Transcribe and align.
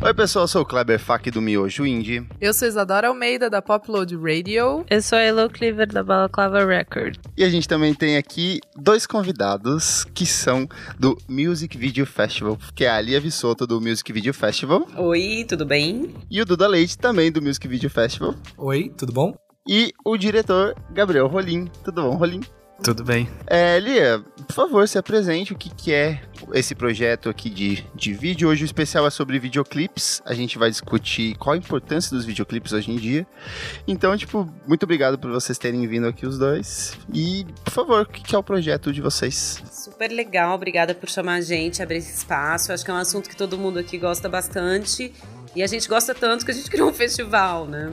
Oi, 0.00 0.14
pessoal, 0.14 0.44
eu 0.44 0.48
sou 0.48 0.62
o 0.62 0.64
Kleber 0.64 0.98
Fak 0.98 1.30
do 1.30 1.42
Miojo 1.42 1.84
Indie. 1.84 2.26
Eu 2.40 2.54
sou 2.54 2.66
Isadora 2.66 3.08
Almeida, 3.08 3.50
da 3.50 3.60
Popload 3.60 4.16
Radio. 4.16 4.86
Eu 4.88 5.02
sou 5.02 5.18
a 5.18 5.20
Elo 5.20 5.50
Cleaver, 5.50 5.92
da 5.92 6.02
Balaclava 6.02 6.64
Record. 6.64 7.18
E 7.36 7.44
a 7.44 7.50
gente 7.50 7.68
também 7.68 7.92
tem 7.92 8.16
aqui 8.16 8.60
dois 8.76 9.06
convidados 9.06 10.04
que 10.14 10.24
são 10.24 10.66
do 10.98 11.18
Music 11.28 11.76
Video 11.76 12.06
Festival, 12.06 12.56
que 12.74 12.84
é 12.84 12.88
a 12.88 12.96
Alia 12.96 13.20
Vissoto, 13.20 13.66
do 13.66 13.80
Music 13.80 14.10
Video 14.12 14.32
Festival. 14.32 14.86
Oi, 14.96 15.44
tudo 15.46 15.66
bem? 15.66 16.14
E 16.30 16.40
o 16.40 16.46
Duda 16.46 16.66
Leite, 16.66 16.96
também 16.96 17.30
do 17.30 17.42
Music 17.42 17.66
Video 17.68 17.90
Festival. 17.90 18.34
Oi, 18.56 18.90
tudo 18.96 19.12
bom? 19.12 19.36
E 19.68 19.92
o 20.02 20.16
diretor 20.16 20.74
Gabriel 20.90 21.26
Rolim. 21.26 21.66
Tudo 21.84 22.02
bom, 22.02 22.16
Rolim? 22.16 22.40
Tudo 22.82 23.04
bem. 23.04 23.28
É, 23.46 23.78
Lia, 23.80 24.24
por 24.46 24.54
favor, 24.54 24.88
se 24.88 24.96
apresente 24.96 25.52
o 25.52 25.56
que, 25.56 25.68
que 25.68 25.92
é 25.92 26.22
esse 26.54 26.74
projeto 26.74 27.28
aqui 27.28 27.50
de, 27.50 27.84
de 27.94 28.14
vídeo. 28.14 28.48
Hoje 28.48 28.62
o 28.62 28.64
especial 28.64 29.06
é 29.06 29.10
sobre 29.10 29.38
videoclipes. 29.38 30.22
A 30.24 30.32
gente 30.32 30.56
vai 30.56 30.70
discutir 30.70 31.36
qual 31.36 31.54
a 31.54 31.56
importância 31.58 32.16
dos 32.16 32.24
videoclipes 32.24 32.72
hoje 32.72 32.92
em 32.92 32.96
dia. 32.96 33.26
Então, 33.86 34.16
tipo, 34.16 34.48
muito 34.66 34.84
obrigado 34.84 35.18
por 35.18 35.30
vocês 35.30 35.58
terem 35.58 35.86
vindo 35.86 36.06
aqui 36.06 36.24
os 36.24 36.38
dois. 36.38 36.96
E, 37.12 37.44
por 37.64 37.72
favor, 37.72 38.02
o 38.02 38.06
que, 38.06 38.22
que 38.22 38.34
é 38.34 38.38
o 38.38 38.44
projeto 38.44 38.90
de 38.90 39.02
vocês? 39.02 39.62
Super 39.70 40.10
legal, 40.10 40.54
obrigada 40.54 40.94
por 40.94 41.10
chamar 41.10 41.34
a 41.34 41.40
gente, 41.40 41.82
abrir 41.82 41.98
esse 41.98 42.16
espaço. 42.16 42.72
Acho 42.72 42.84
que 42.84 42.90
é 42.90 42.94
um 42.94 42.98
assunto 42.98 43.28
que 43.28 43.36
todo 43.36 43.58
mundo 43.58 43.78
aqui 43.80 43.98
gosta 43.98 44.28
bastante. 44.28 45.12
E 45.54 45.62
a 45.62 45.66
gente 45.66 45.88
gosta 45.88 46.14
tanto 46.14 46.44
que 46.44 46.52
a 46.52 46.54
gente 46.54 46.70
criou 46.70 46.88
um 46.88 46.94
festival, 46.94 47.66
né? 47.66 47.92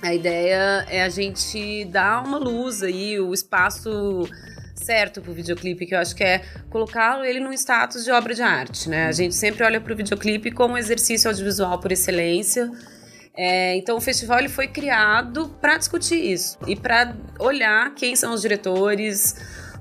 A 0.00 0.14
ideia 0.14 0.86
é 0.88 1.02
a 1.02 1.08
gente 1.08 1.84
dar 1.86 2.24
uma 2.24 2.38
luz 2.38 2.82
aí, 2.82 3.18
o 3.18 3.34
espaço 3.34 4.28
certo 4.74 5.20
pro 5.20 5.32
videoclipe, 5.32 5.86
que 5.86 5.94
eu 5.94 5.98
acho 5.98 6.14
que 6.14 6.22
é 6.22 6.42
colocá-lo 6.70 7.24
ele 7.24 7.40
num 7.40 7.52
status 7.52 8.04
de 8.04 8.10
obra 8.10 8.32
de 8.32 8.42
arte, 8.42 8.88
né? 8.88 9.06
A 9.06 9.12
gente 9.12 9.34
sempre 9.34 9.64
olha 9.64 9.80
pro 9.80 9.94
videoclipe 9.96 10.52
como 10.52 10.74
um 10.74 10.78
exercício 10.78 11.28
audiovisual 11.28 11.80
por 11.80 11.90
excelência. 11.90 12.70
É, 13.36 13.76
então 13.76 13.96
o 13.96 14.00
festival 14.00 14.38
ele 14.38 14.48
foi 14.48 14.66
criado 14.66 15.48
para 15.60 15.76
discutir 15.76 16.32
isso 16.32 16.58
e 16.66 16.74
para 16.74 17.14
olhar 17.38 17.94
quem 17.94 18.16
são 18.16 18.34
os 18.34 18.40
diretores, 18.40 19.36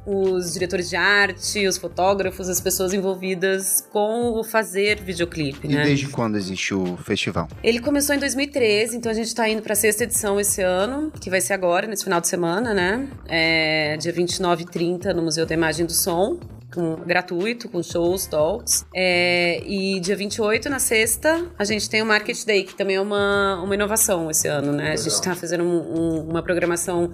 os 0.09 0.53
diretores 0.53 0.89
de 0.89 0.95
arte, 0.95 1.67
os 1.67 1.77
fotógrafos, 1.77 2.47
as 2.47 2.61
pessoas 2.61 2.93
envolvidas 2.93 3.85
com 3.91 4.31
o 4.39 4.43
fazer 4.43 5.01
videoclipe, 5.01 5.67
E 5.67 5.75
né? 5.75 5.83
desde 5.83 6.07
quando 6.07 6.37
existe 6.37 6.73
o 6.73 6.95
festival? 6.97 7.47
Ele 7.61 7.79
começou 7.79 8.15
em 8.15 8.19
2013, 8.19 8.95
então 8.95 9.11
a 9.11 9.15
gente 9.15 9.35
tá 9.35 9.49
indo 9.49 9.61
pra 9.61 9.75
sexta 9.75 10.05
edição 10.05 10.39
esse 10.39 10.61
ano, 10.61 11.11
que 11.19 11.29
vai 11.29 11.41
ser 11.41 11.53
agora, 11.53 11.85
nesse 11.87 12.05
final 12.05 12.21
de 12.21 12.27
semana, 12.29 12.73
né? 12.73 13.07
É, 13.27 13.97
dia 13.97 14.13
29 14.13 14.63
e 14.63 14.65
30 14.65 15.13
no 15.13 15.21
Museu 15.21 15.45
da 15.45 15.53
Imagem 15.53 15.83
e 15.83 15.87
do 15.87 15.93
Som. 15.93 16.39
Com, 16.73 16.95
gratuito, 16.97 17.69
com 17.69 17.81
shows, 17.81 18.25
talks. 18.27 18.85
É, 18.93 19.61
e 19.65 20.01
dia 20.01 20.17
28, 20.17 20.69
na 20.69 20.79
sexta, 20.79 21.45
a 21.57 21.63
gente 21.63 21.89
tem 21.89 22.01
o 22.01 22.05
Market 22.05 22.43
Day, 22.45 22.63
que 22.65 22.75
também 22.75 22.97
é 22.97 23.01
uma, 23.01 23.61
uma 23.63 23.73
inovação 23.73 24.29
esse 24.29 24.49
ano, 24.49 24.73
né? 24.73 24.91
A 24.91 24.95
gente 24.97 25.21
tá 25.21 25.33
fazendo 25.33 25.63
um- 25.63 25.67
um- 25.97 26.29
uma 26.29 26.43
programação 26.43 27.09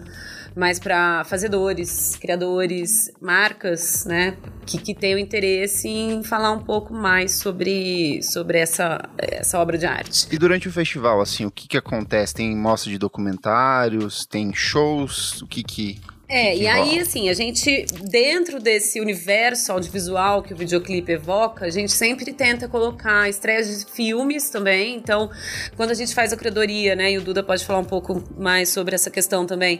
mais 0.55 0.79
para 0.79 1.23
fazedores, 1.25 2.15
criadores, 2.15 3.11
marcas, 3.21 4.05
né, 4.05 4.37
que, 4.65 4.77
que 4.77 4.93
tenham 4.93 5.19
interesse 5.19 5.87
em 5.87 6.23
falar 6.23 6.51
um 6.51 6.59
pouco 6.59 6.93
mais 6.93 7.33
sobre, 7.33 8.21
sobre 8.23 8.59
essa, 8.59 9.01
essa 9.17 9.59
obra 9.59 9.77
de 9.77 9.85
arte. 9.85 10.27
E 10.31 10.37
durante 10.37 10.67
o 10.67 10.71
festival, 10.71 11.21
assim, 11.21 11.45
o 11.45 11.51
que 11.51 11.67
que 11.67 11.77
acontece? 11.77 12.33
Tem 12.33 12.55
mostra 12.55 12.91
de 12.91 12.97
documentários, 12.97 14.25
tem 14.25 14.53
shows, 14.53 15.41
o 15.41 15.47
que 15.47 15.63
que... 15.63 15.99
É, 16.35 16.57
e 16.57 16.65
aí, 16.67 16.99
assim, 16.99 17.29
a 17.29 17.33
gente, 17.33 17.85
dentro 18.09 18.59
desse 18.59 18.99
universo 18.99 19.71
audiovisual 19.71 20.41
que 20.41 20.51
o 20.51 20.57
videoclipe 20.57 21.11
evoca, 21.11 21.63
a 21.65 21.69
gente 21.69 21.91
sempre 21.91 22.33
tenta 22.33 22.67
colocar 22.67 23.29
estreias 23.29 23.67
de 23.85 23.91
filmes 23.91 24.49
também. 24.49 24.95
Então, 24.95 25.29
quando 25.77 25.91
a 25.91 25.93
gente 25.93 26.11
faz 26.15 26.33
a 26.33 26.37
curadoria, 26.37 26.95
né, 26.95 27.11
e 27.11 27.19
o 27.19 27.21
Duda 27.21 27.43
pode 27.43 27.63
falar 27.63 27.77
um 27.77 27.85
pouco 27.85 28.23
mais 28.35 28.69
sobre 28.69 28.95
essa 28.95 29.11
questão 29.11 29.45
também, 29.45 29.79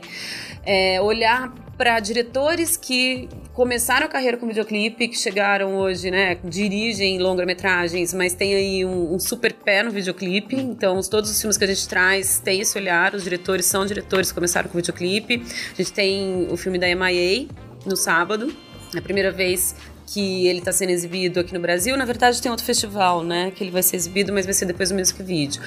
é, 0.63 1.01
olhar 1.01 1.51
para 1.75 1.99
diretores 1.99 2.77
que 2.77 3.27
começaram 3.51 4.05
a 4.05 4.09
carreira 4.09 4.37
com 4.37 4.45
videoclipe, 4.45 5.07
que 5.07 5.17
chegaram 5.17 5.75
hoje, 5.75 6.11
né, 6.11 6.37
dirigem 6.43 7.17
longa-metragens, 7.17 8.13
mas 8.13 8.35
tem 8.35 8.53
aí 8.53 8.85
um, 8.85 9.15
um 9.15 9.19
super 9.19 9.53
pé 9.53 9.81
no 9.81 9.89
videoclipe. 9.89 10.55
Então, 10.55 10.97
os- 10.99 11.07
todos 11.07 11.31
os 11.31 11.39
filmes 11.41 11.57
que 11.57 11.63
a 11.63 11.67
gente 11.67 11.87
traz 11.87 12.37
têm 12.39 12.61
esse 12.61 12.77
olhar, 12.77 13.15
os 13.15 13.23
diretores 13.23 13.65
são 13.65 13.85
diretores 13.87 14.29
que 14.29 14.35
começaram 14.35 14.69
com 14.69 14.77
videoclipe. 14.77 15.43
A 15.73 15.75
gente 15.75 15.91
tem 15.91 16.42
o 16.49 16.57
filme 16.57 16.77
da 16.77 16.87
MIA 16.87 17.47
no 17.85 17.95
sábado, 17.95 18.53
é 18.93 18.99
a 18.99 19.01
primeira 19.01 19.31
vez 19.31 19.75
que 20.05 20.47
ele 20.47 20.59
está 20.59 20.71
sendo 20.71 20.91
exibido 20.91 21.39
aqui 21.39 21.53
no 21.53 21.59
Brasil. 21.59 21.97
Na 21.97 22.05
verdade, 22.05 22.41
tem 22.41 22.51
outro 22.51 22.65
festival, 22.65 23.23
né, 23.23 23.51
que 23.51 23.63
ele 23.63 23.71
vai 23.71 23.81
ser 23.81 23.95
exibido, 23.95 24.31
mas 24.31 24.45
vai 24.45 24.53
ser 24.53 24.65
depois 24.65 24.89
do 24.89 24.95
Music 24.95 25.21
Video. 25.23 25.61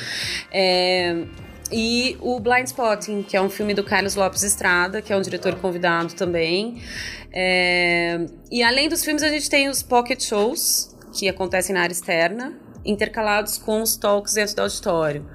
É, 0.53 1.25
e 1.73 2.17
o 2.21 2.39
Blind 2.39 2.67
Spotting, 2.67 3.23
que 3.23 3.37
é 3.37 3.41
um 3.41 3.51
filme 3.51 3.75
do 3.75 3.83
Carlos 3.83 4.15
Lopes 4.15 4.43
Estrada, 4.43 5.03
que 5.03 5.13
é 5.13 5.17
um 5.17 5.23
diretor 5.23 5.57
convidado 5.57 6.15
também. 6.15 6.81
É, 7.33 8.27
e 8.51 8.63
além 8.63 8.89
dos 8.89 9.05
filmes, 9.05 9.23
a 9.23 9.29
gente 9.29 9.51
tem 9.51 9.69
os 9.69 9.83
pocket 9.83 10.23
shows, 10.23 10.95
que 11.13 11.29
acontecem 11.29 11.75
na 11.75 11.83
área 11.83 11.93
externa, 11.93 12.55
intercalados 12.85 13.59
com 13.59 13.83
os 13.83 13.97
talks 13.97 14.35
dentro 14.35 14.55
do 14.55 14.63
auditório. 14.63 15.27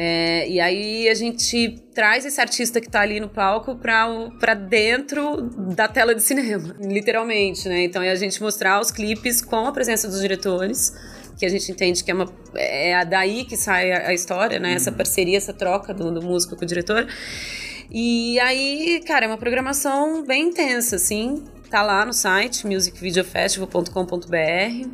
É, 0.00 0.48
e 0.48 0.60
aí 0.60 1.08
a 1.08 1.14
gente 1.14 1.82
traz 1.92 2.24
esse 2.24 2.40
artista 2.40 2.80
que 2.80 2.88
tá 2.88 3.00
ali 3.00 3.18
no 3.18 3.28
palco 3.28 3.74
para 3.74 4.54
dentro 4.54 5.42
da 5.74 5.88
tela 5.88 6.14
de 6.14 6.22
cinema, 6.22 6.72
literalmente, 6.78 7.68
né? 7.68 7.82
Então 7.82 8.00
é 8.00 8.12
a 8.12 8.14
gente 8.14 8.40
mostrar 8.40 8.80
os 8.80 8.92
clipes 8.92 9.42
com 9.42 9.66
a 9.66 9.72
presença 9.72 10.06
dos 10.06 10.20
diretores, 10.20 10.92
que 11.36 11.44
a 11.44 11.48
gente 11.48 11.72
entende 11.72 12.04
que 12.04 12.12
é, 12.12 12.14
uma, 12.14 12.32
é 12.54 13.04
daí 13.04 13.44
que 13.44 13.56
sai 13.56 13.90
a, 13.90 14.10
a 14.10 14.14
história, 14.14 14.60
né? 14.60 14.74
Essa 14.74 14.92
parceria, 14.92 15.36
essa 15.36 15.52
troca 15.52 15.92
do, 15.92 16.12
do 16.12 16.22
músico 16.22 16.54
com 16.54 16.62
o 16.62 16.68
diretor. 16.68 17.04
E 17.90 18.38
aí, 18.38 19.02
cara, 19.04 19.24
é 19.24 19.28
uma 19.28 19.36
programação 19.36 20.24
bem 20.24 20.50
intensa, 20.50 20.94
assim. 20.94 21.42
Tá 21.68 21.82
lá 21.82 22.06
no 22.06 22.12
site 22.12 22.68
musicvideofestival.com.br 22.68 24.88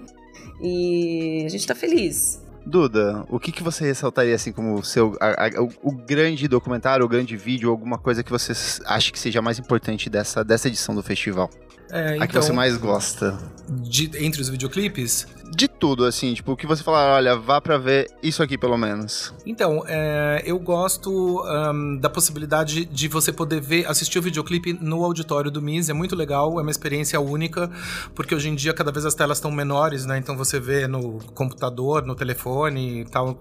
e 0.62 1.42
a 1.44 1.48
gente 1.50 1.66
tá 1.66 1.74
feliz. 1.74 2.42
Duda, 2.66 3.24
o 3.28 3.38
que, 3.38 3.52
que 3.52 3.62
você 3.62 3.84
ressaltaria 3.84 4.34
assim 4.34 4.50
como 4.52 4.74
o 4.74 4.82
seu 4.82 5.16
a- 5.20 5.46
a- 5.46 5.62
o, 5.62 5.90
o 5.90 5.92
grande 5.92 6.48
documentário, 6.48 7.04
o 7.04 7.08
grande 7.08 7.36
vídeo, 7.36 7.70
alguma 7.70 7.98
coisa 7.98 8.22
que 8.22 8.30
você 8.30 8.52
acha 8.86 9.12
que 9.12 9.18
seja 9.18 9.42
mais 9.42 9.58
importante 9.58 10.08
dessa, 10.08 10.42
dessa 10.42 10.68
edição 10.68 10.94
do 10.94 11.02
festival? 11.02 11.50
É, 11.90 12.16
A 12.18 12.26
que 12.26 12.34
você 12.34 12.52
mais 12.52 12.76
gosta? 12.78 13.38
de- 13.68 14.10
entre 14.24 14.40
os 14.40 14.48
videoclipes, 14.48 15.26
De 15.50 15.68
tudo, 15.68 16.04
assim, 16.04 16.34
tipo, 16.34 16.52
o 16.52 16.56
que 16.56 16.66
você 16.66 16.82
falar, 16.82 17.14
olha, 17.14 17.36
vá 17.36 17.60
pra 17.60 17.76
ver 17.76 18.10
isso 18.22 18.42
aqui 18.42 18.56
pelo 18.56 18.76
menos. 18.76 19.32
Então, 19.44 19.84
é, 19.86 20.42
eu 20.44 20.58
gosto 20.58 21.40
ahn, 21.40 21.98
da 21.98 22.08
possibilidade 22.08 22.84
de 22.84 23.08
você 23.08 23.32
poder 23.32 23.60
ver, 23.60 23.86
assistir 23.86 24.18
o 24.18 24.22
videoclipe 24.22 24.72
no 24.72 25.04
auditório 25.04 25.50
do 25.50 25.60
MIS, 25.60 25.88
é 25.88 25.92
muito 25.92 26.16
legal, 26.16 26.58
é 26.58 26.62
uma 26.62 26.70
experiência 26.70 27.20
única, 27.20 27.70
porque 28.14 28.34
hoje 28.34 28.48
em 28.48 28.54
dia 28.54 28.72
cada 28.72 28.90
vez 28.90 29.04
as 29.04 29.14
telas 29.14 29.38
estão 29.38 29.50
menores, 29.50 30.06
né? 30.06 30.18
Então 30.18 30.36
você 30.36 30.58
vê 30.58 30.86
no 30.86 31.18
computador, 31.34 32.04
no 32.04 32.14
telefone 32.14 33.02
e 33.02 33.04
tal. 33.04 33.38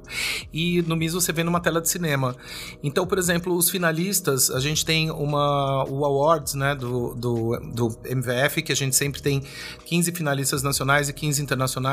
E 0.54 0.82
no 0.84 0.96
MIS 0.96 1.14
você 1.14 1.32
vê 1.32 1.44
numa 1.44 1.60
tela 1.60 1.82
de 1.82 1.90
cinema. 1.90 2.36
Então, 2.84 3.08
por 3.08 3.18
exemplo, 3.18 3.56
os 3.56 3.70
finalistas, 3.70 4.52
a 4.52 4.60
gente 4.60 4.86
tem 4.86 5.10
uma, 5.10 5.86
o 5.90 6.06
Awards, 6.06 6.54
né, 6.54 6.76
do, 6.76 7.16
do, 7.16 7.60
do 7.74 7.98
MVF, 8.06 8.62
que 8.62 8.72
a 8.72 8.76
gente 8.76 8.96
sempre 8.96 9.22
tem 9.22 9.42
15 9.86 10.12
finalistas 10.12 10.62
nacionais 10.62 11.08
e 11.10 11.14
15 11.14 11.42
internacionais. 11.42 11.93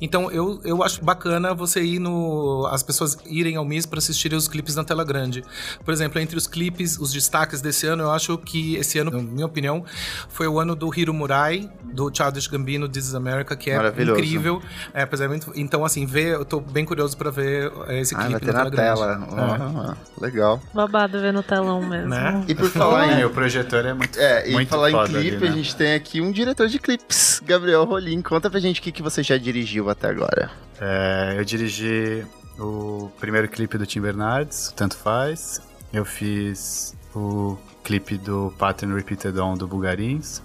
Então, 0.00 0.30
eu, 0.30 0.60
eu 0.64 0.82
acho 0.82 1.04
bacana 1.04 1.54
você 1.54 1.82
ir 1.82 1.98
no. 1.98 2.66
as 2.70 2.82
pessoas 2.82 3.16
irem 3.26 3.56
ao 3.56 3.64
MIS 3.64 3.86
para 3.86 3.98
assistirem 3.98 4.36
os 4.36 4.48
clipes 4.48 4.74
na 4.76 4.84
tela 4.84 5.04
grande. 5.04 5.44
Por 5.84 5.92
exemplo, 5.92 6.20
entre 6.20 6.36
os 6.36 6.46
clipes, 6.46 6.98
os 6.98 7.12
destaques 7.12 7.60
desse 7.60 7.86
ano, 7.86 8.04
eu 8.04 8.10
acho 8.10 8.36
que 8.38 8.76
esse 8.76 8.98
ano, 8.98 9.10
na 9.10 9.22
minha 9.22 9.46
opinião, 9.46 9.84
foi 10.28 10.46
o 10.46 10.58
ano 10.60 10.74
do 10.74 10.90
Hiro 10.96 11.12
Murai, 11.14 11.70
do 11.82 12.10
Childish 12.14 12.46
Gambino, 12.48 12.88
This 12.88 13.06
is 13.08 13.14
America, 13.14 13.54
que 13.56 13.70
é 13.70 13.76
incrível. 14.02 14.62
É, 14.94 15.04
pois 15.06 15.20
é, 15.20 15.28
muito- 15.28 15.52
então, 15.54 15.84
assim, 15.84 16.06
ver, 16.06 16.34
eu 16.34 16.44
tô 16.44 16.60
bem 16.60 16.84
curioso 16.84 17.16
para 17.16 17.30
ver 17.30 17.72
é, 17.88 18.00
esse 18.00 18.14
Ah, 18.14 18.18
vai 18.18 18.26
clipe 18.28 18.46
ter 18.46 18.52
na 18.52 18.60
grande. 18.68 18.76
tela. 18.76 19.96
É. 20.18 20.22
Legal. 20.24 20.60
Babado 20.72 21.20
ver 21.20 21.32
no 21.32 21.42
telão 21.42 21.80
mesmo. 21.86 22.08
Né? 22.08 22.44
E 22.48 22.54
por 22.54 22.68
falar 22.68 23.08
em 23.12 23.20
É, 23.22 23.26
o 23.26 23.30
projetor 23.30 23.84
é 23.86 23.92
muito 23.94 24.18
É, 24.18 24.48
e 24.48 24.52
muito 24.52 24.68
falar 24.68 24.90
em 24.90 25.04
clipe, 25.04 25.16
ali, 25.16 25.30
né? 25.40 25.48
a 25.48 25.52
gente 25.52 25.76
tem 25.76 25.94
aqui 25.94 26.20
um 26.20 26.30
diretor 26.32 26.68
de 26.68 26.78
clipes, 26.78 27.40
Gabriel 27.44 27.84
Rolim. 27.84 28.20
Conta 28.22 28.48
pra 28.50 28.60
gente 28.60 28.80
o 28.80 28.82
que, 28.82 28.92
que 28.92 29.02
você 29.02 29.21
já 29.22 29.36
dirigiu 29.36 29.88
até 29.90 30.08
agora. 30.08 30.50
É, 30.80 31.36
eu 31.38 31.44
dirigi 31.44 32.24
o 32.58 33.10
primeiro 33.20 33.48
clipe 33.48 33.78
do 33.78 33.86
Tim 33.86 34.00
Bernardes, 34.00 34.68
o 34.68 34.74
Tanto 34.74 34.96
Faz. 34.96 35.60
Eu 35.92 36.04
fiz 36.04 36.94
o 37.14 37.56
clipe 37.84 38.16
do 38.16 38.52
Pattern 38.58 38.94
Repeated 38.94 39.38
On 39.38 39.54
do 39.54 39.66
Bulgarins. 39.68 40.42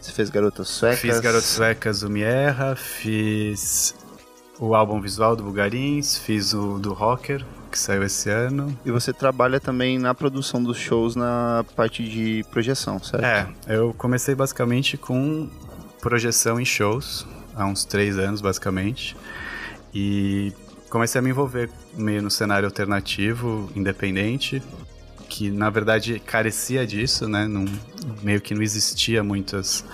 Você 0.00 0.12
fez 0.12 0.30
Garotas 0.30 0.68
Suecas. 0.68 1.00
Fiz 1.00 1.20
Garotos 1.20 1.48
Suecas, 1.48 2.02
o 2.02 2.10
Mierra. 2.10 2.74
Fiz 2.76 3.94
o 4.58 4.74
álbum 4.74 5.00
visual 5.00 5.36
do 5.36 5.44
Bulgarins. 5.44 6.18
Fiz 6.18 6.52
o 6.52 6.78
do 6.78 6.92
Rocker. 6.92 7.44
que 7.70 7.78
saiu 7.78 8.02
esse 8.02 8.28
ano. 8.28 8.78
E 8.84 8.90
você 8.90 9.12
trabalha 9.12 9.58
também 9.58 9.98
na 9.98 10.14
produção 10.14 10.62
dos 10.62 10.76
shows 10.76 11.16
na 11.16 11.64
parte 11.74 12.04
de 12.04 12.44
projeção, 12.50 13.02
certo? 13.02 13.24
É, 13.24 13.48
eu 13.66 13.94
comecei 13.96 14.34
basicamente 14.34 14.98
com 14.98 15.48
projeção 16.00 16.60
em 16.60 16.64
shows, 16.64 17.26
há 17.54 17.66
uns 17.66 17.84
três 17.84 18.18
anos 18.18 18.40
basicamente. 18.40 19.16
E 19.94 20.52
comecei 20.88 21.18
a 21.18 21.22
me 21.22 21.30
envolver 21.30 21.70
meio 21.94 22.22
no 22.22 22.30
cenário 22.30 22.66
alternativo, 22.66 23.70
independente, 23.74 24.62
que 25.28 25.50
na 25.50 25.70
verdade 25.70 26.18
carecia 26.20 26.86
disso, 26.86 27.28
né? 27.28 27.46
Não, 27.46 27.64
meio 28.22 28.40
que 28.40 28.54
não 28.54 28.62
existia 28.62 29.22
muitos 29.22 29.84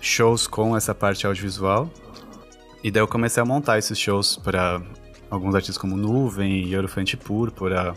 shows 0.00 0.46
com 0.46 0.76
essa 0.76 0.94
parte 0.94 1.26
audiovisual. 1.26 1.90
E 2.82 2.90
daí 2.90 3.02
eu 3.02 3.08
comecei 3.08 3.42
a 3.42 3.46
montar 3.46 3.78
esses 3.78 3.98
shows 3.98 4.36
para 4.36 4.80
alguns 5.30 5.54
artistas 5.54 5.78
como 5.78 5.96
Nuvem, 5.96 6.70
Eurofante 6.70 7.16
Púrpura, 7.16 7.94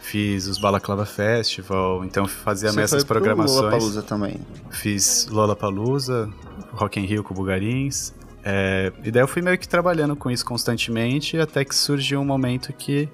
fiz 0.00 0.46
os 0.46 0.58
Balaclava 0.58 1.06
Festival, 1.06 2.04
então 2.04 2.26
fazia 2.26 2.70
Você 2.70 2.80
essas 2.82 3.02
foi 3.02 3.08
pro 3.08 3.14
programações. 3.16 3.60
Lollapalooza 3.60 4.02
também. 4.02 4.36
Fiz 4.70 5.26
Lollapalooza, 5.30 6.30
Rock 6.72 7.00
in 7.00 7.04
Rio 7.04 7.24
com 7.24 7.32
o 7.32 7.36
Bugarins. 7.36 8.12
É, 8.44 8.92
e 9.04 9.10
daí 9.10 9.22
eu 9.22 9.28
fui 9.28 9.40
meio 9.42 9.56
que 9.56 9.68
trabalhando 9.68 10.16
com 10.16 10.30
isso 10.30 10.44
constantemente, 10.44 11.38
até 11.38 11.64
que 11.64 11.74
surgiu 11.74 12.20
um 12.20 12.24
momento 12.24 12.72
que 12.72 13.08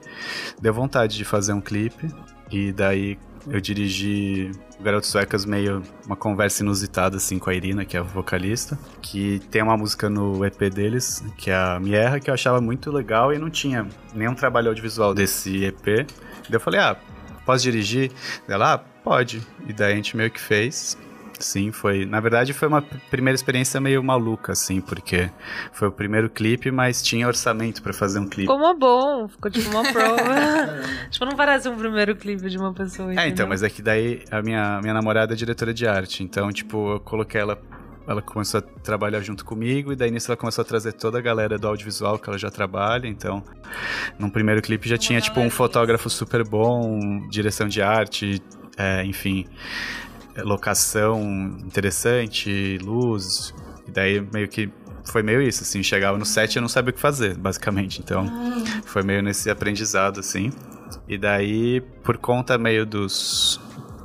deu 0.60 0.72
vontade 0.72 1.16
de 1.16 1.24
fazer 1.24 1.52
um 1.52 1.60
clipe. 1.60 2.08
E 2.50 2.72
daí 2.72 3.18
eu 3.50 3.60
dirigi 3.60 4.50
o 4.78 4.82
Garoto 4.82 5.06
Suecas 5.06 5.44
meio 5.44 5.82
uma 6.06 6.16
conversa 6.16 6.62
inusitada 6.62 7.16
assim 7.16 7.38
com 7.38 7.50
a 7.50 7.54
Irina, 7.54 7.84
que 7.84 7.96
é 7.96 8.00
a 8.00 8.02
vocalista, 8.02 8.78
que 9.02 9.40
tem 9.50 9.62
uma 9.62 9.76
música 9.76 10.08
no 10.08 10.44
EP 10.44 10.72
deles, 10.72 11.22
que 11.36 11.50
é 11.50 11.54
a 11.54 11.78
Mierra, 11.80 12.20
que 12.20 12.30
eu 12.30 12.34
achava 12.34 12.60
muito 12.60 12.90
legal 12.90 13.32
e 13.32 13.38
não 13.38 13.50
tinha 13.50 13.86
nenhum 14.14 14.34
trabalho 14.34 14.68
audiovisual 14.68 15.14
desse 15.14 15.64
EP. 15.64 15.84
Daí 15.84 16.06
eu 16.52 16.60
falei, 16.60 16.80
ah, 16.80 16.96
posso 17.44 17.64
dirigir? 17.64 18.12
Ela, 18.46 18.74
ah, 18.74 18.78
pode. 18.78 19.42
E 19.66 19.72
daí 19.72 19.92
a 19.92 19.96
gente 19.96 20.16
meio 20.16 20.30
que 20.30 20.40
fez. 20.40 20.96
Sim, 21.38 21.70
foi. 21.70 22.04
Na 22.04 22.20
verdade, 22.20 22.52
foi 22.52 22.66
uma 22.66 22.82
primeira 22.82 23.34
experiência 23.34 23.80
meio 23.80 24.02
maluca, 24.02 24.52
assim, 24.52 24.80
porque 24.80 25.30
foi 25.72 25.88
o 25.88 25.92
primeiro 25.92 26.28
clipe, 26.28 26.70
mas 26.70 27.02
tinha 27.02 27.26
orçamento 27.26 27.82
pra 27.82 27.92
fazer 27.92 28.18
um 28.18 28.28
clipe. 28.28 28.48
Mó 28.48 28.74
bom, 28.74 29.28
ficou 29.28 29.50
tipo 29.50 29.70
uma 29.70 29.84
prova. 29.92 30.18
tipo, 31.10 31.24
não 31.24 31.36
parece 31.36 31.68
um 31.68 31.76
primeiro 31.76 32.16
clipe 32.16 32.48
de 32.48 32.58
uma 32.58 32.72
pessoa. 32.72 33.14
É, 33.14 33.28
então, 33.28 33.46
mas 33.46 33.62
é 33.62 33.70
que 33.70 33.80
daí 33.80 34.24
a 34.30 34.42
minha, 34.42 34.80
minha 34.80 34.94
namorada 34.94 35.32
é 35.32 35.36
diretora 35.36 35.72
de 35.72 35.86
arte, 35.86 36.24
então, 36.24 36.50
tipo, 36.52 36.94
eu 36.94 37.00
coloquei 37.00 37.40
ela. 37.40 37.58
Ela 38.06 38.22
começou 38.22 38.60
a 38.60 38.62
trabalhar 38.62 39.20
junto 39.20 39.44
comigo, 39.44 39.92
e 39.92 39.96
daí 39.96 40.10
nisso 40.10 40.30
ela 40.30 40.36
começou 40.36 40.62
a 40.62 40.64
trazer 40.64 40.94
toda 40.94 41.18
a 41.18 41.20
galera 41.20 41.58
do 41.58 41.68
audiovisual 41.68 42.18
que 42.18 42.26
ela 42.26 42.38
já 42.38 42.50
trabalha. 42.50 43.06
Então, 43.06 43.44
num 44.18 44.30
primeiro 44.30 44.62
clipe 44.62 44.88
já 44.88 44.96
tinha, 44.96 45.20
tipo, 45.20 45.38
um 45.40 45.50
fotógrafo 45.50 46.08
super 46.08 46.42
bom, 46.42 47.28
direção 47.28 47.68
de 47.68 47.82
arte, 47.82 48.42
é, 48.78 49.04
enfim, 49.04 49.44
locação 50.42 51.20
interessante, 51.64 52.78
luz. 52.82 53.54
E 53.86 53.90
daí 53.90 54.20
meio 54.20 54.48
que 54.48 54.70
foi 55.04 55.22
meio 55.22 55.40
isso, 55.40 55.62
assim, 55.62 55.82
chegava 55.82 56.18
no 56.18 56.24
set 56.24 56.54
e 56.54 56.58
eu 56.58 56.60
não 56.60 56.68
sabia 56.68 56.90
o 56.90 56.92
que 56.92 57.00
fazer, 57.00 57.36
basicamente. 57.36 58.00
Então, 58.00 58.26
foi 58.84 59.02
meio 59.02 59.22
nesse 59.22 59.50
aprendizado, 59.50 60.20
assim. 60.20 60.52
E 61.08 61.16
daí, 61.16 61.80
por 62.02 62.18
conta 62.18 62.58
meio 62.58 62.84
dos 62.84 63.60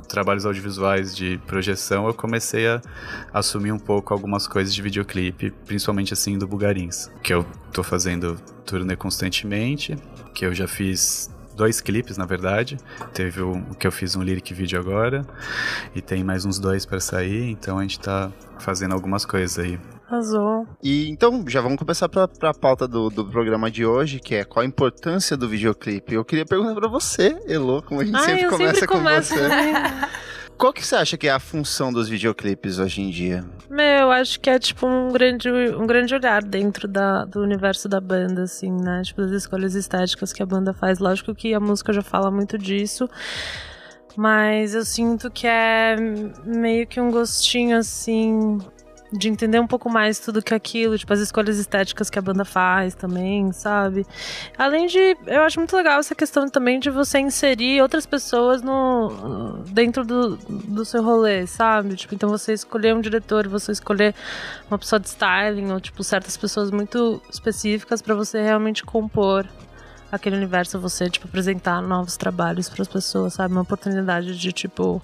trabalhos 0.08 0.46
audiovisuais 0.46 1.14
de 1.14 1.38
projeção, 1.46 2.06
eu 2.06 2.14
comecei 2.14 2.68
a 2.68 2.80
assumir 3.32 3.72
um 3.72 3.78
pouco 3.78 4.14
algumas 4.14 4.46
coisas 4.46 4.74
de 4.74 4.80
videoclipe, 4.80 5.50
principalmente 5.66 6.12
assim 6.12 6.38
do 6.38 6.46
Bugarins, 6.46 7.10
que 7.22 7.34
eu 7.34 7.44
tô 7.72 7.82
fazendo 7.82 8.36
turnê 8.64 8.94
constantemente, 8.96 9.96
que 10.32 10.46
eu 10.46 10.54
já 10.54 10.68
fiz 10.68 11.33
dois 11.54 11.80
clipes, 11.80 12.16
na 12.16 12.26
verdade. 12.26 12.76
Teve 13.12 13.40
o 13.42 13.54
o 13.70 13.74
que 13.74 13.86
eu 13.86 13.92
fiz 13.92 14.16
um 14.16 14.22
lyric 14.22 14.52
video 14.52 14.78
agora 14.80 15.24
e 15.94 16.00
tem 16.02 16.22
mais 16.24 16.44
uns 16.44 16.58
dois 16.58 16.84
para 16.84 17.00
sair, 17.00 17.50
então 17.50 17.78
a 17.78 17.82
gente 17.82 18.00
tá 18.00 18.30
fazendo 18.58 18.92
algumas 18.92 19.24
coisas 19.24 19.58
aí. 19.58 19.78
Arrasou. 20.08 20.66
E 20.82 21.08
então, 21.08 21.44
já 21.48 21.60
vamos 21.60 21.78
começar 21.78 22.08
pra, 22.08 22.28
pra 22.28 22.52
pauta 22.52 22.86
do, 22.86 23.08
do 23.08 23.24
programa 23.24 23.70
de 23.70 23.86
hoje, 23.86 24.20
que 24.20 24.34
é 24.34 24.44
qual 24.44 24.62
a 24.62 24.66
importância 24.66 25.36
do 25.36 25.48
videoclipe. 25.48 26.14
Eu 26.14 26.24
queria 26.24 26.44
perguntar 26.44 26.74
pra 26.74 26.88
você, 26.88 27.36
Elo, 27.48 27.82
como 27.82 28.00
a 28.00 28.04
gente 28.04 28.16
Ai, 28.16 28.24
sempre 28.24 28.48
começa 28.48 28.80
sempre 28.80 28.86
com 28.86 28.98
começo. 28.98 29.34
você. 29.34 29.48
Qual 30.56 30.72
que 30.72 30.86
você 30.86 30.96
acha 30.96 31.16
que 31.18 31.26
é 31.26 31.32
a 31.32 31.40
função 31.40 31.92
dos 31.92 32.08
videoclipes 32.08 32.78
hoje 32.78 33.02
em 33.02 33.10
dia? 33.10 33.44
Meu, 33.68 34.02
eu 34.02 34.10
acho 34.12 34.38
que 34.38 34.48
é 34.48 34.58
tipo 34.58 34.86
um 34.86 35.12
grande, 35.12 35.50
um 35.50 35.86
grande 35.86 36.14
olhar 36.14 36.42
dentro 36.42 36.86
da, 36.86 37.24
do 37.24 37.40
universo 37.42 37.88
da 37.88 38.00
banda, 38.00 38.44
assim, 38.44 38.70
né? 38.70 39.02
Tipo, 39.04 39.22
das 39.22 39.32
escolhas 39.32 39.74
estéticas 39.74 40.32
que 40.32 40.42
a 40.42 40.46
banda 40.46 40.72
faz. 40.72 40.98
Lógico 41.00 41.34
que 41.34 41.52
a 41.54 41.60
música 41.60 41.92
já 41.92 42.02
fala 42.02 42.30
muito 42.30 42.56
disso. 42.56 43.08
Mas 44.16 44.74
eu 44.74 44.84
sinto 44.84 45.28
que 45.30 45.46
é 45.46 45.96
meio 46.44 46.86
que 46.86 47.00
um 47.00 47.10
gostinho, 47.10 47.76
assim, 47.76 48.58
de 49.16 49.28
entender 49.28 49.60
um 49.60 49.66
pouco 49.66 49.88
mais 49.88 50.18
tudo 50.18 50.42
que 50.42 50.52
aquilo, 50.52 50.98
tipo, 50.98 51.12
as 51.12 51.20
escolhas 51.20 51.56
estéticas 51.58 52.10
que 52.10 52.18
a 52.18 52.22
banda 52.22 52.44
faz 52.44 52.94
também, 52.94 53.52
sabe? 53.52 54.04
Além 54.58 54.86
de, 54.86 55.16
eu 55.26 55.42
acho 55.42 55.60
muito 55.60 55.74
legal 55.76 56.00
essa 56.00 56.14
questão 56.14 56.48
também 56.48 56.80
de 56.80 56.90
você 56.90 57.20
inserir 57.20 57.80
outras 57.80 58.06
pessoas 58.06 58.60
no 58.60 59.62
dentro 59.68 60.04
do, 60.04 60.36
do 60.36 60.84
seu 60.84 61.02
rolê, 61.02 61.46
sabe? 61.46 61.94
Tipo, 61.94 62.14
então 62.14 62.28
você 62.28 62.52
escolher 62.52 62.94
um 62.94 63.00
diretor, 63.00 63.46
você 63.46 63.70
escolher 63.70 64.14
uma 64.68 64.78
pessoa 64.78 64.98
de 64.98 65.06
styling, 65.06 65.70
ou 65.70 65.80
tipo, 65.80 66.02
certas 66.02 66.36
pessoas 66.36 66.70
muito 66.70 67.22
específicas 67.30 68.02
pra 68.02 68.14
você 68.14 68.42
realmente 68.42 68.84
compor 68.84 69.46
aquele 70.10 70.36
universo, 70.36 70.78
você, 70.78 71.08
tipo, 71.08 71.26
apresentar 71.26 71.80
novos 71.82 72.16
trabalhos 72.16 72.68
pras 72.68 72.88
pessoas, 72.88 73.34
sabe? 73.34 73.52
Uma 73.52 73.62
oportunidade 73.62 74.36
de, 74.38 74.52
tipo, 74.52 75.00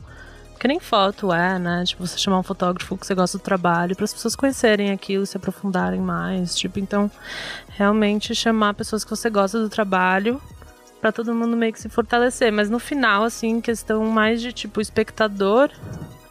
que 0.61 0.69
nem 0.69 0.79
foto 0.79 1.33
é, 1.33 1.59
né? 1.59 1.83
Tipo, 1.87 2.07
você 2.07 2.19
chamar 2.19 2.39
um 2.39 2.43
fotógrafo 2.43 2.95
que 2.99 3.07
você 3.07 3.15
gosta 3.15 3.39
do 3.39 3.41
trabalho, 3.41 3.97
para 3.97 4.05
as 4.05 4.13
pessoas 4.13 4.37
conhecerem 4.37 4.91
aquilo, 4.91 5.25
se 5.25 5.35
aprofundarem 5.35 6.01
mais. 6.01 6.55
Tipo, 6.55 6.79
então, 6.79 7.11
realmente 7.71 8.35
chamar 8.35 8.75
pessoas 8.75 9.03
que 9.03 9.09
você 9.09 9.31
gosta 9.31 9.59
do 9.59 9.71
trabalho 9.71 10.41
para 11.01 11.11
todo 11.11 11.35
mundo 11.35 11.57
meio 11.57 11.73
que 11.73 11.81
se 11.81 11.89
fortalecer. 11.89 12.53
Mas 12.53 12.69
no 12.69 12.79
final, 12.79 13.25
assim, 13.25 13.59
questão 13.59 14.05
mais 14.05 14.43
de 14.43 14.53
tipo 14.53 14.83
espectador, 14.83 15.71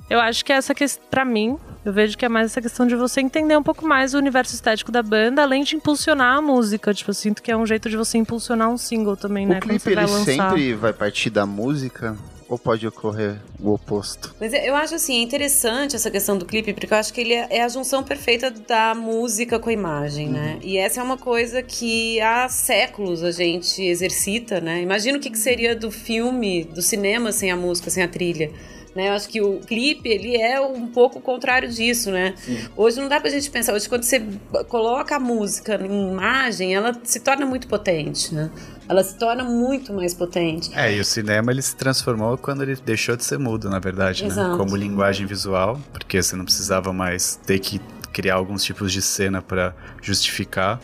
eu 0.08 0.20
acho 0.20 0.46
que 0.46 0.54
é 0.54 0.58
essa 0.58 0.76
questão, 0.76 1.04
pra 1.10 1.26
mim, 1.26 1.58
eu 1.84 1.92
vejo 1.92 2.16
que 2.16 2.24
é 2.24 2.30
mais 2.30 2.52
essa 2.52 2.62
questão 2.62 2.86
de 2.86 2.96
você 2.96 3.22
entender 3.22 3.58
um 3.58 3.64
pouco 3.64 3.84
mais 3.84 4.14
o 4.14 4.20
universo 4.20 4.54
estético 4.54 4.92
da 4.92 5.02
banda, 5.02 5.42
além 5.42 5.64
de 5.64 5.76
impulsionar 5.76 6.38
a 6.38 6.42
música. 6.42 6.94
Tipo, 6.94 7.10
eu 7.10 7.16
sinto 7.16 7.42
que 7.42 7.52
é 7.52 7.58
um 7.58 7.66
jeito 7.66 7.90
de 7.90 7.98
você 7.98 8.20
impulsionar 8.20 8.70
um 8.70 8.78
single 8.78 9.18
também, 9.18 9.48
né? 9.48 9.58
o 9.58 9.62
clipe, 9.62 9.96
vai 9.96 10.04
ele 10.04 10.12
lançar. 10.12 10.52
sempre 10.52 10.76
vai 10.76 10.94
partir 10.94 11.32
da 11.32 11.48
música? 11.48 12.16
Ou 12.50 12.58
pode 12.58 12.88
ocorrer 12.88 13.40
o 13.60 13.74
oposto? 13.74 14.36
Mas 14.40 14.54
eu 14.54 14.76
acho 14.76 14.96
assim, 14.96 15.20
é 15.20 15.22
interessante 15.22 15.96
essa 15.96 16.10
questão 16.10 16.38
do 16.38 16.46
clipe, 16.46 16.74
porque 16.74 16.92
eu 16.92 16.98
acho 16.98 17.14
que 17.14 17.22
ele 17.22 17.34
é 17.34 17.60
é 17.60 17.64
a 17.64 17.68
junção 17.68 18.04
perfeita 18.04 18.50
da 18.50 18.96
música 18.96 19.60
com 19.60 19.70
a 19.70 19.74
imagem, 19.74 20.30
né? 20.30 20.60
E 20.62 20.78
essa 20.78 21.02
é 21.02 21.04
uma 21.04 21.18
coisa 21.18 21.62
que 21.62 22.20
há 22.22 22.48
séculos 22.48 23.24
a 23.24 23.32
gente 23.32 23.82
exercita, 23.84 24.62
né? 24.62 24.82
Imagina 24.82 25.18
o 25.18 25.22
que, 25.22 25.30
que 25.30 25.38
seria 25.38 25.76
do 25.76 25.92
filme, 25.92 26.64
do 26.64 26.82
cinema 26.82 27.32
sem 27.32 27.52
a 27.52 27.58
música, 27.58 27.90
sem 27.90 28.02
a 28.02 28.08
trilha. 28.08 28.52
Né? 29.00 29.08
Eu 29.08 29.14
acho 29.14 29.30
que 29.30 29.42
o 29.42 29.60
clipe, 29.62 30.10
ele 30.10 30.36
é 30.36 30.60
um 30.60 30.86
pouco 30.88 31.20
o 31.20 31.22
contrário 31.22 31.70
disso, 31.70 32.12
né? 32.12 32.36
Hoje 32.76 33.00
não 33.00 33.08
dá 33.08 33.18
pra 33.18 33.30
gente 33.30 33.50
pensar, 33.50 33.74
hoje 33.74 33.88
quando 33.88 34.04
você 34.04 34.22
coloca 34.68 35.16
a 35.16 35.20
música 35.20 35.76
em 35.76 36.12
imagem, 36.12 36.76
ela 36.76 36.94
se 37.02 37.22
torna 37.22 37.46
muito 37.46 37.66
potente, 37.66 38.36
né? 38.36 38.52
Ela 38.90 39.02
se 39.02 39.16
torna 39.18 39.46
muito 39.46 39.94
mais 39.94 40.14
potente. 40.14 40.70
É, 40.78 40.94
e 40.94 41.00
o 41.00 41.06
cinema 41.06 41.50
ele 41.50 41.62
se 41.62 41.78
transformou 41.78 42.38
quando 42.38 42.62
ele 42.62 42.76
deixou 42.76 43.16
de 43.16 43.24
ser 43.24 43.40
mudo, 43.40 43.70
na 43.70 43.80
verdade, 43.80 44.24
né? 44.24 44.30
Exato. 44.30 44.58
Como 44.58 44.76
linguagem 44.76 45.26
visual, 45.26 45.80
porque 45.94 46.22
você 46.22 46.36
não 46.36 46.44
precisava 46.44 46.92
mais 46.92 47.40
ter 47.46 47.60
que 47.60 47.80
criar 48.12 48.36
alguns 48.36 48.64
tipos 48.66 48.92
de 48.92 49.02
cena 49.02 49.42
para 49.42 49.74
justificar 50.02 50.82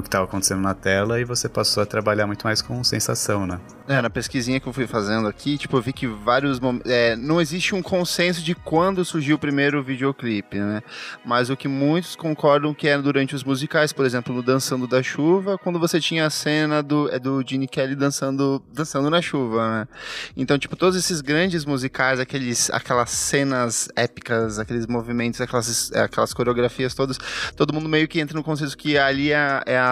o 0.00 0.02
que 0.02 0.08
estava 0.08 0.24
acontecendo 0.24 0.60
na 0.60 0.74
tela 0.74 1.20
e 1.20 1.24
você 1.24 1.48
passou 1.48 1.82
a 1.82 1.86
trabalhar 1.86 2.26
muito 2.26 2.44
mais 2.44 2.60
com 2.60 2.82
sensação, 2.84 3.46
né? 3.46 3.60
É, 3.88 4.02
na 4.02 4.10
pesquisinha 4.10 4.58
que 4.58 4.66
eu 4.66 4.72
fui 4.72 4.86
fazendo 4.86 5.28
aqui, 5.28 5.56
tipo, 5.56 5.76
eu 5.76 5.80
vi 5.80 5.92
que 5.92 6.06
vários 6.06 6.58
é, 6.84 7.14
não 7.14 7.40
existe 7.40 7.74
um 7.74 7.80
consenso 7.80 8.42
de 8.42 8.54
quando 8.54 9.04
surgiu 9.04 9.36
o 9.36 9.38
primeiro 9.38 9.82
videoclipe, 9.82 10.58
né? 10.58 10.82
Mas 11.24 11.50
o 11.50 11.56
que 11.56 11.68
muitos 11.68 12.16
concordam 12.16 12.74
que 12.74 12.88
é 12.88 12.98
durante 12.98 13.34
os 13.34 13.44
musicais, 13.44 13.92
por 13.92 14.04
exemplo, 14.04 14.34
no 14.34 14.42
Dançando 14.42 14.88
da 14.88 15.02
Chuva, 15.02 15.56
quando 15.56 15.78
você 15.78 16.00
tinha 16.00 16.26
a 16.26 16.30
cena 16.30 16.82
do, 16.82 17.08
é 17.10 17.18
do 17.18 17.44
Gene 17.46 17.68
Kelly 17.68 17.94
dançando, 17.94 18.60
dançando 18.72 19.08
na 19.08 19.22
chuva, 19.22 19.80
né? 19.80 19.88
Então, 20.36 20.58
tipo, 20.58 20.74
todos 20.74 20.96
esses 20.96 21.20
grandes 21.20 21.64
musicais, 21.64 22.18
aqueles, 22.18 22.70
aquelas 22.70 23.10
cenas 23.10 23.88
épicas, 23.94 24.58
aqueles 24.58 24.86
movimentos, 24.86 25.40
aquelas, 25.40 25.92
aquelas 25.92 26.34
coreografias 26.34 26.92
todas, 26.92 27.18
todo 27.56 27.72
mundo 27.72 27.88
meio 27.88 28.08
que 28.08 28.20
entra 28.20 28.36
no 28.36 28.42
consenso 28.42 28.76
que 28.76 28.98
ali 28.98 29.32
é, 29.32 29.62
é 29.64 29.78
a, 29.78 29.85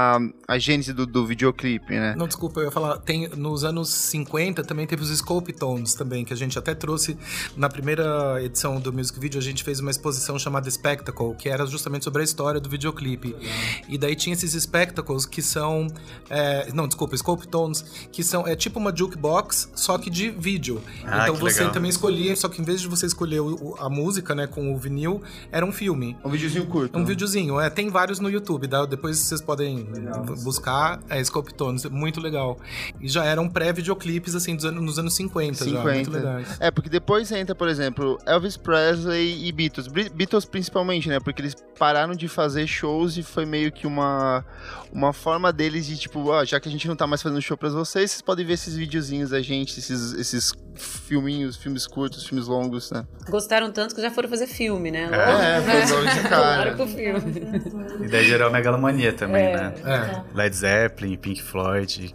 a 0.48 0.58
gênese 0.58 0.92
do, 0.92 1.06
do 1.06 1.26
videoclipe, 1.26 1.92
né? 1.94 2.14
Não, 2.16 2.26
desculpa, 2.26 2.60
eu 2.60 2.64
ia 2.66 2.70
falar, 2.70 2.98
tem, 2.98 3.28
nos 3.28 3.64
anos 3.64 3.88
50 3.90 4.62
também 4.64 4.86
teve 4.86 5.02
os 5.02 5.08
Scope 5.16 5.52
Tones 5.52 5.94
também, 5.94 6.24
que 6.24 6.32
a 6.32 6.36
gente 6.36 6.58
até 6.58 6.74
trouxe 6.74 7.16
na 7.56 7.68
primeira 7.68 8.42
edição 8.42 8.80
do 8.80 8.92
Music 8.92 9.18
Video, 9.18 9.38
a 9.38 9.42
gente 9.42 9.62
fez 9.64 9.80
uma 9.80 9.90
exposição 9.90 10.38
chamada 10.38 10.70
Spectacle, 10.70 11.34
que 11.36 11.48
era 11.48 11.66
justamente 11.66 12.04
sobre 12.04 12.22
a 12.22 12.24
história 12.24 12.60
do 12.60 12.68
videoclipe. 12.68 13.34
E 13.88 13.96
daí 13.98 14.14
tinha 14.16 14.34
esses 14.34 14.52
Spectacles 14.62 15.26
que 15.26 15.42
são, 15.42 15.86
é, 16.30 16.70
não, 16.72 16.86
desculpa, 16.86 17.16
Scope 17.16 17.46
Tones, 17.48 17.82
que 18.12 18.22
são, 18.22 18.46
é 18.46 18.54
tipo 18.56 18.78
uma 18.78 18.94
jukebox, 18.96 19.70
só 19.74 19.98
que 19.98 20.10
de 20.10 20.30
vídeo. 20.30 20.80
Ah, 21.04 21.22
então 21.24 21.34
que 21.36 21.40
você 21.40 21.58
legal. 21.60 21.72
também 21.72 21.88
escolhia, 21.90 22.34
só 22.36 22.48
que 22.48 22.60
em 22.60 22.64
vez 22.64 22.80
de 22.80 22.88
você 22.88 23.06
escolher 23.06 23.40
o- 23.40 23.54
o- 23.54 23.76
a 23.78 23.88
música, 23.88 24.34
né, 24.34 24.46
com 24.46 24.72
o 24.74 24.78
vinil, 24.78 25.22
era 25.52 25.64
um 25.64 25.72
filme. 25.72 26.16
Um 26.24 26.30
videozinho 26.30 26.66
curto. 26.66 26.98
Um 26.98 27.04
videozinho, 27.04 27.60
é, 27.60 27.68
tem 27.70 27.88
vários 27.90 28.20
no 28.20 28.28
YouTube, 28.30 28.66
dá, 28.66 28.84
depois 28.86 29.18
vocês 29.18 29.40
podem 29.40 29.83
buscar, 30.42 31.00
é 31.08 31.20
muito 31.90 32.20
legal. 32.20 32.58
E 33.00 33.08
já 33.08 33.24
eram 33.24 33.48
pré-videoclipes, 33.48 34.34
assim, 34.34 34.54
dos 34.56 34.64
anos, 34.64 34.82
nos 34.82 34.98
anos 34.98 35.14
50, 35.14 35.68
já, 35.68 35.82
muito 35.82 36.10
legais. 36.10 36.56
É, 36.60 36.70
porque 36.70 36.88
depois 36.88 37.30
entra, 37.32 37.54
por 37.54 37.68
exemplo, 37.68 38.18
Elvis 38.26 38.56
Presley 38.56 39.46
e 39.46 39.52
Beatles. 39.52 39.88
Beatles 39.88 40.44
principalmente, 40.44 41.08
né? 41.08 41.18
Porque 41.20 41.40
eles 41.40 41.54
pararam 41.78 42.14
de 42.14 42.28
fazer 42.28 42.66
shows 42.66 43.16
e 43.16 43.22
foi 43.22 43.44
meio 43.44 43.72
que 43.72 43.86
uma, 43.86 44.44
uma 44.92 45.12
forma 45.12 45.52
deles 45.52 45.86
de, 45.86 45.96
tipo, 45.96 46.28
ó, 46.28 46.44
já 46.44 46.60
que 46.60 46.68
a 46.68 46.72
gente 46.72 46.86
não 46.86 46.96
tá 46.96 47.06
mais 47.06 47.22
fazendo 47.22 47.40
show 47.42 47.56
pra 47.56 47.68
vocês, 47.68 48.10
vocês 48.10 48.22
podem 48.22 48.44
ver 48.46 48.54
esses 48.54 48.76
videozinhos 48.76 49.30
da 49.30 49.42
gente, 49.42 49.78
esses, 49.78 50.12
esses 50.14 50.52
filminhos, 50.74 51.56
filmes 51.56 51.86
curtos, 51.86 52.26
filmes 52.26 52.46
longos, 52.46 52.90
né? 52.90 53.04
Gostaram 53.28 53.70
tanto 53.70 53.94
que 53.94 54.00
já 54.00 54.10
foram 54.10 54.28
fazer 54.28 54.46
filme, 54.46 54.90
né? 54.90 55.08
É, 55.12 55.60
foi 55.62 55.96
logo 55.96 56.08
de 56.10 56.28
cara. 56.28 56.74
Claro 56.74 56.76
pro 56.76 56.86
filme. 56.86 58.04
E 58.04 58.08
daí 58.08 58.24
gerou 58.24 58.48
a 58.48 58.50
megalomania 58.50 59.12
também, 59.12 59.44
É. 59.46 59.56
né? 59.56 59.73
É. 59.80 60.22
Led 60.34 60.54
Zeppelin, 60.54 61.16
Pink 61.16 61.42
Floyd, 61.42 62.14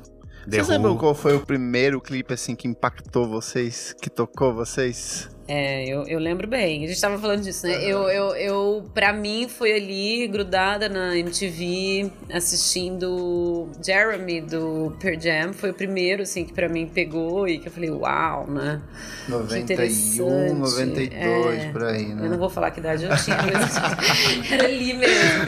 The 0.50 0.58
Vocês 0.58 0.68
lembram 0.70 0.94
Who. 0.94 1.00
qual 1.00 1.16
foi 1.16 1.36
o 1.36 1.46
primeiro 1.46 2.02
clipe, 2.02 2.34
assim, 2.34 2.56
que 2.56 2.68
impactou 2.68 3.28
vocês, 3.28 3.94
que 4.02 4.10
tocou 4.10 4.54
vocês? 4.54 5.30
É, 5.52 5.84
eu, 5.88 6.04
eu 6.08 6.20
lembro 6.20 6.48
bem. 6.48 6.86
A 6.86 6.88
gente 6.88 7.02
tava 7.02 7.18
falando 7.18 7.42
disso, 7.42 7.66
né? 7.66 7.74
Eu, 7.84 8.04
eu, 8.04 8.36
eu, 8.36 8.86
pra 8.94 9.12
mim, 9.12 9.48
foi 9.50 9.74
ali, 9.74 10.28
grudada 10.28 10.88
na 10.88 11.18
MTV, 11.18 12.12
assistindo 12.32 13.68
Jeremy 13.84 14.42
do 14.42 14.96
Pearl 15.00 15.20
Jam. 15.20 15.54
Foi 15.54 15.72
o 15.72 15.74
primeiro, 15.74 16.22
assim, 16.22 16.46
que 16.46 16.54
pra 16.54 16.70
mim 16.70 16.86
pegou 16.86 17.48
e 17.48 17.58
que 17.58 17.68
eu 17.68 17.72
falei, 17.72 17.90
uau, 17.90 18.46
né? 18.46 18.80
91, 19.28 19.58
interessante. 19.60 20.54
92, 20.54 21.64
É. 21.64 21.72
por 21.72 21.84
aí, 21.84 22.06
né? 22.06 22.26
Eu 22.26 22.30
não 22.30 22.38
vou 22.38 22.50
falar 22.50 22.70
que 22.70 22.80
idade 22.80 23.06
eu 23.06 23.18
tinha, 23.18 23.38
mas 23.38 23.76
era 24.52 24.66
ali 24.66 24.94
mesmo. 24.94 25.46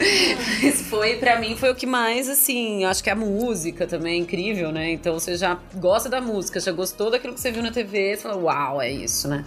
Mas 0.64 0.82
foi, 0.82 1.16
pra 1.18 1.38
mim, 1.38 1.56
foi 1.56 1.70
o 1.70 1.74
que 1.76 1.86
mais, 1.86 2.28
assim, 2.28 2.84
acho 2.84 3.04
que 3.04 3.10
a 3.10 3.14
música 3.14 3.86
também 3.86 4.14
é 4.14 4.16
incrível, 4.16 4.72
né? 4.72 4.90
Então 4.90 5.14
você 5.14 5.36
já 5.36 5.56
gosta 5.76 6.08
da 6.08 6.20
música, 6.20 6.58
já 6.58 6.72
gostou 6.72 7.08
daquilo 7.08 7.34
que 7.34 7.40
você 7.40 7.52
viu 7.52 7.62
na 7.62 7.70
TV, 7.70 8.16
você 8.16 8.22
fala, 8.22 8.36
uau, 8.36 8.82
é 8.82 8.90
isso, 8.90 9.28
né? 9.28 9.44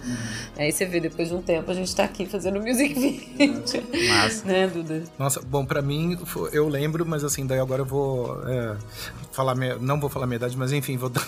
Aí 0.58 0.72
você 0.72 0.86
vê, 0.86 1.00
depois 1.00 1.28
de 1.28 1.34
um 1.34 1.42
tempo, 1.42 1.70
a 1.70 1.74
gente 1.74 1.94
tá 1.94 2.04
aqui 2.04 2.26
fazendo 2.26 2.60
music 2.60 2.94
video. 3.36 3.62
Massa. 4.08 4.44
né, 4.46 4.66
Duda? 4.66 5.02
Nossa, 5.18 5.40
bom, 5.42 5.64
pra 5.64 5.82
mim, 5.82 6.18
eu 6.52 6.68
lembro, 6.68 7.04
mas 7.06 7.24
assim, 7.24 7.46
daí 7.46 7.58
agora 7.58 7.82
eu 7.82 7.86
vou 7.86 8.40
é, 8.48 8.76
falar, 9.32 9.54
minha, 9.54 9.76
não 9.76 10.00
vou 10.00 10.08
falar 10.08 10.26
minha 10.26 10.36
idade, 10.36 10.56
mas 10.56 10.72
enfim, 10.72 10.96
vou 10.96 11.08
dar, 11.10 11.22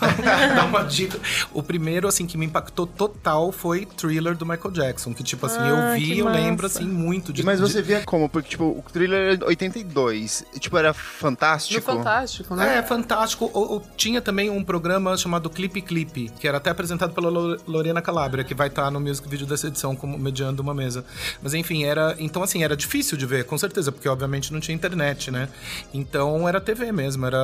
dar 0.55 0.65
uma 0.67 0.83
dica. 0.85 1.19
O 1.53 1.63
primeiro, 1.63 2.09
assim, 2.09 2.27
que 2.27 2.37
me 2.39 2.47
impactou 2.47 2.87
total 2.87 3.53
foi 3.53 3.85
Thriller 3.87 4.37
do 4.37 4.47
Michael 4.47 4.71
Jackson, 4.73 5.13
que 5.15 5.23
tipo 5.23 5.47
assim, 5.47 5.59
Ah, 5.61 5.69
eu 5.95 6.01
vi, 6.01 6.19
eu 6.19 6.29
lembro, 6.29 6.67
assim, 6.67 6.85
muito 6.85 7.33
de... 7.33 7.43
Mas 7.43 7.61
de- 7.61 7.67
você 7.71 7.83
via 7.83 8.01
como? 8.03 8.29
Porque, 8.29 8.51
tipo, 8.51 8.65
o 8.65 8.83
thriller 8.93 9.39
é 9.41 9.45
82. 9.45 10.45
Tipo, 10.59 10.77
era 10.79 10.89
No 10.89 10.95
fantástico. 10.95 11.81
Fantástico, 11.83 12.55
né? 12.57 12.79
É, 12.79 12.83
fantástico. 12.83 13.51
Ou, 13.53 13.73
ou 13.73 13.83
tinha 13.97 14.21
também 14.21 14.51
um 14.51 14.63
programa 14.65 15.17
chamado 15.17 15.49
Clipe 15.51 15.81
Clipe, 15.83 16.31
que 16.39 16.47
era 16.49 16.59
até 16.59 16.71
apresentado 16.71 17.13
pela 17.13 17.29
Lo- 17.29 17.57
Lorena 17.67 18.01
Calabria, 18.03 18.45
que 18.45 18.55
vai 18.55 18.69
estar 18.69 18.91
no 18.91 19.01
music 19.09 19.29
video 19.29 19.47
dessa 19.47 19.67
edição 19.69 19.97
como 19.97 20.19
mediando 20.19 20.63
uma 20.63 20.75
mesa. 20.75 21.05
Mas 21.43 21.55
enfim, 21.55 21.85
era. 21.85 22.15
Então, 22.19 22.43
assim, 22.43 22.63
era 22.63 22.77
difícil 22.77 23.17
de 23.17 23.27
ver, 23.27 23.45
com 23.45 23.57
certeza, 23.59 23.91
porque 23.91 24.09
obviamente 24.09 24.53
não 24.53 24.61
tinha 24.61 24.75
internet, 24.75 25.31
né? 25.31 25.49
Então 25.93 26.49
era 26.49 26.61
TV 26.61 26.93
mesmo, 26.93 27.27
era 27.27 27.39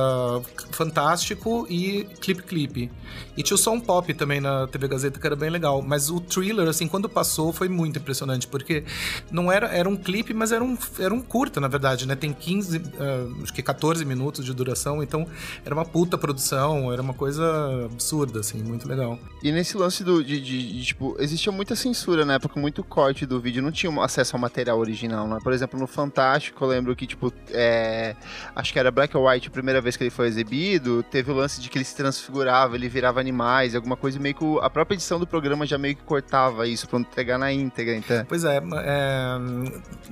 fantástico 0.71 1.65
e 1.69 2.03
Clipe 2.21 2.43
Clipe. 2.43 2.91
E 3.37 3.43
tinha 3.43 3.55
o 3.55 3.57
som 3.57 3.79
pop 3.79 4.13
também 4.13 4.39
na 4.41 4.67
TV 4.67 4.87
Gazeta, 4.87 5.19
que 5.19 5.25
era 5.25 5.35
bem 5.35 5.49
legal. 5.49 5.81
Mas 5.81 6.09
o 6.09 6.19
thriller, 6.19 6.67
assim, 6.67 6.87
quando 6.87 7.07
passou, 7.09 7.51
foi 7.53 7.67
muito 7.69 7.97
impressionante, 7.99 8.47
porque 8.47 8.83
não 9.31 9.51
era. 9.51 9.67
Era 9.67 9.89
um 9.89 9.95
clipe, 9.95 10.33
mas 10.33 10.51
era 10.51 10.63
um, 10.63 10.77
era 10.99 11.13
um 11.13 11.21
curta, 11.21 11.59
na 11.59 11.67
verdade, 11.67 12.07
né? 12.07 12.15
Tem 12.15 12.31
15, 12.33 12.81
ah, 12.99 13.27
acho 13.43 13.53
que 13.53 13.61
14 13.61 14.03
minutos 14.05 14.45
de 14.45 14.53
duração, 14.53 15.01
então 15.01 15.27
era 15.65 15.73
uma 15.73 15.85
puta 15.85 16.17
produção, 16.17 16.91
era 16.91 17.01
uma 17.01 17.13
coisa 17.13 17.43
absurda, 17.85 18.39
assim, 18.39 18.61
muito 18.63 18.87
legal. 18.87 19.17
E 19.43 19.51
nesse 19.51 19.77
lance 19.77 20.03
do, 20.03 20.23
de, 20.23 20.39
de- 20.41 20.73
de, 20.75 20.83
tipo, 20.85 21.15
existia 21.19 21.51
muita 21.55 21.75
censura 21.75 22.25
na 22.25 22.35
época, 22.35 22.59
muito 22.59 22.83
corte 22.83 23.25
do 23.25 23.39
vídeo, 23.39 23.63
não 23.63 23.71
tinha 23.71 23.91
acesso 24.03 24.35
ao 24.35 24.39
material 24.39 24.77
original, 24.77 25.27
né? 25.27 25.39
Por 25.41 25.53
exemplo, 25.53 25.79
no 25.79 25.87
Fantástico, 25.87 26.63
eu 26.63 26.67
lembro 26.67 26.95
que, 26.95 27.07
tipo, 27.07 27.33
é, 27.51 28.15
acho 28.55 28.73
que 28.73 28.79
era 28.79 28.91
Black 28.91 29.15
or 29.15 29.27
White 29.27 29.47
a 29.47 29.51
primeira 29.51 29.81
vez 29.81 29.97
que 29.97 30.03
ele 30.03 30.09
foi 30.09 30.27
exibido, 30.27 31.03
teve 31.03 31.31
o 31.31 31.33
lance 31.33 31.61
de 31.61 31.69
que 31.69 31.77
ele 31.77 31.85
se 31.85 31.95
transfigurava, 31.95 32.75
ele 32.75 32.89
virava 32.89 33.19
animais, 33.19 33.75
alguma 33.75 33.95
coisa, 33.95 34.19
meio 34.19 34.35
que 34.35 34.45
a 34.61 34.69
própria 34.69 34.95
edição 34.95 35.19
do 35.19 35.25
programa 35.25 35.65
já 35.65 35.77
meio 35.77 35.95
que 35.95 36.03
cortava 36.03 36.67
isso 36.67 36.87
pra 36.87 36.99
não 36.99 37.05
entregar 37.05 37.37
na 37.37 37.51
íntegra, 37.51 37.95
então. 37.95 38.25
Pois 38.27 38.43
é, 38.43 38.61
é, 38.83 39.37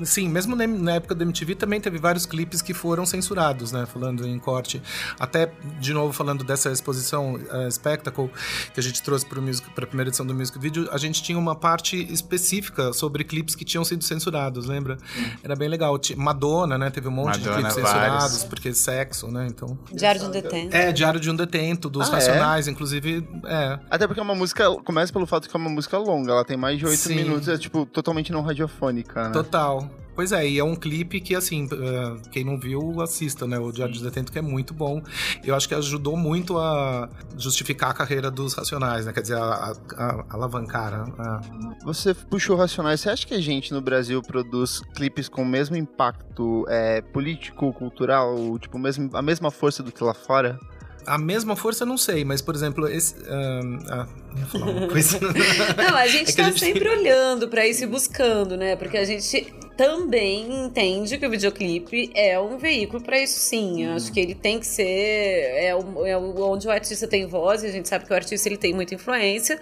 sim, 0.03 0.29
mesmo 0.29 0.55
na, 0.55 0.93
época 0.93 1.13
da 1.13 1.23
MTV 1.23 1.55
também 1.55 1.81
teve 1.81 1.97
vários 1.97 2.25
clipes 2.25 2.61
que 2.61 2.73
foram 2.73 3.05
censurados, 3.05 3.71
né? 3.71 3.85
Falando 3.85 4.25
em 4.25 4.39
corte. 4.39 4.81
Até, 5.19 5.51
de 5.79 5.93
novo, 5.93 6.13
falando 6.13 6.43
dessa 6.43 6.71
exposição 6.71 7.39
eh, 7.51 7.71
Spectacle, 7.71 8.29
que 8.73 8.79
a 8.79 8.83
gente 8.83 9.01
trouxe 9.01 9.25
para 9.25 9.83
a 9.83 9.87
primeira 9.87 10.09
edição 10.09 10.25
do 10.25 10.33
Music 10.33 10.57
Video, 10.59 10.87
a 10.91 10.97
gente 10.97 11.21
tinha 11.21 11.32
uma 11.35 11.55
parte 11.55 11.95
específica 12.11 12.93
sobre 12.93 13.23
clipes 13.23 13.55
que 13.55 13.65
tinham 13.65 13.83
sido 13.83 14.03
censurados, 14.03 14.65
lembra? 14.65 14.97
Era 15.43 15.55
bem 15.55 15.67
legal. 15.69 15.99
Madonna, 16.17 16.77
né? 16.77 16.89
Teve 16.89 17.07
um 17.07 17.11
monte 17.11 17.39
de 17.39 17.47
Madonna, 17.49 17.55
clipes 17.69 17.73
censurados, 17.75 18.23
vários. 18.23 18.43
porque 18.45 18.73
sexo, 18.73 19.27
né? 19.29 19.47
Então. 19.49 19.77
Diário 19.93 20.21
de 20.21 20.27
um 20.27 20.31
detento. 20.31 20.75
É, 20.75 20.91
Diário 20.91 21.19
de 21.19 21.29
um 21.29 21.35
Detento, 21.35 21.89
dos 21.89 22.07
Ah, 22.07 22.11
é? 22.11 22.13
Racionais, 22.15 22.67
inclusive. 22.67 23.27
É. 23.45 23.79
Até 23.89 24.07
porque 24.07 24.19
é 24.19 24.23
uma 24.23 24.35
música, 24.35 24.69
começa 24.83 25.11
pelo 25.11 25.25
fato 25.25 25.49
que 25.49 25.55
é 25.55 25.59
uma 25.59 25.69
música 25.69 25.97
longa, 25.97 26.31
ela 26.31 26.45
tem 26.45 26.57
mais 26.57 26.77
de 26.77 26.85
oito 26.85 27.09
minutos, 27.09 27.47
é, 27.47 27.57
tipo, 27.57 27.85
totalmente 27.85 28.31
não 28.31 28.41
radiofônica, 28.41 29.23
né? 29.25 29.29
Total. 29.31 29.89
Pois 30.15 30.31
é, 30.31 30.47
e 30.47 30.59
é 30.59 30.63
um 30.63 30.75
clipe 30.75 31.19
que, 31.19 31.35
assim, 31.35 31.67
eh, 31.71 32.15
quem 32.31 32.43
não 32.43 32.59
viu, 32.59 33.01
assista, 33.01 33.47
né? 33.47 33.57
O 33.57 33.71
Diário 33.71 33.93
de 33.93 34.03
Detento, 34.03 34.31
que 34.31 34.37
é 34.37 34.41
muito 34.43 34.73
bom. 34.73 35.01
Eu 35.43 35.55
acho 35.55 35.67
que 35.67 35.73
ajudou 35.73 36.15
muito 36.15 36.57
a 36.59 37.09
justificar 37.37 37.89
a 37.89 37.93
carreira 37.93 38.29
dos 38.29 38.53
Racionais, 38.53 39.05
né? 39.05 39.11
Quer 39.13 39.21
dizer, 39.21 39.37
a, 39.37 39.43
a- 39.43 39.73
a- 39.97 40.25
alavancar. 40.29 40.93
a- 41.17 41.41
Você 41.83 42.13
puxou 42.13 42.55
Racionais, 42.55 43.01
você 43.01 43.09
acha 43.09 43.25
que 43.25 43.33
a 43.33 43.41
gente 43.41 43.73
no 43.73 43.81
Brasil 43.81 44.21
produz 44.21 44.81
clipes 44.95 45.27
com 45.27 45.41
o 45.41 45.45
mesmo 45.45 45.75
impacto 45.75 46.65
é, 46.69 47.01
político, 47.01 47.73
cultural, 47.73 48.35
tipo, 48.59 48.77
mesmo, 48.77 49.09
a 49.13 49.21
mesma 49.21 49.49
força 49.49 49.81
do 49.81 49.91
que 49.91 50.03
lá 50.03 50.13
fora? 50.13 50.59
A 51.05 51.17
mesma 51.17 51.53
força, 51.57 51.83
eu 51.83 51.87
não 51.87 51.97
sei, 51.97 52.23
mas, 52.23 52.41
por 52.41 52.55
exemplo, 52.55 52.87
esse. 52.87 53.15
ah, 53.27 54.07
ia 54.37 54.45
falar 54.45 54.67
uma 54.71 54.87
coisa. 54.87 55.19
Não, 55.75 55.97
a 55.97 56.07
gente 56.07 56.29
É 56.31 56.33
que 56.33 56.39
a 56.39 56.45
tá 56.45 56.49
gente- 56.51 56.59
sempre 56.61 56.87
olhando 56.87 57.49
pra 57.49 57.67
isso 57.67 57.83
e 57.83 57.87
buscando, 57.87 58.55
né? 58.55 58.77
Porque 58.77 58.95
a 58.95 59.03
gente 59.03 59.53
também 59.77 60.65
entende 60.65 61.17
que 61.17 61.25
o 61.25 61.29
videoclipe 61.29 62.11
é 62.13 62.39
um 62.39 62.57
veículo 62.57 63.01
pra 63.03 63.19
isso 63.21 63.39
sim. 63.39 63.85
Eu 63.85 63.93
acho 63.93 64.11
que 64.11 64.19
ele 64.19 64.35
tem 64.35 64.59
que 64.59 64.67
ser 64.67 64.83
é, 64.85 65.75
o- 65.75 66.05
é 66.05 66.17
onde 66.17 66.67
o 66.67 66.71
artista 66.71 67.07
tem 67.07 67.25
voz, 67.25 67.63
e 67.63 67.67
a 67.67 67.71
gente 67.71 67.87
sabe 67.89 68.05
que 68.05 68.11
o 68.11 68.15
artista 68.15 68.47
ele 68.47 68.57
tem 68.57 68.73
muita 68.73 68.93
influência. 68.95 69.59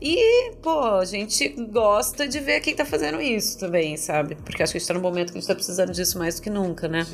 E, 0.00 0.52
pô, 0.62 0.80
a 0.80 1.04
gente 1.04 1.48
gosta 1.70 2.26
de 2.28 2.38
ver 2.40 2.60
quem 2.60 2.74
tá 2.74 2.84
fazendo 2.84 3.20
isso 3.20 3.58
também, 3.58 3.96
sabe? 3.96 4.36
Porque 4.44 4.62
acho 4.62 4.72
que 4.72 4.78
a 4.78 4.80
gente 4.80 4.88
tá 4.88 4.94
num 4.94 5.00
momento 5.00 5.32
que 5.32 5.38
a 5.38 5.40
gente 5.40 5.48
tá 5.48 5.54
precisando 5.54 5.92
disso 5.92 6.18
mais 6.18 6.36
do 6.36 6.42
que 6.42 6.50
nunca, 6.50 6.88
né? 6.88 7.06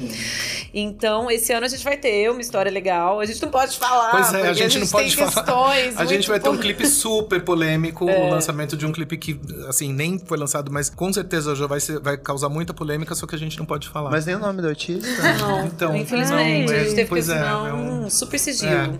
Então, 0.74 1.30
esse 1.30 1.52
ano 1.52 1.66
a 1.66 1.68
gente 1.68 1.82
vai 1.84 1.96
ter 1.96 2.30
uma 2.30 2.40
história 2.40 2.70
legal. 2.70 3.20
A 3.20 3.24
gente 3.26 3.40
não 3.42 3.50
pode 3.50 3.76
falar, 3.78 4.10
Pois 4.10 4.32
é, 4.34 4.36
a 4.42 4.44
porque 4.46 4.54
gente 4.54 4.78
não 4.78 4.86
pode 4.86 5.16
tem 5.16 5.26
falar. 5.26 5.44
questões 5.44 5.96
A 5.96 6.04
gente 6.04 6.28
vai 6.28 6.40
ter 6.40 6.48
um 6.48 6.56
clipe 6.58 6.86
super 6.86 7.42
polêmico, 7.42 8.08
É. 8.08 8.26
o 8.26 8.30
lançamento 8.30 8.76
de 8.76 8.86
um 8.86 8.92
clipe 8.92 9.16
que, 9.16 9.40
assim, 9.68 9.92
nem 9.92 10.18
foi 10.18 10.36
lançado, 10.38 10.70
mas 10.70 10.88
com 10.90 11.12
certeza 11.12 11.54
já 11.54 11.66
vai, 11.66 11.80
ser, 11.80 11.98
vai 12.00 12.16
causar 12.26 12.48
muita 12.48 12.74
polêmica, 12.74 13.14
só 13.14 13.24
que 13.24 13.36
a 13.36 13.38
gente 13.38 13.56
não 13.56 13.64
pode 13.64 13.88
falar. 13.88 14.10
Mas 14.10 14.26
nem 14.26 14.34
o 14.34 14.40
nome 14.40 14.60
do 14.60 14.66
artista? 14.68 15.06
Não, 15.38 15.64
Então, 15.66 15.96
infelizmente. 15.96 16.66
não, 16.66 16.74
a 16.74 16.78
gente 16.80 16.88
teve 16.90 17.02
que 17.04 17.08
pois 17.08 17.28
é, 17.28 17.34
assinar 17.38 17.68
é 17.68 17.72
um 17.72 18.10
super 18.10 18.38
sigilo. 18.38 18.72
É. 18.72 18.98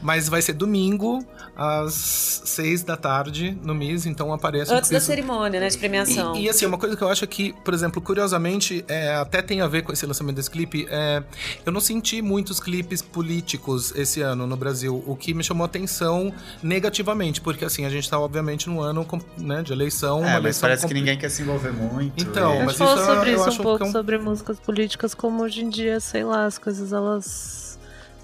Mas 0.00 0.28
vai 0.28 0.40
ser 0.40 0.52
domingo, 0.52 1.24
às 1.56 2.42
seis 2.44 2.82
da 2.84 2.96
tarde, 2.96 3.58
no 3.64 3.74
MIS, 3.74 4.06
então 4.06 4.32
apareça. 4.32 4.74
Antes 4.76 4.90
da 4.90 5.00
cerimônia, 5.00 5.58
né, 5.58 5.68
de 5.68 5.76
premiação. 5.76 6.36
E, 6.36 6.44
e, 6.44 6.48
assim, 6.48 6.66
uma 6.66 6.78
coisa 6.78 6.94
que 6.96 7.02
eu 7.02 7.08
acho 7.08 7.26
que, 7.26 7.52
por 7.64 7.74
exemplo, 7.74 8.00
curiosamente, 8.00 8.84
é, 8.86 9.14
até 9.16 9.42
tem 9.42 9.60
a 9.60 9.66
ver 9.66 9.82
com 9.82 9.92
esse 9.92 10.06
lançamento 10.06 10.36
desse 10.36 10.50
clipe, 10.50 10.86
é, 10.88 11.22
eu 11.66 11.72
não 11.72 11.80
senti 11.80 12.22
muitos 12.22 12.60
clipes 12.60 13.02
políticos 13.02 13.92
esse 13.96 14.20
ano 14.20 14.46
no 14.46 14.56
Brasil, 14.56 15.02
o 15.06 15.16
que 15.16 15.34
me 15.34 15.42
chamou 15.42 15.64
a 15.64 15.66
atenção 15.66 16.32
negativamente, 16.62 17.40
porque 17.40 17.64
assim, 17.64 17.84
a 17.84 17.90
gente 17.90 18.08
tá 18.08 18.18
obviamente 18.20 18.68
num 18.68 18.80
ano 18.80 19.06
né, 19.36 19.62
de 19.62 19.72
eleição, 19.72 20.20
uma 20.20 20.28
É, 20.28 20.32
mas 20.34 20.40
eleição 20.42 20.60
parece 20.60 20.86
que 20.86 20.94
ninguém 20.94 21.18
quer 21.18 21.28
se 21.30 21.42
envolver 21.42 21.72
muito. 21.72 22.12
Então, 22.22 22.62
e- 22.62 22.67
mas 22.68 22.76
falou 22.76 22.94
isso 22.94 23.04
sobre 23.06 23.30
eu 23.30 23.36
isso 23.36 23.50
um 23.50 23.62
pouco, 23.64 23.84
é 23.84 23.86
um- 23.86 23.92
sobre 23.92 24.18
músicas 24.18 24.58
políticas, 24.60 25.14
como 25.14 25.42
hoje 25.42 25.64
em 25.64 25.68
dia, 25.68 26.00
sei 26.00 26.24
lá, 26.24 26.44
as 26.46 26.58
coisas 26.58 26.92
elas 26.92 27.78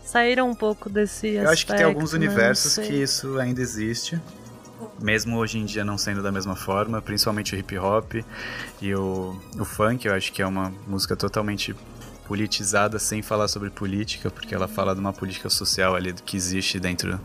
saíram 0.04 0.48
um 0.50 0.54
pouco 0.54 0.88
desse 0.88 1.28
Eu 1.28 1.48
acho 1.50 1.66
que 1.66 1.74
tem 1.74 1.84
alguns 1.84 2.12
né? 2.12 2.18
universos 2.18 2.76
que 2.78 2.92
isso 2.92 3.38
ainda 3.38 3.60
existe. 3.60 4.20
Mesmo 5.00 5.38
hoje 5.38 5.58
em 5.58 5.64
dia 5.64 5.84
não 5.84 5.96
sendo 5.98 6.22
da 6.22 6.30
mesma 6.30 6.54
forma, 6.54 7.00
principalmente 7.02 7.54
o 7.54 7.58
hip 7.58 7.76
hop 7.78 8.14
e 8.80 8.94
o, 8.94 9.36
o 9.58 9.64
funk, 9.64 10.06
eu 10.06 10.14
acho 10.14 10.32
que 10.32 10.40
é 10.42 10.46
uma 10.46 10.72
música 10.86 11.16
totalmente 11.16 11.74
politizada 12.26 12.98
sem 12.98 13.22
falar 13.22 13.48
sobre 13.48 13.70
política, 13.70 14.30
porque 14.30 14.54
ela 14.54 14.68
fala 14.68 14.94
de 14.94 15.00
uma 15.00 15.12
política 15.12 15.50
social 15.50 15.94
ali 15.94 16.12
que 16.12 16.36
existe 16.36 16.78
dentro 16.80 17.20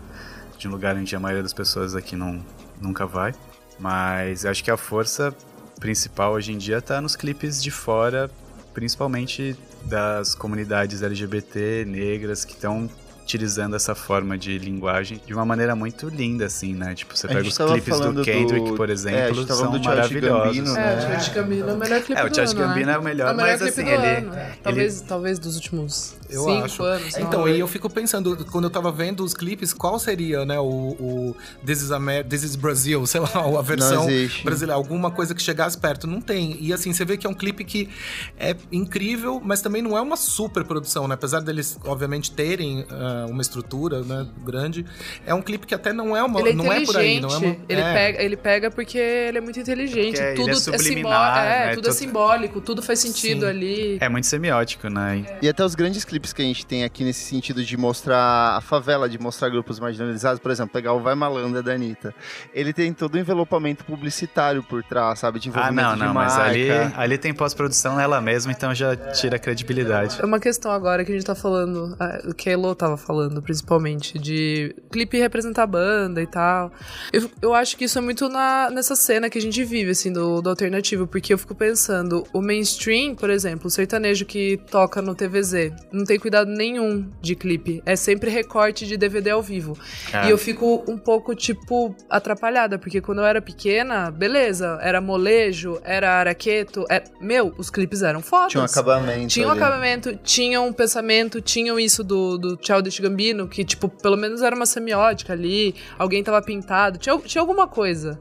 de 0.57 0.67
um 0.67 0.71
lugar 0.71 0.95
onde 0.95 1.15
a 1.15 1.19
maioria 1.19 1.43
das 1.43 1.53
pessoas 1.53 1.95
aqui 1.95 2.15
não, 2.15 2.43
nunca 2.81 3.05
vai. 3.05 3.33
Mas 3.79 4.43
eu 4.43 4.51
acho 4.51 4.63
que 4.63 4.69
a 4.71 4.75
força 4.77 5.33
principal 5.79 6.33
hoje 6.33 6.51
em 6.51 6.57
dia 6.57 6.81
tá 6.81 6.99
nos 7.01 7.15
clipes 7.15 7.61
de 7.61 7.71
fora, 7.71 8.29
principalmente 8.73 9.55
das 9.85 10.35
comunidades 10.35 11.01
LGBT, 11.01 11.85
negras, 11.87 12.43
que 12.45 12.53
estão 12.53 12.89
utilizando 13.23 13.75
essa 13.75 13.93
forma 13.93 14.35
de 14.37 14.57
linguagem 14.57 15.21
de 15.25 15.33
uma 15.35 15.45
maneira 15.45 15.75
muito 15.75 16.09
linda, 16.09 16.45
assim, 16.47 16.73
né? 16.73 16.95
Tipo, 16.95 17.15
você 17.15 17.27
pega 17.27 17.47
os 17.47 17.55
clipes 17.57 17.99
do 17.99 18.23
Kendrick, 18.23 18.69
do- 18.71 18.75
por 18.75 18.89
é, 18.89 18.91
a 18.91 18.93
exemplo, 18.95 19.35
gente 19.35 19.47
tava 19.47 19.59
são 19.59 19.71
do 19.71 19.79
maravilhosos. 19.83 20.45
Gambino, 20.57 20.75
É, 20.77 20.79
né? 20.81 20.97
o 20.97 21.01
Childish 21.07 21.29
Gambino 21.29 21.69
é 21.69 21.73
o 21.73 21.77
melhor 21.77 22.01
clipe 22.01 22.19
É, 22.21 22.23
o 22.25 22.29
do 22.29 22.39
ano, 22.41 22.53
Gambino 22.55 22.85
né? 22.87 22.93
é 22.93 22.97
o 22.97 23.03
melhor, 23.03 23.29
É 23.29 23.31
o 23.31 23.37
melhor 23.37 23.49
mas, 23.51 23.61
clipe 23.61 23.81
assim, 23.81 23.83
do 23.83 23.89
ele- 24.03 24.15
ano. 24.17 24.31
Talvez, 24.63 25.01
talvez 25.01 25.39
dos 25.39 25.55
últimos 25.55 26.15
Eu 26.29 26.43
cinco 26.43 26.63
acho. 26.65 26.83
anos. 26.83 27.13
sei 27.13 27.23
Então, 27.23 27.47
e 27.47 27.59
eu 27.59 27.67
fico 27.67 27.89
pensando, 27.89 28.45
quando 28.51 28.65
eu 28.65 28.69
tava 28.69 28.91
vendo 28.91 29.23
os 29.23 29.33
clipes, 29.33 29.73
qual 29.73 29.97
seria, 29.99 30.45
né, 30.45 30.59
o, 30.59 30.63
o 30.63 31.35
This, 31.65 31.81
is 31.81 31.91
Amer 31.91 32.23
This 32.25 32.43
is 32.43 32.55
Brazil, 32.55 33.05
sei 33.07 33.21
lá, 33.21 33.29
a 33.57 33.61
versão 33.61 34.07
brasileira, 34.43 34.73
alguma 34.73 35.11
coisa 35.11 35.33
que 35.33 35.41
chegasse 35.41 35.77
perto. 35.77 36.07
Não 36.07 36.21
tem. 36.21 36.57
E 36.59 36.73
assim, 36.73 36.93
você 36.93 37.03
vê 37.05 37.17
que 37.17 37.25
é 37.25 37.29
um 37.29 37.33
clipe 37.33 37.63
que 37.63 37.89
é 38.37 38.55
incrível, 38.71 39.41
mas 39.43 39.61
também 39.61 39.81
não 39.81 39.97
é 39.97 40.01
uma 40.01 40.15
super 40.17 40.63
produção, 40.63 41.07
né? 41.07 41.15
Apesar 41.15 41.41
deles, 41.41 41.77
obviamente, 41.85 42.31
terem 42.31 42.85
ah, 42.89 43.25
uma 43.29 43.41
estrutura 43.41 44.01
né, 44.03 44.27
grande, 44.45 44.85
é 45.25 45.33
um 45.33 45.41
clipe 45.41 45.65
que 45.65 45.75
até 45.75 45.91
não 45.93 46.15
é 46.15 46.23
uma. 46.23 46.39
Ele 46.39 46.49
é 46.49 46.53
não 46.53 46.71
é 46.71 46.85
por 46.85 46.97
aí, 46.97 47.19
não 47.19 47.29
é 47.29 47.37
uma. 47.37 47.57
ele, 47.67 47.81
é. 47.81 47.93
pega, 47.93 48.23
ele 48.23 48.37
pega 48.37 48.71
porque 48.71 48.97
ele 48.97 49.37
é 49.37 49.41
muito 49.41 49.59
inteligente. 49.59 50.17
Porque 50.17 50.23
ele 50.23 50.35
tudo 50.35 50.49
é 50.49 50.53
é, 50.53 50.55
simbó 50.55 50.77
subliminar, 50.77 51.45
é, 51.45 51.49
né? 51.67 51.75
tudo 51.75 51.87
é 51.87 51.91
Tudo- 51.91 51.93
simbólico, 51.93 52.61
tudo 52.61 52.81
faz 52.81 52.99
sentido 52.99 53.41
Sim. 53.41 53.47
ali. 53.47 53.97
É 53.99 54.09
muito 54.09 54.27
semiótico, 54.27 54.89
né? 54.89 55.25
E 55.41 55.47
até 55.49 55.63
os 55.63 55.75
grandes 55.75 56.03
clipes 56.03 56.18
que 56.33 56.41
a 56.41 56.45
gente 56.45 56.65
tem 56.65 56.83
aqui 56.83 57.03
nesse 57.03 57.21
sentido 57.23 57.63
de 57.63 57.77
mostrar 57.77 58.57
a 58.57 58.61
favela, 58.61 59.07
de 59.07 59.17
mostrar 59.19 59.49
grupos 59.49 59.79
marginalizados, 59.79 60.39
por 60.39 60.51
exemplo, 60.51 60.71
pegar 60.73 60.93
o 60.93 60.99
Vai 60.99 61.15
Malandra 61.15 61.63
da 61.63 61.73
Anitta. 61.73 62.13
Ele 62.53 62.73
tem 62.73 62.93
todo 62.93 63.15
um 63.15 63.19
envelopamento 63.19 63.83
publicitário 63.85 64.61
por 64.63 64.83
trás, 64.83 65.19
sabe? 65.19 65.39
De 65.39 65.49
Ah, 65.49 65.51
envolvimento 65.51 65.87
não, 65.89 65.93
de 65.95 66.03
não, 66.03 66.13
mas 66.13 66.33
marca. 66.33 66.49
ali, 66.49 66.69
ali 66.95 67.17
tem 67.17 67.33
pós-produção 67.33 67.95
nela 67.95 68.19
mesma, 68.21 68.51
então 68.51 68.73
já 68.73 68.95
tira 68.95 69.37
a 69.37 69.39
credibilidade. 69.39 70.17
É 70.21 70.25
uma 70.25 70.39
questão 70.39 70.71
agora 70.71 71.03
que 71.05 71.11
a 71.11 71.15
gente 71.15 71.25
tá 71.25 71.35
falando, 71.35 71.95
ah, 71.99 72.19
o 72.25 72.33
que 72.33 72.49
a 72.49 72.53
Elo 72.53 72.75
tava 72.75 72.97
falando, 72.97 73.41
principalmente, 73.41 74.17
de 74.19 74.75
clipe 74.91 75.17
representar 75.17 75.63
a 75.63 75.67
banda 75.67 76.21
e 76.21 76.27
tal. 76.27 76.71
Eu, 77.13 77.29
eu 77.41 77.53
acho 77.53 77.77
que 77.77 77.85
isso 77.85 77.97
é 77.97 78.01
muito 78.01 78.27
na, 78.29 78.69
nessa 78.69 78.95
cena 78.95 79.29
que 79.29 79.37
a 79.37 79.41
gente 79.41 79.63
vive, 79.63 79.91
assim, 79.91 80.11
do, 80.11 80.41
do 80.41 80.49
alternativo, 80.49 81.07
porque 81.07 81.33
eu 81.33 81.37
fico 81.37 81.55
pensando, 81.55 82.25
o 82.33 82.41
mainstream, 82.41 83.15
por 83.15 83.29
exemplo, 83.29 83.67
o 83.67 83.69
sertanejo 83.69 84.25
que 84.25 84.57
toca 84.69 85.01
no 85.01 85.15
TVZ, 85.15 85.71
não 85.91 86.03
tem 86.09 86.19
cuidado 86.19 86.49
nenhum 86.49 87.07
de 87.21 87.35
clipe. 87.35 87.83
É 87.85 87.95
sempre 87.95 88.31
recorte 88.31 88.87
de 88.87 88.97
DVD 88.97 89.29
ao 89.29 89.43
vivo. 89.43 89.77
É. 90.11 90.25
E 90.25 90.31
eu 90.31 90.39
fico 90.39 90.83
um 90.87 90.97
pouco, 90.97 91.35
tipo, 91.35 91.95
atrapalhada, 92.09 92.79
porque 92.79 92.99
quando 92.99 93.19
eu 93.19 93.25
era 93.25 93.39
pequena, 93.39 94.09
beleza, 94.09 94.79
era 94.81 94.99
molejo, 94.99 95.79
era 95.83 96.13
araqueto, 96.13 96.83
é... 96.89 97.03
meu, 97.21 97.53
os 97.59 97.69
clipes 97.69 98.01
eram 98.01 98.21
fodas. 98.23 98.51
Tinha 98.51 98.61
um 98.63 98.65
acabamento. 98.65 99.27
Tinha 99.27 99.47
um 99.47 99.51
ali. 99.51 99.61
acabamento, 99.61 100.15
tinha 100.23 100.59
um 100.59 100.73
pensamento, 100.73 101.39
tinham 101.41 101.79
isso 101.79 102.03
do, 102.03 102.39
do 102.39 102.57
Childish 102.59 102.99
Gambino, 102.99 103.47
que, 103.47 103.63
tipo, 103.63 103.87
pelo 103.87 104.17
menos 104.17 104.41
era 104.41 104.55
uma 104.55 104.65
semiótica 104.65 105.33
ali, 105.33 105.75
alguém 105.99 106.23
tava 106.23 106.41
pintado, 106.41 106.97
tinha, 106.97 107.15
tinha 107.19 107.41
alguma 107.41 107.67
coisa. 107.67 108.19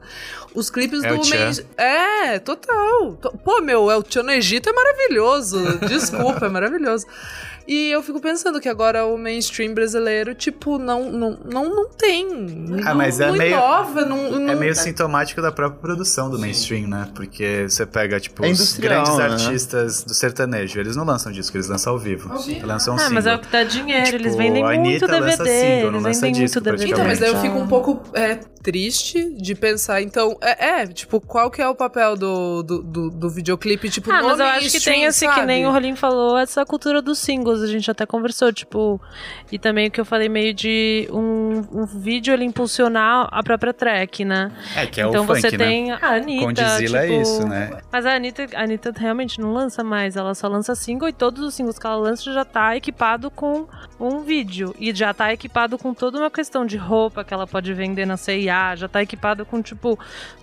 Os 0.53 0.69
clipes 0.69 1.03
É 1.03 1.11
o 1.11 1.17
do 1.17 1.27
main... 1.27 1.51
É, 1.75 2.37
total. 2.39 3.13
To- 3.15 3.37
Pô, 3.43 3.61
meu, 3.61 3.89
El 3.89 4.03
Tchan 4.03 4.23
no 4.23 4.31
Egito 4.31 4.69
é 4.69 4.73
maravilhoso. 4.73 5.79
Desculpa, 5.87 6.45
é 6.45 6.49
maravilhoso. 6.49 7.05
E 7.71 7.78
eu 7.87 8.03
fico 8.03 8.19
pensando 8.19 8.59
que 8.59 8.67
agora 8.69 9.05
o 9.05 9.17
mainstream 9.17 9.73
brasileiro, 9.73 10.33
tipo, 10.35 10.77
não, 10.77 11.11
não, 11.11 11.37
não, 11.45 11.69
não 11.75 11.89
tem. 11.89 12.27
Ah, 12.83 12.89
não, 12.89 12.95
mas 12.95 13.19
é 13.19 13.27
não 13.27 13.35
meio- 13.37 13.53
inova, 13.53 14.05
não, 14.05 14.31
não... 14.39 14.49
É 14.51 14.55
meio 14.55 14.75
sintomático 14.75 15.41
da 15.41 15.51
própria 15.51 15.79
produção 15.81 16.29
do 16.29 16.37
mainstream, 16.39 16.87
né? 16.87 17.07
Porque 17.15 17.65
você 17.69 17.85
pega, 17.85 18.19
tipo, 18.19 18.45
É 18.45 18.49
os 18.51 18.77
grandes 18.77 19.15
né? 19.17 19.23
artistas 19.25 20.03
do 20.03 20.13
sertanejo, 20.13 20.79
eles 20.79 20.95
não 20.95 21.03
lançam 21.05 21.31
disco, 21.31 21.55
eles 21.57 21.67
lançam 21.67 21.93
ao 21.93 21.99
vivo. 21.99 22.29
Lançam 22.63 22.93
um 22.93 22.97
Ah, 22.97 22.99
single. 23.01 23.13
mas 23.15 23.25
é 23.25 23.35
o 23.35 23.39
que 23.39 23.47
dá 23.51 23.63
dinheiro, 23.63 24.05
Tipo, 24.05 24.15
eles 24.17 24.35
vendem 24.35 24.63
a 24.63 24.67
muito 24.67 24.79
Anitta 24.79 25.07
DVD, 25.07 25.25
lança 25.25 25.45
single, 25.45 25.91
não 25.91 25.99
eles 25.99 26.03
lança 26.03 26.21
vendem 26.21 26.41
disco, 26.43 26.55
muito 26.59 26.63
DVD. 26.77 26.91
Então, 26.93 27.05
mas 27.05 27.19
daí 27.19 27.29
eu 27.29 27.41
fico 27.41 27.57
um 27.57 27.67
pouco 27.67 28.01
é, 28.13 28.39
triste 28.61 29.33
de 29.35 29.55
pensar. 29.55 30.01
Então, 30.01 30.37
é, 30.41 30.81
é, 30.81 30.87
tipo, 30.87 31.19
qual 31.21 31.49
que 31.49 31.61
é 31.61 31.67
o 31.67 31.75
papel 31.75 32.15
do, 32.15 32.63
do, 32.63 32.83
do, 32.83 33.09
do 33.09 33.29
videoclipe, 33.29 33.89
tipo, 33.89 34.11
Ah, 34.11 34.21
no 34.21 34.29
mas 34.29 34.39
eu 34.39 34.45
acho 34.45 34.57
que 34.57 34.71
mainstream, 34.71 34.95
tem, 34.95 35.05
assim, 35.07 35.27
que 35.27 35.33
sabe? 35.35 35.47
nem 35.47 35.65
o 35.65 35.71
Rolim 35.71 35.95
falou, 35.95 36.37
essa 36.37 36.65
cultura 36.65 37.01
dos 37.01 37.19
singles, 37.19 37.61
a 37.61 37.67
gente 37.67 37.89
até 37.89 38.05
conversou, 38.05 38.51
tipo, 38.51 38.99
e 39.51 39.57
também 39.57 39.87
o 39.87 39.91
que 39.91 39.99
eu 39.99 40.05
falei 40.05 40.29
meio 40.29 40.53
de 40.53 41.07
um, 41.11 41.63
um 41.71 41.85
vídeo 41.85 42.33
ele 42.33 42.45
impulsionar 42.45 43.27
a 43.31 43.41
própria 43.41 43.73
track, 43.73 44.25
né? 44.25 44.51
É, 44.75 44.85
que 44.85 45.01
é 45.01 45.05
então 45.05 45.23
o 45.23 45.27
funk, 45.27 45.41
você 45.41 45.51
né? 45.51 45.57
tem 45.57 45.91
a 45.91 46.15
Anitta, 46.15 46.45
Condzilla 46.45 47.01
tipo... 47.01 47.13
é 47.13 47.21
isso, 47.21 47.47
né? 47.47 47.81
Mas 47.91 48.05
a 48.05 48.15
Anitta, 48.15 48.45
a 48.55 48.63
Anitta 48.63 48.93
realmente 48.95 49.39
não 49.39 49.53
lança 49.53 49.83
mais, 49.83 50.15
ela 50.15 50.35
só 50.35 50.47
lança 50.47 50.75
single 50.75 51.07
e 51.07 51.13
todos 51.13 51.43
os 51.43 51.53
singles 51.53 51.79
que 51.79 51.87
ela 51.87 51.95
lança 51.95 52.31
já 52.33 52.43
tá 52.43 52.75
equipado 52.75 53.31
com 53.31 53.67
um 53.99 54.21
vídeo. 54.21 54.75
E 54.79 54.93
já 54.93 55.13
tá 55.13 55.31
equipado 55.33 55.77
com 55.77 55.93
toda 55.93 56.17
uma 56.17 56.29
questão 56.29 56.65
de 56.65 56.77
roupa 56.77 57.23
que 57.23 57.33
ela 57.33 57.47
pode 57.47 57.73
vender 57.73 58.05
na 58.05 58.17
CIA, 58.17 58.48
já 58.75 58.87
tá 58.87 59.01
equipado 59.01 59.45
com, 59.45 59.61
tipo, 59.61 59.97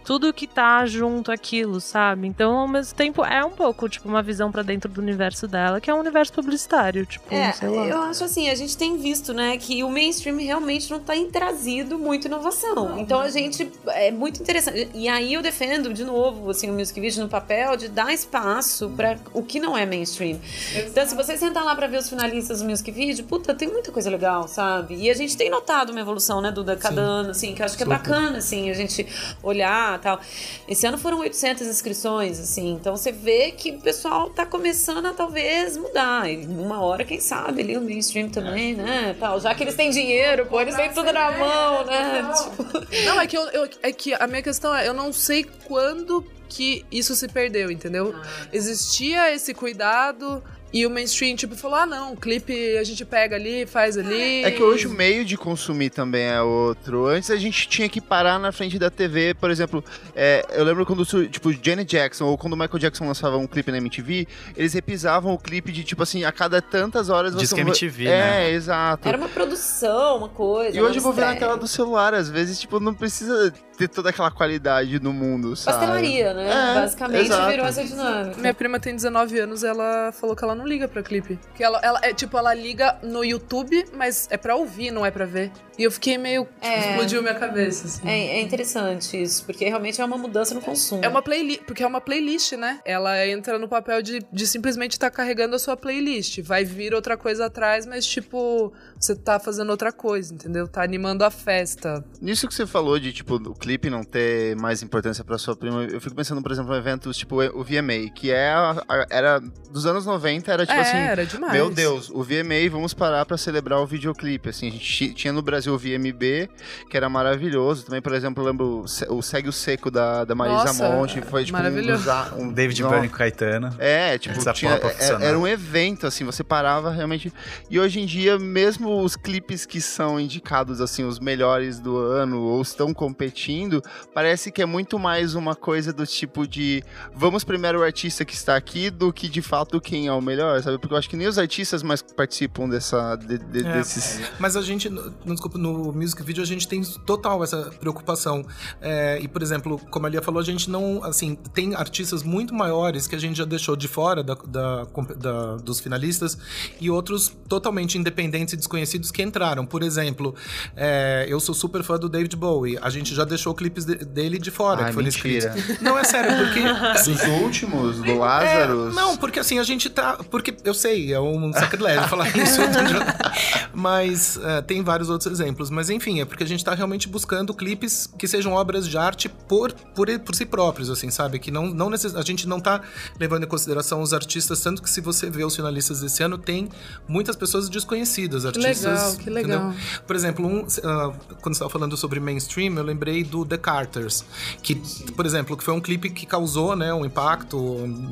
tudo 0.05 0.33
que 0.33 0.47
tá 0.47 0.87
junto 0.87 1.33
àquilo, 1.33 1.81
sabe? 1.81 2.29
Então, 2.29 2.57
ao 2.59 2.69
mesmo 2.69 2.95
tempo, 2.95 3.25
é 3.25 3.45
um 3.45 3.51
pouco, 3.51 3.89
tipo, 3.89 4.09
uma 4.09 4.23
visão 4.23 4.53
pra 4.53 4.63
dentro 4.63 4.91
do 4.91 5.01
universo 5.01 5.49
dela, 5.49 5.81
que 5.81 5.91
é 5.91 5.95
um 5.95 5.99
universo 5.99 6.33
publicitário, 6.33 7.05
tipo, 7.05 7.35
É, 7.35 7.51
sei 7.53 7.69
lá. 7.69 7.87
eu 7.87 8.03
acho 8.03 8.23
assim, 8.23 8.49
a 8.49 8.55
gente 8.55 8.77
tem 8.77 8.97
visto, 8.97 9.35
né, 9.35 9.57
que 9.57 9.83
o 9.83 9.91
mainstream 9.91 10.39
realmente 10.39 10.91
não 10.91 11.01
tem 11.01 11.29
trazido 11.29 11.99
muita 11.99 12.29
inovação. 12.29 12.99
Então 13.01 13.21
a 13.21 13.29
gente 13.29 13.69
é 13.89 14.13
muito 14.13 14.41
interessante. 14.41 14.89
E 14.95 15.09
aí 15.09 15.35
eu 15.35 15.43
defendo 15.43 15.93
de 15.93 16.05
novo, 16.05 16.51
assim, 16.51 16.71
o 16.71 16.73
music 16.73 17.01
video 17.01 17.25
no 17.25 17.29
papel 17.29 17.77
de 17.77 17.89
dar 17.89 18.13
espaço 18.13 18.91
para 18.97 19.19
o 19.33 19.43
que 19.43 19.59
não 19.59 19.77
é 19.77 19.85
mainstream. 19.85 20.39
Então 20.87 21.05
se 21.05 21.17
você 21.17 21.37
sentar 21.37 21.65
lá 21.65 21.75
para 21.75 21.89
ver 21.89 21.99
os 21.99 22.09
finalistas 22.09 22.61
do 22.61 22.69
music 22.69 22.91
video, 22.93 23.25
puta, 23.25 23.55
tem 23.55 23.69
muita 23.69 23.91
coisa 23.91 24.09
legal, 24.09 24.47
sabe? 24.47 24.95
E 24.95 25.11
a 25.11 25.15
gente 25.15 25.37
tem 25.37 25.51
notado 25.51 25.91
uma 25.91 26.01
evolução, 26.01 26.41
né, 26.41 26.53
Duda, 26.53 26.77
cada 26.77 27.03
Sim. 27.03 27.09
ano, 27.09 27.31
assim, 27.31 27.55
que 27.55 27.63
eu 27.63 27.67
acho 27.67 27.77
que 27.77 27.83
é. 27.83 27.87
Bacana, 27.99 28.39
assim, 28.39 28.71
a 28.71 28.75
gente 28.75 29.07
olhar 29.43 29.99
tal. 30.01 30.21
Esse 30.69 30.87
ano 30.87 30.99
foram 30.99 31.19
800 31.21 31.67
inscrições, 31.67 32.39
assim, 32.41 32.73
então 32.75 32.97
você 32.97 33.13
vê 33.13 33.51
que 33.53 33.71
o 33.73 33.81
pessoal 33.81 34.31
tá 34.31 34.45
começando 34.47 35.07
a 35.07 35.13
talvez 35.13 35.77
mudar. 35.77 36.31
E 36.31 36.47
uma 36.47 36.81
hora, 36.81 37.05
quem 37.05 37.21
sabe, 37.21 37.63
ali 37.63 37.77
o 37.77 37.81
mainstream 37.81 38.29
também, 38.29 38.75
né? 38.75 39.17
Tal. 39.19 39.41
Já 39.41 39.55
que 39.55 39.63
eles 39.65 39.75
têm 39.75 39.91
dinheiro, 39.91 40.47
pô, 40.47 40.61
eles 40.61 40.75
têm 40.77 40.91
tudo 40.93 41.13
na 41.13 41.31
mão, 41.33 41.85
né? 41.85 42.23
Tipo, 42.43 43.05
Não, 43.05 43.21
é 43.21 43.27
que, 43.27 43.37
eu, 43.37 43.43
eu- 43.51 43.69
é 43.83 43.93
que 43.93 44.15
a 44.15 44.27
minha 44.27 44.43
questão 44.43 44.75
é, 44.75 44.87
eu 44.89 44.95
não 44.95 45.13
sei 45.13 45.45
quando 45.67 46.25
que 46.49 46.85
isso 46.93 47.15
se 47.17 47.27
perdeu, 47.29 47.71
entendeu? 47.71 48.15
Existia 48.53 49.33
esse 49.35 49.53
cuidado 49.53 50.43
e 50.73 50.85
o 50.85 50.91
mainstream, 50.91 51.37
tipo, 51.37 51.55
falou, 51.55 51.79
ah, 51.79 51.87
não, 51.87 52.13
o 52.13 52.17
clipe 52.17 52.77
a 52.77 52.85
gente 52.85 53.05
pega 53.05 53.37
ali, 53.37 53.67
faz 53.67 53.97
ali. 53.97 54.45
É 54.45 54.51
que 54.51 54.63
hoje 54.63 54.87
o 54.87 54.91
meio 54.91 55.25
de 55.25 55.37
consumir 55.37 55.91
também 55.91 56.25
é 56.25 56.43
outro. 56.43 57.07
Antes 57.07 57.31
a 57.31 57.37
gente 57.37 57.69
tinha 57.69 57.89
que 57.89 58.01
parar 58.01 58.39
na 58.39 58.53
frente 58.53 58.79
da 58.79 58.91
TV, 58.91 59.35
por 59.35 59.51
exemplo, 59.51 59.83
é, 60.15 60.45
eu 60.51 60.65
lembro 60.65 60.85
quando, 60.85 61.05
tipo, 61.29 61.53
Janet 61.53 61.89
Jackson 61.89 62.27
ou 62.27 62.37
quando 62.37 62.55
o 62.55 62.57
Michael 62.57 62.79
Jackson 62.79 63.07
lançava 63.07 63.37
um 63.37 63.47
clipe 63.47 63.71
na 63.71 63.79
MTV, 63.79 64.27
eles 64.57 64.75
repisavam 64.75 65.33
o 65.33 65.39
clipe 65.39 65.71
de, 65.71 65.85
tipo 65.85 66.03
assim, 66.03 66.25
a 66.25 66.33
cada 66.33 66.61
tantas 66.61 67.09
horas 67.09 67.33
você... 67.33 67.41
Disque 67.41 67.61
MTV, 67.61 68.07
é, 68.07 68.09
né? 68.09 68.51
exato. 68.51 69.09
era 69.09 69.17
uma 69.17 69.29
produção, 69.29 70.19
uma 70.19 70.29
coisa. 70.29 70.77
E 70.77 70.83
hoje 70.83 70.99
eu 70.99 71.03
vou 71.03 71.13
ver 71.13 71.27
na 71.27 71.37
tela 71.37 71.57
do 71.57 71.69
celular, 71.69 72.13
às 72.13 72.29
vezes, 72.29 72.59
tipo, 72.59 72.81
não 72.81 72.93
precisa 72.93 73.53
ter 73.77 73.89
toda 73.89 74.11
aquela 74.11 74.31
qualidade 74.31 74.99
no 75.01 75.13
mundo, 75.13 75.55
sabe? 75.55 75.79
Pastelaria, 75.79 76.35
né? 76.35 76.49
É, 76.49 76.81
Basicamente 76.81 77.27
exato. 77.27 77.51
virou 77.51 77.67
essa 77.67 77.85
dinâmica. 77.85 78.41
Minha 78.41 78.55
prima 78.55 78.81
tem 78.81 78.95
19 78.95 79.39
anos, 79.39 79.63
ela 79.63 80.13
falou 80.13 80.35
que 80.35 80.43
ela 80.43 80.55
não 80.55 80.67
liga 80.67 80.89
pra 80.89 81.03
clipe. 81.03 81.39
Que 81.55 81.63
ela, 81.63 81.79
ela 81.83 82.01
é 82.03 82.13
tipo, 82.13 82.37
ela 82.39 82.55
liga 82.55 82.97
no 83.03 83.23
YouTube, 83.25 83.87
mas 83.95 84.27
é 84.31 84.37
pra 84.37 84.57
ouvir, 84.57 84.91
não 84.91 85.05
é 85.05 85.11
pra 85.11 85.27
ver. 85.27 85.51
E 85.79 85.83
eu 85.83 85.91
fiquei 85.91 86.17
meio. 86.19 86.47
É. 86.61 86.91
Explodiu 86.91 87.23
minha 87.23 87.35
cabeça, 87.35 87.87
assim. 87.87 88.09
É, 88.09 88.39
é 88.39 88.41
interessante 88.41 89.21
isso, 89.21 89.45
porque 89.45 89.65
realmente 89.67 90.01
é 90.01 90.05
uma 90.05 90.17
mudança 90.17 90.55
no 90.55 90.61
consumo. 90.61 91.05
É 91.05 91.09
uma 91.09 91.23
playlist, 91.23 91.63
porque 91.65 91.83
é 91.83 91.87
uma 91.87 92.01
playlist, 92.01 92.53
né? 92.53 92.81
Ela 92.85 93.27
entra 93.27 93.59
no 93.59 93.69
papel 93.69 94.01
de, 94.03 94.21
de 94.33 94.47
simplesmente 94.47 94.93
estar 94.93 95.11
carregando 95.11 95.55
a 95.57 95.59
sua 95.59 95.77
playlist. 95.77 96.41
Vai 96.43 96.65
vir 96.65 96.95
outra 96.95 97.17
coisa 97.17 97.47
atrás, 97.47 97.85
mas 97.87 98.07
tipo, 98.07 98.73
você 98.99 99.15
tá 99.15 99.39
fazendo 99.39 99.71
outra 99.71 99.93
coisa, 99.93 100.33
entendeu? 100.35 100.67
Tá 100.67 100.83
animando 100.83 101.25
a 101.25 101.31
festa. 101.31 102.05
Nisso 102.21 102.49
que 102.49 102.55
você 102.55 102.67
falou 102.67 102.99
de, 102.99 103.13
tipo, 103.13 103.35
o 103.37 103.55
clipe 103.55 103.91
não 103.91 104.03
ter 104.03 104.57
mais 104.57 104.83
importância 104.83 105.23
pra 105.25 105.37
sua 105.39 105.55
prima, 105.57 105.85
eu 105.85 106.01
fico 106.01 106.15
pensando, 106.15 106.43
por 106.43 106.51
exemplo, 106.53 106.75
em 106.75 106.79
eventos 106.79 107.17
tipo 107.17 107.43
o 107.43 107.63
VMA, 107.65 108.11
que 108.15 108.31
é 108.31 108.49
a- 108.51 108.83
a- 108.89 109.07
era 109.11 109.41
dos 109.71 109.85
anos 109.87 110.07
90, 110.07 110.51
era 110.53 110.65
tipo 110.67 110.79
é, 110.79 110.81
assim, 110.83 110.97
era 110.97 111.27
demais. 111.27 111.53
Meu 111.53 111.71
Deus, 111.71 112.11
o 112.11 112.23
VMA, 112.23 112.69
vamos 112.71 112.95
parar 112.95 113.25
pra 113.27 113.37
celebrar 113.37 113.81
o 113.81 113.87
videoclipe. 113.87 114.49
Assim, 114.49 114.69
a 114.69 114.71
gente 114.71 114.85
ti- 114.85 115.15
tinha 115.15 115.33
no 115.33 115.43
Brasil 115.43 115.66
o 115.71 115.79
VMB, 115.79 116.49
que 116.91 116.97
era 116.97 117.09
maravilhoso. 117.09 117.85
Também, 117.87 118.01
por 118.03 118.13
exemplo, 118.15 118.43
eu 118.43 118.49
lembro 118.49 118.81
o 118.83 118.89
Se- 118.89 119.07
o 119.09 119.21
Segue 119.23 119.49
o 119.49 119.53
Seco 119.53 119.91
da, 119.91 120.25
da 120.25 120.35
Marisa 120.35 120.65
Nossa, 120.65 120.89
Monte. 120.91 121.21
Foi 121.23 121.45
tipo 121.45 121.57
maravilhoso. 121.57 122.09
um, 122.37 122.43
um 122.45 122.53
David 122.53 122.83
não, 122.83 122.91
Byrne 122.91 123.09
com 123.09 123.17
Caetano. 123.17 123.75
É, 123.79 124.19
tipo, 124.19 124.37
Essa 124.37 124.53
tinha, 124.53 124.77
pop 124.79 124.95
era, 125.01 125.39
um 125.39 125.47
evento, 125.47 126.07
assim, 126.07 126.25
você 126.25 126.43
parava 126.45 126.91
realmente. 126.91 127.33
E 127.71 127.79
hoje 127.79 128.01
em 128.01 128.07
dia, 128.07 128.39
mesmo 128.39 129.03
os 129.03 129.17
clipes 129.17 129.65
que 129.67 129.81
são 129.81 130.19
indicados, 130.21 130.81
assim, 130.81 131.05
os 131.05 131.19
melhores 131.19 131.79
do 131.79 131.97
ano, 131.97 132.41
ou 132.43 132.61
estão 132.63 132.93
competindo, 132.95 133.83
parece 134.15 134.51
que 134.53 134.63
é 134.63 134.67
muito 134.67 134.99
mais 134.99 135.35
uma 135.35 135.55
coisa 135.55 135.93
do 135.93 136.07
tipo 136.07 136.47
de 136.47 136.83
vamos 137.15 137.45
primeiro 137.45 137.81
o 137.81 137.83
artista 137.83 138.25
que 138.25 138.35
está 138.35 138.57
aqui 138.57 138.91
do 138.91 139.13
que 139.13 139.29
de 139.29 139.43
fato 139.43 139.81
quem 139.81 140.07
é 140.07 140.13
o 140.13 140.21
melhor, 140.21 140.63
sabe? 140.63 140.79
Porque 140.79 140.95
eu 140.95 140.99
acho 140.99 141.09
que 141.09 141.17
nem 141.17 141.27
os 141.27 141.39
artistas 141.39 141.83
mais 141.83 142.03
participam 142.03 142.69
dessa, 142.69 143.17
de- 143.17 143.39
de- 143.39 143.67
É. 143.67 143.73
desses. 143.73 144.21
Mas 144.39 144.57
a 144.57 144.63
gente, 144.63 144.89
no- 144.89 145.11
desculpa, 145.25 145.56
no 145.59 145.93
music 145.93 146.23
video, 146.23 146.43
a 146.43 146.47
gente 146.47 146.67
tem 146.69 146.83
total 147.05 147.43
essa 147.43 147.71
preocupação. 147.81 148.45
É, 148.81 149.19
e, 149.21 149.29
por 149.29 149.43
exemplo, 149.43 149.81
como 149.91 150.07
a 150.07 150.09
Lia 150.09 150.23
falou, 150.23 150.41
a 150.41 150.45
gente 150.45 150.71
não, 150.71 151.03
assim, 151.05 151.35
tem 151.55 151.75
artistas 151.75 152.23
muito 152.23 152.55
maiores 152.55 153.07
que 153.07 153.15
a 153.15 153.19
gente 153.19 153.37
já 153.37 153.45
deixou 153.45 153.77
de 153.77 153.89
fora 153.89 154.23
da, 154.23 154.35
da- 154.35 154.85
da- 155.17 155.57
dos 155.57 155.81
finalistas 155.81 156.37
e 156.81 156.91
outros 156.91 157.33
totalmente 157.49 157.99
independentes 157.99 158.55
e 158.55 158.57
desconhecidos 158.57 159.11
que 159.11 159.23
entraram. 159.23 159.65
Por 159.67 159.83
exemplo, 159.83 160.35
é, 160.77 161.27
eu 161.29 161.39
sou 161.41 161.55
super 161.55 161.83
fã 161.83 161.99
do 161.99 162.09
David 162.09 162.37
Bowie. 162.37 162.79
A 162.81 162.91
gente 162.91 163.15
já 163.15 163.25
deixou 163.25 163.55
clipes 163.55 163.85
de- 163.85 163.97
dele 164.05 164.39
de 164.39 164.51
fora, 164.51 164.83
Ai, 164.83 164.87
que 164.89 164.93
foram 164.95 165.05
mentira. 165.07 165.55
inscritos. 165.55 165.81
Não, 165.83 165.99
é 165.99 166.05
sério, 166.05 166.37
porque... 166.47 166.63
Dos 167.07 167.23
últimos, 167.43 167.99
do 168.03 168.19
Lázaro. 168.19 168.89
É, 168.91 168.93
não, 168.93 169.17
porque 169.17 169.39
assim, 169.41 169.59
a 169.59 169.63
gente 169.63 169.89
tá. 169.89 170.19
Porque 170.31 170.55
eu 170.65 170.75
sei, 170.75 171.13
é 171.13 171.21
um 171.21 171.53
sacrilégio 171.53 172.09
falar 172.09 172.27
isso. 172.37 172.61
mas 173.73 174.39
é, 174.43 174.63
tem 174.63 174.83
vários 174.83 175.09
outros 175.11 175.31
exemplos. 175.33 175.46
Mas 175.71 175.91
enfim, 175.91 176.21
é 176.21 176.25
porque 176.25 176.45
a 176.45 176.47
gente 176.47 176.65
tá 176.65 176.75
realmente 176.75 177.09
buscando 177.09 177.53
clipes 177.55 178.07
que 178.19 178.27
sejam 178.29 178.53
obras 178.53 178.89
de 178.89 178.97
arte 178.99 179.29
por, 179.29 179.73
por, 179.95 180.07
por 180.21 180.35
si 180.35 180.47
próprios, 180.47 180.91
assim, 180.91 181.11
sabe? 181.11 181.39
Que 181.39 181.51
não, 181.51 181.67
não 181.67 181.91
necess... 181.91 182.15
a 182.15 182.23
gente 182.23 182.47
não 182.49 182.61
tá 182.61 182.81
levando 183.19 183.45
em 183.45 183.47
consideração 183.47 184.01
os 184.03 184.13
artistas, 184.13 184.61
tanto 184.61 184.83
que 184.83 184.91
se 184.91 185.01
você 185.01 185.29
vê 185.31 185.45
os 185.45 185.55
finalistas 185.57 186.01
desse 186.01 186.23
ano, 186.23 186.39
tem 186.39 186.69
muitas 187.09 187.37
pessoas 187.37 187.69
desconhecidas, 187.69 188.43
Que 188.43 188.49
artistas. 188.49 188.85
legal, 188.85 189.17
que 189.17 189.31
legal. 189.31 189.61
entendeu? 189.71 189.81
Por 190.07 190.17
exemplo, 190.17 190.47
um, 190.47 190.67
ah, 190.85 191.13
quando 191.41 191.55
você 191.55 191.59
estava 191.59 191.71
falando 191.71 191.97
sobre 191.97 192.21
mainstream, 192.21 192.75
eu 192.77 192.83
lembrei 192.85 193.23
do 193.25 193.45
The 193.45 193.59
Carters, 193.59 194.25
que, 194.63 194.75
por 195.17 195.27
exemplo, 195.27 195.57
que 195.57 195.65
foi 195.65 195.75
um 195.75 195.81
clipe 195.81 196.11
que 196.11 196.27
causou, 196.27 196.75
né, 196.77 196.93
um 196.93 197.05
impacto, 197.05 197.57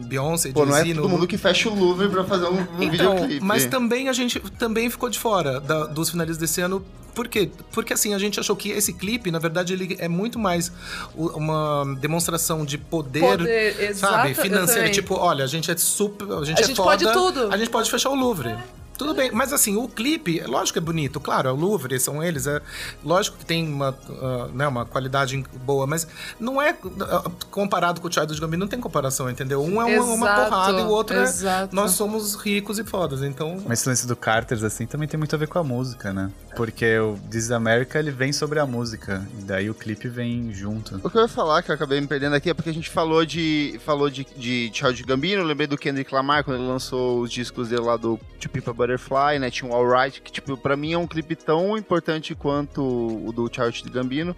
Beyoncé, 0.06 0.52
Pô, 0.52 0.64
não 0.66 0.76
é 0.76 0.84
todo 0.84 1.02
no- 1.02 1.08
mundo 1.08 1.26
que 1.26 1.36
fecha 1.38 1.68
o 1.68 1.74
Louvre 1.78 2.08
pra 2.08 2.24
fazer 2.24 2.46
um, 2.46 2.54
um 2.60 2.82
Então, 2.82 2.90
videoclipe. 2.90 3.44
mas 3.44 3.66
também 3.66 4.08
a 4.08 4.12
gente 4.12 4.38
também 4.58 4.88
ficou 4.90 5.08
de 5.08 5.18
fora 5.18 5.60
da- 5.60 5.86
dos 5.86 6.10
finalistas 6.10 6.38
desse 6.38 6.60
ano. 6.60 6.84
Por 7.24 7.30
quê? 7.30 7.50
Porque 7.72 7.94
assim, 7.94 8.12
a 8.12 8.18
gente 8.18 8.38
achou 8.38 8.54
que 8.54 8.70
esse 8.70 8.92
clipe, 8.92 9.30
na 9.30 9.38
verdade, 9.38 9.72
ele 9.72 9.96
é 9.98 10.08
muito 10.08 10.38
mais 10.38 10.70
uma 11.16 11.96
demonstração 11.98 12.64
de 12.66 12.76
poder, 12.76 13.20
Poder, 13.20 13.80
exato, 13.80 14.14
sabe? 14.14 14.30
eu 14.30 14.34
Financeiro. 14.34 14.90
Tipo, 14.92 15.14
olha, 15.14 15.42
a 15.42 15.46
gente 15.46 15.70
é 15.70 15.76
super. 15.76 16.30
A 16.30 16.44
gente 16.44 16.58
A 16.58 16.64
é 16.64 16.66
gente 16.66 16.76
foda, 16.76 16.90
pode 16.90 17.12
tudo. 17.12 17.52
A 17.52 17.56
gente 17.56 17.70
pode 17.70 17.90
fechar 17.90 18.10
o 18.10 18.14
Louvre. 18.14 18.54
Tudo 18.96 19.12
bem, 19.12 19.30
mas 19.32 19.52
assim, 19.52 19.76
o 19.76 19.88
clipe, 19.88 20.38
é 20.38 20.46
lógico 20.46 20.74
que 20.74 20.78
é 20.78 20.82
bonito, 20.82 21.18
claro, 21.18 21.48
é 21.48 21.52
o 21.52 21.56
Louvre, 21.56 21.98
são 21.98 22.22
eles, 22.22 22.46
é 22.46 22.60
lógico 23.04 23.36
que 23.38 23.44
tem 23.44 23.66
uma, 23.66 23.92
ah, 24.22 24.48
né, 24.54 24.68
uma 24.68 24.84
qualidade 24.84 25.44
boa, 25.64 25.84
mas 25.84 26.06
não 26.38 26.62
é 26.62 26.76
ah, 27.00 27.24
comparado 27.50 28.00
com 28.00 28.06
o 28.06 28.12
Childish 28.12 28.38
Gambino, 28.38 28.60
não 28.60 28.68
tem 28.68 28.78
comparação, 28.78 29.28
entendeu? 29.28 29.62
Um 29.62 29.82
é 29.82 29.98
uma, 29.98 30.04
uma 30.04 30.26
Exato, 30.26 30.50
porrada 30.50 30.80
e 30.80 30.84
o 30.84 30.88
outro 30.88 31.16
é 31.16 31.22
exato. 31.24 31.74
nós 31.74 31.90
somos 31.92 32.36
ricos 32.36 32.78
e 32.78 32.84
fodas, 32.84 33.22
então 33.22 33.60
Mas 33.66 33.80
esse 33.80 33.88
lance 33.88 34.06
do 34.06 34.14
Carters, 34.14 34.62
assim, 34.62 34.86
também 34.86 35.08
tem 35.08 35.18
muito 35.18 35.34
a 35.34 35.38
ver 35.38 35.48
com 35.48 35.58
a 35.58 35.64
música, 35.64 36.12
né? 36.12 36.30
Porque 36.56 36.98
o 36.98 37.16
This 37.30 37.44
is 37.44 37.50
America, 37.50 37.98
ele 37.98 38.10
vem 38.10 38.32
sobre 38.32 38.58
a 38.58 38.66
música. 38.66 39.26
E 39.38 39.42
daí 39.42 39.70
o 39.70 39.74
clipe 39.74 40.08
vem 40.08 40.52
junto. 40.52 41.00
O 41.02 41.10
que 41.10 41.16
eu 41.16 41.22
ia 41.22 41.28
falar, 41.28 41.62
que 41.62 41.70
eu 41.70 41.74
acabei 41.74 42.00
me 42.00 42.06
perdendo 42.06 42.34
aqui, 42.34 42.50
é 42.50 42.54
porque 42.54 42.70
a 42.70 42.74
gente 42.74 42.88
falou 42.88 43.24
de 43.24 43.80
falou 43.84 44.08
de, 44.08 44.26
de 44.36 44.70
Childish 44.72 45.04
Gambino, 45.04 45.42
lembrei 45.42 45.66
do 45.66 45.76
Kendrick 45.76 46.14
Lamar, 46.14 46.44
quando 46.44 46.58
ele 46.58 46.68
lançou 46.68 47.20
os 47.20 47.30
discos 47.30 47.68
dele 47.68 47.82
lá 47.82 47.96
do 47.96 48.18
To 48.40 48.48
Pimp 48.48 48.68
a 48.68 48.72
Butterfly, 48.72 49.38
né, 49.38 49.50
tinha 49.50 49.70
um 49.70 49.74
Alright, 49.74 50.20
que, 50.20 50.30
tipo, 50.30 50.56
pra 50.56 50.76
mim 50.76 50.92
é 50.92 50.98
um 50.98 51.06
clipe 51.06 51.34
tão 51.34 51.76
importante 51.76 52.34
quanto 52.34 52.82
o 52.82 53.32
do 53.32 53.50
Childish 53.52 53.82
Gambino, 53.82 54.36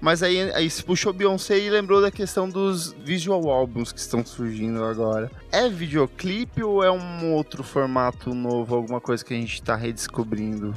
mas 0.00 0.22
aí, 0.22 0.50
aí 0.52 0.68
se 0.68 0.82
puxou 0.82 1.12
Beyoncé 1.12 1.58
e 1.58 1.70
lembrou 1.70 2.00
da 2.00 2.10
questão 2.10 2.48
dos 2.48 2.92
visual 3.04 3.48
albums 3.50 3.92
que 3.92 4.00
estão 4.00 4.24
surgindo 4.24 4.84
agora. 4.84 5.30
É 5.50 5.68
videoclipe 5.68 6.62
ou 6.62 6.82
é 6.82 6.90
um 6.90 7.32
outro 7.32 7.62
formato 7.62 8.34
novo, 8.34 8.74
alguma 8.74 9.00
coisa 9.00 9.24
que 9.24 9.34
a 9.34 9.36
gente 9.36 9.62
tá 9.62 9.76
redescobrindo? 9.76 10.74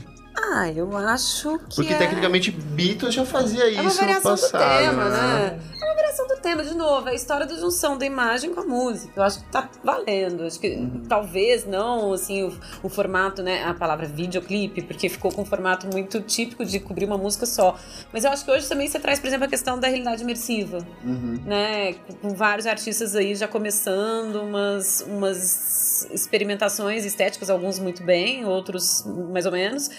Ah, 0.57 0.71
eu 0.71 0.97
acho 0.97 1.59
que. 1.69 1.75
Porque 1.75 1.93
é... 1.93 1.97
tecnicamente 1.97 2.49
Beatles 2.49 3.13
já 3.13 3.23
fazia 3.23 3.71
É 3.71 3.79
uma 3.79 3.89
isso 3.89 4.01
no 4.01 4.07
variação 4.07 4.31
passado, 4.31 4.51
do 4.51 4.89
tema, 4.89 5.09
né? 5.09 5.59
É 5.81 5.86
variação 5.86 5.86
do 5.86 5.86
tema, 6.47 6.63
de 6.63 6.73
novo, 6.73 7.09
é 7.09 7.11
a 7.11 7.13
história 7.13 7.45
da 7.45 7.55
junção 7.55 7.97
da 7.97 8.05
imagem 8.05 8.53
com 8.53 8.61
a 8.61 8.65
música. 8.65 9.11
Eu 9.17 9.23
acho 9.23 9.43
que 9.43 9.51
tá 9.51 9.69
valendo. 9.83 10.43
Acho 10.43 10.57
que 10.57 10.79
talvez 11.09 11.65
não, 11.65 12.13
assim, 12.13 12.43
o, 12.43 12.57
o 12.83 12.87
formato, 12.87 13.43
né? 13.43 13.65
A 13.65 13.73
palavra 13.73 14.05
videoclipe, 14.05 14.81
porque 14.81 15.09
ficou 15.09 15.29
com 15.29 15.41
um 15.41 15.45
formato 15.45 15.87
muito 15.87 16.21
típico 16.21 16.63
de 16.63 16.79
cobrir 16.79 17.03
uma 17.03 17.17
música 17.17 17.45
só. 17.45 17.77
Mas 18.13 18.23
eu 18.23 18.31
acho 18.31 18.45
que 18.45 18.51
hoje 18.51 18.65
também 18.69 18.87
você 18.87 18.97
traz, 18.97 19.19
por 19.19 19.27
exemplo, 19.27 19.45
a 19.45 19.49
questão 19.49 19.77
da 19.77 19.89
realidade 19.89 20.23
imersiva, 20.23 20.77
Uhum. 21.03 21.37
né? 21.45 21.95
Com 22.21 22.29
vários 22.29 22.65
artistas 22.65 23.13
aí 23.13 23.35
já 23.35 23.47
começando 23.47 24.37
umas, 24.37 25.01
umas 25.01 26.07
experimentações 26.11 27.03
estéticas, 27.03 27.49
alguns 27.49 27.77
muito 27.77 28.03
bem, 28.03 28.45
outros 28.45 29.03
mais 29.33 29.45
ou 29.45 29.51
menos. 29.51 29.89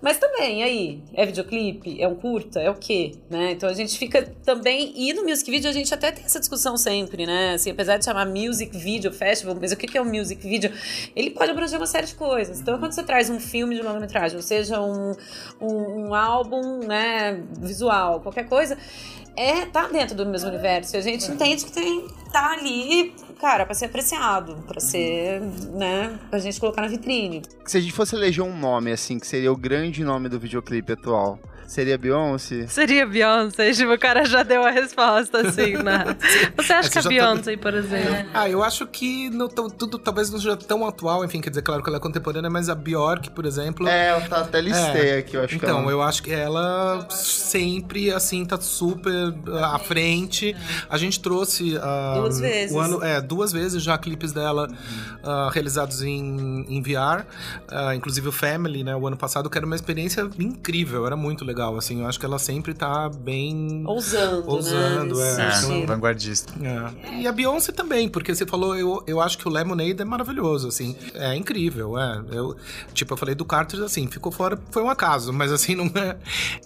Mas 0.00 0.16
também, 0.16 0.62
aí, 0.64 1.02
é 1.12 1.26
videoclipe? 1.26 2.00
É 2.00 2.08
um 2.08 2.14
curta? 2.14 2.58
É 2.58 2.70
o 2.70 2.74
quê? 2.74 3.12
Né? 3.28 3.52
Então 3.52 3.68
a 3.68 3.74
gente 3.74 3.98
fica 3.98 4.22
também. 4.44 4.94
E 4.96 5.12
no 5.12 5.24
Music 5.24 5.50
Video 5.50 5.68
a 5.68 5.72
gente 5.74 5.89
até 5.94 6.12
tem 6.12 6.24
essa 6.24 6.38
discussão 6.38 6.76
sempre, 6.76 7.26
né? 7.26 7.54
Assim, 7.54 7.70
apesar 7.70 7.96
de 7.96 8.04
chamar 8.04 8.26
Music 8.26 8.76
Video 8.76 9.12
Festival, 9.12 9.56
mas 9.60 9.72
o 9.72 9.76
que 9.76 9.86
que 9.86 9.98
é 9.98 10.00
o 10.00 10.04
Music 10.04 10.46
Video? 10.46 10.72
Ele 11.14 11.30
pode 11.30 11.50
abranger 11.50 11.78
uma 11.78 11.86
série 11.86 12.06
de 12.06 12.14
coisas. 12.14 12.60
Então 12.60 12.78
quando 12.78 12.92
você 12.92 13.02
traz 13.02 13.30
um 13.30 13.40
filme 13.40 13.76
de 13.76 13.82
longa-metragem, 13.82 14.36
ou 14.36 14.42
seja, 14.42 14.80
um, 14.80 15.14
um, 15.60 16.08
um 16.08 16.14
álbum 16.14 16.80
né, 16.86 17.42
visual, 17.60 18.20
qualquer 18.20 18.48
coisa, 18.48 18.76
é, 19.36 19.64
tá 19.66 19.86
dentro 19.88 20.14
do 20.16 20.26
mesmo 20.26 20.48
universo. 20.48 20.96
E 20.96 20.98
a 20.98 21.00
gente 21.00 21.30
entende 21.30 21.64
que 21.64 21.72
tem, 21.72 22.06
tá 22.32 22.52
ali, 22.52 23.14
cara, 23.40 23.64
pra 23.64 23.74
ser 23.74 23.86
apreciado, 23.86 24.62
pra 24.66 24.80
ser, 24.80 25.40
né, 25.72 26.18
pra 26.28 26.38
gente 26.38 26.60
colocar 26.60 26.82
na 26.82 26.88
vitrine. 26.88 27.42
Se 27.64 27.78
a 27.78 27.80
gente 27.80 27.92
fosse 27.92 28.14
eleger 28.14 28.44
um 28.44 28.56
nome, 28.56 28.92
assim, 28.92 29.18
que 29.18 29.26
seria 29.26 29.52
o 29.52 29.56
grande 29.56 30.04
nome 30.04 30.28
do 30.28 30.38
videoclipe 30.38 30.92
atual, 30.92 31.38
seria 31.70 31.96
Beyoncé? 31.96 32.66
Seria 32.66 33.06
Beyoncé, 33.06 33.72
tipo, 33.72 33.92
o 33.92 33.98
cara 33.98 34.24
já 34.24 34.42
deu 34.42 34.64
a 34.64 34.70
resposta, 34.70 35.46
assim, 35.46 35.74
né? 35.82 36.16
Você 36.56 36.72
acha 36.72 36.88
Essa 36.88 36.90
que 36.90 36.98
a 36.98 37.02
já 37.02 37.02
tá- 37.02 37.08
Beyoncé, 37.08 37.56
por 37.56 37.74
exemplo? 37.74 38.30
Ah, 38.34 38.48
eu 38.48 38.62
acho 38.62 38.86
que 38.86 39.30
não 39.30 39.48
tão- 39.48 39.68
tudo 39.70 39.98
talvez 39.98 40.30
não 40.30 40.38
seja 40.38 40.56
tão 40.56 40.86
atual, 40.86 41.24
enfim, 41.24 41.40
quer 41.40 41.50
dizer, 41.50 41.62
claro 41.62 41.82
que 41.82 41.88
ela 41.88 41.98
é 41.98 42.00
contemporânea, 42.00 42.50
mas 42.50 42.68
a 42.68 42.74
Bjork, 42.74 43.30
por 43.30 43.44
exemplo. 43.46 43.86
É, 43.88 44.12
eu 44.16 44.28
tá- 44.28 44.40
até 44.40 44.60
listei 44.60 45.10
É. 45.10 45.18
aqui, 45.18 45.36
eu 45.36 45.44
acho 45.44 45.58
que 45.58 45.64
Então, 45.64 45.80
ela... 45.82 45.90
eu 45.92 46.02
acho 46.02 46.22
que 46.22 46.32
ela 46.32 47.06
sempre, 47.10 48.12
assim, 48.12 48.44
tá 48.44 48.60
super 48.60 49.34
ah, 49.48 49.76
à 49.76 49.78
frente. 49.78 50.56
A 50.88 50.98
gente 50.98 51.20
trouxe... 51.20 51.78
ah, 51.80 52.14
Duas 52.18 52.40
vezes. 52.40 52.74
O 52.74 52.80
ano, 52.80 53.02
é, 53.04 53.20
duas 53.20 53.52
vezes 53.52 53.82
já 53.82 53.96
clipes 53.96 54.32
dela 54.32 54.68
ah, 55.22 55.50
realizados 55.52 56.02
em, 56.02 56.64
em 56.68 56.82
VR. 56.82 57.24
ah, 57.68 57.94
inclusive 57.94 58.28
o 58.28 58.32
Family, 58.32 58.82
né, 58.82 58.94
o 58.96 59.06
ano 59.06 59.16
passado, 59.16 59.48
que 59.48 59.56
era 59.56 59.66
uma 59.66 59.76
experiência 59.76 60.28
incrível, 60.38 61.06
era 61.06 61.16
muito 61.16 61.44
legal. 61.44 61.59
Legal, 61.60 61.76
assim. 61.76 62.00
Eu 62.00 62.06
acho 62.08 62.18
que 62.18 62.24
ela 62.24 62.38
sempre 62.38 62.72
tá 62.72 63.08
bem. 63.08 63.84
Ousando, 63.86 64.50
Ousando, 64.50 65.14
né? 65.16 65.36
é. 65.38 65.82
É, 65.82 65.86
vanguardista. 65.86 66.52
É. 66.62 67.20
E 67.20 67.26
a 67.26 67.32
Beyoncé 67.32 67.72
também, 67.72 68.08
porque 68.08 68.34
você 68.34 68.46
falou, 68.46 68.74
eu, 68.76 69.02
eu 69.06 69.20
acho 69.20 69.36
que 69.36 69.46
o 69.46 69.50
Lemonade 69.50 70.00
é 70.00 70.04
maravilhoso, 70.04 70.68
assim. 70.68 70.96
É 71.14 71.34
incrível, 71.36 71.98
é. 71.98 72.22
Eu, 72.32 72.56
tipo, 72.94 73.12
eu 73.12 73.16
falei 73.16 73.34
do 73.34 73.44
Carter, 73.44 73.82
assim, 73.82 74.06
ficou 74.06 74.32
fora, 74.32 74.58
foi 74.70 74.82
um 74.82 74.88
acaso, 74.90 75.32
mas 75.32 75.52
assim, 75.52 75.74
não 75.76 75.86
é, 76.00 76.16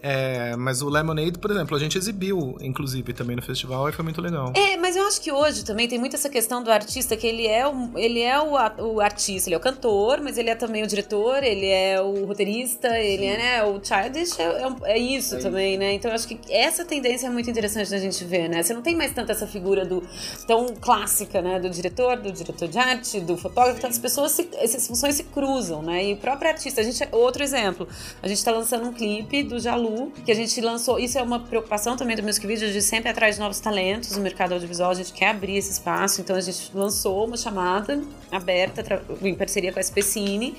é. 0.02 0.56
Mas 0.56 0.80
o 0.80 0.88
Lemonade, 0.88 1.38
por 1.38 1.50
exemplo, 1.50 1.76
a 1.76 1.80
gente 1.80 1.98
exibiu, 1.98 2.56
inclusive, 2.60 3.12
também 3.12 3.34
no 3.36 3.42
festival 3.42 3.88
e 3.88 3.92
foi 3.92 4.04
muito 4.04 4.20
legal. 4.20 4.52
É, 4.54 4.76
mas 4.76 4.96
eu 4.96 5.06
acho 5.06 5.20
que 5.20 5.32
hoje 5.32 5.64
também 5.64 5.88
tem 5.88 5.98
muito 5.98 6.14
essa 6.14 6.28
questão 6.28 6.62
do 6.62 6.70
artista, 6.70 7.16
que 7.16 7.26
ele 7.26 7.46
é 7.46 7.66
o, 7.66 7.90
ele 7.96 8.20
é 8.20 8.38
o, 8.40 8.52
o 8.94 9.00
artista, 9.00 9.48
ele 9.48 9.54
é 9.54 9.58
o 9.58 9.60
cantor, 9.60 10.20
mas 10.20 10.38
ele 10.38 10.50
é 10.50 10.54
também 10.54 10.82
o 10.82 10.86
diretor, 10.86 11.42
ele 11.42 11.66
é 11.66 12.00
o 12.00 12.24
roteirista, 12.26 12.88
ele 12.98 13.24
é, 13.26 13.36
né, 13.36 13.64
o 13.64 13.80
Childish 13.82 14.38
é, 14.38 14.62
é, 14.62 14.66
um- 14.66 14.83
é 14.84 14.98
isso 14.98 15.38
também, 15.38 15.76
né? 15.76 15.94
Então 15.94 16.10
eu 16.10 16.14
acho 16.14 16.26
que 16.26 16.38
essa 16.50 16.84
tendência 16.84 17.26
é 17.26 17.30
muito 17.30 17.48
interessante 17.50 17.90
da 17.90 17.98
gente 17.98 18.24
ver, 18.24 18.48
né? 18.48 18.62
Você 18.62 18.74
não 18.74 18.82
tem 18.82 18.94
mais 18.94 19.12
tanto 19.12 19.32
essa 19.32 19.46
figura 19.46 19.84
do 19.84 20.02
tão 20.46 20.66
clássica, 20.80 21.40
né, 21.40 21.58
do 21.58 21.70
diretor, 21.70 22.16
do 22.16 22.32
diretor 22.32 22.68
de 22.68 22.78
arte, 22.78 23.20
do 23.20 23.36
fotógrafo, 23.36 23.78
então 23.78 23.90
as 23.90 23.98
pessoas, 23.98 24.32
se, 24.32 24.48
essas 24.54 24.86
funções 24.86 25.14
se 25.14 25.24
cruzam, 25.24 25.82
né? 25.82 26.04
E 26.04 26.12
o 26.14 26.16
próprio 26.16 26.50
artista, 26.50 26.80
a 26.80 26.84
gente, 26.84 27.06
outro 27.12 27.42
exemplo, 27.42 27.88
a 28.22 28.28
gente 28.28 28.44
tá 28.44 28.50
lançando 28.50 28.86
um 28.86 28.92
clipe 28.92 29.42
do 29.42 29.58
Jalu, 29.58 30.12
que 30.24 30.32
a 30.32 30.34
gente 30.34 30.60
lançou, 30.60 30.98
isso 30.98 31.18
é 31.18 31.22
uma 31.22 31.40
preocupação 31.40 31.96
também 31.96 32.16
do 32.16 32.22
Music 32.22 32.46
Video, 32.46 32.70
de 32.70 32.82
sempre 32.82 33.10
atrás 33.10 33.36
de 33.36 33.40
novos 33.40 33.60
talentos 33.60 34.16
no 34.16 34.22
mercado 34.22 34.52
audiovisual, 34.52 34.90
a 34.90 34.94
gente 34.94 35.12
quer 35.12 35.28
abrir 35.28 35.56
esse 35.56 35.72
espaço, 35.72 36.20
então 36.20 36.36
a 36.36 36.40
gente 36.40 36.70
lançou 36.74 37.26
uma 37.26 37.36
chamada 37.36 38.02
aberta 38.30 38.84
em 39.22 39.34
parceria 39.34 39.72
com 39.72 39.78
a 39.78 39.82
SPCine, 39.82 40.54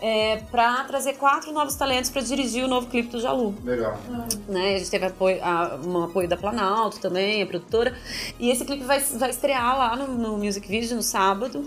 é, 0.00 0.42
para 0.50 0.84
trazer 0.84 1.14
quatro 1.14 1.52
novos 1.52 1.74
talentos 1.74 2.10
para 2.10 2.20
dirigir 2.22 2.64
o 2.64 2.68
novo 2.68 2.86
clipe 2.88 3.08
do 3.10 3.20
Jalu 3.20 3.54
Legal. 3.64 3.96
né? 4.48 4.74
A 4.74 4.78
gente 4.78 4.90
teve 4.90 5.06
apoio, 5.06 5.38
a- 5.42 5.78
um 5.84 6.04
apoio 6.04 6.28
da 6.28 6.36
Planalto 6.36 7.00
também, 7.00 7.42
a 7.42 7.46
produtora. 7.46 7.96
E 8.38 8.50
esse 8.50 8.64
clipe 8.64 8.84
vai, 8.84 9.00
vai 9.00 9.30
estrear 9.30 9.78
lá 9.78 9.96
no, 9.96 10.08
no 10.08 10.36
Music 10.38 10.66
Video 10.68 10.96
no 10.96 11.02
sábado. 11.02 11.64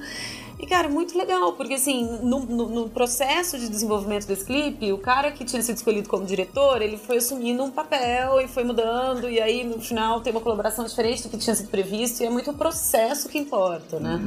E, 0.59 0.65
cara, 0.65 0.89
muito 0.89 1.15
legal, 1.15 1.53
porque 1.53 1.75
assim, 1.75 2.03
no, 2.23 2.39
no- 2.39 2.67
no 2.69 2.89
processo 2.89 3.59
de 3.59 3.69
desenvolvimento 3.69 4.25
desse 4.25 4.43
clipe, 4.43 4.91
o 4.91 4.97
cara 4.97 5.31
que 5.31 5.45
tinha 5.45 5.61
sido 5.61 5.75
escolhido 5.77 6.09
como 6.09 6.25
diretor, 6.25 6.81
ele 6.81 6.97
foi 6.97 7.17
assumindo 7.17 7.63
um 7.63 7.69
papel 7.69 8.41
e 8.41 8.47
foi 8.47 8.63
mudando, 8.63 9.29
e 9.29 9.39
aí 9.39 9.63
no 9.63 9.79
final 9.79 10.19
tem 10.21 10.31
uma 10.33 10.41
colaboração 10.41 10.83
diferente 10.83 11.21
do 11.23 11.29
que 11.29 11.37
tinha 11.37 11.55
sido 11.55 11.69
previsto, 11.69 12.23
e 12.23 12.25
é 12.25 12.29
muito 12.31 12.49
o 12.49 12.53
processo 12.55 13.29
que 13.29 13.37
importa, 13.37 13.99
né? 13.99 14.19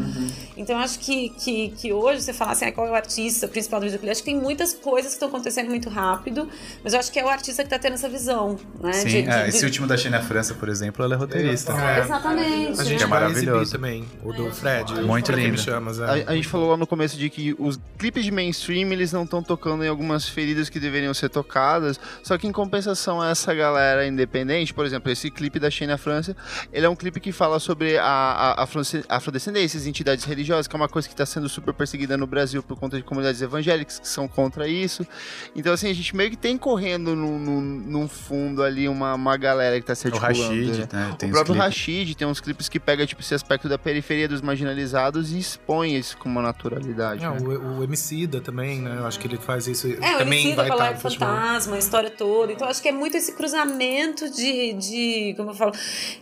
Então 0.56 0.76
eu 0.76 0.82
acho 0.82 1.00
que, 1.00 1.30
que, 1.30 1.70
que 1.70 1.92
hoje 1.92 2.22
você 2.22 2.32
fala 2.32 2.52
assim, 2.52 2.66
ah, 2.66 2.72
qual 2.72 2.86
é 2.86 2.90
o 2.92 2.94
artista 2.94 3.48
principal 3.48 3.80
do 3.80 3.84
videoclipe? 3.86 4.12
Acho 4.12 4.22
que 4.22 4.30
tem 4.30 4.40
muitas 4.40 4.72
coisas 4.72 5.10
que 5.10 5.16
estão 5.16 5.28
acontecendo 5.28 5.68
muito 5.68 5.88
rápido, 5.88 6.48
mas 6.84 6.92
eu 6.92 7.00
acho 7.00 7.10
que 7.10 7.18
é 7.18 7.24
o 7.24 7.28
artista 7.28 7.64
que 7.64 7.70
tá 7.70 7.78
tendo 7.78 7.94
essa 7.94 8.08
visão, 8.08 8.56
né? 8.80 8.92
Sim, 8.92 9.08
De- 9.08 9.22
de- 9.22 9.28
é, 9.28 9.42
de- 9.44 9.48
esse 9.48 9.64
último 9.64 9.86
da 9.88 9.96
China 9.96 10.22
França, 10.22 10.54
por 10.54 10.68
exemplo, 10.68 11.04
ela 11.04 11.14
é 11.14 11.18
roteirista. 11.18 11.72
É. 11.72 12.00
Exatamente. 12.02 12.80
A 12.80 12.84
gente 12.84 13.02
é 13.02 13.06
maravilhoso. 13.06 13.72
também, 13.72 14.04
o 14.22 14.32
do 14.32 14.48
Fred. 14.52 14.94
Muito 15.02 15.32
lindo. 15.32 15.58
chamas, 15.58 15.98
é. 15.98 16.04
A, 16.04 16.19
a 16.26 16.34
gente 16.34 16.48
falou 16.48 16.70
lá 16.70 16.76
no 16.76 16.86
começo 16.86 17.16
de 17.16 17.28
que 17.30 17.54
os 17.58 17.78
clipes 17.98 18.24
de 18.24 18.30
mainstream 18.30 18.90
eles 18.92 19.12
não 19.12 19.24
estão 19.24 19.42
tocando 19.42 19.84
em 19.84 19.88
algumas 19.88 20.28
feridas 20.28 20.68
que 20.68 20.78
deveriam 20.80 21.12
ser 21.14 21.28
tocadas, 21.28 21.98
só 22.22 22.36
que 22.38 22.46
em 22.46 22.52
compensação 22.52 23.20
a 23.20 23.30
essa 23.30 23.54
galera 23.54 24.06
independente, 24.06 24.72
por 24.74 24.84
exemplo, 24.86 25.10
esse 25.10 25.30
clipe 25.30 25.58
da 25.58 25.70
Sheina 25.70 25.98
França, 25.98 26.36
ele 26.72 26.86
é 26.86 26.88
um 26.88 26.96
clipe 26.96 27.20
que 27.20 27.32
fala 27.32 27.58
sobre 27.58 27.98
a, 27.98 28.04
a, 28.04 28.62
afro- 28.62 28.82
afrodescendência, 29.08 29.78
as 29.78 29.86
entidades 29.86 30.24
religiosas, 30.24 30.66
que 30.66 30.74
é 30.74 30.78
uma 30.78 30.88
coisa 30.88 31.08
que 31.08 31.14
está 31.14 31.26
sendo 31.26 31.48
super 31.48 31.74
perseguida 31.74 32.16
no 32.16 32.26
Brasil 32.26 32.62
por 32.62 32.78
conta 32.78 32.96
de 32.96 33.02
comunidades 33.02 33.42
evangélicas 33.42 33.98
que 33.98 34.08
são 34.08 34.26
contra 34.28 34.66
isso. 34.68 35.06
Então, 35.54 35.72
assim, 35.72 35.90
a 35.90 35.94
gente 35.94 36.14
meio 36.16 36.30
que 36.30 36.36
tem 36.36 36.56
correndo 36.56 37.14
num, 37.14 37.38
num, 37.38 37.60
num 37.60 38.08
fundo 38.08 38.62
ali 38.62 38.88
uma, 38.88 39.14
uma 39.14 39.36
galera 39.36 39.76
que 39.76 39.82
está 39.82 39.94
se 39.94 40.08
O 40.08 40.14
articulando. 40.14 40.54
Rashid, 40.66 40.78
né? 40.80 40.88
né? 40.92 41.08
O 41.10 41.16
próprio 41.16 41.44
clipes. 41.44 41.56
Rashid 41.56 42.14
tem 42.14 42.26
uns 42.26 42.40
clipes 42.40 42.68
que 42.68 42.80
pega 42.80 43.06
tipo 43.06 43.20
esse 43.20 43.34
aspecto 43.34 43.68
da 43.68 43.78
periferia 43.78 44.28
dos 44.28 44.40
marginalizados 44.40 45.32
e 45.32 45.38
expõe 45.38 45.96
isso 46.10 46.18
com 46.18 46.28
uma 46.28 46.42
naturalidade. 46.42 47.24
É, 47.24 47.30
né? 47.30 47.38
o, 47.40 47.78
o 47.78 47.84
Emicida 47.84 48.40
também, 48.40 48.80
né? 48.80 48.96
Eu 48.98 49.06
acho 49.06 49.18
que 49.18 49.26
ele 49.26 49.36
faz 49.36 49.66
isso. 49.66 49.86
É, 49.86 50.16
o 50.16 50.18
também 50.18 50.40
Emicida 50.40 50.64
vai 50.68 50.70
a 50.70 50.92
estar. 50.92 51.10
Fantasma, 51.10 51.76
a 51.76 51.78
história 51.78 52.10
toda. 52.10 52.52
Então, 52.52 52.68
acho 52.68 52.82
que 52.82 52.88
é 52.88 52.92
muito 52.92 53.16
esse 53.16 53.32
cruzamento 53.32 54.30
de, 54.30 54.72
de 54.74 55.34
como 55.36 55.50
eu 55.50 55.54
falo, 55.54 55.72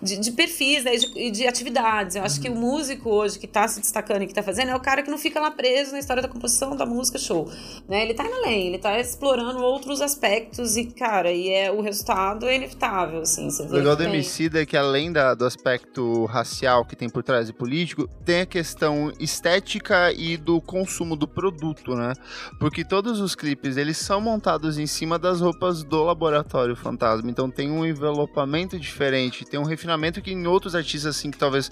de, 0.02 0.18
de 0.18 0.32
perfis 0.32 0.84
né, 0.84 0.94
e 0.94 0.98
de, 0.98 1.30
de 1.30 1.46
atividades. 1.46 2.16
Eu 2.16 2.22
acho 2.22 2.40
que 2.40 2.48
o 2.48 2.54
músico 2.54 3.10
hoje 3.10 3.38
que 3.38 3.46
tá 3.46 3.66
se 3.66 3.80
destacando 3.80 4.22
e 4.22 4.26
que 4.26 4.34
tá 4.34 4.42
fazendo 4.42 4.70
é 4.70 4.76
o 4.76 4.80
cara 4.80 5.02
que 5.02 5.10
não 5.10 5.18
fica 5.18 5.40
lá 5.40 5.50
preso 5.50 5.92
na 5.92 5.98
história 5.98 6.22
da 6.22 6.28
composição, 6.28 6.76
da 6.76 6.86
música, 6.86 7.18
show. 7.18 7.50
Né? 7.88 8.02
Ele 8.02 8.14
tá 8.14 8.24
indo 8.24 8.34
além, 8.34 8.68
ele 8.68 8.78
tá 8.78 8.98
explorando 8.98 9.60
outros 9.60 10.00
aspectos 10.00 10.76
e, 10.76 10.86
cara, 10.86 11.32
e 11.32 11.48
é, 11.50 11.70
o 11.70 11.80
resultado 11.80 12.46
é 12.46 12.56
inevitável, 12.56 13.20
assim. 13.22 13.50
Você 13.50 13.62
O 13.62 13.72
legal 13.72 13.96
que 13.96 14.02
do 14.02 14.08
Emicida 14.08 14.62
é 14.62 14.66
que 14.66 14.76
além 14.76 15.12
da- 15.12 15.34
do 15.34 15.44
aspecto 15.44 16.24
racial 16.26 16.84
que 16.84 16.96
tem 16.96 17.08
por 17.08 17.22
trás 17.22 17.48
e 17.48 17.52
político, 17.52 18.08
tem 18.24 18.42
a 18.42 18.46
questão 18.46 19.12
estética 19.18 19.77
e 20.16 20.36
do 20.36 20.60
consumo 20.60 21.16
do 21.16 21.26
produto, 21.26 21.94
né? 21.94 22.12
Porque 22.58 22.84
todos 22.84 23.20
os 23.20 23.34
clipes, 23.34 23.76
eles 23.76 23.96
são 23.96 24.20
montados 24.20 24.78
em 24.78 24.86
cima 24.86 25.18
das 25.18 25.40
roupas 25.40 25.82
do 25.82 26.04
Laboratório 26.04 26.76
Fantasma, 26.76 27.30
então 27.30 27.50
tem 27.50 27.70
um 27.70 27.84
envelopamento 27.84 28.78
diferente, 28.78 29.44
tem 29.44 29.58
um 29.58 29.64
refinamento 29.64 30.20
que 30.20 30.32
em 30.32 30.46
outros 30.46 30.74
artistas, 30.74 31.16
assim, 31.16 31.30
que 31.30 31.38
talvez, 31.38 31.70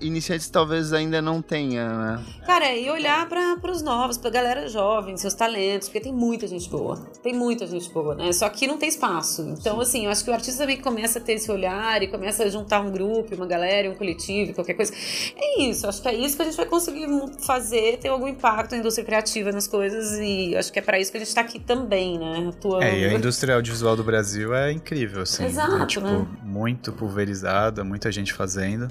iniciantes 0.00 0.48
talvez 0.48 0.92
ainda 0.92 1.20
não 1.20 1.42
tenha, 1.42 1.88
né? 1.88 2.24
Cara, 2.46 2.74
e 2.74 2.88
olhar 2.90 3.28
para 3.28 3.70
os 3.70 3.82
novos, 3.82 4.18
pra 4.18 4.30
galera 4.30 4.68
jovem, 4.68 5.16
seus 5.16 5.34
talentos, 5.34 5.88
porque 5.88 6.00
tem 6.00 6.12
muita 6.12 6.46
gente 6.46 6.68
boa. 6.68 6.96
Tem 7.22 7.34
muita 7.34 7.66
gente 7.66 7.90
boa, 7.90 8.14
né? 8.14 8.32
Só 8.32 8.48
que 8.48 8.66
não 8.66 8.76
tem 8.76 8.88
espaço. 8.88 9.42
Então, 9.42 9.80
assim, 9.80 10.04
eu 10.04 10.10
acho 10.10 10.24
que 10.24 10.30
o 10.30 10.32
artista 10.32 10.62
também 10.62 10.80
começa 10.80 11.18
a 11.18 11.22
ter 11.22 11.34
esse 11.34 11.50
olhar 11.50 12.02
e 12.02 12.08
começa 12.08 12.44
a 12.44 12.48
juntar 12.48 12.80
um 12.80 12.90
grupo, 12.90 13.34
uma 13.34 13.46
galera, 13.46 13.90
um 13.90 13.94
coletivo, 13.94 14.52
qualquer 14.54 14.74
coisa. 14.74 14.92
É 15.36 15.62
isso, 15.62 15.86
acho 15.86 16.02
que 16.02 16.08
é 16.08 16.14
isso 16.14 16.36
que 16.36 16.42
a 16.42 16.44
gente 16.44 16.56
vai 16.56 16.66
conseguir 16.66 17.06
fazer, 17.44 17.98
ter 17.98 18.08
algum 18.08 18.28
impacto 18.28 18.72
na 18.72 18.78
indústria 18.78 19.04
criativa 19.04 19.52
nas 19.52 19.66
coisas 19.66 20.18
e 20.18 20.56
acho 20.56 20.72
que 20.72 20.78
é 20.78 20.82
para 20.82 20.98
isso 20.98 21.10
que 21.10 21.16
a 21.16 21.20
gente 21.20 21.34
tá 21.34 21.40
aqui 21.40 21.58
também, 21.58 22.18
né? 22.18 22.48
Atuando. 22.48 22.84
É, 22.84 22.98
e 22.98 23.04
a 23.06 23.12
indústria 23.14 23.54
audiovisual 23.54 23.96
do 23.96 24.04
Brasil 24.04 24.54
é 24.54 24.72
incrível, 24.72 25.22
assim. 25.22 25.44
Exato, 25.44 25.76
é, 25.76 25.86
tipo, 25.86 26.06
né? 26.06 26.26
muito 26.42 26.92
pulverizada, 26.92 27.84
muita 27.84 28.10
gente 28.10 28.32
fazendo. 28.32 28.88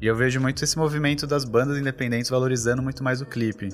E 0.00 0.06
eu 0.06 0.14
vejo 0.14 0.40
muito 0.40 0.62
esse 0.62 0.76
movimento 0.76 1.26
das 1.26 1.44
bandas 1.44 1.78
independentes 1.78 2.28
valorizando 2.28 2.82
muito 2.82 3.02
mais 3.02 3.20
o 3.20 3.26
clipe. 3.26 3.70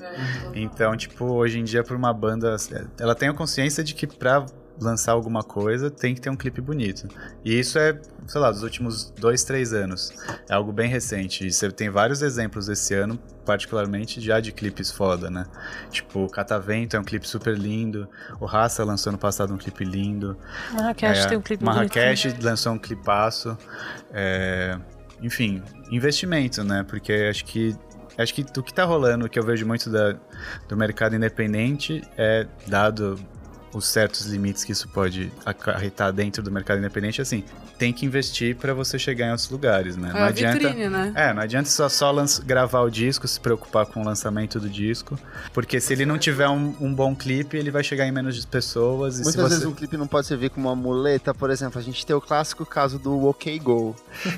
Então, 0.53 0.95
tipo, 0.95 1.25
hoje 1.25 1.59
em 1.59 1.63
dia, 1.63 1.83
por 1.83 1.97
uma 1.97 2.13
banda. 2.13 2.55
Ela 2.99 3.15
tem 3.15 3.27
a 3.27 3.33
consciência 3.33 3.83
de 3.83 3.93
que 3.93 4.07
pra 4.07 4.45
lançar 4.83 5.13
alguma 5.13 5.43
coisa 5.43 5.89
tem 5.89 6.13
que 6.15 6.21
ter 6.21 6.29
um 6.29 6.35
clipe 6.35 6.59
bonito. 6.61 7.07
E 7.45 7.57
isso 7.57 7.77
é, 7.77 7.99
sei 8.27 8.41
lá, 8.41 8.51
dos 8.51 8.63
últimos 8.63 9.11
dois, 9.11 9.43
três 9.43 9.73
anos. 9.73 10.13
É 10.49 10.53
algo 10.53 10.71
bem 10.71 10.89
recente. 10.89 11.45
E 11.45 11.51
você 11.51 11.71
tem 11.71 11.89
vários 11.89 12.21
exemplos 12.21 12.67
esse 12.67 12.93
ano, 12.93 13.17
particularmente 13.45 14.19
já 14.19 14.39
de 14.39 14.51
clipes 14.51 14.91
foda, 14.91 15.29
né? 15.29 15.45
Tipo, 15.89 16.27
Catavento 16.27 16.95
é 16.95 16.99
um 16.99 17.03
clipe 17.03 17.27
super 17.27 17.57
lindo. 17.57 18.07
O 18.39 18.45
Raça 18.45 18.83
lançou 18.83 19.11
no 19.11 19.17
passado 19.17 19.53
um 19.53 19.57
clipe 19.57 19.83
lindo. 19.83 20.37
Marrakech 20.73 21.19
É, 21.19 21.25
tem 21.27 21.37
um 21.37 21.41
clipe 21.41 21.63
Marrakech 21.63 22.27
bonito. 22.29 22.43
lançou 22.45 22.73
um 22.73 22.79
clipaço. 22.79 23.57
É, 24.11 24.77
enfim, 25.21 25.61
investimento, 25.91 26.63
né? 26.63 26.83
Porque 26.87 27.13
acho 27.29 27.45
que 27.45 27.75
acho 28.17 28.33
que 28.33 28.41
o 28.57 28.63
que 28.63 28.73
tá 28.73 28.83
rolando, 28.83 29.25
o 29.25 29.29
que 29.29 29.39
eu 29.39 29.43
vejo 29.43 29.65
muito 29.65 29.89
da, 29.89 30.15
do 30.67 30.75
mercado 30.75 31.15
independente 31.15 32.03
é 32.17 32.45
dado 32.67 33.17
os 33.73 33.87
certos 33.87 34.25
limites 34.25 34.63
que 34.63 34.71
isso 34.71 34.87
pode 34.89 35.31
acarretar 35.45 36.11
dentro 36.11 36.43
do 36.43 36.51
mercado 36.51 36.79
independente, 36.79 37.21
assim, 37.21 37.43
tem 37.77 37.91
que 37.91 38.05
investir 38.05 38.55
para 38.55 38.73
você 38.73 38.99
chegar 38.99 39.27
em 39.27 39.29
outros 39.31 39.49
lugares, 39.49 39.97
né? 39.97 40.11
É 40.13 40.21
a 40.21 40.29
vitrine, 40.29 40.89
né? 40.89 41.13
É, 41.15 41.33
não 41.33 41.41
adianta 41.41 41.69
só, 41.69 41.89
só 41.89 42.13
gravar 42.45 42.81
o 42.81 42.89
disco, 42.89 43.27
se 43.27 43.39
preocupar 43.39 43.85
com 43.85 44.01
o 44.01 44.05
lançamento 44.05 44.59
do 44.59 44.69
disco, 44.69 45.17
porque 45.53 45.79
se 45.79 45.93
ele 45.93 46.05
não 46.05 46.17
tiver 46.17 46.47
um, 46.47 46.75
um 46.79 46.93
bom 46.93 47.15
clipe, 47.15 47.57
ele 47.57 47.71
vai 47.71 47.83
chegar 47.83 48.05
em 48.05 48.11
menos 48.11 48.43
pessoas. 48.45 49.15
E 49.19 49.23
Muitas 49.23 49.33
se 49.33 49.41
você... 49.41 49.49
vezes 49.49 49.65
um 49.65 49.73
clipe 49.73 49.97
não 49.97 50.07
pode 50.07 50.27
servir 50.27 50.49
como 50.49 50.67
uma 50.69 50.75
muleta, 50.75 51.33
por 51.33 51.49
exemplo, 51.49 51.79
a 51.79 51.83
gente 51.83 52.05
tem 52.05 52.15
o 52.15 52.21
clássico 52.21 52.65
caso 52.65 52.99
do 52.99 53.25
OK 53.25 53.57
Go, 53.59 53.95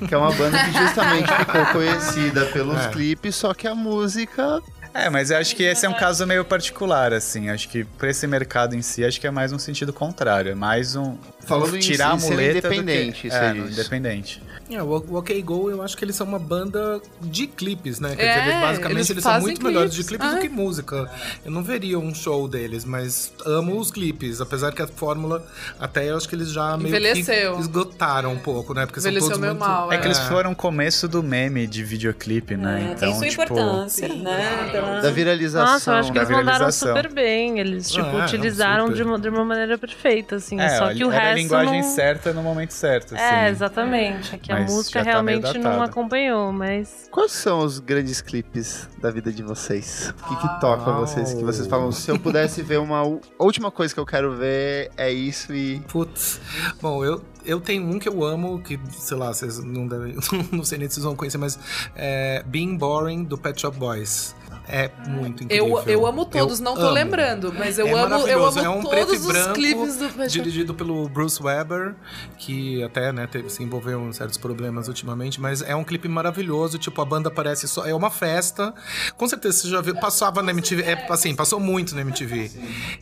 que 0.08 0.14
é 0.14 0.16
uma 0.18 0.32
banda 0.32 0.56
que 0.64 0.72
justamente 0.72 1.30
ficou 1.32 1.66
conhecida 1.72 2.46
pelos 2.46 2.78
É. 2.78 2.88
clipes, 2.88 3.34
só 3.36 3.52
que 3.52 3.66
a 3.66 3.74
música 3.74 4.62
É, 4.94 5.10
mas 5.10 5.32
eu 5.32 5.38
acho 5.38 5.56
que 5.56 5.64
esse 5.64 5.84
é 5.84 5.88
um 5.88 5.94
caso 5.94 6.24
meio 6.24 6.44
particular, 6.44 7.12
assim. 7.12 7.50
Acho 7.50 7.68
que 7.68 7.82
pra 7.82 8.08
esse 8.10 8.28
mercado 8.28 8.76
em 8.76 8.80
si, 8.80 9.04
acho 9.04 9.20
que 9.20 9.26
é 9.26 9.30
mais 9.30 9.52
um 9.52 9.58
sentido 9.58 9.92
contrário. 9.92 10.52
É 10.52 10.54
mais 10.54 10.94
um. 10.94 11.18
Falando 11.40 11.76
em 11.76 11.80
tirar 11.80 12.16
si, 12.18 12.26
a 12.26 12.30
muleta. 12.30 12.68
do 12.68 12.74
independente, 12.74 13.22
que... 13.22 13.30
você 13.30 13.36
é, 13.36 13.50
independente. 13.56 14.42
É, 14.70 14.82
o 14.82 14.90
OK 15.18 15.42
Go, 15.42 15.70
eu 15.70 15.82
acho 15.82 15.96
que 15.96 16.04
eles 16.04 16.16
são 16.16 16.26
uma 16.26 16.38
banda 16.38 17.00
de 17.20 17.46
clipes, 17.46 18.00
né? 18.00 18.16
Quer 18.16 18.22
É, 18.24 18.38
dizer, 18.38 18.48
eles, 18.50 18.60
basicamente 18.62 18.96
eles 18.98 19.10
eles, 19.10 19.22
são 19.24 19.40
muito 19.40 19.62
melhores 19.62 19.92
de 19.94 20.02
clipes, 20.04 20.26
clipes 20.26 20.30
do 20.30 20.38
ah. 20.38 20.40
que 20.40 20.48
música. 20.48 21.10
Eu 21.44 21.50
não 21.50 21.62
veria 21.62 21.98
um 21.98 22.14
show 22.14 22.48
deles, 22.48 22.84
mas 22.84 23.32
amo 23.44 23.78
os 23.78 23.90
clipes. 23.90 24.40
Apesar 24.40 24.72
que 24.72 24.80
a 24.80 24.86
fórmula, 24.86 25.46
até 25.78 26.08
eu 26.10 26.16
acho 26.16 26.28
que 26.28 26.34
eles 26.34 26.50
já 26.50 26.76
meio 26.78 26.88
Envelheceu. 26.88 27.54
que 27.56 27.60
esgotaram 27.60 28.32
um 28.32 28.38
pouco, 28.38 28.72
né? 28.72 28.86
Porque 28.86 29.00
Envelheceu 29.00 29.30
são 29.30 29.38
todos 29.38 29.50
muito... 29.50 29.60
mal, 29.60 29.92
É 29.92 29.98
que 29.98 30.06
eles 30.06 30.18
foram 30.20 30.52
o 30.52 30.56
começo 30.56 31.06
do 31.08 31.22
meme 31.22 31.66
de 31.66 31.84
videoclipe, 31.84 32.56
né? 32.56 32.80
É, 32.80 32.92
então, 32.92 32.98
tem 33.00 33.14
sua 33.14 33.28
tipo. 33.28 33.42
importância, 33.42 34.08
né? 34.08 34.68
Pela- 34.72 35.00
da 35.00 35.10
viralização. 35.10 35.72
Nossa, 35.74 35.90
eu 35.90 35.94
acho 35.96 36.12
que 36.12 36.18
eles 36.18 36.30
mandaram 36.30 36.72
super 36.72 37.12
bem. 37.12 37.58
Eles, 37.58 37.90
tipo, 37.90 38.06
Ah, 38.06 38.12
não, 38.12 38.24
utilizaram 38.24 38.90
de 38.92 39.02
uma, 39.02 39.18
de 39.18 39.28
uma 39.28 39.44
maneira 39.44 39.76
perfeita, 39.76 40.36
assim. 40.36 40.58
É, 40.58 40.78
Só 40.78 40.92
que 40.92 41.04
o 41.04 41.12
era 41.12 41.20
sucesso 41.20 41.36
linguagem 41.36 41.82
não- 41.82 41.88
certa 41.94 42.32
no 42.32 42.42
momento 42.42 42.70
certo. 42.72 43.14
É, 43.14 43.40
assim. 43.44 43.50
exatamente. 43.52 44.34
É 44.34 44.38
que 44.38 44.53
a 44.54 44.60
Mas 44.60 44.72
música 44.72 45.00
tá 45.00 45.04
realmente 45.04 45.58
não 45.58 45.82
acompanhou, 45.82 46.52
mas. 46.52 47.08
Quais 47.10 47.32
são 47.32 47.60
os 47.60 47.78
grandes 47.78 48.20
clipes 48.20 48.88
da 49.00 49.10
vida 49.10 49.32
de 49.32 49.42
vocês? 49.42 50.14
O 50.20 50.28
que, 50.28 50.36
que 50.36 50.60
toca 50.60 50.92
vocês? 50.92 51.34
Que 51.34 51.44
vocês 51.44 51.66
falam, 51.66 51.90
se 51.92 52.10
eu 52.10 52.18
pudesse 52.18 52.62
ver 52.62 52.78
uma. 52.78 53.02
última 53.38 53.70
coisa 53.70 53.92
que 53.92 54.00
eu 54.00 54.06
quero 54.06 54.36
ver 54.36 54.90
é 54.96 55.10
isso 55.12 55.54
e. 55.54 55.80
Putz. 55.88 56.40
Bom, 56.80 57.04
eu, 57.04 57.22
eu 57.44 57.60
tenho 57.60 57.84
um 57.84 57.98
que 57.98 58.08
eu 58.08 58.24
amo, 58.24 58.60
que, 58.60 58.78
sei 58.90 59.16
lá, 59.16 59.32
vocês 59.32 59.62
não 59.62 59.86
devem. 59.86 60.14
Não 60.52 60.64
sei 60.64 60.78
nem 60.78 60.88
se 60.88 60.94
vocês 60.94 61.04
vão 61.04 61.16
conhecer, 61.16 61.38
mas 61.38 61.58
é 61.94 62.42
Being 62.46 62.76
Boring 62.76 63.24
do 63.24 63.36
Pet 63.36 63.60
Shop 63.60 63.76
Boys. 63.76 64.34
É 64.66 64.90
muito 65.06 65.44
incrível. 65.44 65.78
Eu, 65.78 65.82
eu 65.86 66.06
amo 66.06 66.24
todos, 66.24 66.58
Eu 66.58 66.64
não 66.64 66.74
tô 66.74 66.82
amo. 66.82 66.90
lembrando, 66.92 67.52
mas 67.52 67.78
eu 67.78 67.86
É 67.86 67.92
amo, 67.92 68.26
eu 68.26 68.46
amo 68.46 68.58
é 68.60 68.68
um 68.68 68.82
todos 68.82 68.88
preto 68.90 69.14
e 69.14 69.16
os 69.18 69.26
branco, 69.26 69.52
clipes 69.54 69.96
do 69.98 70.28
Dirigido 70.28 70.74
pelo 70.74 71.08
Bruce 71.08 71.42
Weber, 71.42 71.94
que 72.38 72.82
até, 72.82 73.12
né, 73.12 73.26
teve, 73.26 73.50
se 73.50 73.62
envolveu 73.62 74.00
em 74.08 74.12
certos 74.12 74.38
problemas 74.38 74.88
ultimamente, 74.88 75.40
mas 75.40 75.60
é 75.62 75.76
um 75.76 75.84
clipe 75.84 76.08
maravilhoso, 76.08 76.78
tipo, 76.78 77.00
a 77.00 77.04
banda 77.04 77.30
parece 77.30 77.68
só. 77.68 77.86
É 77.86 77.94
uma 77.94 78.10
festa. 78.10 78.72
Com 79.16 79.28
certeza 79.28 79.58
você 79.58 79.68
já 79.68 79.80
viu. 79.80 79.94
Passava 79.94 80.42
na 80.42 80.50
MTV. 80.50 80.82
É, 80.82 81.06
assim, 81.10 81.34
passou 81.34 81.60
muito 81.60 81.94
na 81.94 82.00
MTV. 82.00 82.50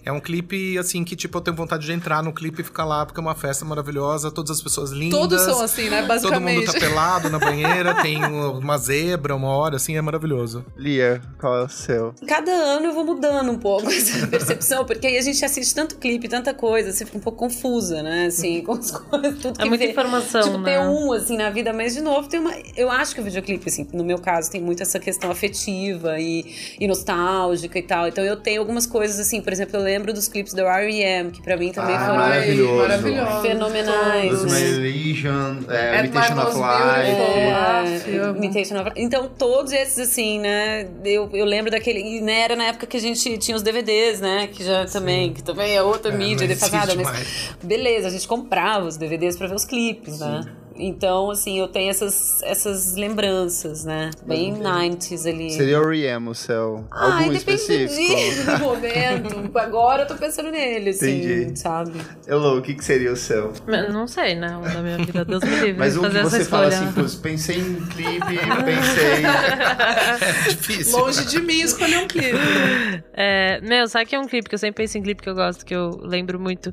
É 0.05 0.11
um 0.13 0.21
clipe, 0.21 0.77
assim, 0.79 1.05
que, 1.05 1.15
tipo, 1.15 1.39
eu 1.39 1.43
tenho 1.43 1.57
vontade 1.57 1.87
de 1.87 1.93
entrar 1.93 2.23
no 2.23 2.33
clipe 2.33 2.61
e 2.61 2.65
ficar 2.65 2.85
lá, 2.85 3.07
porque 3.07 3.21
é 3.21 3.23
uma 3.23 3.35
festa 3.35 3.65
maravilhosa, 3.65 4.31
todas 4.31 4.51
as 4.51 4.63
pessoas 4.63 4.91
lindas. 4.91 5.19
Todos 5.19 5.41
são 5.43 5.61
assim, 5.61 5.89
né? 5.89 6.03
Todo 6.03 6.09
mundo 6.11 6.33
Basicamente. 6.33 6.67
tá 6.73 6.79
pelado 6.81 7.31
na 7.31 7.39
banheira, 7.39 7.95
tem 8.03 8.23
uma 8.25 8.77
zebra, 8.79 9.35
uma 9.37 9.49
hora, 9.49 9.77
assim, 9.77 9.97
é 9.97 10.03
maravilhoso. 10.03 10.65
Lia, 10.77 11.21
qual 11.41 11.52
é 11.57 11.65
o 11.65 11.69
seu? 11.69 12.15
Cada 12.27 12.51
ano 12.51 12.87
eu 12.87 12.93
vou 12.93 13.05
mudando 13.05 13.51
um 13.51 13.59
pouco 13.59 13.89
essa 13.93 14.27
percepção, 14.27 14.85
porque 14.85 15.07
aí 15.07 15.17
a 15.19 15.23
gente 15.23 15.45
assiste 15.45 15.75
tanto 15.75 15.97
clipe, 15.97 16.29
tanta 16.29 16.53
coisa, 16.55 16.93
você 16.93 17.05
fica 17.05 17.19
um 17.19 17.21
pouco 17.21 17.39
confusa, 17.39 18.03
né? 18.03 18.27
Assim, 18.27 18.63
com 18.63 18.73
as 18.73 18.91
coisas, 18.93 19.39
tudo 19.39 19.59
É 19.61 19.63
que 19.63 19.69
muita 19.69 19.85
vê. 19.85 19.91
informação, 19.91 20.43
Tipo, 20.43 20.59
né? 20.59 20.73
ter 20.73 20.81
um, 20.81 21.13
assim, 21.13 21.37
na 21.37 21.51
vida, 21.51 21.73
mas 21.73 21.95
de 21.95 22.01
novo 22.01 22.29
tem 22.29 22.41
uma. 22.41 22.53
Eu 22.77 22.91
acho 22.91 23.15
que 23.15 23.21
o 23.21 23.25
videoclipe, 23.25 23.69
assim, 23.69 23.87
no 23.93 24.05
meu 24.05 24.19
caso, 24.19 24.51
tem 24.51 24.61
muito 24.61 24.83
essa 24.83 24.99
questão 24.99 25.31
afetiva 25.31 26.19
e, 26.19 26.55
e 26.79 26.87
nostálgica 26.87 27.79
e 27.79 27.83
tal. 27.83 28.07
Então 28.09 28.25
eu 28.25 28.37
tenho 28.37 28.61
algumas 28.61 28.87
coisas, 28.87 29.19
assim, 29.21 29.41
por 29.41 29.53
exemplo, 29.53 29.77
eu 29.77 29.83
lembro 29.83 30.13
dos 30.13 30.29
clipes 30.29 30.53
do 30.55 30.61
R.E.M., 30.63 31.31
que 31.31 31.43
pra 31.43 31.57
mim 31.57 31.73
também 31.73 31.95
Ah, 31.97 32.01
foram 32.07 32.17
maravilhoso. 32.19 32.75
maravilhoso. 32.77 33.43
fenomenais. 33.43 34.45
Né? 34.45 34.59
Religion, 34.59 35.57
é, 35.69 35.99
At 35.99 36.05
Imitation 36.07 36.39
of 36.41 36.57
Life. 36.57 38.11
É. 38.11 38.31
Imitation 38.37 38.81
of- 38.81 38.93
Então, 38.97 39.29
todos 39.39 39.73
esses, 39.73 39.99
assim, 39.99 40.39
né? 40.41 40.89
Eu, 41.05 41.29
eu 41.33 41.42
lembro 41.45 41.71
daquele. 41.71 42.01
E 42.01 42.21
né, 42.21 42.41
era 42.41 42.57
na 42.57 42.65
época 42.65 42.87
que 42.87 42.97
a 42.97 43.01
gente 43.01 43.39
tinha 43.39 43.57
os 43.57 43.63
DVDs, 43.63 44.21
né? 44.21 44.49
Que 44.49 44.65
já 44.65 44.85
também, 44.87 45.33
que 45.33 45.43
também 45.43 45.75
é 45.75 45.83
outra 45.83 46.13
É, 46.13 46.17
mídia 46.17 46.47
defasada, 46.47 46.95
mas. 46.95 47.55
Beleza, 47.63 48.09
a 48.09 48.11
gente 48.11 48.27
comprava 48.27 48.87
os 48.87 48.97
DVDs 48.97 49.37
pra 49.37 49.47
ver 49.47 49.55
os 49.55 49.65
clipes, 49.65 50.21
né? 50.21 50.45
Então, 50.77 51.31
assim, 51.31 51.59
eu 51.59 51.69
tenho 51.69 51.91
essas, 51.91 52.43
essas 52.43 52.95
lembranças, 52.95 53.85
né? 53.85 54.11
Bem 54.27 54.55
90s 54.55 55.29
ali. 55.29 55.51
Seria 55.51 55.81
o 55.81 55.91
R.E.M. 55.91 56.29
o 56.29 56.35
seu? 56.35 56.85
Ai, 56.91 57.25
Algum 57.25 57.33
depende 57.39 57.67
do 57.67 57.73
específico? 57.73 58.53
do 58.53 58.59
momento. 58.59 59.59
Agora 59.59 60.03
eu 60.03 60.07
tô 60.07 60.15
pensando 60.15 60.51
nele, 60.51 60.91
assim, 60.91 61.23
Entendi. 61.23 61.59
sabe? 61.59 62.01
Elô, 62.27 62.59
o 62.59 62.63
que, 62.63 62.75
que 62.75 62.85
seria 62.85 63.13
o? 63.13 63.17
Mas 63.67 63.93
Não 63.93 64.07
sei, 64.07 64.35
né? 64.35 64.57
O 64.57 64.63
da 64.63 64.83
minha 64.83 64.99
vida, 64.99 65.25
Deus 65.25 65.43
me 65.43 65.51
livre. 65.51 65.75
Mas 65.79 65.97
um 65.97 66.03
que 66.03 66.07
fazer 66.09 66.23
você 66.23 66.45
fala 66.45 66.69
assim, 66.69 67.19
pensei 67.23 67.57
em 67.57 67.75
clipe, 67.87 68.39
pensei. 68.65 69.23
É 70.23 70.49
difícil. 70.49 70.99
Longe 70.99 71.25
de 71.27 71.41
mim 71.41 71.61
escolher 71.61 71.99
um 71.99 72.07
clipe. 72.07 72.39
É, 73.13 73.61
meu, 73.61 73.87
sabe 73.89 74.07
que 74.07 74.15
é 74.15 74.19
um 74.19 74.27
clipe 74.27 74.49
que 74.49 74.55
eu 74.55 74.59
sempre 74.59 74.83
penso 74.83 74.99
em 74.99 75.03
clipe 75.03 75.23
que 75.23 75.29
eu 75.29 75.35
gosto, 75.35 75.65
que 75.65 75.75
eu 75.75 75.99
lembro 76.03 76.39
muito, 76.39 76.73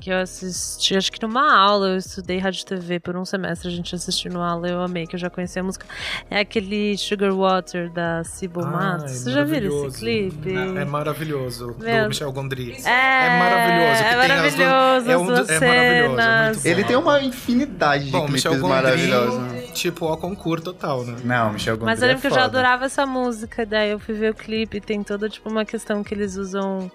que 0.00 0.10
eu 0.10 0.18
assisti, 0.18 0.96
acho 0.96 1.10
que 1.10 1.20
numa 1.20 1.52
aula, 1.56 1.88
eu 1.88 1.96
estudei 1.96 2.38
rádio 2.38 2.62
e 2.62 2.64
TV 2.64 3.00
por 3.00 3.16
um 3.16 3.24
semestre, 3.24 3.66
a 3.68 3.70
gente 3.70 3.92
assistiu 3.94 4.32
numa 4.32 4.48
aula, 4.48 4.68
eu 4.68 4.80
amei, 4.80 5.06
que 5.06 5.16
eu 5.16 5.18
já 5.18 5.28
conhecia 5.28 5.60
a 5.60 5.64
música. 5.64 5.84
É 6.30 6.38
aquele 6.40 6.96
Sugar 6.96 7.32
Water 7.34 7.90
da 7.90 8.22
Cibo 8.22 8.64
Matos. 8.64 9.10
Você 9.12 9.32
já 9.32 9.42
viram 9.42 9.86
esse 9.86 9.98
clipe? 9.98 10.54
É 10.54 10.84
maravilhoso. 10.84 11.74
Meu. 11.80 12.02
Do 12.04 12.08
Michel 12.10 12.30
Gondry. 12.32 12.76
É, 12.84 13.26
É 13.26 13.38
maravilhoso. 13.38 13.98
que 14.02 14.08
É 14.08 14.10
tem 14.10 14.20
as 14.20 14.28
maravilhoso, 14.28 14.56
duas- 14.56 15.08
é 15.08 15.18
um 15.18 15.26
do- 15.26 15.52
é 15.52 15.60
maravilhoso, 16.08 16.68
é. 16.68 16.70
Ele 16.70 16.84
tem 16.84 16.96
uma 16.96 17.20
infinidade 17.22 18.04
de 18.06 18.10
Bom, 18.12 18.26
clipes 18.26 18.44
Michel 18.44 18.68
maravilhosos. 18.68 19.34
Gondry, 19.34 19.72
tipo, 19.72 20.06
ó, 20.06 20.16
concurso 20.16 20.64
total, 20.66 21.04
né? 21.04 21.16
Não, 21.24 21.52
Michel 21.52 21.74
Gondry 21.76 21.86
Mas 21.86 22.02
eu 22.02 22.08
lembro 22.08 22.18
é 22.18 22.20
que 22.22 22.26
eu 22.28 22.34
já 22.38 22.44
adorava 22.44 22.84
essa 22.84 23.04
música, 23.04 23.66
daí 23.66 23.90
eu 23.90 23.98
fui 23.98 24.14
ver 24.14 24.30
o 24.30 24.34
clipe, 24.34 24.80
tem 24.80 25.02
toda 25.02 25.28
tipo 25.28 25.48
uma 25.50 25.64
questão 25.64 26.04
que 26.04 26.14
eles 26.14 26.36
usam 26.36 26.90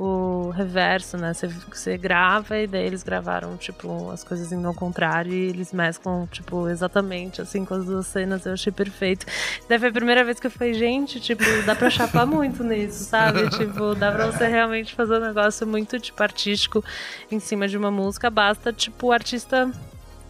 o 0.00 0.50
reverso, 0.50 1.16
né? 1.16 1.34
Você, 1.34 1.48
você 1.48 1.96
grava 1.98 2.56
e 2.56 2.66
daí 2.68 2.86
eles 2.86 3.02
gravaram, 3.02 3.56
tipo, 3.56 4.10
as 4.12 4.22
coisas 4.22 4.52
indo 4.52 4.66
ao 4.68 4.72
contrário 4.74 5.32
e 5.32 5.48
eles 5.48 5.72
mesclam, 5.72 6.26
tipo, 6.30 6.68
exatamente 6.68 7.42
assim 7.42 7.64
com 7.64 7.74
as 7.74 7.84
duas 7.84 8.06
cenas. 8.06 8.46
Eu 8.46 8.52
achei 8.52 8.72
perfeito. 8.72 9.26
Daí 9.68 9.78
foi 9.78 9.88
a 9.88 9.92
primeira 9.92 10.22
vez 10.24 10.38
que 10.38 10.46
eu 10.46 10.50
falei, 10.52 10.72
gente, 10.74 11.18
tipo, 11.20 11.42
dá 11.66 11.74
pra 11.74 11.90
chapar 11.90 12.24
muito 12.26 12.62
nisso, 12.62 13.04
sabe? 13.04 13.48
tipo, 13.50 13.94
dá 13.96 14.12
pra 14.12 14.26
você 14.26 14.46
realmente 14.46 14.94
fazer 14.94 15.16
um 15.16 15.26
negócio 15.26 15.66
muito, 15.66 15.98
tipo, 15.98 16.22
artístico 16.22 16.84
em 17.30 17.40
cima 17.40 17.66
de 17.66 17.76
uma 17.76 17.90
música. 17.90 18.30
Basta, 18.30 18.72
tipo, 18.72 19.08
o 19.08 19.12
artista 19.12 19.68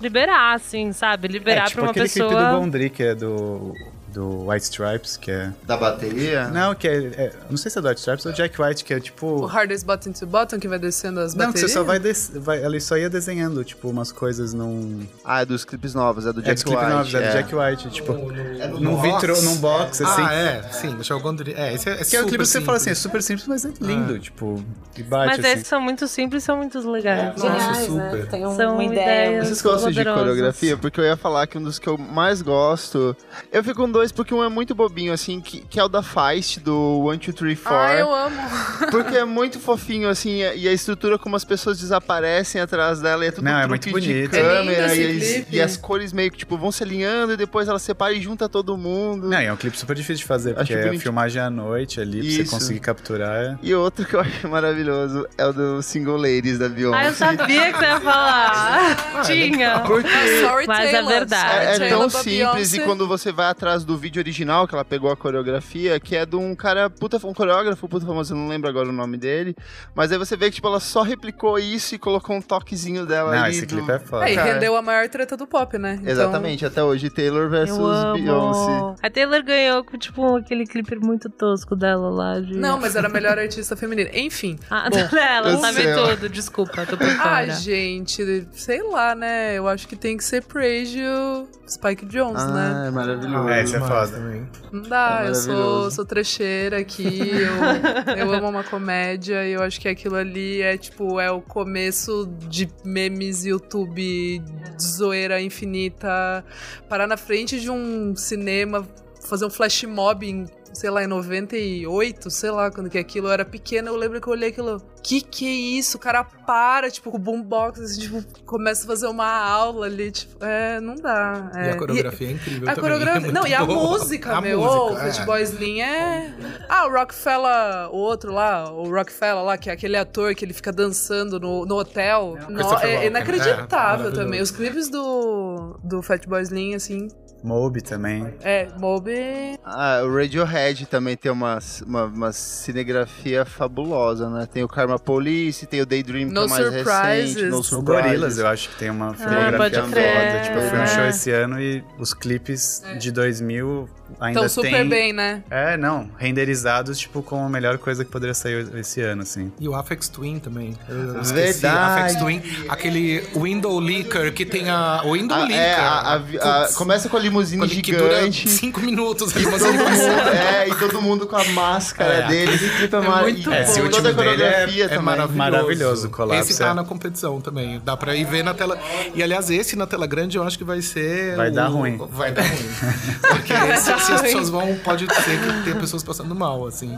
liberar, 0.00 0.54
assim, 0.54 0.92
sabe? 0.92 1.28
Liberar 1.28 1.64
É, 1.64 1.66
tipo 1.66 1.74
pra 1.74 1.82
uma 1.82 1.90
aquele 1.90 2.06
pessoa. 2.08 2.28
clipe 2.30 2.42
do 2.44 2.58
Gondry, 2.58 2.88
que 2.90 3.02
é 3.02 3.14
do, 3.14 3.74
do 4.12 4.48
White 4.48 4.64
Stripes, 4.64 5.16
que 5.16 5.30
é... 5.30 5.52
Da 5.66 5.76
bateria? 5.76 6.48
Não, 6.48 6.74
que 6.74 6.88
é, 6.88 6.96
é- 6.96 7.32
Não 7.50 7.56
sei 7.56 7.70
se 7.70 7.78
é 7.78 7.82
do 7.82 7.88
White 7.88 8.00
Stripes 8.00 8.24
ou 8.26 8.32
Jack 8.32 8.60
White, 8.60 8.84
que 8.84 8.94
é 8.94 8.96
O 8.96 9.00
tipo... 9.00 9.44
Hardest 9.46 9.84
Button 9.84 10.12
to 10.12 10.26
Button, 10.26 10.58
que 10.58 10.66
vai 10.68 10.78
descendo 10.78 11.20
as 11.20 11.34
Não, 11.34 11.46
que 11.46 11.52
baterias. 11.52 11.70
você 11.70 11.76
só 11.78 11.84
vai, 11.84 11.98
des... 11.98 12.30
vai... 12.34 12.64
Ele 12.64 12.80
só 12.80 12.96
ia 12.96 13.10
desenhando, 13.10 13.62
tipo, 13.64 13.88
umas 13.88 14.10
coisas 14.10 14.54
num... 14.54 15.06
Ah, 15.24 15.42
é 15.42 15.44
dos 15.44 15.64
clipes 15.64 15.94
novos, 15.94 16.26
é 16.26 16.32
do 16.32 16.40
é 16.40 16.42
Jack 16.44 16.54
dos 16.54 16.62
clipes 16.64 16.82
White. 16.84 16.94
novos, 16.96 17.14
é 17.14 17.18
do 17.20 17.24
é. 17.24 17.32
Jack 17.32 17.54
White, 17.54 17.90
tipo... 17.90 18.12
no 18.12 18.80
num 18.80 18.96
box. 18.96 19.08
vitro, 19.26 19.42
num 19.42 19.56
box, 19.56 20.02
assim. 20.02 20.22
Ah, 20.22 20.32
é, 20.34 20.62
sim, 20.72 20.94
Michel 20.94 21.20
Gondry. 21.20 21.54
É, 21.56 21.74
esse 21.74 21.88
é, 21.88 21.92
é 22.00 22.04
Que 22.04 22.16
é 22.16 22.20
o 22.22 22.26
clipe 22.26 22.42
que 22.44 22.48
você 22.48 22.60
fala 22.60 22.76
assim, 22.78 22.90
é 22.90 22.94
super 22.94 23.22
simples, 23.22 23.46
mas 23.46 23.64
é 23.64 23.72
lindo, 23.80 24.18
tipo, 24.18 24.64
e 24.96 25.02
bate 25.02 25.36
Mas 25.36 25.38
assim. 25.44 25.54
esses 25.54 25.66
são 25.66 25.80
muito 25.80 26.08
simples 26.08 26.42
e 26.42 26.46
são 26.46 26.56
muito 26.56 26.78
legais. 26.90 27.36
Nossa, 27.36 27.48
né? 27.50 27.58
Geniais, 27.58 27.86
super. 27.86 28.12
né? 28.18 28.26
Tem 28.30 28.46
um- 28.46 28.56
São 28.56 28.74
uma 28.74 28.84
ideia. 28.84 29.26
ideias. 29.26 29.46
Vocês 29.48 29.62
gostam 29.62 29.90
de 29.90 29.96
poderosas. 29.98 30.20
coreografia? 30.20 30.76
Porque 30.76 31.00
eu 31.00 31.04
ia 31.04 31.16
falar 31.16 31.46
que 31.46 31.58
um 31.58 31.62
dos 31.62 31.78
que 31.78 31.88
eu 31.88 31.96
mais 31.98 32.42
gosto. 32.42 33.16
Eu 33.52 33.62
fico 33.62 33.82
com 33.82 33.90
dois 33.98 34.12
porque 34.12 34.32
um 34.32 34.42
é 34.44 34.48
muito 34.48 34.74
bobinho, 34.76 35.12
assim, 35.12 35.40
que, 35.40 35.60
que 35.62 35.78
é 35.80 35.82
o 35.84 35.88
da 35.88 36.02
Feist, 36.02 36.60
do 36.60 37.00
One, 37.04 37.18
Two, 37.18 37.32
Three, 37.34 37.56
Four. 37.56 37.72
Ah, 37.72 37.94
eu 37.94 38.14
amo. 38.14 38.36
Porque 38.92 39.16
é 39.16 39.24
muito 39.24 39.58
fofinho, 39.58 40.08
assim, 40.08 40.38
e 40.54 40.68
a 40.68 40.72
estrutura 40.72 41.18
como 41.18 41.34
as 41.36 41.44
pessoas 41.44 41.78
desaparecem 41.80 42.60
atrás 42.60 43.00
dela 43.00 43.24
e 43.24 43.28
é 43.28 43.30
tudo 43.32 43.44
Não, 43.44 43.58
é 43.58 43.66
truque 43.66 43.90
muito 43.90 44.04
de 44.04 44.12
bonito. 44.14 44.30
câmera 44.30 44.94
É 44.94 44.96
e, 44.96 45.46
e 45.52 45.60
as 45.60 45.76
cores 45.76 46.12
meio 46.12 46.30
que, 46.30 46.38
tipo, 46.38 46.56
vão 46.56 46.70
se 46.72 46.82
alinhando 46.82 47.32
e 47.32 47.36
depois 47.36 47.68
ela 47.68 47.78
separa 47.78 48.12
e 48.14 48.20
junta 48.20 48.48
todo 48.48 48.76
mundo. 48.76 49.28
Não, 49.28 49.40
e 49.40 49.46
é 49.46 49.52
um 49.52 49.56
clipe 49.56 49.76
super 49.76 49.94
difícil 49.96 50.18
de 50.22 50.24
fazer, 50.24 50.50
Acho 50.50 50.58
porque 50.60 50.72
é 50.74 50.76
a 50.76 50.80
bonitinho. 50.82 51.02
filmagem 51.02 51.42
à 51.42 51.50
noite 51.50 52.00
ali, 52.00 52.18
pra 52.20 52.28
Isso. 52.28 52.44
você 52.44 52.50
conseguir 52.50 52.80
capturar. 52.80 53.34
é- 53.36 53.58
E 53.62 53.74
outro 53.74 54.04
que 54.06 54.14
eu 54.14 54.20
acho 54.20 54.48
maravilhoso 54.48 55.26
é 55.36 55.44
o 55.46 55.52
do 55.52 55.82
Single 55.82 56.16
Ladies 56.16 56.58
da 56.58 56.68
Beyoncé. 56.68 56.98
Ah, 56.98 57.06
eu 57.08 57.14
sabia 57.14 57.72
que 57.72 57.78
você 57.78 57.84
ia 57.84 58.00
falar. 58.00 59.22
Tinha. 59.24 59.80
Porque 59.80 60.08
Sorry, 60.40 60.66
Mas 60.66 60.94
é 60.94 61.02
verdade. 61.02 61.66
É, 61.82 61.86
é 61.86 61.88
tão 61.88 62.08
simples 62.08 62.24
Beyoncé. 62.70 62.76
e 62.76 62.80
quando 62.80 63.06
você 63.08 63.32
vai 63.32 63.46
atrás 63.50 63.84
do 63.84 63.87
vídeo 63.96 64.20
original 64.20 64.66
que 64.68 64.74
ela 64.74 64.84
pegou 64.84 65.10
a 65.10 65.16
coreografia, 65.16 65.98
que 66.00 66.14
é 66.16 66.26
de 66.26 66.36
um 66.36 66.54
cara 66.54 66.88
puta, 66.90 67.16
um 67.26 67.32
coreógrafo 67.34 67.88
puta 67.88 68.04
famoso, 68.06 68.32
eu 68.34 68.36
não 68.38 68.48
lembro 68.48 68.68
agora 68.68 68.88
o 68.88 68.92
nome 68.92 69.16
dele, 69.16 69.54
mas 69.94 70.10
aí 70.12 70.18
você 70.18 70.36
vê 70.36 70.46
que 70.50 70.56
tipo 70.56 70.66
ela 70.68 70.80
só 70.80 71.02
replicou 71.02 71.58
isso 71.58 71.94
e 71.94 71.98
colocou 71.98 72.36
um 72.36 72.40
toquezinho 72.42 73.06
dela 73.06 73.34
Não, 73.34 73.42
ali 73.44 73.56
esse 73.56 73.66
do- 73.66 73.76
clipe 73.76 73.90
é 73.90 73.98
foda. 73.98 74.28
É, 74.28 74.32
e 74.32 74.36
rendeu 74.36 74.76
a 74.76 74.82
maior 74.82 75.08
treta 75.08 75.36
do 75.36 75.46
pop, 75.46 75.78
né? 75.78 75.98
Então, 76.00 76.10
Exatamente, 76.10 76.66
até 76.66 76.82
hoje 76.82 77.08
Taylor 77.10 77.48
versus 77.48 77.78
Eu 77.78 77.86
amo. 77.86 78.14
Beyoncé. 78.22 78.94
A 79.02 79.10
Taylor 79.10 79.42
ganhou 79.42 79.84
com, 79.84 79.96
tipo, 79.98 80.36
aquele 80.36 80.66
clipe 80.66 80.96
muito 80.96 81.28
tosco 81.30 81.74
dela 81.76 82.08
lá. 82.10 82.40
De... 82.40 82.54
Não, 82.56 82.78
mas 82.80 82.96
era 82.96 83.06
a 83.08 83.10
melhor 83.10 83.38
artista 83.38 83.76
feminina. 83.76 84.10
Enfim. 84.12 84.58
Ah, 84.70 84.88
Bom, 84.90 84.98
ela 85.16 85.56
sabe 85.58 85.82
sei. 85.82 85.94
tudo, 85.94 86.28
desculpa, 86.28 86.86
tô 86.86 86.96
por 86.96 87.06
Ah, 87.06 87.16
fora. 87.46 87.50
gente, 87.54 88.46
sei 88.52 88.82
lá, 88.82 89.14
né? 89.14 89.54
Eu 89.58 89.66
acho 89.68 89.88
que 89.88 89.96
tem 89.96 90.16
que 90.16 90.22
ser 90.24 90.42
Praise 90.44 91.00
o 91.02 91.48
Spike 91.68 92.06
Jones, 92.06 92.44
né? 92.46 92.82
Ah, 92.84 92.86
é 92.86 92.90
maravilhoso. 92.90 93.48
É, 93.48 93.64
é 93.86 94.06
também. 94.06 94.48
Não 94.72 94.82
dá, 94.82 95.22
É 95.24 95.28
eu 95.28 95.34
sou, 95.34 95.90
sou 95.90 96.04
trecheira 96.04 96.78
aqui, 96.78 97.30
eu, 97.30 98.14
eu 98.16 98.32
amo 98.32 98.48
uma 98.48 98.64
comédia 98.64 99.46
e 99.46 99.52
eu 99.52 99.62
acho 99.62 99.80
que 99.80 99.88
aquilo 99.88 100.16
ali 100.16 100.60
é 100.60 100.76
tipo, 100.76 101.18
é 101.20 101.30
o 101.30 101.40
começo 101.40 102.28
de 102.48 102.68
memes, 102.84 103.44
YouTube, 103.44 104.42
zoeira 104.80 105.40
infinita, 105.40 106.44
parar 106.88 107.06
na 107.06 107.16
frente 107.16 107.60
de 107.60 107.70
um 107.70 108.14
cinema, 108.14 108.86
fazer 109.26 109.44
um 109.44 109.50
flash 109.50 109.84
mob 109.84 110.28
em 110.28 110.46
sei 110.78 110.90
lá, 110.90 111.02
em 111.02 111.06
98, 111.08 112.30
sei 112.30 112.50
lá 112.50 112.70
quando 112.70 112.88
que 112.88 112.96
é 112.98 113.00
aquilo, 113.00 113.28
era 113.28 113.44
pequena, 113.44 113.88
eu 113.90 113.96
lembro 113.96 114.20
que 114.20 114.28
eu 114.28 114.32
olhei 114.32 114.50
aquilo, 114.50 114.80
que 115.02 115.20
que 115.20 115.44
é 115.46 115.78
isso? 115.78 115.96
O 115.96 116.00
cara 116.00 116.22
para, 116.22 116.88
tipo, 116.90 117.10
com 117.10 117.16
o 117.16 117.20
boombox, 117.20 117.80
assim, 117.80 118.00
tipo, 118.02 118.22
começa 118.44 118.84
a 118.84 118.86
fazer 118.86 119.06
uma 119.08 119.26
aula 119.26 119.86
ali, 119.86 120.10
tipo, 120.12 120.36
é, 120.44 120.78
não 120.80 120.94
dá. 120.94 121.50
E 121.54 121.58
é. 121.58 121.70
a 121.72 121.76
coreografia 121.76 122.28
é 122.28 122.30
incrível 122.32 122.68
A 122.68 122.74
também. 122.74 122.90
coreografia. 122.90 123.28
é 123.28 123.32
não, 123.32 123.40
muito 123.42 123.50
e 123.52 123.54
a 123.54 123.64
boa. 123.64 123.98
música, 123.98 124.36
A 124.36 124.40
meu. 124.40 124.60
música, 124.60 124.78
Ô, 124.80 124.92
o 124.92 124.98
é. 124.98 125.12
Fat 125.12 125.24
Boy 125.26 125.42
Slim 125.42 125.80
é. 125.80 126.34
Ah, 126.68 126.86
o 126.86 126.92
Rockefeller, 126.92 127.90
o 127.90 127.96
outro 127.96 128.32
lá, 128.32 128.70
o 128.72 128.88
Rockefeller 128.88 129.42
lá, 129.44 129.58
que 129.58 129.68
é 129.70 129.72
aquele 129.72 129.96
ator 129.96 130.34
que 130.34 130.44
ele 130.44 130.52
fica 130.54 130.70
dançando 130.72 131.40
no, 131.40 131.66
no 131.66 131.74
hotel. 131.76 132.36
No- 132.48 132.54
Christopher 132.56 132.88
é 133.02 133.06
inacreditável 133.06 134.08
É, 134.08 134.12
também. 134.12 134.40
Os 134.40 134.50
clipes 134.52 134.88
do, 134.88 135.76
do 135.82 136.02
Fat 136.02 136.24
Boy 136.26 136.42
Slim, 136.42 136.74
assim. 136.74 137.08
Moby 137.42 137.80
também. 137.82 138.26
É, 138.42 138.68
Moby. 138.78 139.58
Ah, 139.64 140.00
o 140.04 140.14
Radiohead 140.14 140.86
também 140.86 141.16
tem 141.16 141.30
uma, 141.30 141.58
uma, 141.86 142.04
uma 142.04 142.32
cinegrafia 142.32 143.44
fabulosa, 143.44 144.28
né? 144.28 144.46
Tem 144.52 144.62
o 144.62 144.68
Karma 144.68 144.98
Police, 144.98 145.66
tem 145.66 145.80
o 145.80 145.86
Daydream, 145.86 146.28
que 146.28 146.34
No 146.34 146.44
é 146.44 146.48
mais 146.48 146.64
Surprises. 146.64 147.34
recente. 147.34 147.50
No 147.50 147.62
Surprises. 147.62 148.02
Gorilas, 148.04 148.38
eu 148.38 148.46
acho 148.46 148.68
que 148.70 148.76
tem 148.76 148.90
uma 148.90 149.14
filmografia 149.14 149.56
pode 149.58 149.74
foda. 149.76 149.88
crer. 149.90 150.42
Tipo, 150.42 150.58
eu 150.58 150.68
fui 150.70 150.78
no 150.78 150.86
show 150.86 151.02
É. 151.04 151.08
esse 151.08 151.30
ano 151.30 151.60
e 151.60 151.84
os 151.98 152.12
clipes 152.14 152.82
de 152.98 153.10
2000 153.12 153.88
ainda 154.20 154.40
Estão 154.46 154.62
super 154.62 154.70
tem... 154.80 154.88
bem, 154.88 155.12
né? 155.12 155.42
É, 155.50 155.76
não, 155.76 156.10
renderizados, 156.18 156.98
tipo, 156.98 157.22
como 157.22 157.44
a 157.44 157.48
melhor 157.48 157.78
coisa 157.78 158.04
que 158.04 158.10
poderia 158.10 158.34
sair 158.34 158.66
esse 158.76 159.00
ano, 159.00 159.22
assim. 159.22 159.52
E 159.60 159.68
o 159.68 159.74
Afex 159.74 160.08
Twin 160.08 160.38
também. 160.38 160.74
Eu 160.88 161.22
Verdade. 161.22 161.66
Afex 161.66 162.16
Twin. 162.16 162.42
Aquele 162.68 163.20
Window 163.34 163.78
Leaker 163.78 164.32
que 164.32 164.44
tem 164.44 164.68
a. 164.70 165.02
O 165.04 165.12
Window 165.12 165.36
Ah, 165.36 165.40
Leaker. 165.44 165.56
é, 165.56 165.74
a- 165.74 165.98
a- 166.42 166.64
a- 166.64 166.72
começa 166.74 167.08
com 167.08 167.16
a 167.16 167.20
limusine 167.28 167.62
quando- 167.62 167.82
que 167.82 167.92
dura 167.96 168.16
gigante. 168.16 168.48
cinco 168.48 168.80
minutos. 168.80 169.34
a 169.36 169.40
E 169.40 169.42
todo, 169.44 169.52
limusine 169.56 169.78
mundo, 169.78 169.84
passando. 169.84 170.28
é, 170.28 170.68
e 170.68 170.74
todo 170.74 171.02
mundo 171.02 171.26
com 171.26 171.36
a 171.36 171.44
máscara 171.44 172.12
É, 172.14 172.26
dele. 172.28 172.54
Esse 172.54 172.68
clipe 172.70 172.94
é, 172.96 173.00
mar... 173.00 173.22
muito 173.22 173.40
e 173.40 173.44
bom. 173.44 173.52
Esse 173.54 173.80
toda 173.82 173.96
a 173.98 174.00
dele 174.02 174.14
coreografia 174.14 174.84
é, 174.84 174.88
também. 174.88 174.98
é 174.98 175.02
maravilhoso. 175.02 175.38
Maravilhoso 175.38 176.06
o 176.06 176.10
collapse, 176.10 176.50
Esse 176.52 176.58
tá 176.60 176.70
é. 176.70 176.74
na 176.74 176.84
competição 176.84 177.40
também. 177.40 177.80
Dá 177.84 177.96
pra 177.96 178.14
ir 178.16 178.24
ver 178.24 178.42
na 178.42 178.54
tela. 178.54 178.78
E 179.14 179.22
aliás, 179.22 179.50
esse 179.50 179.76
na 179.76 179.86
tela 179.86 180.06
grande 180.06 180.36
eu 180.36 180.42
acho 180.42 180.56
que 180.58 180.64
vai 180.64 180.80
ser. 180.82 181.36
Vai 181.36 181.50
o- 181.50 181.52
dar 181.52 181.68
ruim. 181.68 181.96
Vai 182.10 182.32
dar 182.32 182.42
ruim. 182.42 182.68
Porque 183.28 183.52
esse, 183.52 183.92
assim, 183.92 184.12
as 184.12 184.22
pessoas 184.22 184.48
vão. 184.50 184.74
Pode 184.84 185.06
ser 185.06 185.38
que 185.40 185.62
tenha 185.64 185.76
pessoas 185.76 186.02
passando 186.02 186.34
mal, 186.34 186.66
assim. 186.66 186.96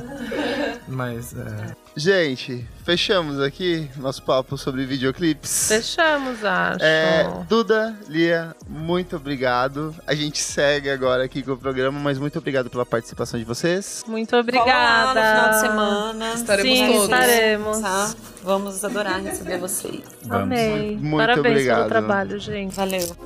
Mas. 0.89 1.35
É. 1.35 1.75
Gente, 1.97 2.65
fechamos 2.85 3.41
aqui 3.41 3.91
nosso 3.97 4.23
papo 4.23 4.57
sobre 4.57 4.87
videoclipes. 4.87 5.69
Fechamos, 5.69 6.45
acho. 6.45 6.79
É, 6.85 7.29
Duda, 7.49 7.97
Lia, 8.09 8.55
muito 8.69 9.17
obrigado. 9.17 9.95
A 10.07 10.15
gente 10.15 10.39
segue 10.39 10.89
agora 10.89 11.25
aqui 11.25 11.43
com 11.43 11.53
o 11.53 11.57
programa, 11.57 11.99
mas 11.99 12.17
muito 12.17 12.39
obrigado 12.39 12.71
pela 12.71 12.87
participação 12.87 13.39
de 13.41 13.45
vocês. 13.45 14.05
Muito 14.07 14.31
Cola 14.31 14.39
lá 14.39 14.43
obrigada. 14.43 15.15
no 15.15 15.37
final 15.37 15.51
de 15.51 15.61
semana. 15.61 16.35
Estaremos 16.35 16.79
Sim, 16.79 16.87
todos. 16.87 17.03
estaremos. 17.03 17.79
Tá? 17.81 18.15
Vamos 18.45 18.85
adorar 18.85 19.21
receber 19.21 19.59
vocês. 19.59 20.03
Vamos. 20.23 20.45
Amei. 20.45 20.97
Muito 20.97 21.17
Parabéns 21.17 21.47
obrigado. 21.47 21.77
pelo 21.79 21.89
trabalho, 21.89 22.39
gente. 22.39 22.75
Valeu. 22.75 23.17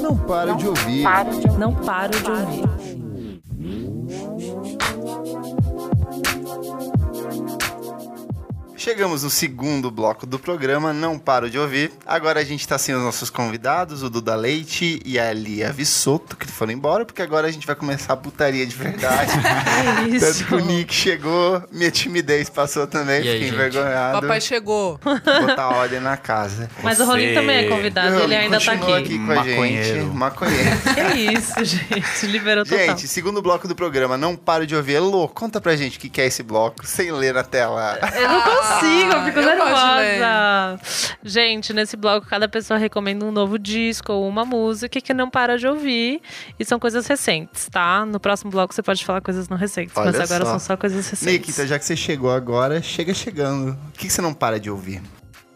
Não 0.00 0.16
paro 0.16 0.56
de 0.56 0.66
ouvir. 0.66 1.04
Não 1.58 1.74
paro 1.74 2.10
de 2.18 2.30
ouvir. 2.30 2.97
Chegamos 8.78 9.24
no 9.24 9.28
segundo 9.30 9.90
bloco 9.90 10.24
do 10.24 10.38
programa, 10.38 10.92
não 10.92 11.18
paro 11.18 11.50
de 11.50 11.58
ouvir. 11.58 11.90
Agora 12.06 12.38
a 12.38 12.44
gente 12.44 12.66
tá 12.66 12.78
sem 12.78 12.94
os 12.94 13.02
nossos 13.02 13.28
convidados, 13.28 14.04
o 14.04 14.08
Duda 14.08 14.36
Leite 14.36 15.02
e 15.04 15.18
a 15.18 15.32
Lia 15.32 15.72
Vissoto, 15.72 16.36
que 16.36 16.46
foram 16.46 16.72
embora, 16.72 17.04
porque 17.04 17.20
agora 17.20 17.48
a 17.48 17.50
gente 17.50 17.66
vai 17.66 17.74
começar 17.74 18.12
a 18.12 18.16
putaria 18.16 18.64
de 18.64 18.74
verdade. 18.76 19.32
É 19.78 20.08
isso. 20.08 20.26
Tanto 20.26 20.44
que 20.48 20.54
o 20.54 20.60
Nick 20.64 20.94
chegou, 20.94 21.62
minha 21.72 21.90
timidez 21.90 22.48
passou 22.48 22.86
também, 22.86 23.16
E 23.22 23.28
aí, 23.28 23.34
fiquei 23.34 23.40
gente? 23.40 23.54
envergonhado. 23.54 24.20
Papai 24.20 24.40
chegou. 24.40 24.98
Botar 24.98 25.68
ordem 25.68 26.00
na 26.00 26.16
casa. 26.16 26.70
Mas 26.82 26.98
o 27.00 27.04
Rolinho 27.04 27.34
também 27.34 27.64
é 27.64 27.68
convidado, 27.68 28.14
ele 28.14 28.24
Ele 28.24 28.36
ainda 28.36 28.60
tá 28.60 28.76
continua 28.76 28.98
aqui. 28.98 29.18
com 29.18 29.32
a 29.32 29.36
gente. 29.36 29.48
Maconheiro. 29.50 30.14
Maconheiro. 30.14 30.70
Que 31.12 31.32
isso, 31.32 31.64
gente. 31.64 32.26
Liberou 32.26 32.64
total. 32.64 32.78
Gente, 32.78 33.08
segundo 33.08 33.40
bloco 33.42 33.66
do 33.66 33.74
programa, 33.74 34.16
não 34.16 34.36
paro 34.36 34.66
de 34.66 34.74
ouvir. 34.76 34.94
Elô, 34.94 35.26
conta 35.28 35.60
pra 35.60 35.74
gente 35.76 35.96
o 35.96 36.00
que 36.00 36.08
que 36.08 36.20
é 36.20 36.26
esse 36.26 36.42
bloco, 36.42 36.86
sem 36.86 37.10
ler 37.12 37.34
na 37.34 37.42
tela. 37.42 37.98
Eu 38.14 38.28
não 38.28 38.40
consigo, 38.42 38.67
eu 38.74 39.24
fico 39.24 39.38
eu 39.38 39.46
nervosa. 39.46 40.80
Gente, 41.22 41.72
nesse 41.72 41.96
bloco 41.96 42.26
cada 42.26 42.48
pessoa 42.48 42.78
recomenda 42.78 43.24
um 43.24 43.32
novo 43.32 43.58
disco 43.58 44.12
ou 44.12 44.28
uma 44.28 44.44
música 44.44 45.00
que 45.00 45.14
não 45.14 45.28
para 45.30 45.58
de 45.58 45.66
ouvir. 45.66 46.20
E 46.58 46.64
são 46.64 46.78
coisas 46.78 47.06
recentes, 47.06 47.68
tá? 47.68 48.04
No 48.04 48.20
próximo 48.20 48.50
bloco 48.50 48.74
você 48.74 48.82
pode 48.82 49.04
falar 49.04 49.20
coisas 49.20 49.48
não 49.48 49.56
recentes, 49.56 49.94
mas 49.96 50.14
Olha 50.14 50.24
agora 50.24 50.44
só. 50.44 50.50
são 50.52 50.58
só 50.60 50.76
coisas 50.76 51.08
recentes. 51.08 51.48
Então 51.50 51.66
já 51.66 51.78
que 51.78 51.84
você 51.84 51.96
chegou 51.96 52.30
agora, 52.30 52.82
chega 52.82 53.12
chegando. 53.14 53.72
O 53.72 53.92
que, 53.92 54.06
que 54.06 54.12
você 54.12 54.22
não 54.22 54.34
para 54.34 54.58
de 54.58 54.70
ouvir? 54.70 55.02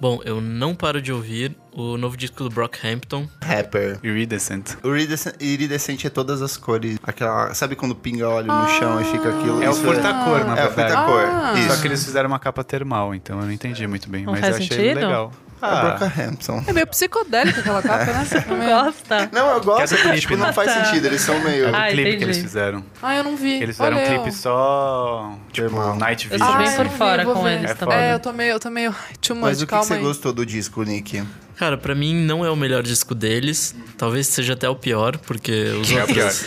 Bom, 0.03 0.21
eu 0.25 0.41
não 0.41 0.75
paro 0.75 1.01
de 1.01 1.13
ouvir 1.13 1.57
o 1.73 1.97
novo 1.97 2.17
disco 2.17 2.43
do 2.43 2.51
Brockhampton. 2.51 3.29
Rapper. 3.41 4.01
Iridescent. 4.03 4.71
O 4.83 4.89
iridescente, 4.97 5.37
iridescente 5.39 6.07
é 6.09 6.11
todas 6.11 6.43
as 6.43 6.57
cores. 6.57 6.99
Aquela, 7.05 7.55
sabe 7.55 7.77
quando 7.77 7.95
pinga 7.95 8.29
óleo 8.29 8.49
no 8.49 8.69
chão 8.71 9.01
e 9.01 9.05
fica 9.05 9.29
aquilo? 9.29 9.63
É 9.63 9.71
o 9.71 9.75
furtacor, 9.75 10.45
na 10.45 10.59
É 10.59 10.67
o 10.67 10.71
verdade. 10.73 10.91
furtacor. 10.91 11.21
Ah. 11.25 11.55
Só 11.69 11.81
que 11.81 11.87
eles 11.87 12.05
fizeram 12.05 12.27
uma 12.29 12.41
capa 12.41 12.65
termal, 12.65 13.15
então 13.15 13.39
eu 13.39 13.45
não 13.45 13.53
entendi 13.53 13.87
muito 13.87 14.11
bem. 14.11 14.25
Não 14.25 14.33
mas 14.33 14.41
faz 14.41 14.57
eu 14.57 14.63
achei 14.65 14.77
sentido? 14.77 14.95
legal. 15.07 15.33
É 15.63 15.67
o 15.67 15.69
Ah, 15.69 15.81
Brockhampton. 15.97 16.65
É 16.67 16.73
meio 16.73 16.87
psicodélica 16.89 17.61
aquela 17.61 17.81
capa, 17.81 18.05
né? 18.07 18.25
Você 18.29 18.45
Não 18.49 18.67
gosta? 18.67 19.29
Não, 19.33 19.51
eu 19.55 19.61
gosto, 19.63 19.97
clipe, 19.97 20.21
tipo, 20.21 20.37
não 20.37 20.53
faz 20.53 20.75
Tá. 20.75 20.85
sentido, 20.85 21.07
eles 21.07 21.21
são 21.21 21.39
meio... 21.41 21.67
é 21.67 21.71
o 21.71 21.77
Ah, 21.77 21.87
clipe 21.87 22.01
entendi. 22.03 22.17
que 22.19 22.25
eles 22.25 22.39
fizeram. 22.39 22.85
Ah, 23.01 23.17
eu 23.17 23.23
não 23.25 23.37
vi. 23.37 23.63
Eles 23.63 23.77
fizeram 23.77 23.97
Olha, 23.97 24.05
um 24.07 24.09
clipe 24.15 24.27
eu- 24.29 24.33
só, 24.33 25.33
tipo, 25.53 25.69
Termal. 25.69 25.97
Night 25.97 26.25
Eu 26.27 26.31
Vision. 26.33 26.53
tô 26.53 26.59
bem 26.59 26.69
Ah, 26.69 26.73
por 26.77 26.87
eu 26.87 26.91
vi, 26.91 26.99
fora 26.99 27.25
com 27.25 27.43
ver. 27.43 27.53
eles 27.59 27.71
É 27.71 27.75
também. 27.75 27.97
É, 27.99 28.13
eu 28.15 28.19
tô 28.21 28.33
meio, 28.33 28.51
eu 28.51 28.61
tô 28.61 28.71
meio 28.71 28.95
too 29.21 29.37
much, 29.37 29.45
Mas 29.45 29.63
o 29.63 29.67
que, 29.67 29.79
que 29.79 29.85
você 29.87 29.95
aí. 29.95 30.01
gostou 30.03 30.33
do 30.33 30.45
disco, 30.45 30.83
Nick? 30.83 31.23
Cara, 31.63 31.79
pra 31.79 31.95
mim 31.95 32.13
não 32.13 32.45
é 32.45 32.51
o 32.51 32.57
melhor 32.57 32.83
disco 32.83 33.15
deles. 33.15 33.73
Talvez 33.97 34.27
seja 34.27 34.55
até 34.55 34.69
o 34.69 34.75
pior, 34.75 35.17
porque 35.19 35.53
os 35.81 35.93
É 35.93 36.01
outros, 36.01 36.45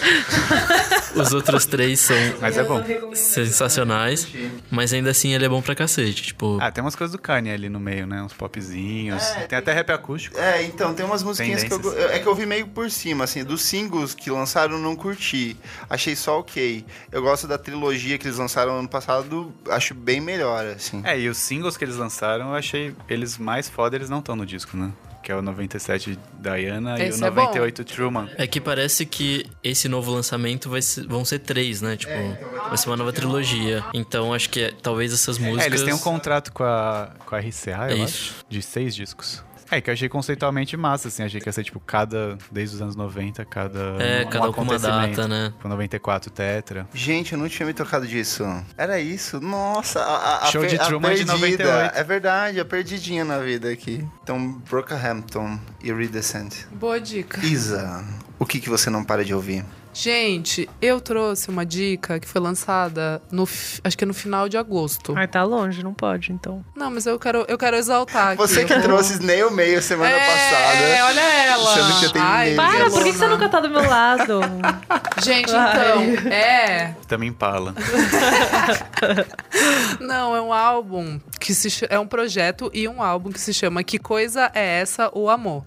os 1.16 1.32
outros 1.34 1.66
três 1.66 2.02
são 2.02 2.18
Mas 2.42 2.58
é 2.58 2.64
bom. 2.66 2.84
sensacionais. 3.14 4.28
Mas 4.70 4.92
ainda 4.92 5.12
assim 5.12 5.34
ele 5.34 5.46
é 5.46 5.48
bom 5.48 5.62
pra 5.62 5.74
cacete. 5.74 6.22
Tipo, 6.22 6.58
Ah, 6.60 6.70
tem 6.70 6.84
umas 6.84 6.98
coisas 6.98 7.14
do 7.16 7.18
Kanye 7.22 7.52
ali 7.52 7.70
no 7.70 7.80
meio, 7.80 8.06
né? 8.06 8.22
Uns 8.22 8.34
popzinhos. 8.34 9.24
tem 9.48 9.58
até 9.58 9.72
rap 9.72 9.90
acústico. 9.92 10.38
É, 10.38 10.64
então, 10.64 10.94
tem 10.94 11.06
umas 11.06 11.24
musiquinhas 11.24 11.64
que 11.64 11.72
eu, 11.72 11.80
Tendências. 11.80 12.12
é 12.12 12.20
que 12.20 12.28
eu 12.28 12.36
vi 12.36 12.46
meio 12.46 12.68
por 12.68 12.92
cima, 12.92 13.24
assim, 13.24 13.42
dos 13.46 13.62
singles 13.62 14.14
que 14.14 14.30
lançaram 14.30 14.74
eu 14.74 14.80
não 14.82 14.98
curti. 14.98 15.56
Achei 15.90 16.14
só 16.14 16.40
ok. 16.40 16.86
Eu 17.10 17.22
gosto 17.22 17.48
da 17.48 17.58
trilogia 17.58 18.18
que 18.18 18.28
eles 18.28 18.38
lançaram 18.38 18.78
ano 18.80 18.90
passado, 18.90 19.54
acho 19.70 19.94
bem 19.94 20.20
melhor, 20.20 20.66
assim. 20.66 21.02
É, 21.06 21.18
e 21.18 21.30
os 21.30 21.38
singles 21.38 21.78
que 21.78 21.86
eles 21.86 21.96
lançaram, 21.96 22.50
eu 22.50 22.56
achei 22.56 22.94
eles 23.10 23.38
mais 23.38 23.70
foda, 23.70 23.96
eles 23.96 24.10
não 24.10 24.20
estão 24.20 24.36
no 24.36 24.46
disco, 24.46 24.76
né? 24.76 24.92
Que 25.26 25.32
é 25.32 25.36
o 25.36 25.42
97 25.42 26.20
Diana 26.40 27.04
Esse 27.04 27.20
e 27.20 27.24
o 27.24 27.26
é 27.26 27.32
bom. 27.32 27.42
98 27.46 27.84
Truman. 27.84 28.30
é 28.38 28.46
que 28.46 28.62
parece 28.62 29.08
que 29.08 29.44
esse 29.64 29.90
novo 29.90 30.12
lançamento 30.12 30.70
vai 30.70 30.84
ser- 30.84 31.08
vão 31.08 31.26
ser 31.26 31.40
três, 31.40 31.82
né? 31.82 31.98
Tipo, 31.98 32.14
vai 32.70 32.78
ser 32.78 32.88
uma 32.92 32.96
nova 32.96 33.12
trilogia. 33.12 33.84
Então 33.92 34.32
acho 34.36 34.48
que 34.52 34.62
é- 34.66 34.72
talvez 34.84 35.12
essas 35.12 35.40
músicas. 35.40 35.64
É, 35.64 35.68
eles 35.68 35.82
têm 35.82 35.96
um 35.96 35.98
contrato 35.98 36.54
com 36.54 36.64
a, 36.64 37.10
com 37.26 37.34
a 37.34 37.40
RCA, 37.40 37.90
eu 37.90 37.98
É 37.98 38.02
acho, 38.04 38.06
isso. 38.06 38.36
de 38.48 38.62
seis 38.62 38.94
discos. 38.96 39.44
É, 39.70 39.82
que 39.82 39.90
eu 39.90 39.94
achei 39.94 40.08
conceitualmente 40.08 40.76
massa, 40.78 41.08
assim. 41.08 41.24
Achei 41.24 41.42
que 41.42 41.48
ia 41.48 41.54
ser, 41.54 41.64
tipo, 41.64 41.80
cada... 41.80 42.38
Desde 42.52 42.76
os 42.76 42.82
anos 42.82 42.96
90, 42.96 43.44
cada... 43.46 43.80
É, 44.00 44.26
um 44.26 44.30
cada 44.30 44.50
um 44.50 44.54
uma 44.54 44.80
data, 44.80 45.28
né? 45.28 45.54
Com 45.62 45.68
94 45.68 46.32
Tetra. 46.32 46.88
Gente, 46.94 47.34
eu 47.34 47.40
não 47.40 47.50
tinha 47.50 47.66
me 47.66 47.74
tocado 47.74 48.08
disso. 48.08 48.44
Era 48.78 49.00
isso? 49.00 49.40
Nossa, 49.40 50.02
a, 50.02 50.48
a, 50.48 50.52
Show 50.52 50.64
a, 50.64 50.68
de 50.68 50.78
Truman 50.78 51.16
de 51.16 51.26
perdida. 51.26 51.34
98. 51.34 51.98
É 51.98 52.04
verdade, 52.04 52.60
a 52.60 52.66
perdidinha 52.66 53.26
na 53.26 53.40
vida 53.40 53.70
aqui. 53.70 54.06
Então, 54.24 54.52
Brockhampton, 54.70 55.60
Iridescent. 55.84 56.66
Boa 56.72 57.00
dica. 57.00 57.44
Isa, 57.46 58.04
o 58.40 58.46
que, 58.46 58.60
que 58.60 58.70
você 58.70 58.90
não 58.90 59.04
para 59.04 59.24
de 59.24 59.34
ouvir? 59.34 59.66
Gente, 59.96 60.70
eu 60.82 61.00
trouxe 61.00 61.48
uma 61.48 61.66
dica 61.66 62.20
que 62.20 62.28
foi 62.28 62.42
lançada 62.42 63.22
no, 63.32 63.48
acho 63.82 63.98
que 63.98 64.04
é 64.04 64.08
no 64.08 64.14
final 64.14 64.50
de 64.50 64.58
agosto. 64.58 65.14
Ai, 65.16 65.26
tá 65.26 65.42
longe, 65.42 65.82
não 65.82 65.94
pode, 65.94 66.34
então. 66.34 66.66
Não, 66.76 66.92
mas 66.92 67.06
eu 67.06 67.18
quero, 67.18 67.46
eu 67.48 67.58
quero 67.58 67.78
exaltar 67.78 68.34
aqui. 68.34 68.38
Você 68.38 68.66
que 68.66 68.74
eu 68.74 68.82
trouxe 68.82 69.14
Snail 69.14 69.50
Mail 69.52 69.82
semana 69.82 70.12
é, 70.12 70.28
passada. 70.28 70.80
É, 70.80 71.04
olha 71.06 71.22
ela. 71.22 71.74
Sendo 71.74 71.88
que 71.88 71.94
você 71.94 72.10
tem 72.12 72.22
Ai, 72.22 72.50
medo. 72.50 72.58
Para, 72.58 72.90
por 72.90 73.04
que, 73.06 73.14
que 73.14 73.18
você 73.18 73.28
nunca 73.28 73.48
tá 73.48 73.62
do 73.62 73.70
meu 73.70 73.88
lado? 73.90 74.42
Gente, 75.24 75.50
Vai. 75.50 75.72
então, 75.72 76.30
é. 76.30 76.94
Também 77.08 77.30
Impala. 77.30 77.74
Não, 80.02 80.36
é 80.36 80.42
um 80.42 80.52
álbum 80.52 81.22
que 81.40 81.56
se 81.56 81.86
é 81.90 81.98
um 81.98 82.08
projeto 82.08 82.70
e 82.74 82.86
um 82.86 83.02
álbum 83.02 83.32
que 83.32 83.40
se 83.40 83.54
chama 83.54 83.82
Que 83.82 83.98
Coisa 83.98 84.52
é 84.54 84.82
Essa 84.82 85.10
o 85.14 85.30
Amor. 85.30 85.64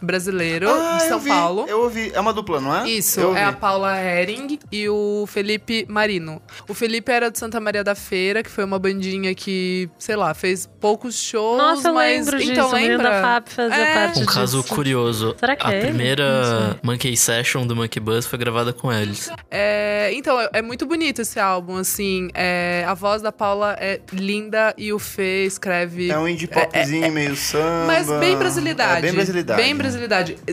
Brasileiro, 0.00 0.68
Ah, 0.70 0.96
de 0.98 1.04
eu 1.04 1.08
São 1.08 1.18
vi, 1.20 1.30
Paulo. 1.30 1.64
Eu 1.68 1.80
ouvi. 1.82 2.10
É 2.14 2.20
uma 2.20 2.32
dupla, 2.32 2.60
não 2.60 2.74
é? 2.76 2.88
Isso, 2.88 3.20
eu 3.20 3.36
é 3.36 3.44
a 3.44 3.46
ouvi. 3.48 3.58
Paula 3.60 3.96
Hering 4.00 4.58
e 4.70 4.88
o 4.88 5.24
Felipe 5.26 5.84
Marino. 5.88 6.40
O 6.68 6.74
Felipe 6.74 7.10
era 7.12 7.30
de 7.30 7.38
Santa 7.38 7.60
Maria 7.60 7.82
da 7.82 7.94
Feira, 7.94 8.42
que 8.42 8.50
foi 8.50 8.64
uma 8.64 8.78
bandinha 8.78 9.34
que, 9.34 9.88
sei 9.98 10.16
lá, 10.16 10.32
fez 10.34 10.68
poucos 10.80 11.16
shows, 11.20 11.58
Nossa, 11.58 11.88
eu 11.88 11.94
mas... 11.94 12.18
lembro 12.26 12.38
disso. 12.38 12.52
então, 12.52 12.68
o 12.70 12.72
menino 12.74 12.90
lembra? 12.98 13.10
da 13.10 13.22
FAP 13.22 13.48
fazia 13.48 13.76
É. 13.76 13.94
parte 13.94 14.20
Um 14.22 14.26
caso 14.26 14.62
disso. 14.62 14.74
curioso. 14.74 15.34
Será 15.38 15.56
que 15.56 15.66
a 15.66 15.72
é 15.72 15.80
primeira. 15.80 16.78
Monkey 16.82 17.16
Session 17.16 17.66
do 17.66 17.74
Monkey 17.74 18.00
Buzz 18.00 18.26
foi 18.26 18.38
gravada 18.38 18.72
com 18.72 18.92
eles. 18.92 19.30
É, 19.50 20.10
então, 20.14 20.40
é, 20.40 20.48
é 20.54 20.62
muito 20.62 20.86
bonito 20.86 21.22
esse 21.22 21.38
álbum, 21.40 21.76
assim. 21.76 22.28
é, 22.34 22.84
a 22.86 22.94
voz 22.94 23.20
da 23.22 23.32
Paula 23.32 23.76
é 23.80 24.00
linda 24.12 24.74
e 24.76 24.92
o 24.92 24.98
Fê 24.98 25.44
escreve... 25.44 26.10
É 26.10 26.18
um 26.18 26.28
indie 26.28 26.46
popzinho 26.46 27.10
meio 27.12 27.34
samba. 27.36 27.86
Mas 27.86 28.06
bem 28.20 28.36
brasilidade. 28.36 28.98
É 28.98 29.02
bem 29.02 29.12
brasilidade. 29.12 29.62
Bem 29.62 29.74
brasilidade. 29.76 29.87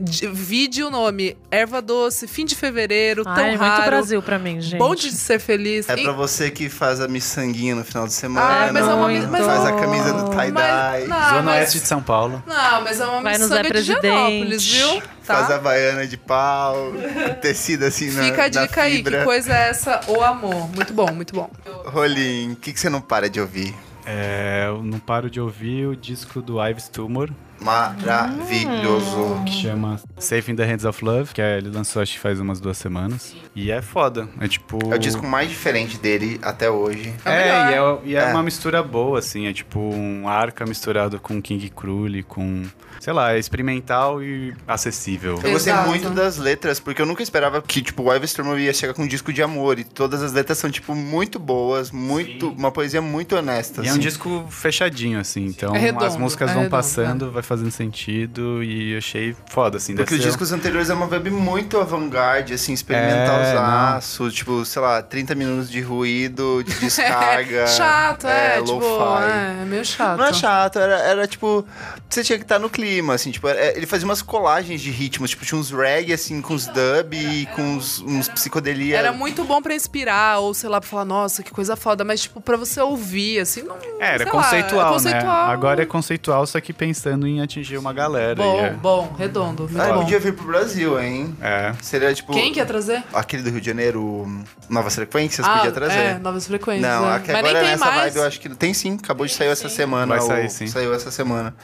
De- 0.01 0.27
Vídeo, 0.27 0.89
nome, 0.89 1.37
Erva 1.51 1.81
Doce, 1.81 2.27
Fim 2.27 2.45
de 2.45 2.55
Fevereiro, 2.55 3.23
Ai, 3.25 3.35
Tão 3.35 3.43
é 3.45 3.49
muito 3.49 3.61
Raro. 3.61 3.85
Brasil 3.85 4.21
pra 4.21 4.37
mim, 4.39 4.59
gente. 4.61 4.77
Bonde 4.79 5.09
de 5.09 5.15
Ser 5.15 5.39
Feliz. 5.39 5.87
É 5.89 5.93
E- 5.97 6.03
pra 6.03 6.11
você 6.11 6.49
que 6.51 6.69
faz 6.69 6.99
a 7.01 7.07
miçanguinha 7.07 7.75
no 7.75 7.83
final 7.83 8.05
de 8.07 8.13
semana. 8.13 8.67
Ah, 8.67 8.73
mas 8.73 8.87
é 8.87 8.93
uma 8.93 9.07
mas- 9.29 9.45
faz 9.45 9.65
a 9.65 9.71
camisa 9.73 10.13
do 10.13 10.29
tie-dye. 10.31 11.05
Zona 11.07 11.41
mas- 11.43 11.59
Oeste 11.59 11.79
de 11.79 11.87
São 11.87 12.01
Paulo. 12.01 12.43
Não, 12.45 12.81
mas 12.83 12.99
é 12.99 13.05
uma 13.05 13.21
Vai 13.21 13.37
miçanga 13.37 13.73
de. 13.73 13.81
Genópolis, 13.83 14.65
viu? 14.65 15.01
Faz 15.23 15.47
Tá? 15.47 15.55
a 15.55 15.59
baiana 15.59 16.05
de 16.05 16.17
pau, 16.17 16.93
tecida 17.41 17.87
assim 17.87 18.11
na 18.11 18.23
Fica 18.25 18.43
a 18.43 18.47
dica 18.47 18.81
aí, 18.83 18.97
fibra. 18.97 19.19
que 19.19 19.23
coisa 19.25 19.51
é 19.53 19.69
essa? 19.69 20.01
O 20.07 20.21
amor. 20.21 20.69
Muito 20.75 20.93
bom, 20.93 21.11
muito 21.11 21.33
bom. 21.33 21.49
Rolim, 21.85 22.51
o 22.51 22.55
que, 22.55 22.71
que 22.73 22.79
você 22.79 22.89
não 22.89 23.01
para 23.01 23.29
de 23.29 23.39
ouvir? 23.41 23.73
É, 24.05 24.65
eu 24.67 24.83
não 24.83 24.99
paro 24.99 25.29
de 25.29 25.39
ouvir 25.41 25.87
o 25.87 25.95
disco 25.95 26.39
do 26.41 26.63
Ives 26.63 26.87
Tumor, 26.87 27.31
Maravilhoso. 27.61 29.41
que 29.45 29.51
chama 29.51 29.99
Safe 30.17 30.51
in 30.51 30.55
the 30.55 30.63
Hands 30.65 30.85
of 30.85 31.03
Love, 31.03 31.33
que 31.33 31.41
é- 31.41 31.57
ele 31.57 31.69
lançou 31.69 32.01
acho 32.01 32.13
que 32.13 32.19
faz 32.19 32.39
umas 32.39 32.59
duas 32.59 32.77
semanas. 32.77 33.35
E 33.55 33.71
é 33.71 33.81
foda. 33.81 34.27
É 34.39 34.47
tipo. 34.47 34.79
É 34.91 34.95
o 34.95 34.99
disco 34.99 35.25
mais 35.25 35.49
diferente 35.49 35.97
dele 35.97 36.39
até 36.41 36.69
hoje. 36.69 37.13
É, 37.25 37.31
e 37.71 37.73
é, 37.73 37.97
e 38.05 38.15
é 38.15 38.19
É. 38.19 38.25
uma 38.31 38.43
mistura 38.43 38.81
boa, 38.83 39.19
assim. 39.19 39.47
É 39.47 39.53
tipo 39.53 39.79
um 39.79 40.27
arca 40.27 40.65
misturado 40.65 41.19
com 41.19 41.41
King 41.41 41.69
Krul, 41.69 42.05
com. 42.27 42.63
Sei 42.99 43.13
lá, 43.13 43.33
é 43.33 43.39
experimental 43.39 44.23
e 44.23 44.53
acessível. 44.67 45.39
Eu 45.43 45.51
gostei 45.51 45.71
Exato. 45.73 45.87
muito 45.89 46.09
das 46.09 46.37
letras, 46.37 46.79
porque 46.79 47.01
eu 47.01 47.05
nunca 47.05 47.21
esperava 47.21 47.61
que, 47.61 47.81
tipo, 47.81 48.03
o 48.03 48.13
Ivan 48.13 48.25
Storm 48.25 48.57
ia 48.57 48.73
chegar 48.73 48.93
com 48.93 49.03
um 49.03 49.07
disco 49.07 49.31
de 49.33 49.43
amor. 49.43 49.77
E 49.77 49.83
todas 49.83 50.23
as 50.23 50.31
letras 50.33 50.57
são, 50.57 50.71
tipo, 50.71 50.95
muito 50.95 51.37
boas, 51.37 51.91
muito. 51.91 52.49
Uma 52.49 52.71
poesia 52.71 53.01
muito 53.01 53.35
honesta. 53.35 53.81
E 53.81 53.85
é 53.85 53.89
um 53.89 53.91
assim. 53.93 53.99
disco 54.01 54.45
fechadinho, 54.49 55.19
assim. 55.19 55.45
Então 55.45 55.75
É 55.75 55.79
redondo, 55.79 56.05
as 56.05 56.17
músicas 56.17 56.49
é 56.49 56.53
vão 56.53 56.63
redondo, 56.63 56.75
passando, 56.75 57.31
vai 57.31 57.43
fazendo 57.45 57.71
sentido. 57.71 58.63
E 58.63 58.91
eu 58.93 58.97
achei 58.97 59.35
foda, 59.49 59.77
assim. 59.77 59.95
Porque 59.95 60.13
os 60.15 60.21
ser- 60.21 60.27
discos 60.27 60.51
anteriores 60.51 60.89
é 60.89 60.93
uma 60.93 61.07
vibe 61.07 61.31
muito 61.31 61.77
avant-garde, 61.79 62.53
assim, 62.53 62.73
experimentalzaço. 62.73 64.29
tipo, 64.31 64.65
sei 64.65 64.81
lá, 64.81 65.01
30 65.01 65.35
minutos 65.35 65.69
de 65.69 65.81
ruído, 65.81 66.63
de 66.63 66.73
descarga. 66.79 67.67
chato, 67.67 68.27
é, 68.27 68.57
tipo, 68.61 68.71
lo-fi. 68.73 69.23
é, 69.29 69.61
é 69.61 69.65
meio 69.65 69.85
chato. 69.85 70.17
Não 70.17 70.25
é 70.25 70.33
chato, 70.33 70.79
era, 70.79 70.95
era 70.99 71.27
tipo. 71.27 71.65
Você 72.09 72.23
tinha 72.23 72.37
que 72.37 72.45
estar 72.45 72.59
no 72.59 72.69
clima, 72.69 73.13
assim, 73.15 73.31
tipo, 73.31 73.47
é, 73.47 73.75
ele 73.75 73.85
fazia 73.85 74.05
umas 74.05 74.21
colagens 74.21 74.79
de 74.79 74.89
ritmos, 74.89 75.31
tipo, 75.31 75.43
tinha 75.45 75.59
uns 75.59 75.71
reggae, 75.71 76.13
assim, 76.13 76.41
com 76.41 76.53
os 76.53 76.65
dub 76.67 77.13
e 77.13 77.45
com 77.47 77.61
uns, 77.61 77.99
uns 78.01 78.29
psicodelia. 78.29 78.97
Era 78.97 79.11
muito 79.11 79.43
bom 79.43 79.61
pra 79.61 79.73
inspirar, 79.75 80.39
ou 80.39 80.53
sei 80.53 80.69
lá, 80.69 80.79
pra 80.79 80.89
falar, 80.89 81.03
nossa, 81.05 81.43
que 81.43 81.51
coisa 81.51 81.75
foda, 81.75 82.05
mas, 82.05 82.21
tipo, 82.21 82.39
pra 82.39 82.55
você 82.55 82.79
ouvir, 82.79 83.39
assim, 83.39 83.63
não. 83.63 83.75
É, 83.99 84.13
era 84.15 84.25
lá, 84.25 84.31
conceitual, 84.31 84.89
é 84.89 84.93
conceitual. 84.93 85.47
né? 85.47 85.53
Agora 85.53 85.81
é 85.83 85.85
conceitual, 85.85 86.45
só 86.47 86.61
que 86.61 86.71
pensando 86.71 87.27
em 87.27 87.34
atingir 87.41 87.77
uma 87.77 87.93
galera. 87.93 88.35
Bom, 88.35 88.59
é- 88.65 88.69
bom, 88.71 89.15
redondo, 89.17 89.63
muito 89.63 89.81
Ah, 89.81 89.93
bom. 89.93 89.99
podia 90.01 90.19
vir 90.19 90.33
pro 90.33 90.45
Brasil, 90.45 90.99
hein? 91.01 91.35
É. 91.41 91.73
Seria 91.81 92.13
tipo. 92.13 92.33
Quem 92.33 92.51
que 92.53 92.59
ia 92.59 92.65
trazer? 92.65 93.03
Aquele 93.13 93.43
do 93.43 93.49
Rio 93.49 93.59
de 93.61 93.67
Janeiro, 93.67 94.27
Novas 94.69 94.95
Frequências, 94.95 95.45
ah, 95.47 95.57
podia 95.57 95.71
trazer. 95.71 95.95
É, 95.97 96.19
novas 96.19 96.47
frequências. 96.47 96.81
Não, 96.89 97.09
é. 97.11 97.15
aqui 97.15 97.31
Mas 97.31 97.41
nem 97.43 97.49
agora 97.51 97.59
tem 97.65 97.71
nessa 97.71 97.85
mais. 97.85 98.01
vibe 98.03 98.15
eu 98.17 98.23
acho 98.27 98.39
que 98.39 98.49
tem 98.49 98.73
sim, 98.73 98.97
acabou 99.01 99.25
de 99.25 99.33
sair 99.33 99.47
essa 99.49 99.69
semana. 99.69 100.05
Vai 100.17 100.21
sair, 100.21 100.49
sim. 100.49 100.67
Saiu 100.67 100.93
essa 100.93 101.11
semana. 101.11 101.55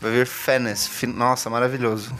Vai 0.00 0.10
ver 0.10 0.26
Fenes. 0.26 0.86
Fi- 0.86 1.06
Nossa, 1.06 1.48
maravilhoso. 1.50 2.12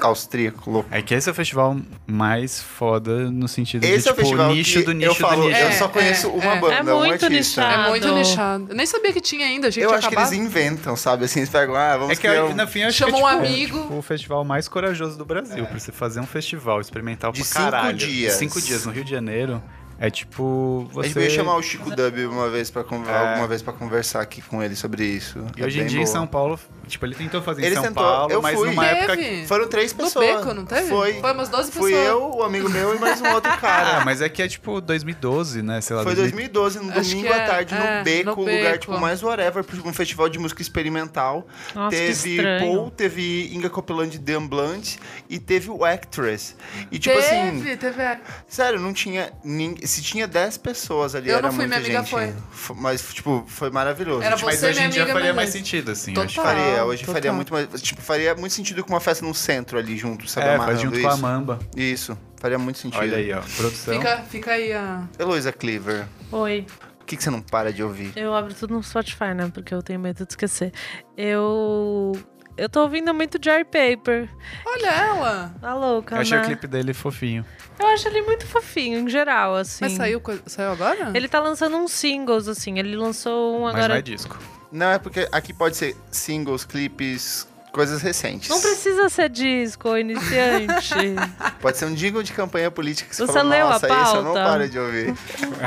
Austríaco, 0.00 0.70
louco. 0.70 0.88
É 0.90 1.02
que 1.02 1.14
esse 1.14 1.28
é 1.28 1.32
o 1.32 1.34
festival 1.34 1.76
mais 2.06 2.60
foda 2.60 3.30
no 3.30 3.46
sentido 3.48 3.84
Esse 3.84 4.02
de, 4.02 4.08
é 4.08 4.12
o 4.12 4.14
tipo, 4.14 4.16
festival 4.16 4.52
nicho 4.54 4.78
que 4.80 4.84
do 4.84 4.90
eu 4.92 4.94
nicho 4.96 5.14
falo, 5.20 5.42
do 5.42 5.48
nicho. 5.48 5.60
eu 5.60 5.66
É, 5.68 5.72
só 5.72 5.88
conheço 5.88 6.26
é, 6.26 6.30
uma 6.30 6.52
é. 6.54 6.60
banda, 6.60 6.90
É 6.90 6.94
um 6.94 6.98
muito 6.98 7.24
artista. 7.24 7.28
nichado. 7.62 7.82
É 7.86 7.88
muitoAdo. 7.88 8.14
nichado. 8.16 8.66
Eu 8.70 8.74
nem 8.76 8.86
sabia 8.86 9.12
que 9.12 9.20
tinha 9.20 9.46
ainda, 9.46 9.68
achei 9.68 9.84
Eu 9.84 9.92
acho 9.92 10.08
que 10.08 10.14
eles 10.14 10.32
inventam, 10.32 10.96
sabe? 10.96 11.24
Assim, 11.24 11.40
eles 11.40 11.50
pegam, 11.50 11.74
ah, 11.74 11.96
vamos 11.96 12.12
É 12.12 12.16
que 12.20 12.26
um... 12.40 12.54
no 12.54 12.66
fim 12.66 12.80
eu 12.80 12.88
acho 12.88 12.98
Chama 12.98 13.12
que 13.12 13.22
um 13.22 13.28
é, 13.28 13.32
tipo, 13.32 13.46
amigo. 13.46 13.78
é, 13.78 13.82
tipo, 13.82 13.94
o 13.96 14.02
festival 14.02 14.44
mais 14.44 14.68
corajoso 14.68 15.18
do 15.18 15.24
Brasil, 15.24 15.66
pra 15.66 15.78
você 15.78 15.92
fazer 15.92 16.20
um 16.20 16.26
festival 16.26 16.80
experimental 16.80 17.32
De 17.32 17.40
pra 17.40 17.46
cinco 17.48 17.60
caralho. 17.62 17.96
dias. 17.98 18.32
Cinco 18.34 18.60
dias 18.60 18.86
no 18.86 18.92
Rio 18.92 19.04
de 19.04 19.10
Janeiro. 19.10 19.62
É 19.98 20.10
tipo. 20.10 20.86
A 20.90 20.94
Você... 20.94 21.08
gente 21.08 21.14
veio 21.18 21.30
chamar 21.30 21.56
o 21.56 21.62
Chico 21.62 21.90
Dub 21.94 22.18
uma 22.26 22.48
vez 22.50 22.70
pra, 22.70 22.82
É. 22.82 23.28
alguma 23.30 23.46
vez 23.46 23.62
pra 23.62 23.72
conversar 23.72 24.20
aqui 24.20 24.42
com 24.42 24.62
ele 24.62 24.74
sobre 24.74 25.04
isso. 25.04 25.44
E 25.56 25.62
É 25.62 25.66
hoje 25.66 25.80
em 25.80 25.86
dia 25.86 25.98
em 26.00 26.04
boa. 26.04 26.12
São 26.12 26.26
Paulo, 26.26 26.58
tipo, 26.88 27.06
ele 27.06 27.14
tentou 27.14 27.40
fazer 27.40 27.62
Ele 27.64 27.72
em 27.72 27.74
São 27.74 27.84
tentou, 27.84 28.02
Paulo, 28.02 28.32
eu 28.32 28.42
mas 28.42 28.58
fui. 28.58 28.68
numa 28.70 28.86
época. 28.86 29.16
Teve. 29.16 29.46
Foram 29.46 29.68
três 29.68 29.92
No 29.94 30.04
pessoas. 30.04 30.26
Beco, 30.26 30.54
não 30.54 30.64
teve? 30.64 30.88
Foi. 30.88 31.20
Foi 31.20 31.32
umas 31.32 31.48
12 31.48 31.70
Fui 31.72 31.90
pessoas. 31.92 32.08
eu, 32.08 32.30
o 32.36 32.42
amigo 32.42 32.68
meu 32.68 32.96
e 32.96 32.98
mais 32.98 33.20
um 33.20 33.28
outro 33.32 33.50
Ah, 33.52 33.56
cara. 33.56 34.04
mas 34.04 34.20
é 34.20 34.28
que 34.28 34.42
é 34.42 34.48
tipo 34.48 34.80
2012, 34.80 35.62
né? 35.62 35.80
Sei 35.80 35.94
lá, 35.94 36.02
Foi 36.02 36.14
2012, 36.14 36.78
no 36.80 36.90
domingo 36.90 37.22
que 37.22 37.28
à 37.28 37.36
é, 37.36 37.46
tarde, 37.46 37.74
é, 37.74 37.98
no 37.98 38.04
Beco, 38.04 38.24
no 38.30 38.32
um 38.32 38.40
lugar 38.40 38.72
Beco. 38.72 38.78
tipo 38.78 38.98
mais 38.98 39.22
whatever, 39.22 39.62
tipo, 39.64 39.88
um 39.88 39.92
festival 39.92 40.28
de 40.28 40.38
música 40.38 40.60
experimental. 40.62 41.46
Nossa, 41.74 41.96
que 41.96 42.06
teve. 42.06 42.42
Paul, 42.58 42.90
teve 42.90 43.54
Inga 43.54 43.70
Copeland 43.70 44.10
de 44.10 44.18
Dan 44.18 44.46
Blunt 44.46 44.96
e 45.28 45.38
teve 45.38 45.70
o 45.70 45.84
Actress. 45.84 46.56
E 46.90 46.98
tipo 46.98 47.16
assim, 47.18 47.62
teve, 47.62 47.76
teve. 47.76 48.18
sério, 48.48 48.80
não 48.80 48.92
tinha 48.92 49.32
ninguém. 49.44 49.86
Se 49.92 50.02
tinha 50.02 50.26
10 50.26 50.56
pessoas 50.58 51.14
ali, 51.14 51.28
Eu 51.28 51.38
era 51.38 51.48
não 51.48 51.54
fui, 51.54 51.66
muita 51.66 51.80
minha 51.80 52.00
amiga 52.00 52.20
gente. 52.20 52.34
foi. 52.52 52.76
Mas, 52.76 53.12
tipo, 53.12 53.44
foi 53.46 53.70
maravilhoso. 53.70 54.22
Era 54.22 54.36
Tipo, 54.36 54.46
Mas 54.46 54.58
Você, 54.60 54.66
hoje 54.68 54.82
em 54.82 54.88
dia 54.88 55.06
faria 55.06 55.34
mais 55.34 55.50
sentido, 55.50 55.90
assim. 55.92 56.12
Total. 56.14 56.26
acho. 56.26 56.40
faria, 56.42 56.84
hoje 56.84 57.00
total. 57.00 57.14
faria 57.14 57.32
muito 57.32 57.52
mais. 57.52 57.82
Tipo, 57.82 58.00
faria 58.02 58.34
muito 58.34 58.52
sentido 58.52 58.82
com 58.82 58.90
uma 58.92 59.00
festa 59.00 59.24
no 59.24 59.34
centro 59.34 59.78
ali 59.78 59.96
junto, 59.96 60.26
sabe? 60.28 60.46
É, 60.48 60.56
faz 60.56 60.80
junto 60.80 60.96
isso. 60.98 61.06
com 61.06 61.12
a 61.12 61.16
Mamba. 61.16 61.58
Isso, 61.76 62.16
faria 62.38 62.58
muito 62.58 62.78
sentido. 62.78 63.00
Olha 63.00 63.16
aí, 63.18 63.32
ó. 63.32 63.40
Produção. 63.56 63.94
Fica, 63.94 64.16
fica 64.28 64.50
aí 64.52 64.72
a. 64.72 65.02
Heloísa 65.18 65.52
Cleaver, 65.52 66.06
Oi. 66.30 66.66
o 67.00 67.04
que, 67.04 67.16
que 67.16 67.22
você 67.22 67.30
não 67.30 67.40
para 67.42 67.72
de 67.72 67.82
ouvir? 67.82 68.12
Eu 68.16 68.34
abro 68.34 68.54
tudo 68.54 68.74
no 68.74 68.82
Spotify, 68.82 69.34
né? 69.34 69.50
Porque 69.52 69.74
eu 69.74 69.82
tenho 69.82 70.00
medo 70.00 70.24
de 70.24 70.32
esquecer. 70.32 70.72
Eu. 71.16 72.12
Eu 72.56 72.68
tô 72.68 72.82
ouvindo 72.82 73.12
muito 73.14 73.38
Jar 73.42 73.64
Paper. 73.64 74.28
Olha 74.66 74.86
ela! 74.88 75.54
Tá 75.60 75.74
louca, 75.74 76.16
Eu 76.16 76.20
achei 76.20 76.36
né? 76.36 76.42
o 76.42 76.46
clipe 76.46 76.66
dele 76.66 76.92
fofinho. 76.92 77.44
Eu 77.78 77.86
acho 77.88 78.06
ele 78.08 78.22
muito 78.22 78.46
fofinho, 78.46 79.00
em 79.00 79.08
geral, 79.08 79.56
assim. 79.56 79.84
Mas 79.84 79.92
saiu, 79.94 80.22
saiu 80.46 80.70
agora? 80.72 81.10
Ele 81.14 81.28
tá 81.28 81.40
lançando 81.40 81.76
uns 81.76 81.92
singles, 81.92 82.48
assim. 82.48 82.78
Ele 82.78 82.94
lançou 82.94 83.56
um 83.58 83.62
Mas 83.62 83.74
agora. 83.74 83.88
não 83.88 83.96
é 83.96 84.02
disco. 84.02 84.38
Não, 84.70 84.90
é 84.90 84.98
porque 84.98 85.28
aqui 85.32 85.52
pode 85.52 85.76
ser 85.76 85.96
singles, 86.10 86.64
clipes, 86.64 87.46
coisas 87.72 88.02
recentes. 88.02 88.48
Não 88.48 88.60
precisa 88.60 89.08
ser 89.08 89.28
disco, 89.30 89.96
iniciante. 89.96 90.94
Pode 91.60 91.78
ser 91.78 91.86
um 91.86 91.94
jingle 91.94 92.22
de 92.22 92.32
campanha 92.32 92.70
política 92.70 93.08
que 93.08 93.16
você, 93.16 93.26
Você 93.26 93.32
falou, 93.32 93.48
leu 93.50 93.66
a 93.66 93.70
nossa, 93.70 93.86
esse 93.86 94.14
eu 94.16 94.22
não 94.22 94.34
pauta?" 94.34 94.44
paro 94.50 94.68
de 94.68 94.78
ouvir. 94.78 95.14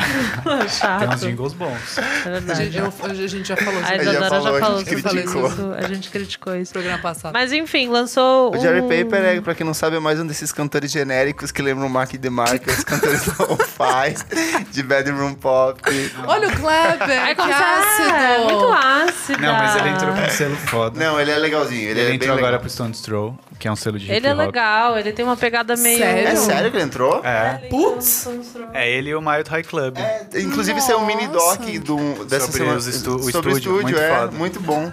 Chato. 0.70 0.99
Tem 0.99 1.10
uns 1.10 1.20
jingles 1.22 1.53
bons. 1.53 1.97
É 1.97 2.01
A 2.01 2.32
verdade. 2.32 2.64
gente, 2.72 2.78
eu- 2.78 2.93
a 3.03 3.14
gente 3.14 3.47
já 3.47 3.58
falou 3.58 3.80
A 3.80 3.95
isso 3.95 3.97
no 3.97 4.03
já 4.03 4.12
Isadora 4.12 4.30
já, 4.30 4.30
falou, 4.30 4.56
a 4.56 4.60
falou 4.60 4.80
gente 4.80 5.01
criticou. 5.03 5.47
isso. 5.47 5.72
A 5.78 5.82
gente 5.88 6.10
criticou 6.10 6.56
isso. 6.56 6.72
programa 6.74 6.97
passado. 6.99 7.34
Mas 7.34 7.51
enfim, 7.51 7.88
lançou 7.89 8.53
O 8.56 8.60
Jerry 8.60 8.82
um... 8.82 8.88
Paper, 8.89 9.24
é, 9.26 9.41
pra 9.41 9.56
quem 9.56 9.66
não 9.66 9.74
sabe, 9.74 9.95
é 9.95 9.99
mais 9.99 10.20
um 10.20 10.28
desses 10.28 10.51
cantores 10.51 10.91
genéricos 10.91 11.51
que 11.51 11.62
lembram 11.62 11.88
o 11.88 11.89
Mark 11.89 12.12
DeMarcus, 12.14 12.84
cantores 12.84 13.26
lo-fi, 13.38 14.16
de 14.72 14.84
bedroom 14.84 15.34
pop. 15.34 15.82
Olha 16.28 16.47
o 16.49 16.51
Kleber! 16.51 17.22
Ai, 17.22 17.36
que 17.36 17.41
ácido! 17.41 18.10
É, 18.16 18.43
muito 18.43 18.72
ácido. 18.74 19.41
Não, 19.41 19.53
mas 19.53 19.76
ele 19.76 19.89
entrou 19.89 20.14
com 20.14 20.22
um 20.22 20.30
selo 20.30 20.56
foda. 20.58 20.99
Não, 20.99 21.20
ele 21.20 21.32
é 21.32 21.38
legalzinho, 21.38 21.89
ele, 22.00 22.06
Ele, 22.08 22.12
é 22.12 22.16
entrou 22.16 22.32
agora 22.34 22.46
legal. 22.48 22.60
pro 22.62 22.70
Stone's 22.70 23.02
Throw, 23.02 23.38
que 23.60 23.68
é 23.68 23.72
um 23.72 23.76
selo 23.76 23.98
de 24.00 24.12
Ele 24.12 24.28
é 24.28 24.34
legal, 24.34 24.98
ele 24.98 25.12
tem 25.12 25.24
uma 25.26 25.36
pegada 25.38 25.76
meio... 25.76 25.98
Sério? 25.98 26.28
É 26.28 26.36
sério 26.36 26.72
que 26.72 26.78
ele 26.78 26.84
entrou? 26.86 27.22
É. 27.26 27.68
Putz! 27.70 28.28
É 28.74 28.89
ele 28.91 29.10
e 29.10 29.16
o 29.16 29.22
Mild 29.22 29.50
High 29.50 29.64
Club. 29.64 29.98
É, 29.98 30.28
inclusive, 30.39 30.78
esse 30.80 30.91
é 30.91 30.96
um 30.98 31.06
mini 31.06 31.28
doc 31.28 31.60
do, 31.84 32.26
dessa 32.26 32.46
Sobre 32.46 32.58
semana. 32.60 32.78
os 32.78 32.88
estu- 32.88 33.16
o 33.16 33.32
sobre 33.32 33.54
o 33.54 33.58
estúdio, 33.58 33.80
estúdio, 33.80 33.84
muito 33.84 34.00
é, 34.00 34.16
foda. 34.20 34.32
muito 34.38 34.60
bom. 34.60 34.91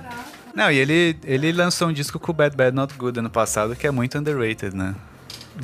Não, 0.55 0.71
e 0.71 0.77
ele, 0.79 1.17
ele 1.25 1.51
lançou 1.53 1.89
um 1.89 1.93
disco 1.93 2.19
com 2.19 2.31
o 2.31 2.35
Bad 2.35 2.55
Bad 2.57 2.77
Not 2.77 2.95
Good 2.95 3.19
ano 3.21 3.31
passado, 3.31 3.75
que 3.75 3.87
é 3.87 3.91
muito 3.91 4.19
underrated, 4.19 4.77
né? 4.77 4.95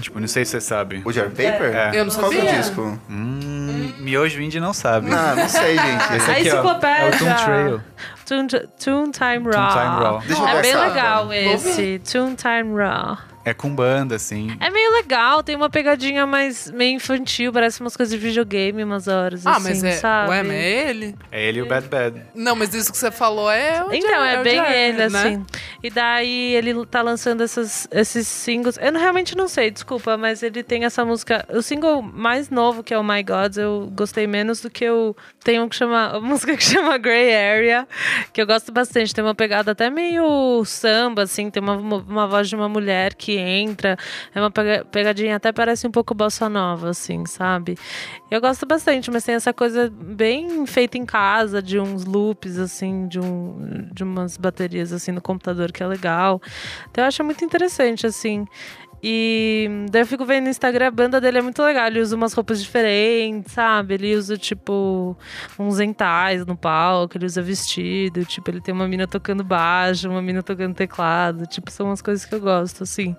Tipo, 0.00 0.20
não 0.20 0.28
sei 0.28 0.44
se 0.44 0.50
você 0.52 0.60
sabe. 0.60 1.00
O 1.04 1.10
Jerry 1.12 1.30
Paper? 1.30 1.74
É. 1.74 1.90
Eu 1.98 2.04
não 2.04 2.12
Qual 2.14 2.30
que 2.30 2.36
é 2.36 2.42
o 2.42 2.44
sabia. 2.44 2.60
disco? 2.60 3.00
Hum, 3.10 3.57
Miojo 3.98 4.40
Indie 4.40 4.60
não 4.60 4.72
sabe. 4.72 5.08
Não, 5.08 5.36
não 5.36 5.48
sei, 5.48 5.78
gente. 5.78 6.14
Esse 6.14 6.30
A 6.30 6.34
aqui, 6.34 6.50
ó, 6.50 6.54
é 6.54 6.54
o 6.54 6.64
enciclopédia. 6.64 7.18
Toon 7.18 7.44
Trail. 7.44 7.80
Toon, 8.26 8.46
Toon 8.84 9.10
Time 9.10 9.50
Raw. 9.50 9.68
Toon 9.68 9.80
Time 9.80 10.04
Raw. 10.04 10.22
Deixa 10.26 10.42
eu 10.42 10.48
É 10.48 10.62
bem 10.62 10.76
legal 10.76 11.32
esse. 11.32 12.00
Toon 12.10 12.34
Time 12.34 12.76
Raw. 12.76 13.18
É 13.48 13.54
com 13.54 13.74
banda, 13.74 14.16
assim. 14.16 14.54
É 14.60 14.68
meio 14.70 14.92
legal, 14.92 15.42
tem 15.42 15.56
uma 15.56 15.70
pegadinha 15.70 16.26
mais 16.26 16.70
meio 16.70 16.94
infantil, 16.96 17.52
parece 17.52 17.80
umas 17.80 17.96
coisas 17.96 18.12
de 18.12 18.18
videogame 18.18 18.84
umas 18.84 19.08
horas, 19.08 19.46
Ah, 19.46 19.52
assim, 19.52 19.62
mas 19.68 19.84
é. 19.84 19.92
sabe? 19.92 20.30
Ué, 20.30 20.42
mas 20.42 20.52
é 20.52 20.90
ele? 20.90 21.14
É 21.32 21.48
ele 21.48 21.58
e 21.60 21.62
o 21.62 21.66
Bad 21.66 21.88
Bad. 21.88 22.22
Não, 22.34 22.54
mas 22.54 22.74
isso 22.74 22.92
que 22.92 22.98
você 22.98 23.10
falou 23.10 23.50
é 23.50 23.82
o 23.84 23.92
Então, 23.92 24.10
Jerry- 24.10 24.34
é 24.36 24.40
o 24.40 24.44
bem 24.44 24.56
Jerry, 24.56 24.74
ele, 24.76 25.08
né? 25.08 25.18
assim. 25.18 25.46
E 25.82 25.90
daí 25.90 26.54
ele 26.54 26.84
tá 26.86 27.00
lançando 27.02 27.42
essas, 27.42 27.88
esses 27.90 28.26
singles. 28.28 28.76
Eu 28.80 28.92
não- 28.92 29.00
realmente 29.00 29.36
não 29.36 29.48
sei, 29.48 29.70
desculpa, 29.70 30.16
mas 30.16 30.42
ele 30.42 30.62
tem 30.62 30.84
essa 30.84 31.04
música. 31.04 31.46
O 31.50 31.62
single 31.62 32.02
mais 32.02 32.50
novo, 32.50 32.82
que 32.82 32.92
é 32.92 32.98
o 32.98 33.04
My 33.04 33.22
Gods, 33.22 33.56
eu 33.56 33.90
gostei 33.94 34.26
menos 34.26 34.60
do 34.60 34.68
que 34.68 34.88
o. 34.90 35.14
Tem 35.42 35.60
um 35.60 35.68
que 35.68 35.76
chama. 35.76 36.18
Uma 36.18 36.20
música 36.28 36.56
que 36.56 36.64
chama 36.64 36.98
Grey 36.98 37.34
Area, 37.34 37.86
que 38.32 38.42
eu 38.42 38.46
gosto 38.46 38.70
bastante. 38.72 39.14
Tem 39.14 39.24
uma 39.24 39.34
pegada 39.34 39.70
até 39.72 39.88
meio 39.88 40.62
samba, 40.64 41.22
assim. 41.22 41.48
Tem 41.50 41.62
uma, 41.62 41.76
uma 41.76 42.26
voz 42.26 42.48
de 42.48 42.56
uma 42.56 42.68
mulher 42.68 43.14
que 43.14 43.37
entra. 43.38 43.96
É 44.34 44.40
uma 44.40 44.50
pega- 44.50 44.84
pegadinha, 44.84 45.36
até 45.36 45.52
parece 45.52 45.86
um 45.86 45.90
pouco 45.90 46.14
bossa 46.14 46.48
nova, 46.48 46.90
assim, 46.90 47.24
sabe? 47.26 47.76
Eu 48.30 48.40
gosto 48.40 48.66
bastante, 48.66 49.10
mas 49.10 49.24
tem 49.24 49.34
essa 49.34 49.52
coisa 49.52 49.90
bem 49.90 50.66
feita 50.66 50.98
em 50.98 51.06
casa, 51.06 51.62
de 51.62 51.78
uns 51.78 52.04
loops, 52.04 52.58
assim, 52.58 53.08
de, 53.08 53.18
um, 53.18 53.88
de 53.92 54.02
umas 54.02 54.36
baterias, 54.36 54.92
assim, 54.92 55.12
no 55.12 55.20
computador, 55.20 55.72
que 55.72 55.82
é 55.82 55.86
legal. 55.86 56.40
Então 56.90 57.04
eu 57.04 57.08
acho 57.08 57.24
muito 57.24 57.44
interessante, 57.44 58.06
assim. 58.06 58.46
E 59.02 59.68
daí 59.90 60.02
eu 60.02 60.06
fico 60.06 60.24
vendo 60.24 60.44
no 60.44 60.50
Instagram, 60.50 60.88
a 60.88 60.90
banda 60.90 61.20
dele 61.20 61.38
é 61.38 61.42
muito 61.42 61.62
legal. 61.62 61.86
Ele 61.86 62.00
usa 62.00 62.16
umas 62.16 62.32
roupas 62.32 62.60
diferentes, 62.60 63.52
sabe? 63.52 63.94
Ele 63.94 64.16
usa, 64.16 64.36
tipo, 64.36 65.16
uns 65.58 65.78
entais 65.78 66.44
no 66.44 66.56
palco, 66.56 67.16
ele 67.16 67.26
usa 67.26 67.40
vestido. 67.40 68.24
Tipo, 68.24 68.50
ele 68.50 68.60
tem 68.60 68.74
uma 68.74 68.88
mina 68.88 69.06
tocando 69.06 69.44
baixo, 69.44 70.08
uma 70.10 70.20
mina 70.22 70.42
tocando 70.42 70.74
teclado. 70.74 71.46
Tipo, 71.46 71.70
são 71.70 71.86
umas 71.86 72.02
coisas 72.02 72.24
que 72.24 72.34
eu 72.34 72.40
gosto, 72.40 72.82
assim. 72.82 73.16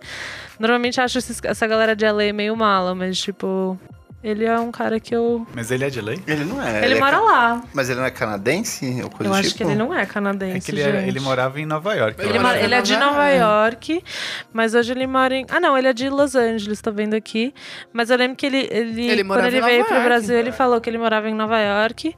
Normalmente 0.60 1.00
acho 1.00 1.18
essa 1.18 1.68
galera 1.68 1.96
de 1.96 2.06
LA 2.06 2.34
meio 2.34 2.56
mala, 2.56 2.94
mas, 2.94 3.18
tipo, 3.18 3.80
ele 4.24 4.44
é 4.46 4.60
um 4.60 4.72
cara 4.72 5.00
que 5.00 5.16
eu. 5.16 5.46
Mas 5.56 5.72
ele 5.72 5.86
é 5.86 5.90
de 5.90 6.02
lei? 6.02 6.22
Ele 6.28 6.44
não 6.46 6.62
é. 6.62 6.84
Ele, 6.86 6.96
é 6.96 7.00
mora 7.00 7.18
ca- 7.18 7.24
lá. 7.24 7.64
Mas 7.74 7.90
ele 7.90 8.00
não 8.00 8.06
é 8.06 8.12
canadense? 8.12 9.02
Ou 9.04 9.10
coisa 9.10 9.32
Eu 9.32 9.34
acho 9.34 9.44
tipo? 9.50 9.58
que 9.58 9.64
ele 9.64 9.76
não 9.76 9.94
é 9.94 10.06
canadense. 10.06 10.58
É 10.58 10.60
que 10.60 10.72
ele, 10.72 10.84
gente. 10.84 11.08
ele 11.08 11.20
morava 11.20 11.60
em 11.60 11.66
Nova 11.66 11.94
York. 11.96 12.20
Ele 12.20 12.30
Ele, 12.30 12.40
mora- 12.40 12.60
ele 12.60 12.76
é 12.76 12.82
de 12.82 12.98
Nova 12.98 13.28
York. 13.30 14.04
Mas 14.52 14.74
hoje 14.74 14.92
ele 14.92 15.08
mora 15.08 15.36
em. 15.36 15.46
Ah, 15.50 15.60
não, 15.60 15.78
ele 15.78 15.88
é 15.88 15.94
de 15.94 16.10
Los 16.10 16.36
Angeles, 16.36 16.82
tô 16.82 16.92
vendo 16.92 17.14
aqui. 17.14 17.54
Mas 17.94 18.10
eu 18.10 18.18
lembro 18.18 18.36
que 18.36 18.46
ele. 18.46 18.68
ele, 18.72 19.08
Ele 19.10 19.24
quando 19.24 19.46
ele 19.46 19.62
veio 19.62 19.86
pro 19.86 19.94
York. 19.96 20.08
Brasil, 20.08 20.38
ele 20.38 20.52
falou 20.52 20.80
que 20.82 20.90
ele 20.90 20.98
morava 20.98 21.30
em 21.30 21.34
Nova 21.34 21.60
York. 21.60 22.16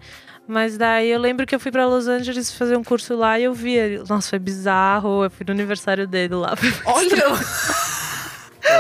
Mas 0.48 0.78
daí 0.78 1.10
eu 1.10 1.20
lembro 1.20 1.46
que 1.46 1.54
eu 1.56 1.60
fui 1.60 1.72
pra 1.72 1.86
Los 1.86 2.08
Angeles 2.08 2.52
fazer 2.52 2.76
um 2.76 2.84
curso 2.84 3.16
lá 3.16 3.40
e 3.40 3.44
eu 3.44 3.54
vi 3.54 3.76
ele. 3.76 4.04
Nossa, 4.10 4.30
foi 4.32 4.40
bizarro. 4.40 5.24
Eu 5.24 5.30
fui 5.30 5.46
no 5.48 5.54
aniversário 5.54 6.06
dele 6.08 6.34
lá. 6.36 6.56
Olha! 6.84 7.24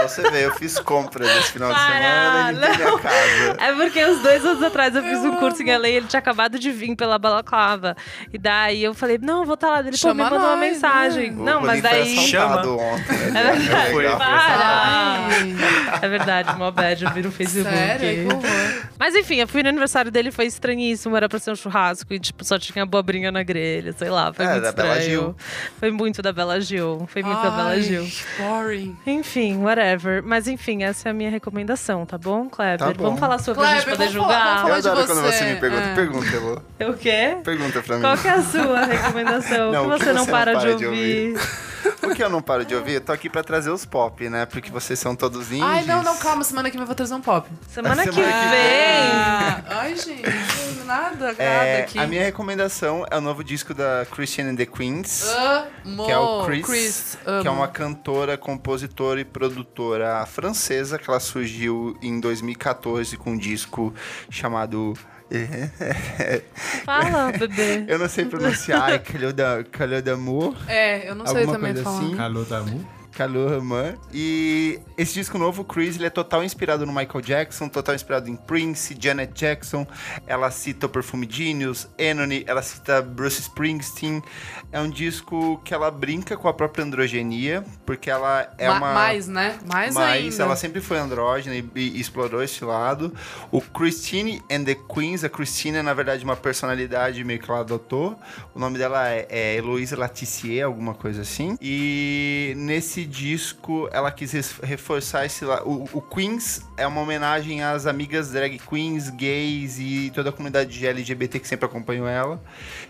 Pra 0.01 0.07
você 0.09 0.29
ver, 0.29 0.43
eu 0.45 0.51
fiz 0.55 0.79
compra 0.79 1.25
nesse 1.25 1.53
final 1.53 1.69
de 1.69 1.75
Para, 1.75 1.93
semana 1.93 2.51
e 2.51 2.55
limpei 2.55 2.85
minha 2.85 2.99
casa. 2.99 3.57
É 3.59 3.73
porque 3.73 4.05
uns 4.05 4.21
dois 4.21 4.45
anos 4.45 4.63
atrás 4.63 4.95
eu 4.95 5.03
fiz 5.03 5.19
um 5.19 5.35
curso 5.37 5.61
em 5.63 5.75
LA 5.77 5.87
e 5.89 5.91
ele 5.93 6.07
tinha 6.07 6.19
acabado 6.19 6.57
de 6.59 6.71
vir 6.71 6.95
pela 6.95 7.17
balaclava. 7.19 7.95
E 8.33 8.37
daí 8.37 8.83
eu 8.83 8.93
falei, 8.93 9.17
não, 9.21 9.39
eu 9.39 9.45
vou 9.45 9.53
estar 9.55 9.69
lá. 9.69 9.79
Ele, 9.79 9.85
pô, 9.85 9.91
me 9.91 9.97
Chama 9.97 10.23
mandou 10.23 10.39
uma 10.39 10.49
nós, 10.55 10.59
mensagem. 10.59 11.31
O 11.31 11.43
Não, 11.43 11.61
mas 11.61 11.81
daí. 11.81 12.17
assaltado 12.17 12.77
ontem. 12.79 13.17
né? 13.31 13.39
É 13.41 13.51
verdade. 13.57 13.91
Foi, 13.91 14.07
foi 14.07 14.17
Para! 14.17 15.27
É 16.01 16.07
verdade, 16.07 16.57
mó 16.57 16.71
bad, 16.71 17.03
eu 17.03 17.11
vi 17.11 17.21
no 17.21 17.31
Facebook. 17.31 17.69
Sério? 17.75 18.27
Mas 18.99 19.15
enfim, 19.15 19.35
eu 19.37 19.47
fui 19.47 19.63
no 19.63 19.69
aniversário 19.69 20.11
dele, 20.11 20.31
foi 20.31 20.45
estranhíssimo. 20.45 21.15
Era 21.15 21.27
pra 21.29 21.39
ser 21.39 21.51
um 21.51 21.55
churrasco 21.55 22.13
e, 22.13 22.19
tipo, 22.19 22.43
só 22.43 22.57
tinha 22.59 22.83
abobrinha 22.83 23.31
na 23.31 23.43
grelha, 23.43 23.91
sei 23.93 24.09
lá. 24.09 24.31
Foi 24.33 24.45
É, 24.45 24.49
muito 24.51 24.63
da 24.63 24.71
Bela 24.71 24.97
estranho. 24.97 25.09
Gil. 25.21 25.35
Foi 25.79 25.91
muito 25.91 26.21
da 26.21 26.31
Bela 26.33 26.59
Gil. 26.61 27.07
Foi 27.11 27.23
muito 27.23 27.41
da 27.41 27.49
Bela 27.51 27.69
Ai, 27.71 27.81
Gil. 27.81 28.07
Boring. 28.37 28.97
Enfim, 29.05 29.57
whatever. 29.57 29.90
Mas 30.23 30.47
enfim, 30.47 30.83
essa 30.83 31.09
é 31.09 31.11
a 31.11 31.13
minha 31.13 31.29
recomendação, 31.29 32.05
tá 32.05 32.17
bom, 32.17 32.47
Kleber? 32.49 32.77
Tá 32.79 32.93
bom. 32.93 33.03
Vamos 33.05 33.19
falar 33.19 33.37
sobre 33.39 33.61
pra 33.61 33.73
gente 33.75 33.83
Kleber, 33.85 33.97
poder 34.07 34.11
vamos 34.19 34.31
falar- 34.33 34.57
julgar? 34.57 34.69
Eu 34.69 34.75
adoro 34.75 35.01
de 35.01 35.07
quando 35.07 35.21
você. 35.21 35.37
você 35.37 35.45
me 35.45 35.55
pergunta. 35.59 35.81
É. 35.83 35.95
Pergunta, 35.95 36.35
Elô. 36.35 36.61
O 36.91 36.93
quê? 36.93 37.37
Pergunta 37.43 37.81
pra 37.81 37.95
mim. 37.95 38.01
Qual 38.01 38.17
que 38.17 38.27
é 38.27 38.31
a 38.31 38.41
sua 38.41 38.85
recomendação? 38.85 39.71
Não, 39.73 39.87
o 39.87 39.97
que 39.97 40.03
você 40.03 40.13
não 40.13 40.25
para, 40.25 40.53
de 40.55 40.67
ouvir? 40.85 41.35
O 42.11 42.13
que 42.13 42.23
eu 42.23 42.29
não 42.29 42.41
paro 42.41 42.65
de 42.65 42.75
ouvir? 42.75 42.93
Eu 42.95 43.01
tô 43.01 43.11
aqui 43.13 43.29
pra 43.29 43.41
trazer 43.43 43.69
os 43.69 43.85
pop, 43.85 44.27
né? 44.29 44.45
Porque 44.45 44.69
vocês 44.69 44.99
são 44.99 45.15
todos 45.15 45.47
indies. 45.51 45.63
Ai, 45.63 45.85
não, 45.85 46.03
não, 46.03 46.17
calma. 46.17 46.43
Semana 46.43 46.69
que 46.69 46.75
vem 46.75 46.81
eu 46.83 46.87
vou 46.87 46.95
trazer 46.95 47.13
um 47.13 47.21
pop. 47.21 47.49
Semana, 47.69 48.03
Semana 48.03 48.11
que 48.11 48.17
que 48.17 48.21
vem. 48.21 48.31
Ah, 49.13 49.63
ai, 49.69 49.95
gente. 49.95 50.21
Nada 50.85 51.33
É, 51.37 51.81
aqui. 51.83 51.97
a 51.97 52.05
minha 52.05 52.23
recomendação 52.23 53.05
é 53.09 53.17
o 53.17 53.21
novo 53.21 53.43
disco 53.43 53.73
da 53.73 54.05
Christian 54.11 54.49
and 54.49 54.55
the 54.57 54.65
Queens. 54.65 55.23
Amo. 55.85 56.05
que 56.05 56.11
é 56.11 56.17
o 56.17 56.43
Chris, 56.45 56.65
Chris, 56.65 57.17
que 57.41 57.47
é 57.47 57.51
uma 57.51 57.67
cantora, 57.67 58.37
compositora 58.37 59.21
e 59.21 59.25
produtora 59.25 60.25
francesa 60.25 60.99
que 60.99 61.09
ela 61.09 61.19
surgiu 61.19 61.97
em 62.01 62.19
2014 62.19 63.15
com 63.15 63.31
um 63.31 63.37
disco 63.37 63.93
chamado 64.29 64.93
Fala, 66.85 67.31
bebê. 67.31 67.85
eu 67.87 67.97
não 67.97 68.09
sei 68.09 68.25
pronunciar, 68.25 68.91
é 68.91 68.97
Calhou 68.99 69.31
da 69.33 69.63
Calhou 69.63 70.01
d'amour, 70.01 70.55
É, 70.67 71.09
eu 71.09 71.15
não 71.15 71.25
sei 71.25 71.45
alguma 71.45 71.57
também 71.57 71.75
falar. 71.83 71.97
assim. 71.99 72.15
Calor 72.17 72.45
Calor 73.11 73.51
Raman. 73.51 73.95
E 74.13 74.79
esse 74.97 75.13
disco 75.13 75.37
novo, 75.37 75.63
Chris, 75.63 75.95
ele 75.95 76.05
é 76.05 76.09
total 76.09 76.43
inspirado 76.43 76.85
no 76.85 76.93
Michael 76.93 77.21
Jackson, 77.21 77.67
total 77.69 77.95
inspirado 77.95 78.29
em 78.29 78.35
Prince, 78.35 78.95
Janet 78.99 79.33
Jackson. 79.33 79.85
Ela 80.25 80.49
cita 80.51 80.85
o 80.85 80.89
Perfume 80.89 81.27
Genius, 81.29 81.87
Enony, 81.97 82.43
ela 82.47 82.61
cita 82.61 83.01
Bruce 83.01 83.41
Springsteen. 83.41 84.21
É 84.71 84.79
um 84.79 84.89
disco 84.89 85.61
que 85.63 85.73
ela 85.73 85.91
brinca 85.91 86.37
com 86.37 86.47
a 86.47 86.53
própria 86.53 86.83
androgenia, 86.85 87.63
porque 87.85 88.09
ela 88.09 88.53
é 88.57 88.67
Ma- 88.69 88.77
uma... 88.77 88.93
Mais, 88.93 89.27
né? 89.27 89.59
Mais 89.69 89.93
Mas 89.93 90.13
ainda. 90.31 90.43
ela 90.43 90.55
sempre 90.55 90.81
foi 90.81 90.97
andrógena 90.97 91.55
e, 91.55 91.69
e 91.75 91.99
explorou 91.99 92.41
esse 92.41 92.63
lado. 92.63 93.13
O 93.51 93.59
Christine 93.61 94.41
and 94.49 94.63
the 94.63 94.75
Queens, 94.75 95.23
a 95.23 95.29
Christine 95.29 95.77
é 95.77 95.81
na 95.81 95.93
verdade 95.93 96.23
uma 96.23 96.35
personalidade 96.35 97.23
meio 97.23 97.39
que 97.39 97.49
ela 97.49 97.59
adotou. 97.61 98.17
O 98.55 98.59
nome 98.59 98.77
dela 98.77 99.09
é, 99.09 99.27
é 99.29 99.55
Heloísa 99.57 99.97
Latissier, 99.97 100.65
alguma 100.65 100.93
coisa 100.93 101.21
assim. 101.21 101.57
E 101.61 102.53
nesse 102.55 103.05
disco 103.11 103.89
ela 103.91 104.11
quis 104.11 104.31
reforçar 104.63 105.25
esse 105.25 105.43
lado. 105.45 105.69
O, 105.69 106.01
Queens 106.01 106.65
é 106.77 106.87
uma 106.87 107.01
homenagem 107.01 107.61
às 107.61 107.85
amigas 107.85 108.31
drag 108.31 108.57
queens, 108.57 109.09
gays 109.09 109.77
e 109.77 110.11
toda 110.15 110.29
a 110.29 110.31
comunidade 110.31 110.71
de 110.71 110.87
LGBT 110.87 111.39
que 111.39 111.47
sempre 111.47 111.65
acompanhou 111.65 112.07
ela. 112.07 112.41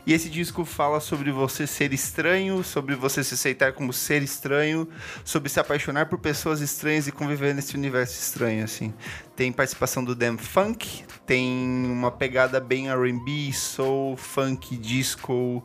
E 0.05 0.13
esse 0.13 0.29
disco 0.29 0.63
fala 0.63 0.99
sobre 0.99 1.31
você 1.31 1.65
ser 1.65 1.91
estranho, 1.91 2.63
sobre 2.63 2.95
você 2.95 3.23
se 3.23 3.33
aceitar 3.33 3.73
como 3.73 3.91
ser 3.91 4.21
estranho, 4.21 4.87
sobre 5.25 5.49
se 5.49 5.59
apaixonar 5.59 6.05
por 6.05 6.19
pessoas 6.19 6.61
estranhas 6.61 7.07
e 7.07 7.11
conviver 7.11 7.53
nesse 7.53 7.75
universo 7.75 8.13
estranho, 8.13 8.63
assim. 8.63 8.93
Tem 9.35 9.51
participação 9.51 10.03
do 10.03 10.13
Damn 10.13 10.37
Funk, 10.37 11.03
tem 11.25 11.47
uma 11.85 12.11
pegada 12.11 12.59
bem 12.59 12.89
R&B, 12.89 13.51
soul, 13.53 14.15
funk, 14.15 14.77
disco, 14.77 15.63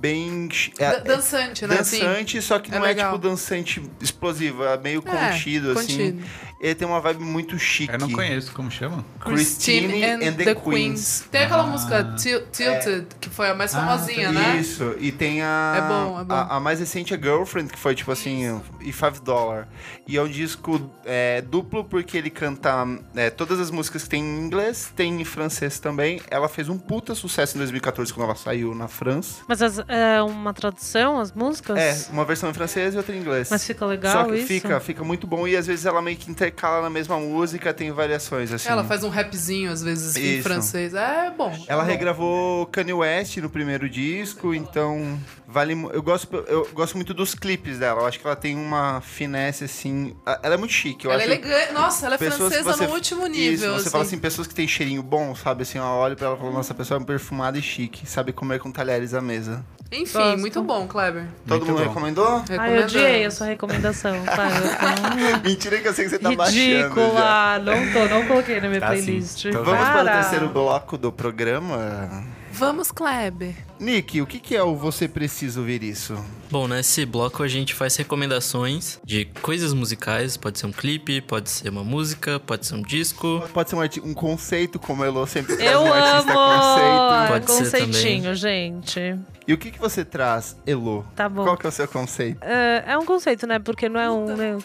bem... 0.00 0.48
Da- 0.78 0.98
dançante, 0.98 1.66
né? 1.66 1.78
Assim. 1.78 1.98
Dançante, 2.00 2.42
só 2.42 2.58
que 2.58 2.70
É 2.72 2.78
não 2.78 2.84
é, 2.84 2.88
legal. 2.88 3.12
tipo 3.14 3.28
dançante 3.28 3.82
explosivo, 4.00 4.64
é 4.64 4.76
meio 4.78 5.02
É, 5.06 5.30
contido, 5.30 5.70
assim. 5.72 5.80
contido. 6.12 6.22
Ele 6.60 6.74
tem 6.74 6.88
uma 6.88 7.00
vibe 7.00 7.22
muito 7.22 7.58
chique. 7.58 7.92
Eu 7.92 7.98
não 7.98 8.10
conheço, 8.10 8.50
como 8.52 8.70
chama? 8.70 9.04
Christine 9.20 10.02
and, 10.02 10.32
the, 10.32 10.54
Queens. 10.54 11.26
Tem 11.30 11.42
aquela 11.42 11.64
música 11.66 12.14
Til- 12.16 12.46
Tilted, 12.46 13.06
que 13.20 13.28
foi 13.28 13.50
a 13.50 13.54
mais 13.54 13.72
famosinha, 13.74 14.32
né? 14.32 14.56
Isso, 14.58 14.94
e 14.98 15.12
tem 15.12 15.42
a, 15.42 15.74
É 15.76 15.80
bom, 15.88 16.20
é 16.20 16.24
bom. 16.24 16.34
a. 16.34 16.56
a 16.56 16.60
mais 16.60 16.80
recente 16.80 17.12
é 17.12 17.18
Girlfriend, 17.18 17.70
que 17.70 17.78
foi 17.78 17.94
tipo 17.94 18.10
assim, 18.10 18.62
e 18.80 18.92
5 18.92 19.20
Dollar. 19.22 19.68
E 20.08 20.16
é 20.16 20.22
um 20.22 20.28
disco 20.28 20.90
é, 21.04 21.42
duplo 21.42 21.84
porque 21.84 22.16
ele 22.16 22.30
canta 22.30 22.86
é, 23.14 23.28
todas 23.28 23.60
as 23.60 23.70
músicas 23.70 24.04
que 24.04 24.08
tem 24.08 24.22
em 24.22 24.38
inglês, 24.46 24.90
tem 24.96 25.20
em 25.20 25.24
francês 25.24 25.78
também. 25.78 26.22
Ela 26.30 26.48
fez 26.48 26.70
um 26.70 26.78
puta 26.78 27.14
sucesso 27.14 27.56
em 27.56 27.58
2014 27.58 28.10
quando 28.12 28.24
ela 28.24 28.36
saiu 28.36 28.74
na 28.74 28.88
França. 28.88 29.42
Mas 29.46 29.60
as- 29.60 29.84
é 29.94 30.22
uma 30.22 30.52
tradução, 30.52 31.18
as 31.20 31.32
músicas? 31.32 31.78
É, 31.78 32.12
uma 32.12 32.24
versão 32.24 32.50
em 32.50 32.54
francês 32.54 32.94
e 32.94 32.96
outra 32.96 33.14
em 33.14 33.18
inglês. 33.20 33.48
Mas 33.50 33.64
fica 33.66 33.84
legal 33.86 34.12
Só 34.12 34.24
que 34.30 34.36
isso? 34.38 34.46
fica, 34.46 34.80
fica 34.80 35.04
muito 35.04 35.26
bom 35.26 35.46
e 35.46 35.56
às 35.56 35.66
vezes 35.66 35.86
ela 35.86 36.02
meio 36.02 36.16
que 36.16 36.30
intercala 36.30 36.82
na 36.82 36.90
mesma 36.90 37.18
música, 37.18 37.72
tem 37.72 37.90
variações 37.92 38.52
assim. 38.52 38.68
Ela 38.68 38.84
faz 38.84 39.04
um 39.04 39.08
rapzinho, 39.08 39.70
às 39.70 39.82
vezes, 39.82 40.16
em 40.16 40.34
Isso. 40.38 40.42
francês. 40.42 40.94
É 40.94 41.30
bom. 41.30 41.50
Ela 41.68 41.82
é 41.82 41.84
bom. 41.86 41.90
regravou 41.90 42.66
Kanye 42.66 42.92
West 42.92 43.36
no 43.38 43.48
primeiro 43.50 43.88
disco, 43.88 44.52
então 44.54 45.18
vale. 45.46 45.74
Eu 45.92 46.02
gosto, 46.02 46.34
eu 46.48 46.68
gosto 46.72 46.94
muito 46.96 47.14
dos 47.14 47.34
clipes 47.34 47.78
dela. 47.78 48.00
Eu 48.02 48.06
acho 48.06 48.18
que 48.20 48.26
ela 48.26 48.36
tem 48.36 48.56
uma 48.56 49.00
finesse 49.00 49.64
assim. 49.64 50.16
Ela 50.42 50.54
é 50.54 50.56
muito 50.58 50.72
chique. 50.72 51.04
Eu 51.06 51.12
Ela 51.12 51.22
é 51.22 51.24
acho 51.26 51.32
elegante. 51.34 51.72
Nossa, 51.72 52.06
ela 52.06 52.14
é 52.14 52.18
francesa 52.18 52.62
você- 52.62 52.86
no 52.86 52.92
último 52.94 53.26
Isso, 53.26 53.30
nível. 53.38 53.74
você 53.74 53.90
fala 53.90 54.04
assim, 54.04 54.18
pessoas 54.18 54.46
que 54.46 54.54
têm 54.54 54.66
cheirinho 54.66 55.02
bom, 55.02 55.34
sabe? 55.34 55.62
Assim, 55.62 55.78
eu 55.78 55.84
olho 55.84 56.16
pra 56.16 56.26
ela 56.28 56.36
e 56.36 56.38
falo, 56.40 56.52
nossa, 56.52 56.72
a 56.72 56.76
pessoa 56.76 57.00
é 57.00 57.04
perfumada 57.04 57.58
e 57.58 57.62
chique, 57.62 58.06
sabe 58.06 58.32
comer 58.32 58.58
com 58.58 58.70
talheres 58.72 59.14
à 59.14 59.20
mesa. 59.20 59.64
Enfim, 59.96 60.18
Gosto. 60.18 60.38
muito 60.40 60.62
bom, 60.62 60.86
Kleber. 60.88 61.24
Todo 61.46 61.58
Muito 61.58 61.66
mundo 61.66 61.82
bom. 61.82 61.88
recomendou? 61.88 62.44
Ai, 62.58 62.78
eu 62.78 62.82
odiei 62.82 63.24
a 63.26 63.30
sua 63.30 63.46
recomendação. 63.46 64.16
Pai, 64.26 65.40
Mentira 65.44 65.78
que 65.80 65.86
eu 65.88 65.92
sei 65.94 66.04
que 66.04 66.10
você 66.10 66.18
tá 66.18 66.32
eu... 66.32 66.36
baixando. 66.36 66.58
Ridícula. 66.60 67.58
Não 67.60 67.92
tô, 67.92 68.08
não 68.14 68.26
coloquei 68.26 68.60
na 68.60 68.68
minha 68.68 68.80
Tá 68.80 68.96
sim. 68.96 69.04
playlist. 69.04 69.42
Tô 69.52 69.62
Vamos 69.62 69.84
para 69.88 70.02
o 70.02 70.04
Para. 70.04 70.12
terceiro 70.20 70.48
bloco 70.48 70.98
do 70.98 71.12
programa. 71.12 72.24
Vamos, 72.54 72.92
Kleber. 72.92 73.52
Nick, 73.80 74.20
o 74.22 74.26
que, 74.26 74.38
que 74.38 74.54
é 74.54 74.62
o 74.62 74.76
Você 74.76 75.08
Precisa 75.08 75.58
Ouvir 75.58 75.82
Isso? 75.82 76.16
Bom, 76.48 76.68
nesse 76.68 77.04
bloco 77.04 77.42
a 77.42 77.48
gente 77.48 77.74
faz 77.74 77.96
recomendações 77.96 79.00
de 79.04 79.24
coisas 79.42 79.74
musicais. 79.74 80.36
Pode 80.36 80.60
ser 80.60 80.66
um 80.66 80.72
clipe, 80.72 81.20
pode 81.20 81.50
ser 81.50 81.68
uma 81.68 81.82
música, 81.82 82.38
pode 82.38 82.64
ser 82.64 82.76
um 82.76 82.82
disco. 82.82 83.42
Pode 83.52 83.70
ser 83.70 83.76
um, 83.76 84.08
um 84.08 84.14
conceito, 84.14 84.78
como 84.78 85.02
a 85.02 85.06
Elo 85.06 85.26
sempre 85.26 85.56
traz 85.56 85.72
Eu 85.72 85.80
um 85.80 85.92
artista 85.92 86.32
amo! 86.32 86.62
conceito. 86.62 87.28
Pode 87.28 87.50
ser 87.50 87.58
conceitinho, 87.58 88.34
gente. 88.36 89.18
E 89.48 89.52
o 89.52 89.58
que, 89.58 89.72
que 89.72 89.78
você 89.80 90.04
traz, 90.04 90.56
Elo? 90.64 91.04
Tá 91.16 91.28
bom. 91.28 91.42
Qual 91.42 91.56
que 91.56 91.66
é 91.66 91.68
o 91.68 91.72
seu 91.72 91.88
conceito? 91.88 92.38
É, 92.40 92.84
é 92.86 92.98
um 92.98 93.04
conceito, 93.04 93.48
né? 93.48 93.58
Porque 93.58 93.88
não 93.88 94.00
é 94.00 94.08
um. 94.08 94.26
Né? 94.26 94.58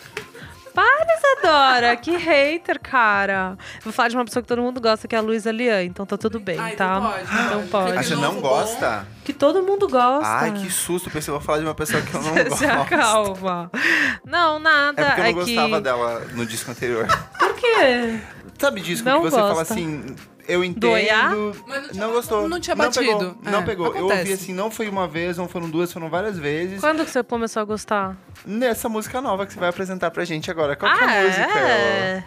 Para, 0.73 1.05
Isadora! 1.17 1.95
Que 1.97 2.15
hater, 2.17 2.79
cara. 2.79 3.57
Vou 3.83 3.91
falar 3.93 4.09
de 4.09 4.15
uma 4.15 4.25
pessoa 4.25 4.41
que 4.43 4.47
todo 4.47 4.61
mundo 4.61 4.79
gosta, 4.79 5.07
que 5.07 5.15
é 5.15 5.19
a 5.19 5.21
Luísa 5.21 5.51
Lian, 5.51 5.83
então 5.83 6.05
tá 6.05 6.17
tudo 6.17 6.39
bem, 6.39 6.57
Ah, 6.59 6.71
tá? 6.75 6.95
então 6.97 7.01
pode, 7.01 7.45
Então 7.45 7.67
pode. 7.67 7.97
Ah, 7.97 8.03
você 8.03 8.15
não 8.15 8.39
gosta? 8.41 9.07
Que 9.23 9.33
todo 9.33 9.61
mundo 9.63 9.87
gosta. 9.87 10.27
Ai, 10.27 10.51
que 10.53 10.69
susto. 10.71 11.09
Pensei 11.09 11.25
que 11.25 11.29
eu 11.31 11.35
vou 11.35 11.41
falar 11.41 11.59
de 11.59 11.65
uma 11.65 11.75
pessoa 11.75 12.01
que 12.01 12.13
eu 12.13 12.21
não 12.21 12.33
Se 12.57 12.65
gosto. 12.65 12.65
acalma. 12.65 13.71
Não, 14.25 14.59
nada. 14.59 15.01
É 15.01 15.05
porque 15.05 15.21
eu 15.21 15.25
não 15.25 15.45
que... 15.45 15.55
gostava 15.55 15.81
dela 15.81 16.21
no 16.33 16.45
disco 16.45 16.71
anterior. 16.71 17.07
Por 17.37 17.53
quê? 17.55 18.19
Sabe 18.57 18.81
disco 18.81 19.07
Não 19.07 19.21
que 19.21 19.29
você 19.29 19.37
fala 19.37 19.53
gosta. 19.53 19.73
assim, 19.73 20.15
eu 20.49 20.63
entendo. 20.63 20.81
Do 20.81 20.89
Oiá? 20.91 21.29
Mas 21.67 21.81
não 21.83 21.89
tinha- 21.89 22.05
não 22.07 22.13
gostou. 22.13 22.49
não 22.49 22.59
tinha 22.59 22.75
Não 22.75 22.85
batido. 22.85 23.05
pegou. 23.05 23.35
Não 23.43 23.59
É, 23.59 23.65
pegou. 23.65 23.95
Eu 23.95 24.05
ouvi 24.05 24.33
assim, 24.33 24.53
não 24.53 24.69
foi 24.71 24.89
uma 24.89 25.07
vez, 25.07 25.37
não 25.37 25.47
foram 25.47 25.69
duas, 25.69 25.91
foram 25.93 26.09
várias 26.09 26.37
vezes. 26.37 26.79
Quando 26.81 27.05
que 27.05 27.11
você 27.11 27.23
começou 27.23 27.61
a 27.61 27.65
gostar? 27.65 28.17
Nessa 28.45 28.89
música 28.89 29.21
nova 29.21 29.45
que 29.45 29.53
você 29.53 29.59
vai 29.59 29.69
apresentar 29.69 30.11
pra 30.11 30.25
gente 30.25 30.49
agora. 30.51 30.75
Qual 30.75 30.91
que 30.91 31.03
é 31.03 31.07
ah, 31.07 31.19
a 31.19 31.23
música? 31.23 31.59
é? 31.59 32.23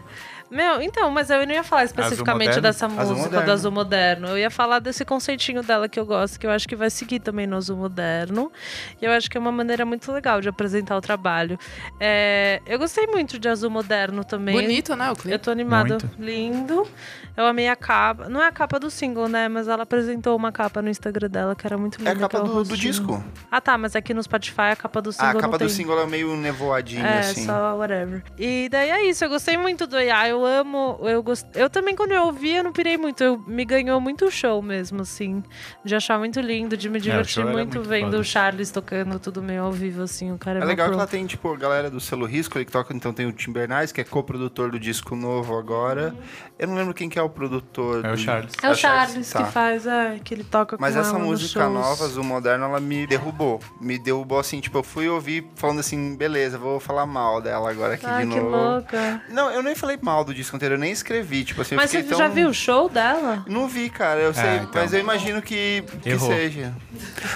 Meu, 0.52 0.82
então, 0.82 1.10
mas 1.10 1.30
eu 1.30 1.46
não 1.46 1.54
ia 1.54 1.64
falar 1.64 1.84
especificamente 1.84 2.60
dessa 2.60 2.86
música 2.86 3.40
do 3.40 3.50
Azul 3.50 3.72
Moderno. 3.72 4.28
Eu 4.28 4.36
ia 4.38 4.50
falar 4.50 4.80
desse 4.80 5.02
conceitinho 5.02 5.62
dela 5.62 5.88
que 5.88 5.98
eu 5.98 6.04
gosto, 6.04 6.38
que 6.38 6.46
eu 6.46 6.50
acho 6.50 6.68
que 6.68 6.76
vai 6.76 6.90
seguir 6.90 7.20
também 7.20 7.46
no 7.46 7.56
Azul 7.56 7.74
Moderno. 7.78 8.52
E 9.00 9.04
eu 9.06 9.12
acho 9.12 9.30
que 9.30 9.38
é 9.38 9.40
uma 9.40 9.50
maneira 9.50 9.86
muito 9.86 10.12
legal 10.12 10.42
de 10.42 10.50
apresentar 10.50 10.94
o 10.96 11.00
trabalho. 11.00 11.58
É, 11.98 12.60
eu 12.66 12.78
gostei 12.78 13.06
muito 13.06 13.38
de 13.38 13.48
Azul 13.48 13.70
Moderno 13.70 14.24
também. 14.24 14.54
Bonito, 14.54 14.94
né, 14.94 15.08
o 15.08 15.12
Eu 15.12 15.16
clipe? 15.16 15.38
tô 15.38 15.50
animada. 15.50 15.94
Muito. 15.98 16.10
Lindo. 16.18 16.86
Eu 17.34 17.46
amei 17.46 17.66
a 17.68 17.74
capa. 17.76 18.28
Não 18.28 18.42
é 18.42 18.46
a 18.48 18.52
capa 18.52 18.78
do 18.78 18.90
single, 18.90 19.26
né? 19.26 19.48
Mas 19.48 19.66
ela 19.66 19.84
apresentou 19.84 20.36
uma 20.36 20.52
capa 20.52 20.82
no 20.82 20.90
Instagram 20.90 21.30
dela 21.30 21.56
que 21.56 21.66
era 21.66 21.78
muito 21.78 21.96
linda. 21.96 22.10
É 22.10 22.12
a 22.12 22.16
capa 22.18 22.36
é 22.36 22.40
o 22.42 22.44
do, 22.44 22.64
do 22.64 22.76
disco. 22.76 23.24
Ah, 23.50 23.58
tá. 23.58 23.78
Mas 23.78 23.96
aqui 23.96 24.12
no 24.12 24.22
Spotify 24.22 24.72
a 24.72 24.76
capa 24.76 25.00
do 25.00 25.10
single 25.12 25.26
Ah, 25.28 25.30
a 25.30 25.34
capa 25.36 25.46
não 25.46 25.52
do 25.52 25.58
tem. 25.60 25.68
single 25.70 25.98
é 25.98 26.06
meio 26.06 26.36
nevoadinho, 26.36 27.06
É, 27.06 27.20
assim. 27.20 27.46
só 27.46 27.74
whatever. 27.74 28.22
E 28.38 28.68
daí 28.70 28.90
é 28.90 29.04
isso, 29.08 29.24
eu 29.24 29.30
gostei 29.30 29.56
muito 29.56 29.86
do 29.86 29.98
IA, 29.98 30.28
eu 30.28 30.41
amo, 30.44 30.98
eu 31.02 31.22
gost... 31.22 31.46
eu 31.54 31.68
também 31.70 31.94
quando 31.96 32.12
eu 32.12 32.24
ouvi, 32.26 32.54
eu 32.56 32.64
não 32.64 32.72
pirei 32.72 32.96
muito, 32.96 33.22
eu 33.22 33.38
me 33.46 33.64
ganhou 33.64 34.00
muito 34.00 34.24
o 34.26 34.30
show 34.30 34.60
mesmo, 34.62 35.02
assim, 35.02 35.42
de 35.84 35.94
achar 35.94 36.18
muito 36.18 36.40
lindo, 36.40 36.76
de 36.76 36.88
me 36.88 37.00
divertir 37.00 37.34
show 37.34 37.42
era 37.44 37.52
muito, 37.52 37.76
muito 37.76 37.88
vendo 37.88 38.04
foda. 38.06 38.18
o 38.18 38.24
Charles 38.24 38.70
tocando 38.70 39.18
tudo 39.18 39.42
meio 39.42 39.62
ao 39.64 39.72
vivo, 39.72 40.02
assim, 40.02 40.32
o 40.32 40.38
cara 40.38 40.60
é, 40.60 40.62
É 40.62 40.64
legal 40.64 40.88
que 40.88 40.94
ela 40.94 41.06
tem, 41.06 41.26
tipo, 41.26 41.52
a 41.52 41.56
galera 41.56 41.90
do 41.90 42.00
selo 42.00 42.26
Risco, 42.26 42.56
ele 42.58 42.64
que 42.64 42.72
toca, 42.72 42.94
então 42.94 43.12
tem 43.12 43.26
o 43.26 43.32
Tim 43.32 43.52
Bernardes, 43.52 43.92
que 43.92 44.00
é 44.00 44.04
co-produtor 44.04 44.70
do 44.70 44.78
disco 44.78 45.14
novo 45.16 45.56
agora. 45.58 46.14
Eu 46.58 46.68
não 46.68 46.74
lembro 46.74 46.94
quem 46.94 47.08
que 47.08 47.18
é 47.18 47.22
o 47.22 47.28
produtor. 47.28 48.04
É 48.04 48.12
o 48.12 48.16
Charles. 48.16 48.52
É 48.62 48.70
o 48.70 48.74
Charles 48.74 49.30
Tá. 49.32 49.44
que 49.44 49.52
faz, 49.52 49.86
é, 49.86 50.18
que 50.22 50.34
ele 50.34 50.44
toca 50.44 50.76
Mas 50.78 50.94
com 50.94 51.00
essa 51.00 51.18
música 51.18 51.68
nova, 51.68 52.04
Azul 52.04 52.22
Moderno, 52.24 52.64
ela 52.66 52.80
me 52.80 53.06
derrubou. 53.06 53.60
Me 53.80 53.98
derrubou 53.98 54.38
assim, 54.38 54.60
tipo, 54.60 54.78
eu 54.78 54.82
fui 54.82 55.08
ouvir 55.08 55.46
falando 55.56 55.80
assim, 55.80 56.16
beleza, 56.16 56.58
vou 56.58 56.78
falar 56.78 57.06
mal 57.06 57.40
dela 57.40 57.70
agora 57.70 57.94
aqui 57.94 58.06
Ai, 58.06 58.26
de 58.26 58.32
que 58.32 58.40
novo. 58.40 58.54
louca. 58.56 59.22
Não, 59.30 59.50
eu 59.50 59.62
nem 59.62 59.74
falei 59.74 59.98
mal 60.00 60.24
do 60.24 60.31
disco 60.34 60.56
inteiro, 60.56 60.74
eu 60.74 60.78
nem 60.78 60.92
escrevi, 60.92 61.44
tipo 61.44 61.60
assim, 61.62 61.74
eu 61.74 61.80
Mas 61.80 61.90
você 61.90 62.02
tão... 62.02 62.18
já 62.18 62.28
viu 62.28 62.48
o 62.48 62.54
show 62.54 62.88
dela? 62.88 63.44
Não 63.46 63.66
vi, 63.68 63.88
cara, 63.90 64.20
eu 64.20 64.32
sei, 64.34 64.56
então. 64.56 64.70
mas 64.74 64.92
eu 64.92 65.00
imagino 65.00 65.40
que, 65.42 65.82
que 66.02 66.18
seja. 66.18 66.72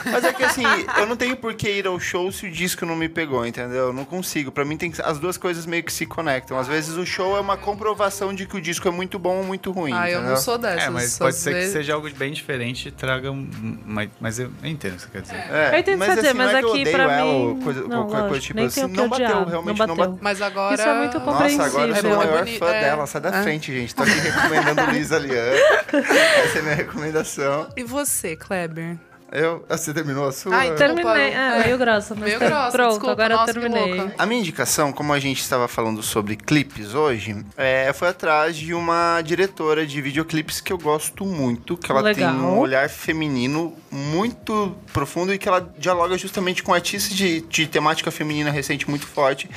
Mas 0.05 0.24
é 0.24 0.32
que 0.32 0.42
assim, 0.44 0.62
eu 0.99 1.07
não 1.07 1.16
tenho 1.16 1.36
por 1.36 1.55
que 1.55 1.68
ir 1.68 1.86
ao 1.86 1.99
show 1.99 2.30
se 2.30 2.47
o 2.47 2.51
disco 2.51 2.84
não 2.86 2.97
me 2.97 3.09
pegou, 3.09 3.47
entendeu? 3.47 3.86
Eu 3.88 3.92
não 3.92 4.05
consigo. 4.05 4.51
Pra 4.53 4.64
mim 4.64 4.76
tem 4.76 4.90
que... 4.90 5.01
as 5.03 5.18
duas 5.18 5.36
coisas 5.36 5.66
meio 5.66 5.82
que 5.82 5.92
se 5.92 6.07
conectam. 6.07 6.59
Às 6.59 6.66
vezes 6.68 6.97
o 6.97 7.05
show 7.07 7.36
é 7.36 7.40
uma 7.40 7.57
comprovação 7.57 8.34
de 8.34 8.47
que 8.47 8.57
o 8.57 8.61
disco 8.61 8.86
é 8.88 8.90
muito 8.90 9.18
bom 9.18 9.36
ou 9.38 9.44
muito 9.44 9.70
ruim, 9.70 9.92
Ah, 9.92 10.09
eu 10.11 10.14
entendeu? 10.18 10.30
não 10.34 10.36
sou 10.40 10.59
dessas. 10.59 10.84
É, 10.84 10.90
mas 10.90 11.18
pode 11.18 11.36
ser 11.36 11.51
que 11.51 11.57
vezes- 11.57 11.72
seja 11.72 11.94
algo 11.94 12.09
bem 12.14 12.32
diferente 12.32 12.88
e 12.88 12.90
traga. 12.90 13.30
Mas, 13.32 14.09
mas 14.20 14.38
eu 14.38 14.51
entendo 14.62 14.92
o 14.94 14.97
que 14.97 15.03
você 15.03 15.09
quer 15.11 15.22
dizer. 15.22 15.34
É, 15.36 15.74
Eu 15.74 15.78
entendo 15.80 15.97
o 15.97 15.99
que 16.01 16.05
você 16.07 16.11
assim, 16.12 16.20
dizer, 16.22 16.34
não 16.34 16.44
mas 16.44 16.55
é 16.55 16.59
que 16.59 16.64
eu 16.66 16.72
aqui, 16.72 16.90
pra 16.90 17.24
mim, 17.24 17.61
coisa, 17.62 17.80
não, 17.82 17.88
qualquer 17.88 18.11
coisa 18.12 18.26
lógico, 18.28 18.40
tipo 18.47 18.57
nem 18.59 18.66
assim. 18.66 18.84
o 18.84 18.88
que 18.88 18.97
Não 18.97 19.09
bateu, 19.09 19.44
realmente 19.44 19.78
não 19.86 19.97
bateu. 19.97 20.18
Mas 20.20 20.42
agora... 20.42 20.74
Isso 20.74 20.82
é 20.88 20.99
muito 20.99 21.18
Nossa, 21.20 21.30
agora 21.36 21.49
eu 21.49 21.57
sou 21.57 21.66
o 21.66 21.70
Compreensível. 21.70 22.16
maior 22.16 22.38
Boni- 22.44 22.59
fã 22.59 22.66
é. 22.70 22.80
Dela. 22.87 23.07
Sai 23.07 23.20
da 23.20 23.28
É. 23.30 23.43
frente, 23.43 23.72
gente. 23.72 23.95
Tô 23.95 24.03
aqui 24.03 24.12
recomendando 24.12 24.91
Lisa 24.93 25.18
Lian. 25.18 25.34
Essa 25.93 26.59
é 26.59 26.61
a 26.61 26.62
minha 26.62 26.74
recomendação. 26.74 27.68
E 27.76 27.82
você, 27.82 28.37
Kleber? 28.37 28.97
Eu, 29.33 29.64
você 29.68 29.93
terminou 29.93 30.29
a 30.29 30.33
sua? 30.33 30.64
Então- 30.64 30.77
Terminei, 30.77 31.12
é, 31.31 31.33
é. 31.33 31.64
meio 31.64 31.79
grossa, 31.79 32.14
mas 32.14 32.24
Meio 32.24 32.39
tá- 32.39 32.47
grossa, 32.47 32.70
pronto, 32.72 32.89
desculpa, 32.91 33.12
agora 33.12 33.37
nossa, 33.37 33.51
eu 33.51 33.55
terminei. 33.61 34.11
A 34.16 34.24
minha 34.27 34.41
indicação, 34.41 34.93
como 34.93 35.12
a 35.12 35.18
gente 35.18 35.41
estava 35.41 35.66
falando 35.66 36.03
sobre 36.03 36.37
clipes 36.37 36.95
hoje, 36.95 37.45
é, 37.57 37.93
foi 37.93 38.09
atrás 38.09 38.57
de 38.57 38.72
uma 38.72 39.20
diretora 39.22 39.87
de 39.87 40.01
videoclipes 40.01 40.61
que 40.61 40.72
eu 40.72 40.79
gosto 40.79 41.24
muito, 41.27 41.77
que 41.77 41.91
ela 41.91 42.01
Legal. 42.01 42.33
tem 42.33 42.41
um 42.41 42.59
olhar 42.59 42.89
feminino 42.89 43.77
muito 43.91 44.77
profundo 44.93 45.35
e 45.35 45.39
que 45.39 45.49
ela 45.49 45.72
dialoga 45.79 46.16
justamente 46.16 46.62
com 46.62 46.72
artistas 46.72 47.14
de, 47.16 47.41
de 47.43 47.66
temática 47.66 48.11
feminina 48.11 48.51
recente 48.51 48.89
muito 48.89 49.07
forte, 49.07 49.51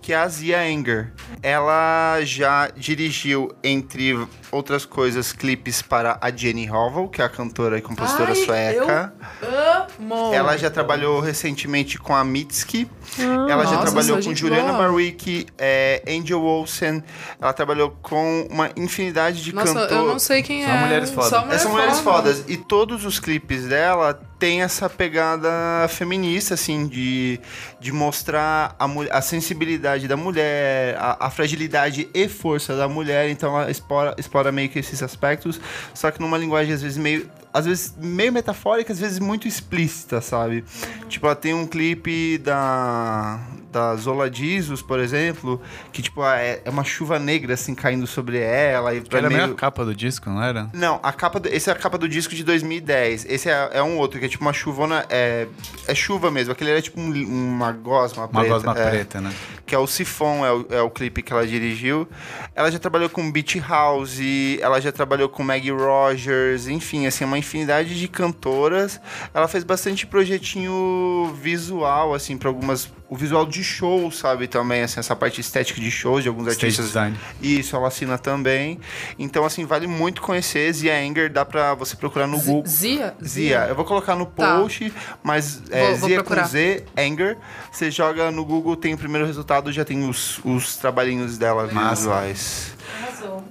que 0.00 0.12
é 0.12 0.16
a 0.16 0.28
Zia 0.28 0.60
Anger. 0.60 1.12
Ela 1.42 2.20
já 2.22 2.68
dirigiu, 2.76 3.50
entre 3.62 4.16
outras 4.52 4.84
coisas, 4.84 5.32
clipes 5.32 5.82
para 5.82 6.18
a 6.20 6.30
Jenny 6.30 6.70
Howell, 6.70 7.08
que 7.08 7.20
é 7.20 7.24
a 7.24 7.28
cantora 7.28 7.78
e 7.78 7.82
compositora 7.82 8.30
Ai, 8.30 8.36
sueca. 8.36 9.12
Amo! 9.42 10.32
Ela 10.34 10.56
já 10.56 10.70
trabalhou 10.70 11.20
recentemente 11.20 11.98
com 11.98 12.14
a 12.14 12.24
Mitski. 12.24 12.88
ela 13.18 13.64
já 13.64 13.72
Nossa, 13.72 13.82
trabalhou 13.82 14.22
com 14.22 14.34
Juliana 14.34 14.72
boa. 14.72 14.78
Barwick, 14.84 15.46
é, 15.58 16.02
Angel 16.08 16.42
Olsen. 16.42 17.02
Ela 17.40 17.52
trabalhou 17.52 17.90
com 18.02 18.46
uma 18.50 18.70
infinidade 18.76 19.42
de 19.42 19.54
Nossa, 19.54 19.72
cantores. 19.72 19.92
eu 19.92 20.06
não 20.06 20.18
sei 20.18 20.42
quem 20.42 20.64
Só 20.64 20.70
é. 20.70 20.80
mulheres 20.80 21.10
fodas. 21.10 21.30
Só 21.30 21.44
mulher 21.44 21.58
São 21.58 21.70
mulheres 21.72 21.98
foda. 22.00 22.16
fodas. 22.34 22.44
E 22.48 22.56
todos 22.56 23.04
os 23.04 23.18
clipes 23.20 23.64
dela 23.66 24.18
têm 24.38 24.62
essa 24.62 24.88
pegada 24.88 25.48
feminista, 25.88 26.54
assim, 26.54 26.86
de, 26.86 27.40
de 27.80 27.92
mostrar 27.92 28.74
a, 28.78 28.86
a 29.10 29.22
sensibilidade 29.22 30.06
da 30.06 30.16
mulher, 30.16 30.96
a, 30.98 31.26
a 31.26 31.30
fragilidade 31.30 32.08
e 32.12 32.28
força 32.28 32.76
da 32.76 32.88
mulher. 32.88 33.30
Então 33.30 33.58
ela 33.58 33.70
explora, 33.70 34.14
explora 34.18 34.52
meio 34.52 34.68
que 34.68 34.78
esses 34.78 35.02
aspectos, 35.02 35.60
só 35.94 36.10
que 36.10 36.20
numa 36.20 36.36
linguagem 36.36 36.74
às 36.74 36.82
vezes 36.82 36.98
meio. 36.98 37.28
Às 37.56 37.64
vezes 37.64 37.94
meio 37.96 38.30
metafórica, 38.30 38.92
às 38.92 38.98
vezes 38.98 39.18
muito 39.18 39.48
explícita, 39.48 40.20
sabe? 40.20 40.62
Tipo, 41.08 41.26
ela 41.26 41.34
tem 41.34 41.54
um 41.54 41.66
clipe 41.66 42.36
da. 42.38 43.40
Da 43.70 43.94
Zola 43.96 44.32
Jesus, 44.32 44.80
por 44.80 44.98
exemplo, 44.98 45.60
que 45.92 46.00
tipo, 46.00 46.22
ah, 46.22 46.36
é, 46.38 46.62
é 46.64 46.70
uma 46.70 46.84
chuva 46.84 47.18
negra 47.18 47.54
assim 47.54 47.74
caindo 47.74 48.06
sobre 48.06 48.38
ela. 48.38 48.94
E 48.94 49.02
Era 49.10 49.28
meio... 49.28 49.42
meio 49.42 49.52
a 49.52 49.56
capa 49.56 49.84
do 49.84 49.94
disco, 49.94 50.30
não 50.30 50.42
era? 50.42 50.70
Não, 50.72 50.98
a 51.02 51.12
capa 51.12 51.38
do- 51.38 51.48
esse 51.48 51.68
é 51.68 51.72
a 51.72 51.76
capa 51.76 51.98
do 51.98 52.08
disco 52.08 52.34
de 52.34 52.42
2010. 52.44 53.26
Esse 53.28 53.50
é, 53.50 53.70
é 53.74 53.82
um 53.82 53.98
outro, 53.98 54.18
que 54.18 54.26
é 54.26 54.28
tipo 54.28 54.42
uma 54.44 54.52
chuvona. 54.52 55.04
É, 55.10 55.46
é 55.86 55.94
chuva 55.94 56.30
mesmo. 56.30 56.52
Aquele 56.52 56.70
era 56.70 56.80
tipo 56.80 56.98
um- 57.00 57.12
uma 57.26 57.72
gosma 57.72 58.22
Uma 58.24 58.28
preta. 58.40 58.48
gosma 58.48 58.72
é, 58.78 58.90
preta, 58.90 59.20
né? 59.20 59.32
Que 59.66 59.74
é 59.74 59.78
o 59.78 59.86
Sifon, 59.86 60.46
é 60.46 60.52
o, 60.52 60.66
é 60.70 60.80
o 60.82 60.88
clipe 60.90 61.20
que 61.22 61.32
ela 61.32 61.46
dirigiu. 61.46 62.08
Ela 62.54 62.70
já 62.70 62.78
trabalhou 62.78 63.10
com 63.10 63.30
Beach 63.30 63.58
House, 63.58 64.18
ela 64.60 64.80
já 64.80 64.92
trabalhou 64.92 65.28
com 65.28 65.42
Maggie 65.42 65.70
Rogers, 65.72 66.68
enfim, 66.68 67.06
assim, 67.06 67.24
uma 67.24 67.36
infinidade 67.36 67.98
de 67.98 68.08
cantoras. 68.08 69.00
Ela 69.34 69.48
fez 69.48 69.64
bastante 69.64 70.06
projetinho 70.06 71.34
visual, 71.40 72.14
assim, 72.14 72.36
para 72.38 72.48
algumas. 72.48 72.88
O 73.08 73.16
visual 73.16 73.46
de 73.46 73.62
show, 73.66 74.10
sabe, 74.10 74.46
também, 74.46 74.82
assim, 74.82 75.00
essa 75.00 75.14
parte 75.16 75.40
estética 75.40 75.80
de 75.80 75.90
shows 75.90 76.22
de 76.22 76.28
alguns 76.28 76.46
Stage 76.48 76.66
artistas. 76.66 76.86
design. 76.86 77.18
Isso, 77.42 77.74
ela 77.76 77.88
assina 77.88 78.16
também. 78.16 78.78
Então, 79.18 79.44
assim, 79.44 79.64
vale 79.64 79.86
muito 79.86 80.22
conhecer. 80.22 80.72
Zia 80.72 80.94
Anger, 80.98 81.30
dá 81.32 81.44
pra 81.44 81.74
você 81.74 81.96
procurar 81.96 82.26
no 82.26 82.38
Z- 82.38 82.44
Google. 82.46 82.66
Zia? 82.70 83.14
Zia, 83.24 83.66
eu 83.68 83.74
vou 83.74 83.84
colocar 83.84 84.14
no 84.16 84.26
Tá. 84.26 84.58
post, 84.60 84.92
mas 85.22 85.60
é, 85.70 85.88
Vou- 85.90 85.96
vou 85.98 86.08
Zia 86.08 86.16
procurar. 86.18 86.42
com 86.42 86.48
Z, 86.48 86.84
Anger. 86.96 87.36
Você 87.72 87.90
joga 87.90 88.30
no 88.30 88.44
Google, 88.44 88.76
tem 88.76 88.94
o 88.94 88.98
primeiro 88.98 89.26
resultado, 89.26 89.72
já 89.72 89.84
tem 89.84 90.08
os, 90.08 90.40
os 90.44 90.76
trabalhinhos 90.76 91.36
dela 91.38 91.66
Massa. 91.72 91.94
visuais. 91.96 92.76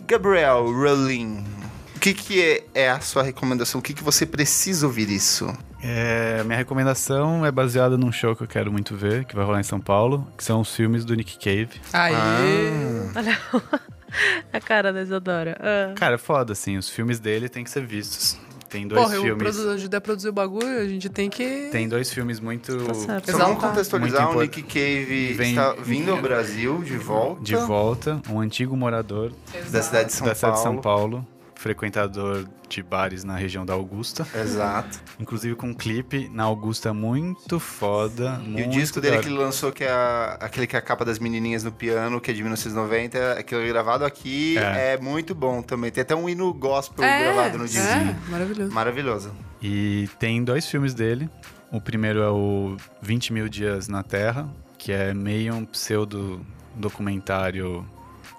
Gabriel 0.08 0.72
Rolling, 0.72 1.44
o 1.96 2.00
que, 2.00 2.14
que 2.14 2.42
é, 2.42 2.64
é 2.74 2.90
a 2.90 3.00
sua 3.00 3.24
recomendação? 3.24 3.80
O 3.80 3.82
que, 3.82 3.94
que 3.94 4.04
você 4.04 4.26
precisa 4.26 4.86
ouvir 4.86 5.10
isso? 5.10 5.52
É, 5.88 6.44
minha 6.44 6.58
recomendação 6.58 7.46
é 7.46 7.52
baseada 7.52 7.96
num 7.96 8.12
show 8.12 8.36
que 8.36 8.42
eu 8.42 8.48
quero 8.48 8.72
muito 8.72 8.96
ver, 8.96 9.24
que 9.26 9.36
vai 9.36 9.46
rolar 9.46 9.60
em 9.60 9.64
São 9.64 9.80
Paulo, 9.80 10.28
que 10.36 10.44
são 10.44 10.62
os 10.62 10.76
filmes 10.76 11.06
do 11.06 11.14
Nick 11.14 11.38
Cave. 11.38 11.80
Aí. 11.94 12.16
Olha 13.16 13.40
a 14.52 14.60
cara 14.60 14.92
da 14.92 15.02
Isadora. 15.04 15.56
Ah. 15.60 15.94
Cara, 15.96 16.16
é 16.16 16.18
foda, 16.18 16.54
assim, 16.54 16.76
os 16.76 16.90
filmes 16.90 17.20
dele 17.20 17.48
tem 17.48 17.64
que 17.64 17.70
ser 17.70 17.86
vistos. 17.86 18.36
Tem 18.68 18.88
dois 18.88 19.00
Porra, 19.04 19.16
filmes. 19.22 19.56
produ- 19.56 19.70
ajudei 19.70 19.98
a 19.98 20.02
produzir 20.02 20.30
o 20.30 20.34
bagulho, 20.34 20.80
a 20.80 20.88
gente 20.88 21.08
tem 21.08 21.30
que... 21.30 21.70
Tem 21.72 21.88
dois 21.88 22.12
filmes 22.12 22.40
muito 22.40 22.76
Tá 22.84 22.94
certo. 22.96 23.26
Só 23.28 23.32
Exato. 23.38 23.38
vamos 23.46 23.64
contextualizar, 23.64 24.26
Muito 24.34 24.38
o 24.38 24.42
Nick 24.42 24.64
Cave 24.64 25.34
Vem- 25.34 25.50
está 25.52 25.74
vindo 25.74 26.12
ao 26.12 26.20
Brasil 26.20 26.82
de 26.84 26.98
volta. 26.98 27.44
de 27.44 27.56
volta, 27.56 28.22
um 28.30 28.40
antigo 28.40 28.76
morador 28.76 29.32
Da 29.72 29.82
cidade 29.84 30.08
de 30.08 30.14
São 30.14 30.26
da 30.28 30.34
cidade 30.36 30.56
de 30.58 30.64
São 30.64 30.78
Paulo. 30.78 31.26
Frequentador 31.70 32.46
de 32.70 32.84
bares 32.84 33.24
na 33.24 33.36
região 33.36 33.66
da 33.66 33.74
Augusta. 33.74 34.24
Exato. 34.40 35.00
Inclusive 35.20 35.56
com 35.56 35.70
um 35.70 35.74
clipe 35.74 36.30
na 36.32 36.44
Augusta 36.44 36.94
muito 36.94 37.60
foda. 37.60 38.40
E 38.46 38.50
muito 38.50 38.68
o 38.68 38.70
disco 38.70 39.02
dele 39.02 39.16
da- 39.16 39.22
que 39.24 39.30
ele 39.30 39.38
lançou, 39.40 39.72
que 39.72 39.84
é 39.84 39.90
a- 39.90 40.38
aquele 40.42 40.68
que 40.68 40.76
é 40.76 40.80
a 40.80 40.82
capa 40.84 41.04
das 41.04 41.18
menininhas 41.18 41.64
no 41.64 41.72
piano, 41.72 42.22
que 42.22 42.30
é 42.30 42.34
de 42.36 42.44
1990, 42.44 43.32
aquele 43.32 43.68
gravado 43.68 44.06
aqui 44.06 44.56
é. 44.60 44.94
É. 44.94 44.98
muito 45.02 45.34
bom 45.34 45.64
também. 45.64 45.90
Tem 45.90 46.04
até 46.04 46.16
um 46.16 46.30
hino 46.30 46.54
gospel 46.54 47.04
É, 47.04 47.24
gravado 47.34 47.58
no 47.58 47.66
disco. 47.66 47.82
é, 47.82 48.16
maravilhoso. 48.30 48.72
Maravilhoso. 48.72 49.32
E 49.60 50.08
tem 50.20 50.44
dois 50.44 50.68
filmes 50.68 50.94
dele. 50.94 51.28
O 51.72 51.82
primeiro 51.82 52.22
é 52.22 52.30
o 52.30 52.78
20 53.02 53.34
Mil 53.34 53.50
Dias 53.50 53.88
na 53.88 54.04
Terra, 54.04 54.48
que 54.78 54.92
é 54.92 55.16
meio 55.16 55.56
um 55.56 55.66
pseudo 55.66 56.46
documentário. 56.76 57.84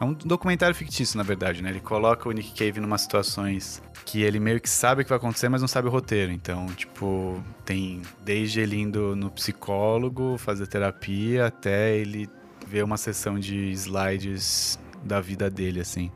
É 0.01 0.05
um 0.05 0.13
documentário 0.13 0.75
fictício, 0.75 1.17
na 1.17 1.23
verdade, 1.23 1.63
né? 1.63 1.71
Ele 1.71 1.81
coloca 1.81 2.29
o 2.29 2.33
Nick 2.33 2.53
Cave 2.53 2.81
numa 2.81 2.99
situações 2.99 3.83
que 4.05 4.23
ele 4.23 4.39
meio 4.39 4.61
que 4.61 4.69
sabe 4.69 5.01
o 5.01 5.05
que 5.05 5.09
vai 5.09 5.17
acontecer, 5.17 5.49
mas 5.49 5.61
não 5.61 5.69
sabe 5.69 5.89
o 5.89 5.91
roteiro. 5.91 6.31
Então, 6.33 6.67
tipo, 6.67 7.43
tem 7.65 8.03
desde 8.25 8.61
ele 8.61 8.77
indo 8.77 9.17
no 9.17 9.31
psicólogo, 9.31 10.37
fazer 10.39 10.67
terapia, 10.67 11.47
até 11.47 11.97
ele 11.97 12.29
ver 12.67 12.85
uma 12.85 12.97
sessão 12.97 13.39
de 13.39 13.71
slides 13.73 14.79
da 15.03 15.21
vida 15.21 15.49
dele, 15.49 15.81
assim. 15.81 16.11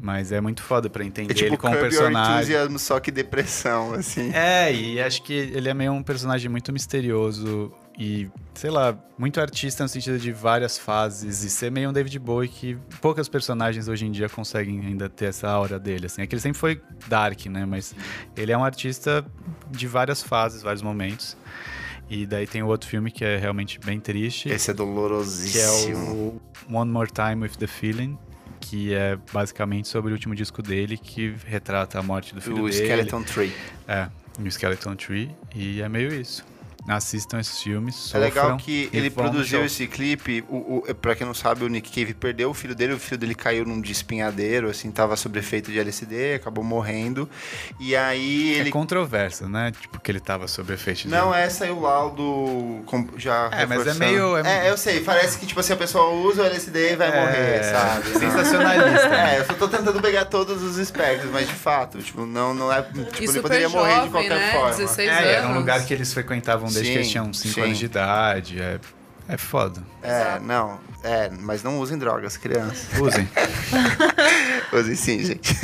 Mas 0.00 0.32
é 0.32 0.40
muito 0.40 0.62
foda 0.62 0.88
pra 0.88 1.04
entender 1.04 1.32
É 1.32 1.34
tipo 1.34 1.50
ele 1.50 1.56
como 1.56 1.74
Your 1.74 1.82
personagem. 1.82 2.34
Enthusiasm, 2.36 2.76
só 2.76 2.98
que 2.98 3.10
depressão, 3.10 3.94
assim. 3.94 4.30
É, 4.32 4.72
e 4.72 5.00
acho 5.00 5.22
que 5.22 5.32
ele 5.32 5.68
é 5.68 5.74
meio 5.74 5.92
um 5.92 6.02
personagem 6.02 6.50
muito 6.50 6.72
misterioso 6.72 7.72
e, 7.98 8.28
sei 8.54 8.70
lá, 8.70 8.96
muito 9.18 9.40
artista 9.40 9.82
no 9.82 9.88
sentido 9.88 10.18
de 10.18 10.32
várias 10.32 10.78
fases 10.78 11.42
e 11.42 11.50
ser 11.50 11.70
meio 11.70 11.90
um 11.90 11.92
David 11.92 12.18
Bowie 12.18 12.48
que 12.48 12.76
poucas 13.00 13.28
personagens 13.28 13.86
hoje 13.88 14.06
em 14.06 14.10
dia 14.10 14.28
conseguem 14.28 14.80
ainda 14.80 15.08
ter 15.08 15.26
essa 15.26 15.48
aura 15.48 15.78
dele, 15.78 16.06
assim. 16.06 16.22
É 16.22 16.26
que 16.26 16.34
ele 16.34 16.40
sempre 16.42 16.58
foi 16.58 16.80
dark, 17.06 17.46
né? 17.46 17.66
Mas 17.66 17.94
ele 18.36 18.50
é 18.52 18.56
um 18.56 18.64
artista 18.64 19.24
de 19.70 19.86
várias 19.86 20.22
fases, 20.22 20.62
vários 20.62 20.82
momentos. 20.82 21.36
E 22.08 22.26
daí 22.26 22.46
tem 22.46 22.62
o 22.62 22.66
outro 22.66 22.88
filme 22.88 23.10
que 23.10 23.24
é 23.24 23.36
realmente 23.38 23.78
bem 23.78 23.98
triste, 24.00 24.48
Esse 24.48 24.70
é 24.70 24.74
que 24.74 24.82
é 24.82 24.84
dolorosíssimo. 24.84 26.40
o 26.68 26.76
One 26.76 26.90
More 26.90 27.10
Time 27.10 27.42
with 27.42 27.56
the 27.58 27.66
Feeling, 27.66 28.18
que 28.60 28.92
é 28.92 29.16
basicamente 29.32 29.88
sobre 29.88 30.10
o 30.10 30.14
último 30.14 30.34
disco 30.34 30.62
dele 30.62 30.98
que 30.98 31.34
retrata 31.46 31.98
a 31.98 32.02
morte 32.02 32.34
do 32.34 32.40
filho 32.40 32.64
O, 32.64 32.68
dele. 32.68 32.82
Skeleton 32.84 33.22
Tree. 33.22 33.52
É, 33.88 34.08
no 34.38 34.50
Skeleton 34.50 34.96
Tree. 34.96 35.30
E 35.54 35.80
é 35.80 35.88
meio 35.88 36.12
isso. 36.12 36.44
Assistam 36.88 37.38
esses 37.38 37.60
filmes. 37.62 38.12
É 38.12 38.18
legal 38.18 38.44
sofram 38.44 38.56
que 38.58 38.90
ele 38.92 39.08
produziu 39.08 39.64
esse 39.64 39.86
clipe. 39.86 40.44
O, 40.48 40.82
o, 40.88 40.94
pra 40.94 41.14
quem 41.14 41.24
não 41.26 41.32
sabe, 41.34 41.64
o 41.64 41.68
Nick 41.68 41.90
Cave 41.90 42.12
perdeu 42.12 42.50
o 42.50 42.54
filho 42.54 42.74
dele. 42.74 42.94
O 42.94 42.98
filho 42.98 43.16
dele 43.18 43.34
caiu 43.36 43.64
num 43.64 43.80
espinhadeiro, 43.82 44.68
assim, 44.68 44.90
tava 44.90 45.16
sob 45.16 45.38
efeito 45.38 45.70
de 45.70 45.78
LSD, 45.78 46.34
acabou 46.34 46.64
morrendo. 46.64 47.28
E 47.78 47.94
aí 47.94 48.54
É 48.54 48.58
ele. 48.58 48.70
controverso, 48.70 49.48
né? 49.48 49.70
Tipo, 49.80 50.00
que 50.00 50.10
ele 50.10 50.18
tava 50.18 50.48
sob 50.48 50.72
efeito 50.74 51.02
de... 51.02 51.08
Não, 51.08 51.32
é 51.32 51.48
saiu 51.48 51.76
o 51.76 51.80
laudo 51.82 52.84
já. 53.16 53.48
É, 53.52 53.64
mas 53.64 53.86
é 53.86 53.94
meio- 53.94 54.36
é- 54.38 54.66
É, 54.66 54.70
eu 54.70 54.76
sei. 54.76 55.00
Parece 55.00 55.38
que, 55.38 55.46
tipo 55.46 55.60
assim, 55.60 55.72
a 55.74 55.76
pessoa 55.76 56.10
usa 56.10 56.42
o 56.42 56.46
LSD 56.46 56.92
e 56.94 56.96
vai 56.96 57.08
É, 57.16 57.20
morrer, 57.20 57.64
sabe? 57.64 58.18
Sensacionalista. 58.18 59.06
É, 59.14 59.38
eu 59.40 59.46
só 59.46 59.54
tô 59.54 59.68
tentando 59.68 60.00
pegar 60.00 60.24
todos 60.24 60.62
os 60.62 60.76
espectros, 60.78 61.30
mas 61.30 61.46
de 61.46 61.54
fato, 61.54 61.98
tipo, 62.02 62.26
não, 62.26 62.52
não 62.52 62.72
é. 62.72 62.82
Tipo, 62.82 62.98
E 62.98 63.02
ele 63.18 63.26
super 63.28 63.42
poderia 63.42 63.68
morrer 63.68 63.88
de 63.90 63.94
jovem, 63.96 64.10
qualquer 64.10 64.30
né? 64.38 64.52
forma. 64.52 64.70
16 64.74 65.08
É, 65.08 65.12
anos. 65.12 65.26
era 65.28 65.48
um 65.48 65.54
lugar 65.54 65.84
que 65.86 65.94
eles 65.94 66.12
frequentavam 66.12 66.71
desde 66.72 66.86
Sim, 66.86 66.92
que 66.92 66.98
eles 66.98 67.10
tinham 67.10 67.32
5 67.32 67.54
sim. 67.54 67.60
anos 67.60 67.78
de 67.78 67.84
idade. 67.84 68.60
É, 68.60 68.80
é 69.28 69.36
foda. 69.36 69.82
É, 70.02 70.38
não. 70.40 70.78
É, 71.02 71.30
mas 71.40 71.62
não 71.62 71.78
usem 71.80 71.98
drogas, 71.98 72.36
crianças. 72.36 72.86
Usem. 72.98 73.28
Usem 74.72 74.94
sim, 74.94 75.22
gente. 75.22 75.54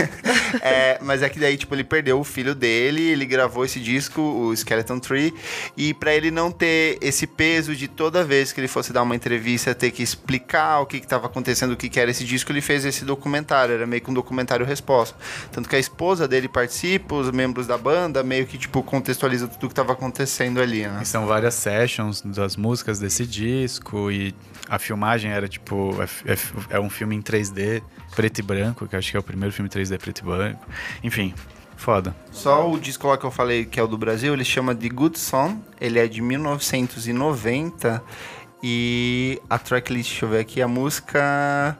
É, 0.61 0.99
mas 1.01 1.23
é 1.23 1.29
que 1.29 1.39
daí, 1.39 1.57
tipo, 1.57 1.75
ele 1.75 1.85
perdeu 1.85 2.21
o 2.21 2.25
filho 2.25 2.55
dele, 2.55 3.03
ele 3.03 3.25
gravou 3.25 3.65
esse 3.65 3.81
disco, 3.81 4.21
o 4.21 4.55
Skeleton 4.55 4.99
Tree, 4.99 5.33
e 5.77 5.95
pra 5.95 6.15
ele 6.15 6.31
não 6.31 6.51
ter 6.51 6.99
esse 7.01 7.27
peso 7.27 7.75
de 7.75 7.89
toda 7.89 8.23
vez 8.23 8.53
que 8.53 8.61
ele 8.61 8.69
fosse 8.69 8.93
dar 8.93 9.03
uma 9.03 9.17
entrevista, 9.17 9.75
ter 9.75 9.91
que 9.91 10.03
explicar 10.03 10.81
o 10.81 10.87
que 10.87 11.01
que 11.01 11.07
tava 11.07 11.27
acontecendo, 11.27 11.73
o 11.73 11.77
que 11.77 11.89
que 11.89 11.99
era 11.99 12.11
esse 12.11 12.25
disco, 12.25 12.53
ele 12.53 12.61
fez 12.61 12.85
esse 12.85 13.05
documentário, 13.05 13.75
era 13.75 13.87
meio 13.87 14.03
que 14.03 14.11
um 14.11 14.15
documentário 14.15 14.67
resposta. 14.67 15.17
Tanto 15.53 15.69
que 15.69 15.77
a 15.77 15.79
esposa 15.79 16.29
dele 16.29 16.49
participa, 16.49 17.15
os 17.15 17.31
membros 17.31 17.67
da 17.67 17.79
banda, 17.79 18.23
meio 18.23 18.47
que, 18.47 18.59
tipo, 18.59 18.83
contextualiza 18.83 19.49
tudo 19.49 19.69
que 19.69 19.75
tava 19.75 19.93
acontecendo 19.95 20.61
ali, 20.61 20.87
né? 20.87 21.01
E 21.03 21.07
são 21.07 21.27
várias 21.27 21.55
sessions 21.55 22.21
das 22.23 22.57
músicas 22.57 22.99
desse 22.99 23.27
disco 23.27 24.11
e 24.11 24.35
a 24.69 24.79
filmagem 24.79 25.28
era 25.31 25.49
tipo 25.49 25.95
é, 26.03 26.33
é- 26.33 26.77
é 26.77 26.81
um 26.81 26.91
filme 26.91 27.15
em 27.17 27.23
3D 27.23 27.83
preto 28.15 28.39
e 28.39 28.43
branco, 28.43 28.87
que 28.87 28.95
eu 28.95 28.99
acho 28.99 29.11
que 29.11 29.17
é 29.17 29.21
o 29.21 29.23
primeiro 29.23 29.53
filme 29.55 29.69
3D 29.69 29.99
preto 29.99 30.21
e 30.21 30.25
branco. 30.25 30.67
Enfim, 31.03 31.35
foda. 31.77 32.15
Só 32.33 32.71
o 32.71 32.79
disco 32.79 33.07
lá 33.09 33.17
que 33.19 33.25
eu 33.25 33.31
falei 33.31 33.65
que 33.65 33.79
é 33.79 33.83
o 33.83 33.87
do 33.87 33.97
Brasil, 33.99 34.33
ele 34.35 34.45
chama 34.45 34.75
The 34.75 34.89
Good 34.89 35.19
Song. 35.19 35.61
Ele 35.81 35.99
é 35.99 36.07
de 36.07 36.21
1990 36.23 38.03
e 38.63 39.41
a 39.49 39.59
tracklist, 39.59 40.11
deixa 40.11 40.25
eu 40.25 40.31
ver 40.31 40.41
aqui, 40.41 40.61
a 40.61 40.67
música, 40.69 41.79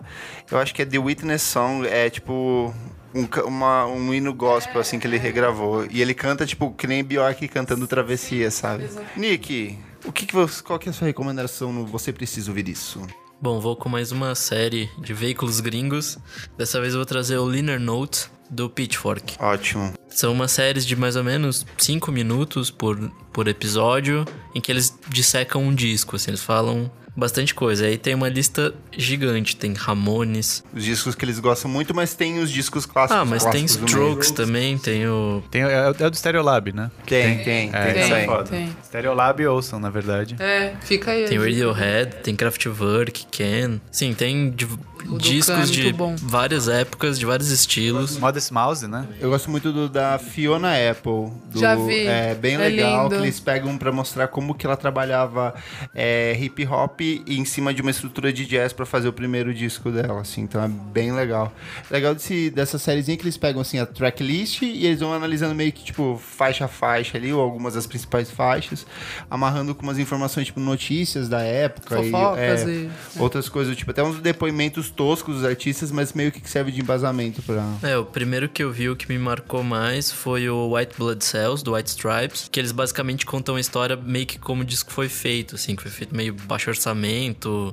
eu 0.51 0.59
acho 0.59 0.73
que 0.75 0.83
é 0.83 0.85
The 0.87 0.99
Witness 0.99 1.43
Song, 1.43 1.87
é 1.87 2.09
tipo 2.09 2.73
um, 3.15 3.27
uma, 3.47 3.87
um 3.87 4.15
hino 4.15 4.33
gospel 4.33 4.81
assim 4.81 4.99
que 4.99 5.07
ele 5.07 5.19
regravou. 5.19 5.87
E 5.91 6.01
ele 6.01 6.15
canta 6.15 6.47
tipo 6.47 6.71
que 6.73 6.87
nem 6.87 7.03
Bjork 7.03 7.49
cantando 7.49 7.87
Travessia, 7.87 8.51
sabe? 8.51 8.89
Nick, 9.17 9.77
o 10.05 10.13
que, 10.13 10.25
que 10.27 10.35
você, 10.35 10.63
qual 10.63 10.79
que 10.79 10.89
é 10.89 10.91
a 10.91 10.93
sua 10.93 11.07
recomendação 11.09 11.73
no 11.73 11.85
Você 11.87 12.13
Precisa 12.13 12.51
Ouvir 12.51 12.69
Isso? 12.69 13.03
Bom, 13.41 13.61
vou 13.61 13.77
com 13.77 13.89
mais 13.89 14.11
uma 14.11 14.35
série 14.35 14.91
de 14.99 15.15
veículos 15.15 15.61
gringos. 15.61 16.19
Dessa 16.57 16.81
vez 16.81 16.93
eu 16.93 16.99
vou 16.99 17.07
trazer 17.07 17.39
o 17.39 17.49
Liner 17.49 17.79
Note 17.79 18.29
do 18.51 18.69
Pitchfork. 18.69 19.37
Ótimo. 19.39 19.95
São 20.09 20.33
umas 20.33 20.51
séries 20.51 20.85
de 20.85 20.97
mais 20.97 21.15
ou 21.15 21.23
menos 21.23 21.65
5 21.77 22.11
minutos 22.11 22.69
por, 22.69 22.99
por 23.33 23.47
episódio, 23.47 24.25
em 24.57 24.61
que 24.61 24.73
eles 24.73 24.93
dissecam 25.09 25.63
um 25.63 25.73
disco, 25.73 26.17
assim, 26.17 26.33
eles 26.33 26.43
falam 26.43 26.91
bastante 27.19 27.55
coisa. 27.55 27.85
Aí 27.87 27.99
tem 27.99 28.15
uma 28.15 28.29
lista 28.29 28.73
gigante, 28.97 29.57
tem 29.57 29.73
Ramones. 29.75 30.63
Os 30.73 30.85
discos 30.85 31.15
que 31.15 31.25
eles 31.25 31.39
gostam 31.41 31.71
muito, 31.71 31.95
mas 31.95 32.15
tem 32.15 32.39
os 32.39 32.51
discos 32.51 32.87
clássicos. 32.87 33.21
Ah, 33.21 33.25
mas 33.25 33.43
tem 33.45 33.63
clássicos 33.67 33.93
meio. 33.93 34.07
Strokes 34.09 34.31
também, 34.31 34.79
tem 34.79 35.07
o. 35.09 35.43
Tem, 35.51 35.63
é, 35.63 35.93
é 35.99 36.07
o 36.07 36.11
do 36.11 36.17
Stereolab, 36.17 36.73
né? 36.73 36.91
Tem, 37.07 37.37
tem, 37.39 37.45
tem, 37.45 37.71
É, 37.73 37.93
Tem, 37.93 38.03
é 38.03 38.09
também. 38.09 38.27
foda. 38.27 38.45
tem. 38.45 38.77
Stereolab 38.85 39.47
ouçam, 39.47 39.81
na 39.81 39.91
verdade. 39.91 40.37
É, 40.39 40.75
fica 40.83 41.11
aí. 41.11 41.25
Tem. 41.25 41.39
Radiohead, 41.39 42.17
tem 42.23 42.37
Kraftwerk, 42.37 43.27
Ken. 43.31 43.81
Sim, 43.91 44.15
tem 44.15 44.51
de- 44.51 44.69
O 45.07 45.17
é 45.17 45.19
discos 45.19 45.71
de 45.71 45.93
bom. 45.93 46.15
várias 46.19 46.69
épocas, 46.69 47.19
de 47.19 47.25
vários 47.27 47.51
estilos. 47.51 48.19
Modest 48.19 48.51
Mouse, 48.53 48.87
né? 48.87 49.07
Eu 49.21 49.31
gosto 49.31 49.51
muito 49.51 49.73
do 49.73 49.89
da 49.89 50.19
Fiona 50.19 50.73
Apple. 50.91 51.31
do- 51.51 51.59
Já 51.61 51.75
vi. 51.77 52.07
É 52.07 52.35
bem 52.35 52.55
É 52.55 52.59
legal 52.59 53.05
lindo. 53.05 53.17
que 53.17 53.23
eles 53.23 53.41
pegam 53.41 53.77
pra 53.79 53.91
mostrar 53.93 54.29
como 54.29 54.55
que 54.55 54.67
ela 54.67 54.77
trabalhava 54.77 55.55
é, 55.95 56.37
hip 56.41 56.67
hop 56.67 57.01
em 57.01 57.45
cima 57.45 57.73
de 57.73 57.81
uma 57.83 57.91
estrutura 57.91 58.33
de 58.33 58.45
jazz 58.47 58.73
pra 58.73 58.85
fazer 58.87 59.09
o 59.09 59.13
primeiro 59.13 59.53
disco 59.55 59.91
dela, 59.91 60.21
assim. 60.21 60.43
Então 60.43 60.63
é 60.63 60.69
bem 60.69 61.13
legal. 61.13 61.53
Legal 61.91 62.15
desse, 62.15 62.51
dessa 62.51 62.79
sériezinha 62.79 63.17
que 63.17 63.23
eles 63.25 63.37
pegam 63.37 63.61
assim 63.61 63.79
a 63.79 63.87
tracklist 63.87 64.63
e 64.63 64.87
eles 64.87 65.01
vão 65.01 65.13
analisando 65.13 65.55
meio 65.55 65.73
que 65.73 65.85
tipo 65.85 66.21
faixa 66.23 66.65
a 66.67 66.69
faixa 66.69 67.17
ali 67.17 67.33
ou 67.33 67.41
algumas 67.41 67.75
das 67.75 67.87
principais 67.87 68.31
faixas, 68.31 68.87
amarrando 69.31 69.75
com 69.75 69.83
umas 69.83 69.99
informações 69.99 70.47
tipo 70.47 70.61
notícias 70.61 71.29
da 71.29 71.41
época 71.43 71.97
Fofocas 71.97 72.63
e, 72.63 72.65
é, 72.65 72.69
e- 72.71 72.91
outras 73.19 73.49
coisas, 73.49 73.77
tipo 73.77 73.91
até 73.91 74.03
uns 74.03 74.19
depoimentos 74.21 74.88
toscos 74.91 75.37
dos 75.37 75.45
artistas, 75.45 75.91
mas 75.91 76.13
meio 76.13 76.31
que 76.33 76.49
serve 76.49 76.71
de 76.71 76.81
embasamento 76.81 77.43
pra 77.43 77.65
É, 77.83 77.97
o 77.97 78.05
primeiro 78.05 78.49
que 78.49 78.63
eu 78.63 78.71
vi, 78.71 78.89
o 78.89 78.97
que 78.97 79.09
me 79.09 79.19
marcou 79.19 79.63
mais 79.63 80.11
foi 80.11 80.49
o 80.49 80.75
White 80.75 80.95
Blood 80.99 81.25
Cells, 81.25 81.63
do 81.65 81.75
White 81.75 81.91
Stripes, 81.91 82.49
que 82.51 82.61
eles 82.61 82.73
basicamente 82.73 83.25
contam 83.27 83.57
a 83.57 83.61
história 83.61 83.97
meio 83.97 84.27
que 84.27 84.39
como 84.39 84.63
o 84.63 84.65
disco 84.65 84.93
foi 84.93 85.09
feito, 85.09 85.55
assim, 85.55 85.77
que 85.77 85.83
foi 85.83 85.91
feito 85.91 86.15
meio 86.15 86.35
baixo 86.35 86.71
orçamento. 86.71 87.73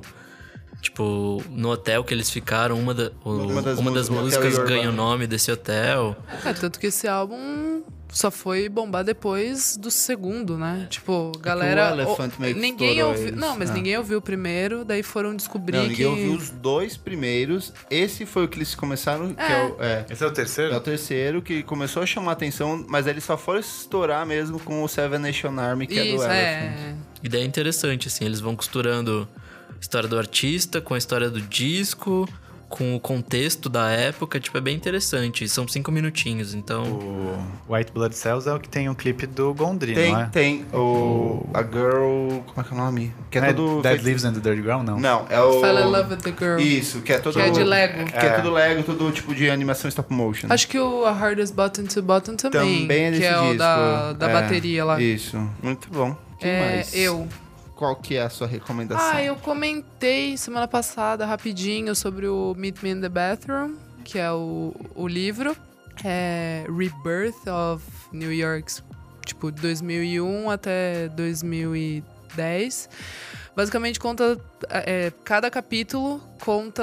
Tipo, 0.86 1.42
no 1.50 1.70
hotel 1.70 2.04
que 2.04 2.14
eles 2.14 2.30
ficaram, 2.30 2.78
uma, 2.78 2.94
da- 2.94 3.10
o- 3.24 3.30
Uma 3.30 3.60
das 3.60 3.76
uma 3.78 3.90
das 3.90 4.08
músicas, 4.08 4.56
ganha 4.58 4.88
o 4.88 4.92
nome 4.92 5.26
desse 5.26 5.50
hotel. 5.50 6.16
É, 6.44 6.52
tanto 6.52 6.78
que 6.78 6.86
esse 6.86 7.08
álbum 7.08 7.82
só 8.08 8.30
foi 8.30 8.68
bombar 8.68 9.02
depois 9.02 9.76
do 9.76 9.90
segundo, 9.90 10.56
né? 10.56 10.86
Tipo, 10.88 11.32
galera. 11.40 11.90
o 11.90 12.00
Elephant 12.00 12.34
meio 12.38 12.54
que 12.54 12.60
ninguém 12.60 12.90
estourou 12.90 13.10
ouviu. 13.10 13.26
eles. 13.28 13.40
Não, 13.40 13.58
mas 13.58 13.70
Ah. 13.70 13.72
ninguém 13.74 13.98
ouviu 13.98 14.18
o 14.18 14.22
primeiro, 14.22 14.84
daí 14.84 15.02
foram 15.02 15.34
descobrir 15.34 15.76
Não, 15.76 15.82
que. 15.86 15.88
ninguém 15.90 16.06
ouviu 16.06 16.32
os 16.34 16.50
dois 16.50 16.96
primeiros. 16.96 17.72
Esse 17.90 18.24
foi 18.24 18.44
o 18.44 18.48
que 18.48 18.56
eles 18.58 18.76
começaram, 18.76 19.34
que 19.34 19.42
é 19.42 19.64
o, 19.64 19.82
é, 19.82 20.06
Esse 20.08 20.22
é 20.22 20.26
o 20.28 20.30
terceiro? 20.32 20.72
é 20.72 20.76
o 20.76 20.80
terceiro, 20.80 21.42
que 21.42 21.64
começou 21.64 22.00
a 22.00 22.06
chamar 22.06 22.30
atenção, 22.32 22.86
mas 22.88 23.08
eles 23.08 23.24
só 23.24 23.36
foram 23.36 23.58
estourar 23.58 24.24
mesmo 24.24 24.60
com 24.60 24.84
o 24.84 24.88
Seven 24.88 25.18
Nation 25.18 25.58
Army, 25.58 25.88
que 25.88 25.98
é 25.98 26.02
do 26.04 26.08
Isso, 26.10 26.24
Elephant. 26.24 26.32
é. 26.32 26.94
E 27.24 27.28
daí 27.28 27.42
é 27.42 27.44
interessante, 27.44 28.06
assim, 28.06 28.24
eles 28.24 28.38
vão 28.38 28.54
costurando 28.54 29.26
história 29.80 30.08
do 30.08 30.18
artista 30.18 30.80
com 30.80 30.94
a 30.94 30.98
história 30.98 31.30
do 31.30 31.40
disco, 31.40 32.28
com 32.68 32.96
o 32.96 33.00
contexto 33.00 33.68
da 33.68 33.88
época, 33.90 34.40
tipo, 34.40 34.58
é 34.58 34.60
bem 34.60 34.74
interessante. 34.74 35.48
São 35.48 35.68
cinco 35.68 35.92
minutinhos, 35.92 36.52
então. 36.52 36.82
O 37.68 37.72
White 37.72 37.92
Blood 37.92 38.12
Cells 38.16 38.48
é 38.48 38.52
o 38.52 38.58
que 38.58 38.68
tem 38.68 38.88
um 38.88 38.94
clipe 38.94 39.24
do 39.24 39.54
Gondry, 39.54 39.94
Tem, 39.94 40.12
não 40.12 40.20
é? 40.22 40.26
tem. 40.26 40.64
O. 40.74 41.46
A 41.54 41.62
Girl. 41.62 42.40
Como 42.44 42.60
é 42.60 42.62
que 42.64 42.70
é 42.70 42.74
o 42.74 42.76
nome? 42.76 43.14
Que 43.30 43.38
é, 43.38 43.42
É 43.50 43.52
todo. 43.52 43.82
Dead 43.82 44.02
Leaves 44.02 44.24
and 44.24 44.32
the 44.32 44.40
Dirty 44.40 44.62
Ground, 44.62 44.84
não? 44.84 44.98
Não, 44.98 45.26
é 45.30 45.40
o. 45.40 45.60
Fell 45.60 45.78
in 45.78 45.84
Love 45.92 46.14
with 46.14 46.20
the 46.22 46.34
Girl. 46.36 46.58
Isso, 46.60 47.02
que 47.02 47.12
é 47.12 47.18
todo. 47.20 47.34
Que 47.34 47.40
é 47.42 47.50
de 47.50 47.62
Lego. 47.62 48.04
Que 48.04 48.16
é, 48.16 48.30
tudo 48.30 48.50
Lego, 48.50 48.82
tudo 48.82 49.12
tipo 49.12 49.32
de 49.32 49.48
animação 49.48 49.88
stop 49.88 50.12
motion. 50.12 50.48
Acho 50.50 50.66
que 50.66 50.78
o 50.78 51.04
A 51.04 51.12
Hardest 51.12 51.54
Button 51.54 51.84
to 51.84 52.02
Button 52.02 52.34
também. 52.34 52.80
Também 52.80 53.04
é 53.04 53.10
desse 53.12 53.22
que 53.22 53.26
é 53.28 53.32
disco. 53.32 53.54
o 53.54 53.56
da, 53.58 54.12
da 54.14 54.28
É, 54.28 54.32
bateria 54.32 54.84
lá. 54.84 55.00
Isso, 55.00 55.38
muito 55.62 55.88
bom. 55.88 56.16
Quem 56.40 56.50
é, 56.50 56.60
mais? 56.76 56.94
eu. 56.96 57.28
Qual 57.76 57.94
que 57.94 58.16
é 58.16 58.22
a 58.22 58.30
sua 58.30 58.46
recomendação? 58.46 59.06
Ah, 59.06 59.22
eu 59.22 59.36
comentei 59.36 60.34
semana 60.38 60.66
passada 60.66 61.26
rapidinho 61.26 61.94
sobre 61.94 62.26
o 62.26 62.54
Meet 62.56 62.82
Me 62.82 62.90
in 62.90 63.00
the 63.02 63.08
Bathroom, 63.08 63.76
que 64.02 64.18
é 64.18 64.32
o, 64.32 64.74
o 64.94 65.06
livro. 65.06 65.54
É 66.02 66.64
Rebirth 66.66 67.46
of 67.46 67.84
New 68.12 68.32
York, 68.32 68.80
tipo, 69.26 69.50
2001 69.50 70.50
até 70.50 71.08
2010. 71.08 72.88
Basicamente 73.54 74.00
conta. 74.00 74.38
é, 74.70 75.12
cada 75.22 75.50
capítulo 75.50 76.18
conta 76.42 76.82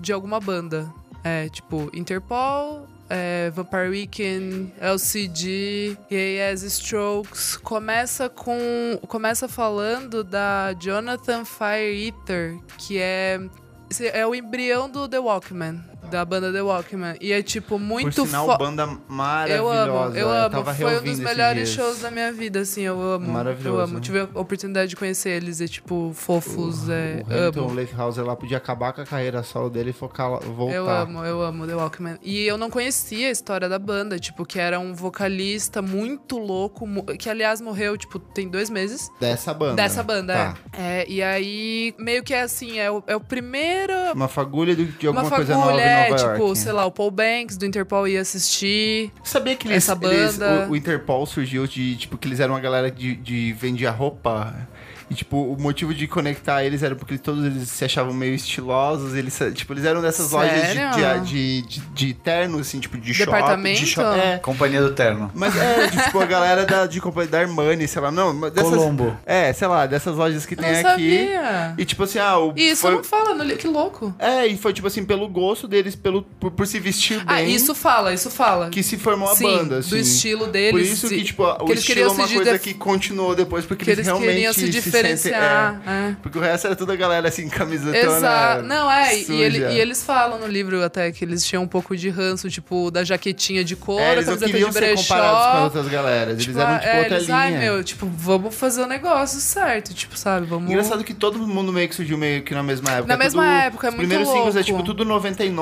de 0.00 0.12
alguma 0.12 0.40
banda. 0.40 0.92
É, 1.22 1.48
tipo, 1.50 1.88
Interpol, 1.94 2.88
é, 3.12 3.50
Vampire 3.50 3.90
Weekend, 3.90 4.72
LCD, 4.80 5.98
EAS 6.10 6.62
Strokes. 6.62 7.58
Começa 7.58 8.30
com. 8.30 8.58
Começa 9.06 9.46
falando 9.46 10.24
da 10.24 10.72
Jonathan 10.80 11.44
Fire 11.44 12.06
Eater, 12.06 12.58
que 12.78 12.98
é. 12.98 13.38
É 14.14 14.26
o 14.26 14.34
embrião 14.34 14.88
do 14.88 15.06
The 15.06 15.18
Walkman, 15.18 15.84
da 16.12 16.24
banda 16.24 16.52
The 16.52 16.62
Walkman. 16.62 17.16
E 17.20 17.32
é, 17.32 17.42
tipo, 17.42 17.78
muito 17.78 18.14
Por 18.14 18.26
sinal, 18.26 18.46
fo- 18.46 18.58
banda 18.58 18.82
eu 18.84 18.98
maravilhosa. 19.08 20.02
amo, 20.04 20.16
eu 20.16 20.28
amo. 20.30 20.50
tava 20.50 20.74
Foi 20.74 20.98
um 20.98 21.02
dos 21.02 21.18
melhores 21.18 21.68
shows 21.70 22.00
da 22.00 22.10
minha 22.10 22.32
vida, 22.32 22.60
assim, 22.60 22.82
eu 22.82 23.00
amo. 23.00 23.32
Maravilhoso. 23.32 23.78
Eu 23.78 23.80
amo. 23.84 24.00
Tive 24.00 24.20
a 24.20 24.24
oportunidade 24.34 24.88
de 24.90 24.96
conhecer 24.96 25.30
eles 25.30 25.60
e, 25.60 25.68
tipo, 25.68 26.12
fofos, 26.14 26.88
é, 26.88 27.22
o 27.28 27.32
Hamilton 27.32 27.60
amo. 27.60 27.74
Leifhauser 27.74 28.24
lá 28.24 28.36
podia 28.36 28.56
acabar 28.58 28.92
com 28.92 29.00
a 29.00 29.04
carreira 29.06 29.42
solo 29.42 29.70
dele 29.70 29.90
e 29.90 29.92
focar 29.92 30.38
voltar. 30.40 30.74
Eu 30.74 30.88
amo, 30.88 31.24
eu 31.24 31.42
amo 31.42 31.66
The 31.66 31.74
Walkman. 31.74 32.18
E 32.22 32.42
eu 32.46 32.56
não 32.58 32.70
conhecia 32.70 33.28
a 33.28 33.30
história 33.30 33.68
da 33.68 33.78
banda, 33.78 34.18
tipo, 34.18 34.44
que 34.44 34.58
era 34.58 34.78
um 34.78 34.94
vocalista 34.94 35.80
muito 35.82 36.38
louco, 36.38 36.86
que 37.18 37.28
aliás 37.30 37.60
morreu, 37.60 37.96
tipo, 37.96 38.18
tem 38.18 38.48
dois 38.48 38.68
meses. 38.70 39.10
Dessa 39.20 39.52
banda. 39.54 39.74
Dessa 39.74 40.02
banda, 40.02 40.32
Tá. 40.34 40.56
é. 40.78 41.00
é. 41.02 41.06
E 41.08 41.22
aí, 41.22 41.94
meio 41.98 42.22
que 42.22 42.34
é 42.34 42.42
assim, 42.42 42.78
é 42.78 42.90
o, 42.90 43.02
é 43.06 43.16
o 43.16 43.20
primeiro. 43.20 43.92
Uma 44.14 44.28
fagulha 44.28 44.74
de, 44.76 44.84
de 44.86 45.06
alguma 45.06 45.26
uma 45.26 45.30
coisa 45.36 45.54
fagulha, 45.54 45.70
nova 45.76 45.80
é, 45.82 46.01
em 46.06 46.10
Nova 46.10 46.32
tipo, 46.32 46.44
York. 46.46 46.58
sei 46.58 46.72
lá, 46.72 46.86
o 46.86 46.90
Paul 46.90 47.10
Banks 47.10 47.56
do 47.56 47.64
Interpol 47.66 48.06
ia 48.08 48.20
assistir. 48.20 49.10
Sabia 49.22 49.56
que 49.56 49.66
eles, 49.68 49.78
essa 49.88 49.98
eles- 50.02 50.36
banda- 50.38 50.66
o, 50.68 50.72
o 50.72 50.76
Interpol 50.76 51.24
surgiu 51.26 51.66
de, 51.66 51.96
tipo, 51.96 52.16
que 52.18 52.28
eles 52.28 52.40
eram 52.40 52.54
uma 52.54 52.60
galera 52.60 52.90
de, 52.90 53.14
de 53.16 53.52
vendia 53.52 53.90
roupa. 53.90 54.54
E, 55.10 55.14
tipo, 55.14 55.36
o 55.36 55.60
motivo 55.60 55.92
de 55.92 56.06
conectar 56.06 56.64
eles 56.64 56.82
era 56.82 56.94
porque 56.96 57.18
todos 57.18 57.44
eles 57.44 57.68
se 57.68 57.84
achavam 57.84 58.14
meio 58.14 58.34
estilosos. 58.34 59.14
Eles, 59.14 59.38
tipo, 59.52 59.74
eles 59.74 59.84
eram 59.84 60.00
dessas 60.00 60.30
lojas 60.30 60.54
de, 60.54 60.72
Sério? 60.72 61.20
de, 61.22 61.62
de, 61.62 61.80
de 61.80 62.14
terno, 62.14 62.58
assim, 62.60 62.80
tipo, 62.80 62.96
de 62.96 63.12
shopping. 63.12 63.30
Departamento? 63.30 63.80
De 63.80 63.86
shop, 63.86 64.18
é. 64.18 64.38
Companhia 64.38 64.80
do 64.80 64.92
Terno. 64.94 65.30
Mas 65.34 65.54
é, 65.54 65.88
de, 65.88 66.02
tipo, 66.04 66.18
a 66.18 66.24
galera 66.24 66.64
da, 66.64 66.86
de 66.86 66.98
companhia 66.98 67.30
da 67.30 67.40
Armani, 67.40 67.86
sei 67.86 68.00
lá, 68.00 68.10
não. 68.10 68.32
mas 68.32 68.52
Dessas, 68.54 68.70
Colombo. 68.70 69.14
É, 69.26 69.52
sei 69.52 69.68
lá, 69.68 69.84
dessas 69.84 70.16
lojas 70.16 70.46
que 70.46 70.56
tem 70.56 70.64
não 70.64 70.78
aqui. 70.78 71.26
sabia. 71.26 71.74
E 71.76 71.84
tipo 71.84 72.04
assim, 72.04 72.18
ah, 72.18 72.38
o. 72.38 72.54
Isso 72.56 72.80
foi, 72.80 72.94
não 72.94 73.04
fala 73.04 73.34
no 73.34 73.56
que 73.56 73.68
louco. 73.68 74.14
É, 74.18 74.46
e 74.46 74.56
foi 74.56 74.72
tipo 74.72 74.86
assim, 74.86 75.04
pelo 75.04 75.28
gosto 75.28 75.68
deles, 75.68 75.91
pelo, 75.96 76.22
por, 76.40 76.50
por 76.50 76.66
se 76.66 76.78
vestir 76.80 77.18
bem. 77.18 77.26
Ah, 77.36 77.42
isso 77.42 77.74
fala, 77.74 78.12
isso 78.12 78.30
fala. 78.30 78.68
Que 78.70 78.82
se 78.82 78.96
formou 78.98 79.30
a 79.30 79.34
Sim, 79.36 79.44
banda, 79.44 79.78
assim. 79.78 79.90
do 79.90 79.96
estilo 79.96 80.46
deles. 80.46 80.70
Por 80.72 80.80
isso 80.80 81.08
que, 81.08 81.16
se- 81.18 81.24
tipo, 81.24 81.42
o 81.44 81.56
que 81.66 81.72
eles 81.72 81.80
estilo 81.80 82.00
é 82.00 82.08
uma 82.12 82.26
se 82.28 82.34
coisa 82.34 82.52
dif- 82.52 82.62
que 82.64 82.74
continuou 82.74 83.34
depois, 83.34 83.64
porque 83.64 83.84
que 83.84 83.90
eles, 83.90 83.98
eles 84.00 84.06
realmente 84.06 84.32
queriam 84.34 84.52
se 84.52 84.60
sentem- 84.60 84.80
diferenciar. 84.80 85.82
é. 85.86 85.90
é. 86.10 86.16
porque 86.22 86.38
o 86.38 86.40
resto 86.40 86.66
era 86.66 86.76
toda 86.76 86.92
a 86.92 86.96
galera 86.96 87.28
assim, 87.28 87.48
camisetona. 87.48 87.96
Exato. 87.98 88.62
Não, 88.64 88.90
é, 88.90 89.18
e, 89.18 89.32
ele- 89.40 89.58
e 89.58 89.78
eles 89.80 90.02
falam 90.02 90.38
no 90.38 90.46
livro 90.46 90.82
até 90.84 91.10
que 91.12 91.24
eles 91.24 91.44
tinham 91.44 91.62
um 91.62 91.68
pouco 91.68 91.96
de 91.96 92.08
ranço, 92.08 92.48
tipo, 92.50 92.90
da 92.90 93.04
jaquetinha 93.04 93.64
de 93.64 93.76
couro, 93.76 94.02
É, 94.02 94.12
eles 94.12 94.26
não 94.26 94.34
camiseta 94.34 94.50
queriam 94.52 94.68
de 94.70 94.74
ser 94.74 94.80
brechó. 94.80 95.02
comparados 95.14 95.42
com 95.52 95.56
as 95.58 95.64
outras 95.64 95.88
galeras. 95.88 96.32
Eles 96.34 96.44
Tipo, 96.44 96.58
eram, 96.58 96.78
tipo, 96.78 96.86
é, 96.88 96.98
outra 97.00 97.14
eles, 97.16 97.26
linha. 97.26 97.36
ai, 97.38 97.58
meu, 97.58 97.84
tipo, 97.84 98.06
vamos 98.06 98.54
fazer 98.54 98.82
o 98.82 98.86
negócio 98.86 99.40
certo, 99.40 99.92
tipo, 99.94 100.16
sabe? 100.16 100.46
Vamos. 100.46 100.70
Engraçado 100.70 101.02
que 101.04 101.14
todo 101.14 101.38
mundo 101.38 101.72
meio 101.72 101.88
que 101.88 101.94
surgiu 101.94 102.16
meio 102.18 102.42
que 102.42 102.54
na 102.54 102.62
mesma 102.62 102.90
época. 102.90 103.06
Na 103.08 103.14
É 103.14 103.16
mesma 103.16 103.46
época, 103.64 103.86
é 103.86 103.90
os 103.90 103.96
muito 103.96 104.08
primeiros 104.08 104.32
singles 104.32 104.56
é 104.56 104.62
tipo 104.62 104.82
tudo 104.82 105.04
99, 105.04 105.52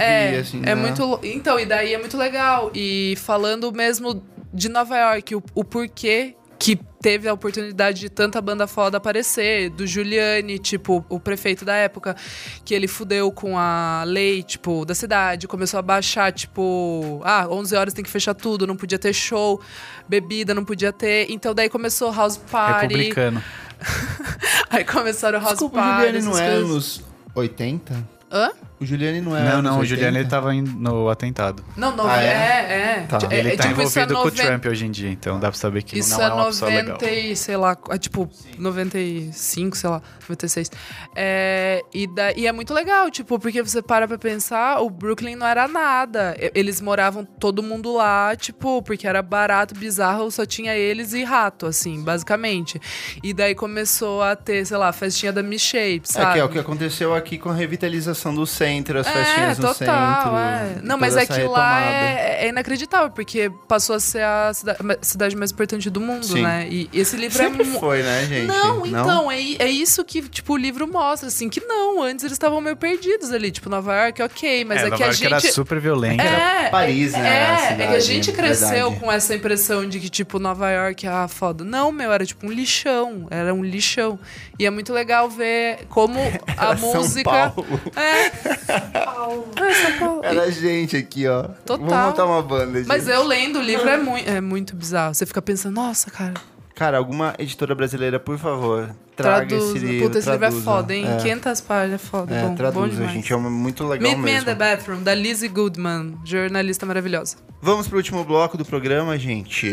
É, 0.00 0.38
assim, 0.38 0.58
é 0.58 0.74
né? 0.74 0.74
muito. 0.74 1.20
Então, 1.22 1.58
e 1.58 1.66
daí 1.66 1.94
é 1.94 1.98
muito 1.98 2.16
legal. 2.16 2.70
E 2.74 3.14
falando 3.18 3.72
mesmo 3.72 4.22
de 4.52 4.68
Nova 4.68 4.96
York, 4.96 5.34
o, 5.34 5.42
o 5.54 5.64
porquê 5.64 6.34
que 6.60 6.78
teve 7.00 7.26
a 7.26 7.32
oportunidade 7.32 8.00
de 8.00 8.10
tanta 8.10 8.38
banda 8.42 8.66
foda 8.66 8.98
aparecer, 8.98 9.70
do 9.70 9.86
Giuliani, 9.86 10.58
tipo, 10.58 11.02
o 11.08 11.18
prefeito 11.18 11.64
da 11.64 11.74
época, 11.74 12.14
que 12.62 12.74
ele 12.74 12.86
fudeu 12.86 13.32
com 13.32 13.56
a 13.56 14.04
lei, 14.06 14.42
tipo, 14.42 14.84
da 14.84 14.94
cidade, 14.94 15.48
começou 15.48 15.78
a 15.78 15.82
baixar, 15.82 16.30
tipo, 16.30 17.22
ah, 17.24 17.48
11 17.48 17.74
horas 17.74 17.94
tem 17.94 18.04
que 18.04 18.10
fechar 18.10 18.34
tudo, 18.34 18.66
não 18.66 18.76
podia 18.76 18.98
ter 18.98 19.14
show, 19.14 19.58
bebida 20.06 20.52
não 20.54 20.62
podia 20.62 20.92
ter. 20.92 21.30
Então 21.30 21.54
daí 21.54 21.70
começou 21.70 22.12
House 22.12 22.36
Party. 22.36 22.94
Republicano. 22.94 23.42
Aí 24.68 24.84
começaram 24.84 25.38
House 25.40 25.52
Desculpa, 25.52 25.78
o 25.78 25.80
Party. 25.80 26.06
Juliane 26.06 26.26
não 26.26 26.38
é 26.38 26.50
coisas. 26.50 26.68
nos 26.68 27.02
80? 27.34 28.08
Hã? 28.30 28.50
O 28.80 28.86
Juliane 28.86 29.20
não 29.20 29.36
é 29.36 29.42
Não, 29.44 29.60
não, 29.60 29.76
o 29.76 29.80
80? 29.80 29.86
Juliano 29.86 30.18
ele 30.18 30.28
tava 30.28 30.54
in- 30.54 30.62
no 30.62 31.10
atentado. 31.10 31.62
Não, 31.76 31.94
não, 31.94 32.08
Ah, 32.08 32.22
é? 32.22 32.26
é, 32.26 32.72
é. 33.02 33.06
Tá. 33.08 33.18
É, 33.30 33.38
Ele 33.38 33.48
é, 33.50 33.56
tá 33.56 33.64
tipo, 33.64 33.80
é 33.80 33.84
envolvido 33.84 34.14
com 34.14 34.20
o 34.20 34.24
90 34.24 34.42
Trump 34.46 34.66
hoje 34.66 34.86
em 34.86 34.90
dia, 34.90 35.10
então 35.10 35.38
dá 35.38 35.50
pra 35.50 35.58
saber 35.58 35.82
que 35.82 35.98
Isso 35.98 36.10
não 36.18 36.22
é 36.22 36.28
é 36.28 36.32
uma 36.32 36.44
pessoa 36.46 36.70
legal. 36.70 36.94
90 36.94 37.10
e, 37.10 37.36
sei 37.36 37.56
lá, 37.56 37.76
é 37.90 37.98
tipo 37.98 38.28
95, 38.58 39.76
sei 39.76 39.90
lá, 39.90 40.02
96. 40.22 40.70
É, 41.14 41.82
e, 41.92 42.06
da, 42.06 42.32
e 42.32 42.46
é 42.46 42.52
muito 42.52 42.72
legal, 42.72 43.10
tipo, 43.10 43.38
porque 43.38 43.62
você 43.62 43.82
para 43.82 44.06
pra 44.08 44.16
pensar, 44.18 44.80
o 44.80 44.88
Brooklyn 44.88 45.36
não 45.36 45.46
era 45.46 45.66
nada. 45.68 46.36
Eles 46.54 46.80
moravam 46.80 47.24
todo 47.24 47.62
mundo 47.62 47.94
lá, 47.94 48.34
tipo, 48.36 48.82
porque 48.82 49.06
era 49.06 49.20
barato, 49.22 49.74
bizarro, 49.74 50.30
só 50.30 50.46
tinha 50.46 50.74
eles 50.74 51.12
e 51.12 51.24
rato, 51.24 51.66
assim, 51.66 52.02
basicamente. 52.02 52.80
E 53.22 53.32
daí 53.34 53.54
começou 53.54 54.22
a 54.22 54.34
ter, 54.36 54.64
sei 54.64 54.76
lá, 54.76 54.92
festinha 54.92 55.32
da 55.32 55.42
Me-Shape, 55.42 56.02
É, 56.08 56.12
sabe? 56.12 56.32
que 56.34 56.38
é 56.40 56.44
o 56.44 56.48
que 56.48 56.58
aconteceu 56.58 57.14
aqui 57.14 57.36
com 57.38 57.50
a 57.50 57.54
revitalização 57.54 58.34
do 58.34 58.46
centro, 58.46 58.69
as 58.78 59.08
festinhas 59.08 59.58
no 59.58 59.68
total, 59.68 59.74
centro. 59.74 60.36
é. 60.38 60.82
Não, 60.82 60.96
mas 60.98 61.16
é 61.16 61.26
que 61.26 61.42
lá 61.42 61.80
é, 61.82 62.46
é 62.46 62.48
inacreditável, 62.48 63.10
porque 63.10 63.50
passou 63.68 63.96
a 63.96 64.00
ser 64.00 64.22
a 64.22 64.52
cida- 64.54 64.76
cidade 65.02 65.36
mais 65.36 65.50
importante 65.50 65.88
do 65.90 66.00
mundo, 66.00 66.24
Sim. 66.26 66.42
né? 66.42 66.66
E 66.70 66.88
esse 66.92 67.16
livro 67.16 67.36
Sempre 67.36 67.62
é 67.62 67.78
foi, 67.78 68.02
né, 68.02 68.24
gente? 68.26 68.46
Não, 68.46 68.86
então, 68.86 69.30
é, 69.30 69.38
é 69.58 69.68
isso 69.68 70.04
que, 70.04 70.22
tipo, 70.28 70.54
o 70.54 70.56
livro 70.56 70.86
mostra, 70.90 71.28
assim, 71.28 71.48
que 71.48 71.60
não, 71.60 72.02
antes 72.02 72.24
eles 72.24 72.32
estavam 72.34 72.60
meio 72.60 72.76
perdidos 72.76 73.32
ali, 73.32 73.50
tipo, 73.50 73.68
Nova 73.68 73.94
York, 74.04 74.22
ok, 74.22 74.64
mas 74.64 74.80
é, 74.80 74.84
Nova 74.84 74.96
que 74.96 75.02
a 75.02 75.06
York 75.06 75.18
gente... 75.18 75.32
era 75.32 75.40
super 75.52 75.80
violento. 75.80 76.20
É, 76.22 76.68
Paris, 76.70 77.12
né, 77.12 77.18
É, 77.28 77.44
a 77.44 77.52
é 77.52 77.56
que 77.56 77.82
a 77.82 77.86
cidade, 77.86 78.00
gente 78.00 78.32
cresceu 78.32 78.68
verdade. 78.90 78.96
com 79.00 79.12
essa 79.12 79.34
impressão 79.34 79.88
de 79.88 79.98
que, 80.00 80.08
tipo, 80.08 80.38
Nova 80.38 80.70
York, 80.70 81.06
ah, 81.06 81.26
foda. 81.28 81.64
Não, 81.64 81.90
meu, 81.92 82.12
era 82.12 82.24
tipo 82.24 82.46
um 82.46 82.50
lixão. 82.52 83.26
Era 83.30 83.52
um 83.54 83.64
lixão. 83.64 84.18
E 84.58 84.66
é 84.66 84.70
muito 84.70 84.92
legal 84.92 85.28
ver 85.28 85.86
como 85.88 86.18
a 86.56 86.66
Era 86.66 86.76
São 86.76 86.94
música. 86.94 87.30
Paulo. 87.30 87.80
É. 87.96 88.30
É, 88.68 89.74
São 89.74 89.98
Paulo. 89.98 90.20
Era 90.24 90.42
a 90.42 90.50
gente 90.50 90.96
aqui, 90.96 91.26
ó. 91.26 91.42
Total. 91.64 91.78
Vamos 91.86 92.04
montar 92.06 92.26
uma 92.26 92.42
banda, 92.42 92.78
gente. 92.78 92.88
Mas 92.88 93.08
eu 93.08 93.24
lendo 93.24 93.58
o 93.58 93.62
livro 93.62 93.88
é, 93.88 93.96
mui 93.96 94.22
é 94.26 94.40
muito 94.40 94.74
bizarro. 94.76 95.14
Você 95.14 95.24
fica 95.26 95.40
pensando, 95.42 95.74
nossa, 95.74 96.10
cara, 96.10 96.34
Cara, 96.74 96.96
alguma 96.96 97.34
editora 97.38 97.74
brasileira, 97.74 98.18
por 98.18 98.38
favor, 98.38 98.88
traga 99.14 99.46
traduza. 99.48 99.76
esse 99.76 99.86
livro. 99.86 100.06
Puta, 100.06 100.18
esse 100.18 100.30
livro 100.30 100.46
é 100.46 100.48
traduza. 100.48 100.64
foda, 100.64 100.94
hein? 100.94 101.06
É. 101.06 101.16
500 101.18 101.60
páginas, 101.60 101.94
é 102.02 102.06
foda. 102.06 102.34
É, 102.34 102.40
bom, 102.42 102.48
bom 102.48 102.54
traduza, 102.54 102.88
demais. 102.88 103.12
gente. 103.12 103.32
É 103.32 103.36
muito 103.36 103.86
legal 103.86 104.02
Meet 104.10 104.16
Me 104.18 104.30
in 104.30 104.34
mesmo. 104.34 104.46
the 104.46 104.54
Bathroom, 104.54 105.02
da 105.02 105.14
Lizzie 105.14 105.48
Goodman, 105.50 106.14
jornalista 106.24 106.86
maravilhosa. 106.86 107.36
Vamos 107.60 107.86
pro 107.86 107.98
último 107.98 108.24
bloco 108.24 108.56
do 108.56 108.64
programa, 108.64 109.18
gente. 109.18 109.70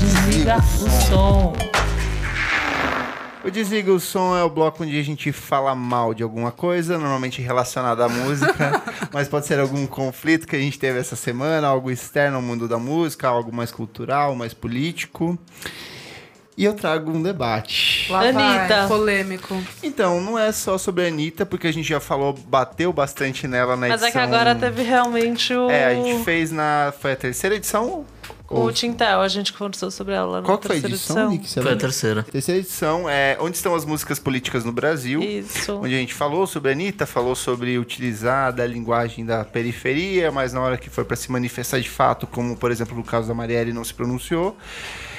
Desliga 0.00 0.58
o 0.58 0.90
som. 1.08 1.77
O 3.44 3.50
Desliga 3.50 3.92
o 3.92 4.00
Som 4.00 4.36
é 4.36 4.42
o 4.42 4.50
bloco 4.50 4.82
onde 4.82 4.98
a 4.98 5.02
gente 5.02 5.30
fala 5.30 5.74
mal 5.74 6.12
de 6.12 6.22
alguma 6.22 6.50
coisa, 6.50 6.98
normalmente 6.98 7.40
relacionada 7.40 8.04
à 8.04 8.08
música, 8.08 8.82
mas 9.12 9.28
pode 9.28 9.46
ser 9.46 9.60
algum 9.60 9.86
conflito 9.86 10.46
que 10.46 10.56
a 10.56 10.58
gente 10.58 10.78
teve 10.78 10.98
essa 10.98 11.14
semana, 11.14 11.68
algo 11.68 11.90
externo 11.90 12.36
ao 12.36 12.42
mundo 12.42 12.66
da 12.66 12.78
música, 12.78 13.28
algo 13.28 13.54
mais 13.54 13.70
cultural, 13.70 14.34
mais 14.34 14.52
político. 14.52 15.38
E 16.56 16.64
eu 16.64 16.74
trago 16.74 17.12
um 17.12 17.22
debate. 17.22 18.10
Lá 18.10 18.22
Anitta. 18.22 18.78
vai, 18.80 18.88
polêmico. 18.88 19.56
Então, 19.80 20.20
não 20.20 20.36
é 20.36 20.50
só 20.50 20.76
sobre 20.76 21.04
a 21.04 21.06
Anitta, 21.06 21.46
porque 21.46 21.68
a 21.68 21.72
gente 21.72 21.88
já 21.88 22.00
falou, 22.00 22.32
bateu 22.32 22.92
bastante 22.92 23.46
nela 23.46 23.76
na 23.76 23.86
Mas 23.86 24.02
edição... 24.02 24.08
é 24.08 24.10
que 24.10 24.18
agora 24.18 24.56
teve 24.56 24.82
realmente 24.82 25.54
o. 25.54 25.70
É, 25.70 25.86
a 25.86 25.94
gente 25.94 26.24
fez 26.24 26.50
na... 26.50 26.92
Foi 27.00 27.12
a 27.12 27.16
terceira 27.16 27.54
edição? 27.54 28.04
O 28.50 28.72
Tintel, 28.72 29.20
a 29.20 29.28
gente 29.28 29.52
conversou 29.52 29.90
sobre 29.90 30.14
ela 30.14 30.40
na 30.40 30.46
Qual 30.46 30.56
que 30.56 30.66
foi 30.66 30.78
a 30.78 30.80
terceira 30.80 30.96
edição, 30.96 31.32
edição. 31.32 31.58
Nick? 31.58 31.68
Foi 31.68 31.72
a 31.72 31.76
terceira. 31.76 32.22
Terceira 32.22 32.60
edição 32.60 33.08
é 33.08 33.36
Onde 33.40 33.56
estão 33.56 33.74
as 33.74 33.84
músicas 33.84 34.18
políticas 34.18 34.64
no 34.64 34.72
Brasil? 34.72 35.22
Isso. 35.22 35.74
Onde 35.76 35.94
a 35.94 35.98
gente 35.98 36.14
falou 36.14 36.46
sobre 36.46 36.70
a 36.70 36.72
Anitta, 36.72 37.04
falou 37.04 37.34
sobre 37.34 37.78
utilizar 37.78 38.52
da 38.52 38.66
linguagem 38.66 39.24
da 39.24 39.44
periferia, 39.44 40.32
mas 40.32 40.52
na 40.52 40.60
hora 40.60 40.78
que 40.78 40.88
foi 40.88 41.04
para 41.04 41.16
se 41.16 41.30
manifestar 41.30 41.78
de 41.80 41.90
fato, 41.90 42.26
como 42.26 42.56
por 42.56 42.70
exemplo 42.70 42.96
no 42.96 43.04
caso 43.04 43.28
da 43.28 43.34
Marielle, 43.34 43.72
não 43.72 43.84
se 43.84 43.92
pronunciou. 43.92 44.56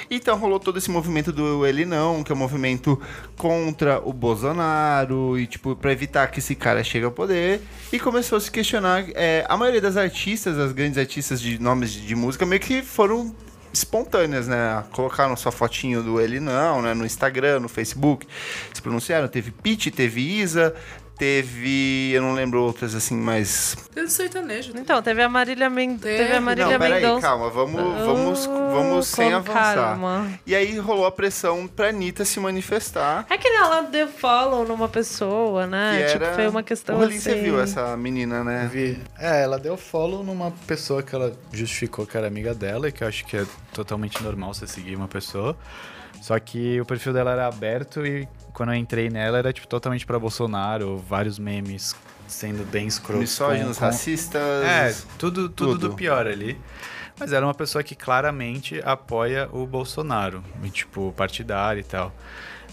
Então 0.09 0.37
rolou 0.37 0.59
todo 0.59 0.77
esse 0.77 0.89
movimento 0.89 1.31
do 1.31 1.65
Ele 1.65 1.85
Não, 1.85 2.23
que 2.23 2.31
é 2.31 2.35
um 2.35 2.37
movimento 2.37 2.99
contra 3.37 3.99
o 3.99 4.11
Bolsonaro 4.11 5.37
e, 5.37 5.45
tipo, 5.45 5.75
pra 5.75 5.91
evitar 5.91 6.27
que 6.27 6.39
esse 6.39 6.55
cara 6.55 6.83
chegue 6.83 7.05
ao 7.05 7.11
poder. 7.11 7.61
E 7.93 7.99
começou 7.99 8.37
a 8.37 8.41
se 8.41 8.51
questionar. 8.51 9.05
é, 9.13 9.45
a 9.47 9.55
maioria 9.55 9.81
das 9.81 9.97
artistas, 9.97 10.57
as 10.57 10.71
grandes 10.71 10.97
artistas 10.97 11.39
de 11.39 11.59
nomes 11.59 11.91
de, 11.91 12.05
de 12.05 12.15
música, 12.15 12.45
meio 12.45 12.61
que 12.61 12.81
foram 12.81 13.35
espontâneas, 13.71 14.47
né? 14.47 14.83
Colocaram 14.91 15.35
sua 15.35 15.51
fotinho 15.51 16.01
do 16.01 16.19
Ele 16.19 16.39
Não, 16.39 16.81
né? 16.81 16.93
No 16.93 17.05
Instagram, 17.05 17.59
no 17.59 17.69
Facebook. 17.69 18.27
Se 18.73 18.81
pronunciaram. 18.81 19.27
Teve 19.27 19.51
Pete, 19.51 19.91
teve 19.91 20.21
Isa, 20.21 20.75
teve. 21.19 22.11
Eu 22.13 22.21
não 22.21 22.33
lembro 22.33 22.63
outras 22.63 22.95
assim, 22.95 23.15
mas. 23.15 23.75
Teve 23.93 24.09
sertanejo. 24.09 24.71
Então, 24.75 25.01
teve 25.01 25.21
a 25.21 25.27
Marília, 25.29 25.69
Men... 25.69 25.97
Teve. 25.97 26.17
teve 26.17 26.33
a 26.33 26.41
Marília 26.41 26.71
não, 26.71 26.79
peraí, 26.79 27.01
Mendonça. 27.03 27.27
calma, 27.27 27.49
vamos, 27.49 27.81
vamos, 27.81 28.47
Oh, 28.47 28.69
vamos 28.71 29.07
sem 29.07 29.33
avançar. 29.33 29.75
calma. 29.75 30.27
E 30.47 30.55
aí 30.55 30.79
rolou 30.79 31.05
a 31.05 31.11
pressão 31.11 31.67
pra 31.67 31.89
Anitta 31.89 32.23
se 32.23 32.39
manifestar. 32.39 33.25
É 33.29 33.37
que 33.37 33.47
ela 33.47 33.81
deu 33.81 34.07
follow 34.07 34.65
numa 34.65 34.87
pessoa, 34.87 35.67
né? 35.67 36.03
que 36.05 36.13
tipo, 36.13 36.23
era... 36.23 36.33
foi 36.33 36.47
uma 36.47 36.63
questão 36.63 36.95
o 36.95 36.99
Rolim, 36.99 37.17
assim. 37.17 37.31
você 37.31 37.35
viu 37.41 37.59
essa 37.59 37.97
menina, 37.97 38.43
né? 38.43 38.69
Vi. 38.71 38.97
É, 39.19 39.43
ela 39.43 39.59
deu 39.59 39.75
follow 39.75 40.23
numa 40.23 40.51
pessoa 40.65 41.03
que 41.03 41.13
ela 41.13 41.33
justificou 41.51 42.05
que 42.05 42.15
era 42.15 42.27
amiga 42.27 42.53
dela 42.53 42.87
e 42.87 42.91
que 42.91 43.03
eu 43.03 43.07
acho 43.07 43.25
que 43.25 43.35
é 43.35 43.45
totalmente 43.73 44.23
normal 44.23 44.53
você 44.53 44.65
seguir 44.65 44.95
uma 44.95 45.07
pessoa. 45.07 45.57
Só 46.21 46.37
que 46.39 46.79
o 46.79 46.85
perfil 46.85 47.13
dela 47.13 47.31
era 47.31 47.47
aberto 47.47 48.05
e 48.05 48.27
quando 48.59 48.73
eu 48.73 48.75
entrei 48.75 49.09
nela 49.09 49.37
era 49.37 49.53
tipo 49.53 49.65
totalmente 49.65 50.05
pra 50.05 50.19
Bolsonaro, 50.19 50.97
vários 50.97 51.39
memes 51.39 51.95
sendo 52.27 52.65
bem 52.69 52.87
escrotos. 52.87 53.21
Misóginos, 53.21 53.77
com- 53.77 53.85
com- 53.85 53.85
racistas. 53.85 54.63
É, 54.65 54.93
tudo, 55.17 55.47
tudo, 55.47 55.71
Tudo. 55.75 55.89
do 55.89 55.95
pior 55.95 56.27
ali. 56.27 56.59
Mas 57.17 57.31
era 57.31 57.45
uma 57.45 57.53
pessoa 57.53 57.81
que 57.81 57.95
claramente 57.95 58.81
apoia 58.83 59.47
o 59.53 59.65
Bolsonaro, 59.65 60.43
e, 60.61 60.69
tipo, 60.69 61.13
partidário 61.15 61.79
e 61.79 61.83
tal. 61.83 62.13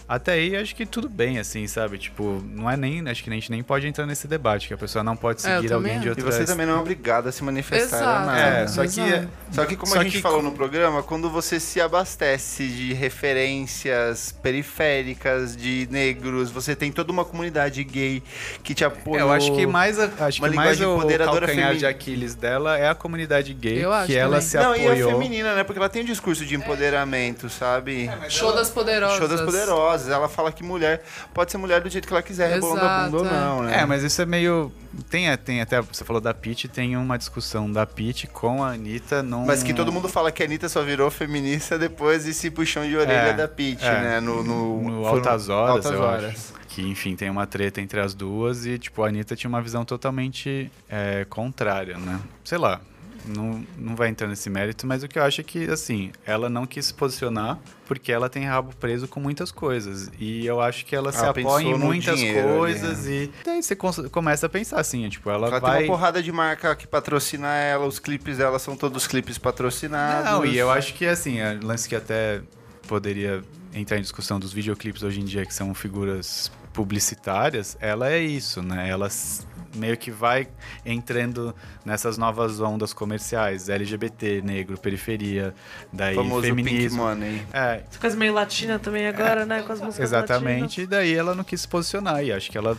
Até 0.08 0.32
aí, 0.34 0.56
acho 0.56 0.74
que 0.74 0.86
tudo 0.86 1.08
bem, 1.08 1.38
assim, 1.38 1.66
sabe? 1.66 1.98
Tipo, 1.98 2.40
não 2.52 2.70
é 2.70 2.76
nem. 2.76 3.06
Acho 3.08 3.24
que 3.24 3.30
a 3.30 3.32
gente 3.32 3.50
nem 3.50 3.62
pode 3.62 3.86
entrar 3.88 4.06
nesse 4.06 4.28
debate, 4.28 4.68
que 4.68 4.74
a 4.74 4.76
pessoa 4.78 5.02
não 5.02 5.16
pode 5.16 5.40
É, 5.40 5.56
seguir 5.56 5.68
também 5.68 5.96
alguém 5.96 6.00
de 6.00 6.08
acho. 6.10 6.20
E 6.20 6.22
outra 6.22 6.24
você 6.30 6.44
também 6.44 6.64
não 6.66 6.76
é 6.76 6.78
obrigado 6.80 7.28
a 7.28 7.32
se 7.32 7.42
manifestar. 7.42 7.96
Exato. 7.98 8.26
nada. 8.26 8.40
É, 8.40 8.66
só 8.68 8.82
que. 8.82 9.00
Exato. 9.00 9.28
Só 9.50 9.64
que 9.66 9.74
como 9.76 9.92
Só 9.92 10.00
a 10.00 10.04
gente 10.04 10.12
que 10.16 10.22
falou 10.22 10.42
no 10.42 10.52
programa, 10.52 11.02
quando 11.02 11.28
você 11.28 11.58
se 11.58 11.80
abastece 11.80 12.68
de 12.68 12.92
referências 12.94 14.32
periféricas 14.42 15.56
de 15.56 15.88
negros, 15.90 16.50
você 16.50 16.76
tem 16.76 16.92
toda 16.92 17.10
uma 17.10 17.24
comunidade 17.24 17.82
gay 17.82 18.22
que 18.62 18.74
te 18.74 18.84
apoia. 18.84 19.18
É, 19.18 19.22
eu 19.22 19.32
acho 19.32 19.52
que 19.54 19.66
mais, 19.66 19.98
a- 19.98 20.10
acho 20.20 20.40
uma 20.40 20.50
que 20.50 20.56
mais 20.56 20.78
linguagem 20.78 20.86
o 20.86 20.96
empoderadora 20.98 21.46
calcanhar 21.46 21.66
femini- 21.68 21.78
de 21.80 21.86
Aquiles 21.86 22.34
dela 22.34 22.78
é 22.78 22.88
a 22.88 22.94
comunidade 22.94 23.52
gay, 23.54 23.84
Eu 23.84 23.92
acho 23.92 24.06
que 24.06 24.16
ela 24.16 24.36
também. 24.36 24.46
se 24.48 24.56
Não, 24.56 24.76
e 24.76 24.80
a 24.86 24.90
apoiou. 24.92 25.10
feminina, 25.12 25.54
né? 25.54 25.64
Porque 25.64 25.78
ela 25.78 25.88
tem 25.88 26.02
um 26.02 26.06
discurso 26.06 26.44
de 26.44 26.54
empoderamento, 26.54 27.48
sabe? 27.48 28.08
Show 28.28 28.54
das 28.54 28.70
poderosas. 28.70 29.18
Show 29.18 29.28
das 29.28 29.40
poderosas. 29.40 29.95
Ela 30.08 30.28
fala 30.28 30.50
que 30.52 30.62
mulher 30.62 31.02
pode 31.32 31.50
ser 31.50 31.58
mulher 31.58 31.80
do 31.80 31.88
jeito 31.88 32.06
que 32.06 32.12
ela 32.12 32.22
quiser, 32.22 32.52
rebolando 32.54 32.84
a 32.84 33.04
bunda 33.04 33.16
ou 33.18 33.26
é. 33.26 33.30
não, 33.30 33.62
né? 33.62 33.80
É, 33.80 33.86
mas 33.86 34.02
isso 34.02 34.20
é 34.20 34.26
meio. 34.26 34.72
Tem, 35.10 35.34
tem 35.38 35.60
até. 35.60 35.80
Você 35.80 36.04
falou 36.04 36.20
da 36.20 36.32
Pete, 36.32 36.68
tem 36.68 36.96
uma 36.96 37.16
discussão 37.16 37.70
da 37.70 37.86
Pete 37.86 38.26
com 38.26 38.62
a 38.64 38.72
Anitta 38.72 39.22
num. 39.22 39.44
Mas 39.44 39.62
que 39.62 39.74
todo 39.74 39.92
mundo 39.92 40.08
fala 40.08 40.30
que 40.32 40.42
a 40.42 40.46
Anitta 40.46 40.68
só 40.68 40.82
virou 40.82 41.10
feminista 41.10 41.78
depois 41.78 42.24
desse 42.24 42.50
puxão 42.50 42.86
de 42.86 42.96
orelha 42.96 43.12
É, 43.12 43.32
da 43.32 43.46
Pitty, 43.48 43.84
é. 43.84 44.00
né? 44.00 44.20
No, 44.20 44.42
no, 44.42 44.82
No 44.82 45.06
Altas 45.06 45.48
Horas, 45.48 45.70
Altas 45.76 45.92
eu 45.92 46.00
Horas. 46.00 46.24
acho. 46.24 46.66
Que, 46.68 46.82
enfim, 46.82 47.16
tem 47.16 47.30
uma 47.30 47.46
treta 47.46 47.80
entre 47.80 48.00
as 48.00 48.12
duas 48.14 48.66
e, 48.66 48.78
tipo, 48.78 49.02
a 49.02 49.08
Anitta 49.08 49.34
tinha 49.34 49.48
uma 49.48 49.62
visão 49.62 49.84
totalmente 49.84 50.70
é, 50.90 51.24
contrária, 51.28 51.96
né? 51.96 52.20
Sei 52.44 52.58
lá, 52.58 52.80
não, 53.26 53.64
não 53.76 53.96
vai 53.96 54.08
entrar 54.08 54.26
nesse 54.28 54.48
mérito, 54.48 54.86
mas 54.86 55.02
o 55.02 55.08
que 55.08 55.18
eu 55.18 55.22
acho 55.22 55.40
é 55.40 55.44
que, 55.44 55.64
assim, 55.70 56.12
ela 56.24 56.48
não 56.48 56.66
quis 56.66 56.86
se 56.86 56.94
posicionar 56.94 57.58
porque 57.86 58.10
ela 58.10 58.28
tem 58.28 58.44
rabo 58.44 58.74
preso 58.76 59.06
com 59.06 59.20
muitas 59.20 59.50
coisas. 59.50 60.10
E 60.18 60.44
eu 60.44 60.60
acho 60.60 60.84
que 60.84 60.94
ela 60.94 61.12
se 61.12 61.18
Ela 61.18 61.30
apoia 61.30 61.64
em 61.64 61.78
muitas 61.78 62.18
dinheiro 62.18 62.48
coisas 62.48 63.06
e 63.06 63.30
daí 63.44 63.62
você 63.62 63.76
começa 63.76 64.46
a 64.46 64.48
pensar 64.48 64.80
assim, 64.80 65.08
tipo, 65.08 65.30
ela, 65.30 65.48
Ela 65.48 65.60
tem 65.60 65.70
vai... 65.70 65.84
uma 65.84 65.86
porrada 65.86 66.22
de 66.22 66.32
marca 66.32 66.74
que 66.74 66.86
patrocina 66.86 67.54
ela, 67.54 67.86
os 67.86 67.98
clipes 67.98 68.38
dela 68.38 68.58
são 68.58 68.76
todos 68.76 69.06
clipes 69.06 69.38
patrocinados. 69.38 70.30
Não, 70.30 70.44
e 70.44 70.58
eu 70.58 70.70
acho 70.70 70.94
que 70.94 71.06
assim, 71.06 71.38
é 71.38 71.58
lance 71.62 71.88
que 71.88 71.94
até 71.94 72.42
poderia 72.88 73.42
entrar 73.74 73.98
em 73.98 74.02
discussão 74.02 74.40
dos 74.40 74.52
videoclipes 74.52 75.02
hoje 75.02 75.20
em 75.20 75.24
dia, 75.24 75.44
que 75.44 75.54
são 75.54 75.72
figuras 75.74 76.50
publicitárias, 76.72 77.76
ela 77.80 78.10
é 78.10 78.18
isso, 78.18 78.62
né? 78.62 78.88
Ela 78.88 79.08
meio 79.76 79.96
que 79.96 80.10
vai 80.10 80.48
entrando 80.84 81.54
nessas 81.84 82.18
novas 82.18 82.60
ondas 82.60 82.92
comerciais, 82.92 83.68
LGBT, 83.68 84.42
negro, 84.42 84.78
periferia, 84.78 85.54
daí 85.92 86.14
famoso 86.14 86.42
Pink 86.42 86.64
feminismo. 86.64 87.02
Money. 87.04 87.42
É, 87.52 87.82
Essa 87.88 88.00
coisa 88.00 88.16
meio 88.16 88.32
latina 88.32 88.78
também 88.78 89.06
agora, 89.06 89.44
né? 89.44 89.62
Com 89.62 89.72
as 89.72 89.80
músicas 89.80 90.08
exatamente, 90.10 90.82
e 90.82 90.86
daí 90.86 91.14
ela 91.14 91.34
não 91.34 91.44
quis 91.44 91.60
se 91.60 91.68
posicionar, 91.68 92.24
e 92.24 92.32
acho 92.32 92.50
que 92.50 92.58
ela 92.58 92.76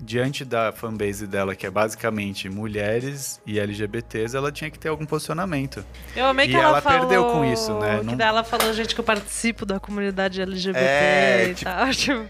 diante 0.00 0.44
da 0.44 0.72
fanbase 0.72 1.26
dela, 1.26 1.54
que 1.54 1.66
é 1.66 1.70
basicamente 1.70 2.48
mulheres 2.48 3.40
e 3.46 3.58
LGBTs, 3.58 4.36
ela 4.36 4.50
tinha 4.52 4.70
que 4.70 4.78
ter 4.78 4.88
algum 4.88 5.04
posicionamento. 5.04 5.84
Eu 6.14 6.26
amei 6.26 6.46
E 6.46 6.50
que 6.50 6.56
ela, 6.56 6.68
ela 6.68 6.80
falou... 6.80 7.00
perdeu 7.00 7.24
com 7.26 7.44
isso, 7.44 7.74
né? 7.78 8.00
Que 8.06 8.14
Não- 8.16 8.24
ela 8.26 8.44
falou, 8.44 8.72
gente, 8.72 8.94
que 8.94 9.00
eu 9.00 9.04
participo 9.04 9.66
da 9.66 9.78
comunidade 9.80 10.40
LGBT 10.40 10.78
É, 10.84 11.48
e 11.50 11.54
tipo- 11.54 11.70
tal. 11.70 11.88
Tipo, 11.92 12.28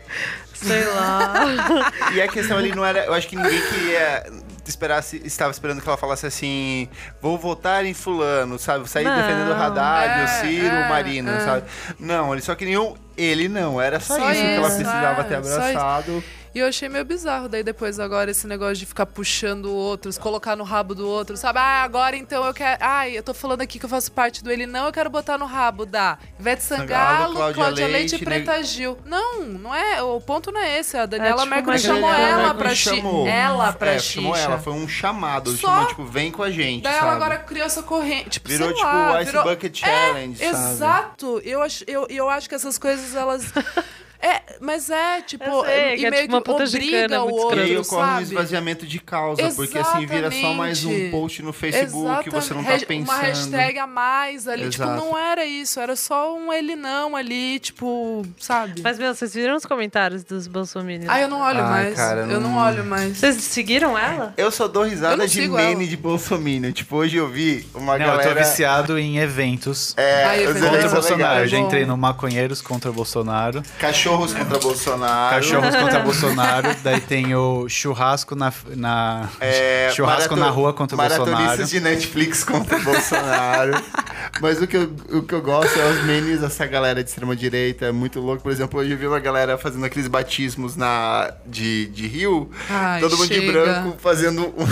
sei 0.67 0.85
lá. 0.87 1.35
E 2.15 2.21
a 2.23 2.27
questão 2.29 2.57
ali 2.59 2.75
não 2.75 2.85
era. 2.85 3.05
Eu 3.05 3.15
acho 3.15 3.29
que 3.29 3.37
ninguém 3.37 3.61
queria 3.69 4.27
esperar, 4.67 5.03
se- 5.03 5.23
estava 5.25 5.51
esperando 5.53 5.81
que 5.81 5.89
ela 5.89 5.97
falasse 5.97 6.27
assim: 6.27 6.89
vou 7.23 7.39
votar 7.39 7.85
em 7.87 7.95
Fulano, 7.95 8.59
sabe? 8.59 8.89
Sair 8.89 9.05
Não. 9.05 9.15
defendendo 9.17 9.51
o 9.51 9.55
Haddad, 9.55 10.21
É, 10.21 10.25
o 10.25 10.29
Ciro, 10.41 10.67
é, 10.75 10.87
o 10.87 10.89
Marino, 10.89 11.31
é. 11.31 11.41
sabe? 11.41 11.65
Não, 12.01 12.33
eles 12.33 12.45
só 12.45 12.55
queriam 12.57 12.97
ele 13.17 13.49
não. 13.49 13.81
Era 13.81 14.01
só, 14.01 14.17
Só 14.17 14.31
isso, 14.33 14.41
que 14.41 14.47
ela 14.49 14.67
isso, 14.69 14.77
precisava 14.77 15.21
é, 15.21 15.25
ter 15.25 15.35
só 15.35 15.41
isso. 15.51 15.55
abraçado. 15.61 16.25
E 16.55 16.59
eu 16.61 16.67
achei 16.67 16.89
meio 16.89 17.05
bizarro 17.05 17.49
daí 17.49 17.63
depois 17.63 17.99
agora 18.01 18.31
esse 18.31 18.47
negócio 18.47 18.77
de 18.77 18.87
ficar 18.87 19.07
puxando 19.07 19.67
outros, 19.73 20.17
colocar 20.19 20.57
no 20.57 20.65
rabo 20.65 20.95
do 20.95 21.07
outro, 21.09 21.37
sabe? 21.37 21.59
Ah, 21.59 21.83
agora 21.83 22.17
então 22.17 22.45
eu 22.45 22.55
quero. 22.55 22.79
Ai, 22.83 23.17
eu 23.17 23.23
tô 23.23 23.35
falando 23.35 23.61
aqui 23.61 23.79
que 23.79 23.85
eu 23.85 23.89
faço 23.89 24.11
parte 24.13 24.43
do 24.43 24.51
ele 24.51 24.67
não, 24.67 24.87
eu 24.87 24.93
quero 24.93 25.11
botar 25.11 25.37
no 25.39 25.47
rabo 25.47 25.85
da 25.85 26.19
Ivete 26.39 26.63
Sangalo, 26.63 26.89
Sangalo, 26.89 27.35
Cláudia 27.35 27.55
Cláudia, 27.55 27.87
Leite, 27.87 28.11
Leite, 28.13 28.23
e 28.23 28.25
Preta 28.25 28.63
Gil. 28.63 28.99
Não, 29.05 29.43
não 29.45 29.75
é. 29.75 30.03
O 30.03 30.21
ponto 30.21 30.51
não 30.51 30.61
é 30.61 30.79
esse. 30.79 30.97
A 30.97 31.07
Daniela 31.07 31.43
tipo, 31.43 31.55
Mercury 31.55 31.79
chamou 31.79 32.11
Daniela 32.11 32.29
ela 32.31 32.43
Mercury 32.43 32.59
pra 32.65 32.75
chamou. 32.75 33.27
Ela 33.27 33.73
pra 33.73 33.93
é, 33.93 33.99
chamou 33.99 34.37
ela, 34.37 34.59
foi 34.59 34.73
um 34.73 34.89
chamado. 34.89 35.51
Só- 35.53 35.69
Chamou, 35.69 35.87
tipo, 35.89 36.05
vem 36.05 36.31
com 36.31 36.43
a 36.43 36.51
gente. 36.51 36.83
Daí 36.83 36.95
sabe? 36.95 37.07
ela 37.07 37.15
agora 37.17 37.39
criou 37.39 37.67
essa 37.67 37.83
corrente. 37.83 38.31
Tipo, 38.31 38.49
Virou 38.49 38.69
sei 38.69 38.77
tipo 38.77 38.87
lá, 38.87 39.13
o 39.13 39.21
Ice 39.21 39.31
virou... 39.31 39.45
Bucket 39.45 39.79
Challenge, 39.79 40.43
É, 40.45 40.53
sabe? 40.53 40.73
Exato. 40.73 41.41
Eu 41.45 41.63
acho, 41.63 41.85
eu, 41.87 42.07
eu 42.09 42.29
acho 42.29 42.49
que 42.49 42.55
essas 42.55 42.79
coisas, 42.79 43.15
elas. 43.15 43.45
É, 44.21 44.41
mas 44.61 44.91
é, 44.91 45.21
tipo, 45.23 45.65
sei, 45.65 45.97
e 45.99 46.05
é 46.07 46.11
meio 46.11 46.23
tipo 46.23 46.35
uma 46.35 46.43
que 46.43 46.51
obriga 46.51 46.81
gincana 47.03 47.23
o 47.23 47.27
muito 47.27 47.39
E 47.39 47.45
outro, 47.45 47.61
aí 47.61 47.77
ocorre 47.79 48.11
um 48.19 48.21
esvaziamento 48.21 48.87
de 48.87 48.99
causa, 48.99 49.51
porque 49.55 49.79
assim 49.79 50.07
vira 50.07 50.31
só 50.31 50.53
mais 50.55 50.85
um 50.85 50.91
Exatamente. 50.91 51.11
post 51.13 51.43
no 51.43 51.53
Facebook 51.53 52.25
que 52.25 52.31
você 52.31 52.53
não 52.55 52.65
tá 52.65 52.75
Exatamente. 52.75 52.87
pensando. 53.07 53.17
Uma 53.17 53.23
hashtag 53.29 53.79
a 53.79 53.87
mais 53.87 54.49
ali. 54.49 54.69
Tipo, 54.71 54.85
Exato. 54.85 55.01
não 55.05 55.17
era 55.17 55.45
isso. 55.45 55.79
Era 55.79 55.95
só 55.95 56.35
um 56.37 56.53
ele 56.53 56.75
não 56.75 57.15
ali, 57.15 57.61
tipo, 57.61 58.27
sabe? 58.39 58.81
Mas, 58.83 58.99
meu, 58.99 59.15
vocês 59.15 59.33
viram 59.33 59.55
os 59.57 59.65
comentários 59.65 60.25
dos 60.25 60.49
bolsominions? 60.49 61.09
Ah, 61.09 61.21
eu 61.21 61.29
não 61.29 61.41
olho 61.41 61.61
Ai, 61.63 61.71
mais. 61.71 61.95
cara, 61.95 62.21
Eu 62.23 62.41
não 62.41 62.51
não- 62.51 62.59
olho 62.59 62.85
mais. 62.85 63.17
Vocês 63.19 63.37
seguiram 63.37 63.97
ela? 63.97 64.35
Eu 64.37 64.51
só 64.51 64.67
dou 64.67 64.83
risada 64.83 65.27
de 65.29 65.49
meme 65.49 65.87
de 65.87 65.97
Bolsonaro. 65.97 66.73
Tipo, 66.73 66.97
hoje 66.97 67.17
eu 67.17 67.29
vi 67.29 67.67
uma 67.75 67.97
Não, 67.99 68.07
galera... 68.07 68.31
eu 68.31 68.35
tô 68.35 68.41
viciado 68.41 68.99
em 68.99 69.19
eventos 69.19 69.95
É, 69.97 70.25
Ai, 70.25 70.43
evento 70.43 70.55
contra 70.55 70.69
eventos 70.69 70.93
o 70.93 70.95
Bolsonaro. 70.95 71.41
Eu 71.45 71.49
já 71.49 71.59
entrei 71.59 71.87
no 71.87 71.97
Maconheiros 71.97 72.61
contra 72.61 72.91
Bolsonaro, 72.93 73.63
Cachorros 74.09 74.33
contra 74.33 74.59
Bolsonaro. 74.59 75.37
Cachorros 75.37 75.77
contra 75.77 76.01
Bolsonaro, 76.01 76.77
daí 76.83 77.01
tem 77.01 77.35
o 77.35 77.69
churrasco 77.69 78.35
na, 78.35 78.51
na 78.75 79.29
É, 79.39 79.91
churrasco 79.95 80.35
na 80.35 80.49
rua 80.49 80.73
contra 80.73 80.95
o 80.95 80.99
Bolsonaro. 80.99 81.31
Maratonistas 81.31 81.71
de 81.71 81.81
Netflix 81.81 82.43
contra 82.43 82.79
Bolsonaro. 82.79 83.73
Mas 84.41 84.61
o 84.61 84.67
que, 84.67 84.77
eu, 84.77 84.93
o 85.11 85.23
que 85.23 85.35
eu 85.35 85.43
gosto 85.43 85.79
é 85.79 85.91
os 85.91 86.05
memes 86.05 86.41
dessa 86.41 86.67
galera 86.67 87.03
de 87.03 87.11
extrema 87.11 87.35
direita. 87.35 87.87
É 87.87 87.93
muito 87.93 88.21
louco. 88.21 88.43
Por 88.43 88.53
exemplo, 88.53 88.81
hoje 88.81 88.93
eu 88.93 88.97
vi 88.99 89.07
uma 89.07 89.19
galera 89.19 89.59
fazendo 89.59 89.85
aqueles 89.85 90.09
batismos 90.09 90.77
na, 90.77 91.33
de, 91.47 91.87
de 91.87 92.07
Rio. 92.07 92.51
Ai, 92.69 93.01
todo 93.01 93.17
mundo 93.17 93.29
de 93.29 93.35
chega. 93.41 93.53
branco 93.53 93.97
fazendo 93.99 94.47
um, 94.47 94.67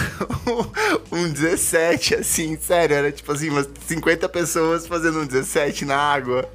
um 1.25 1.29
17, 1.31 2.17
assim, 2.17 2.57
sério. 2.61 2.97
Era 2.97 3.13
tipo 3.13 3.31
assim, 3.33 3.51
umas 3.51 3.69
50 3.87 4.29
pessoas 4.29 4.87
fazendo 4.87 5.21
um 5.21 5.27
17 5.27 5.85
na 5.85 5.97
água. 5.97 6.49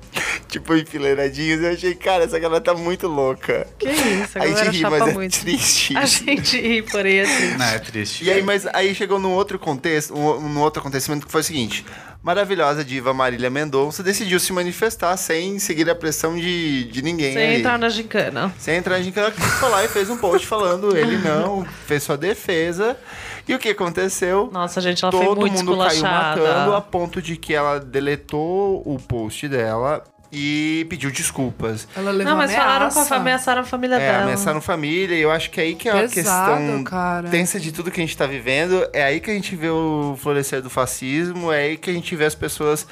Tipo, 0.48 0.76
enfileiradinhos. 0.76 1.62
Eu 1.64 1.72
achei, 1.72 1.96
cara, 1.96 2.24
essa 2.26 2.38
galera 2.40 2.62
tá 2.62 2.74
muito 2.74 3.08
louca. 3.08 3.68
Que 3.80 3.90
isso, 3.90 4.38
a 4.38 4.44
A 4.44 4.48
gente 4.48 4.56
galera 4.56 4.72
ri, 4.72 4.82
mas 4.82 5.08
é 5.08 5.14
muito. 5.14 5.40
triste. 5.40 5.98
A 5.98 6.06
gente 6.06 6.60
ri, 6.60 6.82
porém, 6.82 7.22
assim. 7.22 7.58
Não, 7.58 7.66
é 7.66 7.80
triste. 7.80 8.24
E 8.26 8.32
aí, 8.32 8.44
mas 8.44 8.66
aí 8.68 8.94
chegou 8.94 9.20
num 9.20 9.32
outro 9.32 9.58
contexto, 9.58 10.14
um, 10.14 10.38
um 10.38 10.60
outro 10.60 10.82
acontecimento 10.82 11.26
que 11.26 11.32
foi 11.32 11.42
o 11.42 11.44
seguinte: 11.44 11.86
maravilhosa 12.24 12.84
diva 12.84 13.14
Marília 13.14 13.50
Mendonça 13.50 14.04
decidiu 14.04 14.40
se 14.40 14.54
manifestar 14.54 15.16
sem 15.18 15.58
seguir 15.60 15.90
a 15.90 15.96
pressão 15.96 16.36
de, 16.36 16.86
de 16.86 17.02
ninguém. 17.02 17.34
Sem 17.34 17.48
ali. 17.48 17.56
entrar 17.60 17.78
na 17.78 17.90
gincana. 17.90 18.54
Sem 18.58 18.78
entrar 18.78 18.98
na 18.98 19.04
gincana, 19.04 19.32
foi 19.32 19.70
lá 19.70 19.84
e 19.84 19.88
fez 19.88 20.10
um 20.10 20.18
post 20.18 20.46
falando 20.46 20.96
ele 20.96 21.18
não, 21.24 21.66
fez 21.86 22.04
sua 22.04 22.18
defesa. 22.18 22.98
E 23.48 23.54
o 23.54 23.60
que 23.60 23.70
aconteceu? 23.70 24.50
Nossa, 24.52 24.80
gente, 24.80 25.04
ela 25.04 25.12
foi 25.12 25.26
Todo 25.26 25.42
muito 25.42 25.58
mundo 25.58 25.78
caiu 25.78 26.04
matando 26.04 26.76
a 26.76 26.82
ponto 26.82 27.22
de 27.22 27.36
que 27.36 27.54
ela 27.54 27.80
deletou 27.80 28.84
o 28.86 29.00
post 29.00 29.48
dela 29.48 30.04
e 30.32 30.86
pediu 30.90 31.12
desculpas. 31.12 31.88
Ela 31.96 32.12
levou 32.12 32.32
Não, 32.32 32.38
mas 32.38 32.54
falaram 32.54 32.90
com 32.90 33.00
a 33.00 33.18
ameaçaram 33.18 33.62
a 33.62 33.66
família 33.66 33.96
É, 33.96 34.00
dela. 34.00 34.24
ameaçaram 34.24 34.62
família, 34.62 35.16
e 35.16 35.22
eu 35.22 35.30
acho 35.32 35.50
que 35.52 35.60
é 35.60 35.64
aí 35.66 35.76
que 35.76 35.90
é 35.90 36.06
a 36.06 36.08
questão 36.08 36.84
cara. 36.86 37.30
tensa 37.30 37.60
de 37.60 37.72
tudo 37.72 37.92
que 37.92 38.00
a 38.00 38.04
gente 38.04 38.16
tá 38.16 38.26
vivendo. 38.26 38.88
É 38.94 39.04
aí 39.04 39.20
que 39.20 39.30
a 39.30 39.34
gente 39.34 39.56
vê 39.56 39.70
o 39.70 40.16
florescer 40.18 40.62
do 40.62 40.70
fascismo, 40.70 41.52
é 41.52 41.64
aí 41.64 41.78
que 41.78 41.90
a 41.90 41.94
gente 41.94 42.16
vê 42.16 42.26
as 42.26 42.36
pessoas 42.36 42.88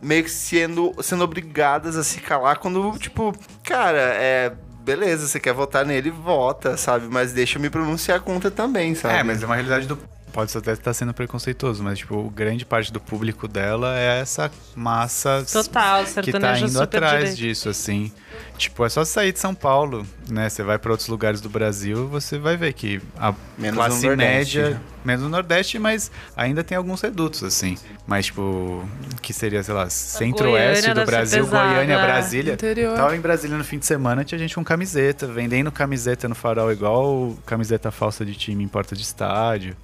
meio 0.00 0.24
que 0.24 0.30
sendo, 0.30 0.94
sendo 1.02 1.24
obrigadas 1.24 1.96
a 1.96 2.04
se 2.04 2.20
calar 2.20 2.58
quando, 2.58 2.96
tipo, 2.98 3.34
cara, 3.64 3.98
é. 3.98 4.52
Beleza, 4.80 5.26
você 5.28 5.38
quer 5.38 5.52
votar 5.52 5.84
nele, 5.84 6.10
vota, 6.10 6.78
sabe? 6.78 7.08
Mas 7.10 7.34
deixa 7.34 7.58
eu 7.58 7.62
me 7.62 7.68
pronunciar 7.68 8.20
contra 8.20 8.50
também, 8.50 8.94
sabe? 8.94 9.16
É, 9.18 9.22
mas 9.22 9.42
é 9.42 9.44
uma 9.46 9.54
realidade 9.54 9.86
do. 9.86 9.98
Pode 10.32 10.56
até 10.56 10.72
estar 10.72 10.92
sendo 10.92 11.12
preconceituoso, 11.14 11.82
mas, 11.82 11.98
tipo, 11.98 12.28
grande 12.30 12.64
parte 12.64 12.92
do 12.92 13.00
público 13.00 13.48
dela 13.48 13.98
é 13.98 14.20
essa 14.20 14.50
massa 14.76 15.44
Total, 15.50 16.04
que 16.22 16.32
tá 16.32 16.58
indo 16.58 16.68
super 16.68 16.82
atrás 16.82 17.36
direita. 17.36 17.36
disso, 17.36 17.68
assim. 17.68 18.12
Tipo, 18.56 18.84
é 18.84 18.88
só 18.88 19.04
sair 19.04 19.32
de 19.32 19.38
São 19.38 19.54
Paulo, 19.54 20.06
né? 20.28 20.48
Você 20.48 20.62
vai 20.62 20.78
pra 20.78 20.90
outros 20.90 21.08
lugares 21.08 21.40
do 21.40 21.48
Brasil, 21.48 22.08
você 22.08 22.38
vai 22.38 22.56
ver 22.56 22.72
que 22.72 23.00
a 23.16 23.34
Menos 23.56 23.76
classe 23.76 24.02
no 24.02 24.08
Nordeste, 24.08 24.58
média, 24.58 24.70
né? 24.70 24.80
menos 25.04 25.22
no 25.24 25.28
Nordeste, 25.28 25.78
mas 25.78 26.10
ainda 26.36 26.62
tem 26.62 26.76
alguns 26.76 27.00
redutos, 27.00 27.42
assim. 27.42 27.76
Mas, 28.06 28.26
tipo, 28.26 28.86
que 29.22 29.32
seria, 29.32 29.62
sei 29.62 29.74
lá, 29.74 29.88
centro-oeste 29.88 30.92
do 30.92 31.04
Brasil, 31.04 31.46
Goiânia, 31.46 31.94
é. 31.94 32.02
Brasília. 32.02 32.52
Interior. 32.54 32.96
Tava 32.96 33.16
em 33.16 33.20
Brasília 33.20 33.56
no 33.56 33.64
fim 33.64 33.78
de 33.78 33.86
semana, 33.86 34.24
tinha 34.24 34.38
gente 34.38 34.54
com 34.54 34.64
camiseta, 34.64 35.26
vendendo 35.26 35.70
camiseta 35.72 36.28
no 36.28 36.34
farol, 36.34 36.70
igual 36.72 37.36
camiseta 37.46 37.90
falsa 37.90 38.24
de 38.24 38.34
time 38.34 38.62
em 38.64 38.68
porta 38.68 38.94
de 38.94 39.02
estádio. 39.02 39.76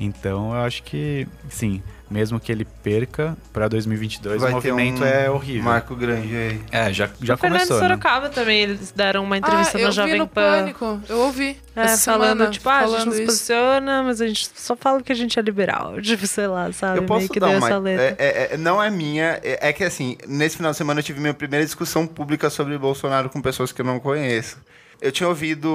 Então 0.00 0.54
eu 0.54 0.62
acho 0.62 0.82
que, 0.82 1.28
sim, 1.50 1.82
mesmo 2.10 2.40
que 2.40 2.50
ele 2.50 2.64
perca 2.64 3.36
pra 3.52 3.68
2022, 3.68 4.40
Vai 4.40 4.52
o 4.52 4.60
ter 4.60 4.72
movimento 4.72 5.02
um 5.02 5.06
é 5.06 5.30
horrível. 5.30 5.62
Marco 5.64 5.94
Grande 5.94 6.34
aí. 6.34 6.60
É, 6.72 6.92
já, 6.92 7.08
já 7.22 7.34
o 7.34 7.36
Fernando 7.36 7.58
começou, 7.60 7.76
né? 7.76 7.82
Sorocaba 7.82 8.28
também, 8.30 8.62
eles 8.62 8.90
deram 8.90 9.22
uma 9.22 9.36
entrevista 9.36 9.76
ah, 9.76 9.80
na 9.82 9.86
eu 9.88 9.92
Jovem 9.92 10.12
vi 10.14 10.18
no 10.18 10.26
Pan. 10.26 10.58
Pânico. 10.58 11.00
Eu 11.08 11.18
ouvi. 11.18 11.56
É, 11.76 11.82
essa 11.82 12.12
falando, 12.12 12.38
semana, 12.38 12.50
tipo, 12.50 12.68
ah, 12.68 12.78
a 12.78 12.80
gente 12.80 12.90
falando 12.90 13.06
não 13.06 13.12
se 13.12 13.24
posiciona, 13.26 14.02
mas 14.02 14.20
a 14.20 14.26
gente 14.26 14.50
só 14.56 14.74
fala 14.74 15.02
que 15.02 15.12
a 15.12 15.14
gente 15.14 15.38
é 15.38 15.42
liberal. 15.42 16.00
Tipo, 16.02 16.26
sei 16.26 16.46
lá, 16.46 16.72
sabe? 16.72 16.98
Eu 16.98 17.04
posso 17.04 17.20
Meio 17.20 17.30
que 17.30 17.38
dar 17.38 17.48
deu 17.48 17.58
uma. 17.58 17.66
essa 17.68 17.78
letra. 17.78 18.04
é- 18.04 18.16
é- 18.18 18.54
é- 18.54 18.56
não 18.56 18.82
é 18.82 18.90
minha. 18.90 19.38
É, 19.44 19.68
é 19.68 19.72
que 19.72 19.84
assim, 19.84 20.16
nesse 20.26 20.56
final 20.56 20.72
de 20.72 20.78
semana 20.78 21.00
eu 21.00 21.04
tive 21.04 21.20
minha 21.20 21.34
primeira 21.34 21.64
discussão 21.64 22.06
pública 22.06 22.48
sobre 22.50 22.76
Bolsonaro 22.78 23.28
com 23.30 23.40
pessoas 23.40 23.70
que 23.70 23.80
eu 23.80 23.84
não 23.84 24.00
conheço. 24.00 24.56
Eu 25.00 25.10
tinha 25.10 25.28
ouvido 25.28 25.70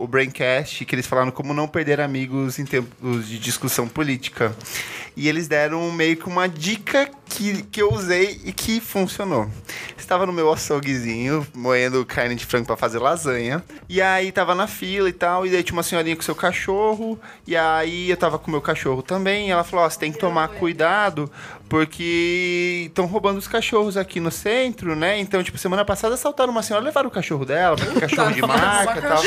o 0.00 0.06
Braincast 0.06 0.86
que 0.86 0.94
eles 0.94 1.06
falaram 1.06 1.30
como 1.30 1.52
não 1.52 1.68
perder 1.68 2.00
amigos 2.00 2.58
em 2.58 2.64
tempos 2.64 3.28
de 3.28 3.38
discussão 3.38 3.86
política. 3.86 4.56
E 5.16 5.28
eles 5.28 5.46
deram 5.46 5.92
meio 5.92 6.16
que 6.16 6.26
uma 6.26 6.48
dica 6.48 7.08
que, 7.26 7.62
que 7.64 7.80
eu 7.80 7.92
usei 7.92 8.40
e 8.44 8.52
que 8.52 8.80
funcionou. 8.80 9.48
Estava 9.96 10.26
no 10.26 10.32
meu 10.32 10.52
açouguezinho, 10.52 11.46
moendo 11.54 12.04
carne 12.04 12.34
de 12.34 12.44
frango 12.44 12.66
para 12.66 12.76
fazer 12.76 12.98
lasanha. 12.98 13.62
E 13.88 14.00
aí 14.02 14.32
tava 14.32 14.54
na 14.54 14.66
fila 14.66 15.08
e 15.08 15.12
tal, 15.12 15.46
e 15.46 15.50
daí 15.50 15.62
tinha 15.62 15.76
uma 15.76 15.82
senhorinha 15.82 16.16
com 16.16 16.22
seu 16.22 16.34
cachorro. 16.34 17.18
E 17.46 17.56
aí 17.56 18.10
eu 18.10 18.16
tava 18.16 18.38
com 18.38 18.50
meu 18.50 18.60
cachorro 18.60 19.02
também. 19.02 19.48
E 19.48 19.50
ela 19.50 19.62
falou: 19.62 19.84
Ó, 19.84 19.90
você 19.90 19.98
tem 19.98 20.10
que 20.10 20.18
tomar 20.18 20.48
cuidado, 20.48 21.30
porque 21.68 22.84
estão 22.86 23.06
roubando 23.06 23.38
os 23.38 23.48
cachorros 23.48 23.96
aqui 23.96 24.20
no 24.20 24.30
centro, 24.30 24.94
né? 24.94 25.18
Então, 25.18 25.42
tipo, 25.42 25.58
semana 25.58 25.84
passada 25.84 26.14
assaltaram 26.14 26.52
uma 26.52 26.62
senhora, 26.62 26.84
levaram 26.84 27.08
o 27.08 27.12
cachorro 27.12 27.44
dela, 27.44 27.76
porque 27.76 28.00
cachorro 28.00 28.32
de 28.32 28.40
marca 28.42 28.98
e 28.98 29.02
tal. 29.02 29.22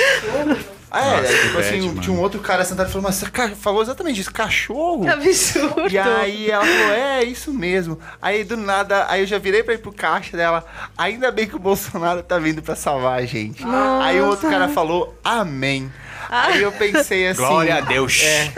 Ah, 0.89 1.01
é, 1.01 1.21
Nossa, 1.21 1.33
aí, 1.33 1.37
que 1.37 1.47
tipo 1.47 1.57
assim, 1.59 1.87
bad, 1.89 1.99
tinha 1.99 2.15
um 2.15 2.21
outro 2.21 2.39
cara 2.39 2.63
sentado 2.63 2.87
e 2.87 2.91
falou, 2.91 3.03
mas 3.03 3.23
falou 3.57 3.81
exatamente 3.81 4.21
isso, 4.21 4.31
cachorro? 4.31 5.03
Que 5.03 5.09
absurdo. 5.09 5.89
E 5.89 5.97
aí 5.97 6.49
ela 6.49 6.65
falou, 6.65 6.93
é, 6.93 7.23
isso 7.25 7.53
mesmo. 7.53 7.99
Aí 8.21 8.43
do 8.45 8.55
nada, 8.55 9.05
aí 9.09 9.21
eu 9.21 9.27
já 9.27 9.37
virei 9.37 9.63
pra 9.63 9.73
ir 9.73 9.79
pro 9.79 9.91
caixa 9.91 10.37
dela. 10.37 10.65
Ainda 10.97 11.29
bem 11.29 11.45
que 11.45 11.55
o 11.55 11.59
Bolsonaro 11.59 12.23
tá 12.23 12.39
vindo 12.39 12.61
pra 12.61 12.75
salvar 12.75 13.19
a 13.19 13.25
gente. 13.25 13.63
Aí 14.01 14.21
o 14.21 14.27
outro 14.27 14.49
cara 14.49 14.69
falou, 14.69 15.13
amém. 15.23 15.91
Aí 16.29 16.61
eu 16.61 16.71
pensei 16.71 17.27
assim. 17.27 17.39
Glória 17.39 17.75
a 17.75 17.81
Deus. 17.81 18.21
É. 18.23 18.51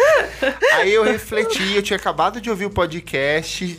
Aí 0.74 0.94
eu 0.94 1.04
refleti, 1.04 1.76
eu 1.76 1.82
tinha 1.82 1.98
acabado 1.98 2.40
de 2.40 2.50
ouvir 2.50 2.66
o 2.66 2.70
podcast. 2.70 3.78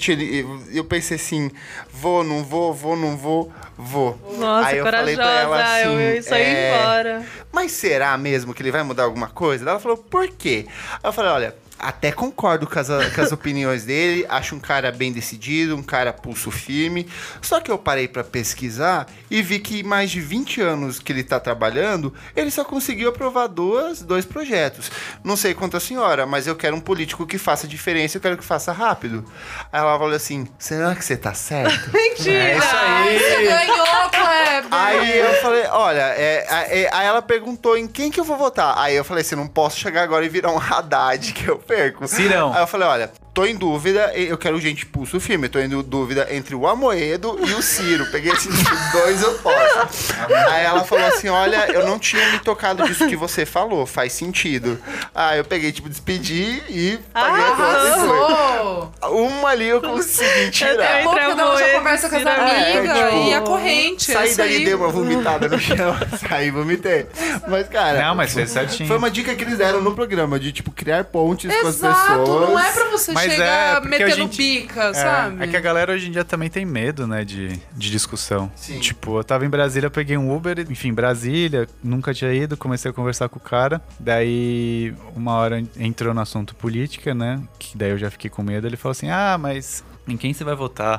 Eu 0.73 0.85
pensei 0.85 1.17
assim: 1.17 1.51
vou, 1.93 2.23
não 2.23 2.45
vou, 2.45 2.73
vou, 2.73 2.97
não 2.97 3.17
vou, 3.17 3.53
vou. 3.77 4.19
Nossa, 4.39 4.69
aí 4.69 4.79
eu 4.79 4.85
corajosa. 4.85 5.03
falei 5.03 5.17
pra 5.17 5.41
ela 5.41 5.63
assim: 5.63 5.93
eu 5.93 6.15
ia 6.15 6.23
sair 6.23 6.43
é, 6.43 6.75
embora. 6.75 7.27
Mas 7.53 7.73
será 7.73 8.17
mesmo 8.17 8.55
que 8.55 8.63
ele 8.63 8.71
vai 8.71 8.83
mudar 8.83 9.05
alguma 9.05 9.29
coisa? 9.29 9.69
Ela 9.69 9.81
falou, 9.81 9.97
por 9.97 10.29
quê? 10.29 10.67
Aí 10.93 11.09
eu 11.09 11.13
falei, 11.13 11.31
olha, 11.31 11.55
até 11.81 12.13
concordo 12.13 12.67
com 12.67 12.79
as, 12.79 12.89
com 12.89 13.21
as 13.21 13.33
opiniões 13.33 13.85
dele, 13.85 14.27
acho 14.29 14.55
um 14.55 14.61
cara 14.61 14.93
bem 14.93 15.13
decidido, 15.13 15.77
um 15.77 15.83
cara 15.83 16.13
pulso 16.13 16.51
firme. 16.51 17.09
Só 17.41 17.61
que 17.61 17.71
eu 17.71 17.79
parei 17.79 18.07
pra 18.07 18.23
pesquisar 18.23 19.07
e 19.31 19.43
vi 19.43 19.59
que 19.59 19.83
mais 19.83 20.11
de 20.11 20.21
20 20.21 20.61
anos 20.61 20.99
que 20.99 21.13
ele 21.13 21.25
tá 21.25 21.41
trabalhando, 21.41 22.15
ele 22.37 22.51
só 22.51 22.65
conseguiu 22.65 23.09
aprovar 23.09 23.47
duas, 23.47 24.03
dois 24.03 24.25
projetos. 24.25 24.91
Não 25.25 25.37
sei 25.37 25.55
quanto 25.55 25.77
a 25.77 25.81
senhora, 25.81 26.27
mas 26.27 26.47
eu 26.47 26.55
quero 26.55 26.77
um 26.77 26.81
político 26.81 27.27
que 27.27 27.39
faça 27.39 27.67
diferença, 27.67 28.17
eu 28.17 28.21
quero 28.21 28.37
que 28.37 28.45
faça 28.45 28.73
rápido. 28.73 29.25
Aí 29.73 29.81
ela 29.81 29.99
falou 29.99 30.15
assim: 30.15 30.47
será 30.59 30.95
que 30.95 31.05
você 31.05 31.17
tá 31.17 31.35
certo? 31.35 31.91
Mentira! 31.93 32.39
É 32.39 32.59
isso 32.59 32.77
aí. 32.77 33.19
Você 33.19 33.43
ganhou, 33.45 34.11
Kleber! 34.11 34.69
Aí 34.71 35.19
eu 35.19 35.35
falei, 35.35 35.65
olha, 35.67 36.15
é, 36.17 36.47
é, 36.49 36.91
aí 36.93 37.07
ela 37.07 37.23
perguntou 37.23 37.77
em 37.77 37.87
quem 37.87 38.11
que 38.11 38.21
eu 38.21 38.25
vou 38.25 38.37
votar. 38.37 38.79
Aí 38.79 38.95
eu 38.95 39.05
falei 39.05 39.23
assim, 39.23 39.35
não 39.35 39.47
posso 39.47 39.79
chegar 39.79 40.03
agora 40.03 40.25
e 40.25 40.29
virar 40.29 40.53
um 40.53 40.59
Haddad 40.59 41.33
que 41.33 41.47
eu 41.47 41.59
perco. 41.71 42.07
Cirão. 42.09 42.53
Aí 42.53 42.61
eu 42.61 42.67
falei, 42.67 42.89
olha, 42.89 43.13
tô 43.41 43.47
em 43.47 43.55
dúvida, 43.57 44.13
eu 44.15 44.37
quero 44.37 44.61
gente 44.61 44.85
pulso 44.85 45.19
firme, 45.19 45.49
tô 45.49 45.59
em 45.59 45.69
dúvida 45.83 46.27
entre 46.31 46.55
o 46.55 46.67
Amoedo 46.67 47.39
e 47.47 47.55
o 47.55 47.63
Ciro. 47.63 48.05
Peguei 48.13 48.33
esses 48.33 48.53
dois 48.93 49.23
opostos. 49.25 50.11
Aí 50.51 50.65
ela 50.65 50.85
falou 50.85 51.07
assim, 51.07 51.31
olha, 51.31 51.71
eu 51.73 51.87
não 51.87 51.99
tinha 51.99 52.33
me 52.33 52.39
tocado 52.41 52.85
disso 52.85 53.07
que 53.09 53.17
você 53.17 53.47
falou, 53.47 53.87
faz 53.87 54.13
sentido. 54.13 54.79
Aí 55.15 55.39
eu 55.39 55.45
peguei, 55.45 55.73
tipo, 55.73 55.89
despedi 55.89 56.63
e 56.69 56.99
paguei 57.15 57.45
a 57.45 57.49
e 57.49 57.57
foi. 57.57 57.65
Arrasou! 57.65 58.93
Uma 59.11 59.49
ali 59.51 59.69
eu 59.69 59.81
consegui 59.81 60.51
tirar. 60.51 61.03
não, 61.05 61.17
já 61.17 61.33
amor, 61.33 61.71
conversa 61.73 62.09
com 62.11 62.17
as 62.17 62.23
tira- 62.23 62.35
amigas 62.35 62.97
É, 62.99 63.05
tipo, 63.11 63.23
e 63.29 63.35
a 63.35 63.41
corrente. 63.41 64.11
é 64.11 64.15
Saí 64.15 64.29
isso 64.29 64.37
dali, 64.37 64.57
aí. 64.57 64.65
dei 64.67 64.75
uma 64.75 64.89
vomitada 64.89 65.49
no 65.49 65.59
chão, 65.59 65.97
saí 66.29 66.49
e 66.49 66.51
vomitei. 66.51 67.07
Mas, 67.49 67.69
cara. 67.69 68.03
Não, 68.03 68.15
mas 68.15 68.35
fez 68.35 68.51
certinho. 68.51 68.87
Foi 68.87 68.99
uma 68.99 69.11
dica 69.11 69.35
que 69.35 69.43
eles 69.45 69.57
deram 69.57 69.81
no 69.81 69.95
programa, 69.95 70.39
de, 70.39 70.53
tipo, 70.53 70.71
criar 70.71 71.05
pontes 71.05 71.51
com 71.61 71.67
as 71.67 71.77
Exato, 71.77 72.19
pessoas. 72.21 72.51
não 72.51 72.59
é 72.59 72.71
pra 72.73 72.85
você 72.91 73.13
Mas 73.13 73.30
chegar 73.31 73.77
é, 73.77 73.81
porque 73.81 73.95
a 73.97 73.99
metendo 74.07 74.17
gente- 74.17 74.37
bica, 74.37 74.83
É, 74.85 74.95
sabe? 74.95 75.43
é 75.43 75.47
que 75.47 75.57
a 75.57 75.61
galera 75.61 75.93
hoje 75.93 76.09
em 76.09 76.11
dia 76.13 76.25
também 76.25 76.49
tem 76.51 76.65
medo, 76.65 77.07
né, 77.07 77.25
de, 77.25 77.49
de 77.73 77.91
discussão. 77.91 78.51
Sim. 78.55 78.79
Tipo, 78.81 79.19
eu 79.19 79.25
tava 79.25 79.45
em 79.45 79.49
Brasília, 79.49 79.89
peguei 79.91 80.17
um 80.17 80.35
Uber, 80.35 80.59
enfim, 80.71 80.93
Brasília, 80.93 81.69
nunca 81.83 82.13
tinha 82.15 82.33
ido, 82.33 82.57
comecei 82.57 82.91
a 82.91 82.95
conversar 82.95 83.29
com 83.29 83.39
o 83.39 83.43
cara. 83.43 83.81
Daí, 83.99 84.95
uma 85.15 85.33
hora 85.35 85.63
entrou 85.79 86.13
no 86.13 86.21
assunto 86.21 86.55
política, 86.55 87.15
né? 87.15 87.41
Que 87.59 87.77
daí 87.77 87.91
eu 87.91 87.99
já 87.99 88.11
fiquei 88.11 88.29
com 88.31 88.43
medo. 88.43 88.67
Ele 88.67 88.77
falou 88.77 88.93
assim: 88.93 89.09
ah, 89.11 89.37
mas 89.39 89.85
em 90.09 90.17
quem 90.17 90.33
você 90.35 90.43
vai 90.45 90.55
votar? 90.55 90.99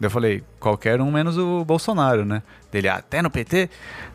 Daí 0.00 0.06
eu 0.06 0.10
falei: 0.10 0.42
qualquer 0.60 1.00
um 1.00 1.10
menos 1.10 1.36
o 1.36 1.64
Bolsonaro, 1.64 2.24
né? 2.24 2.42
Dele, 2.70 2.88
ah, 2.88 2.96
até 2.96 3.20
no 3.20 3.30
PT? 3.30 3.68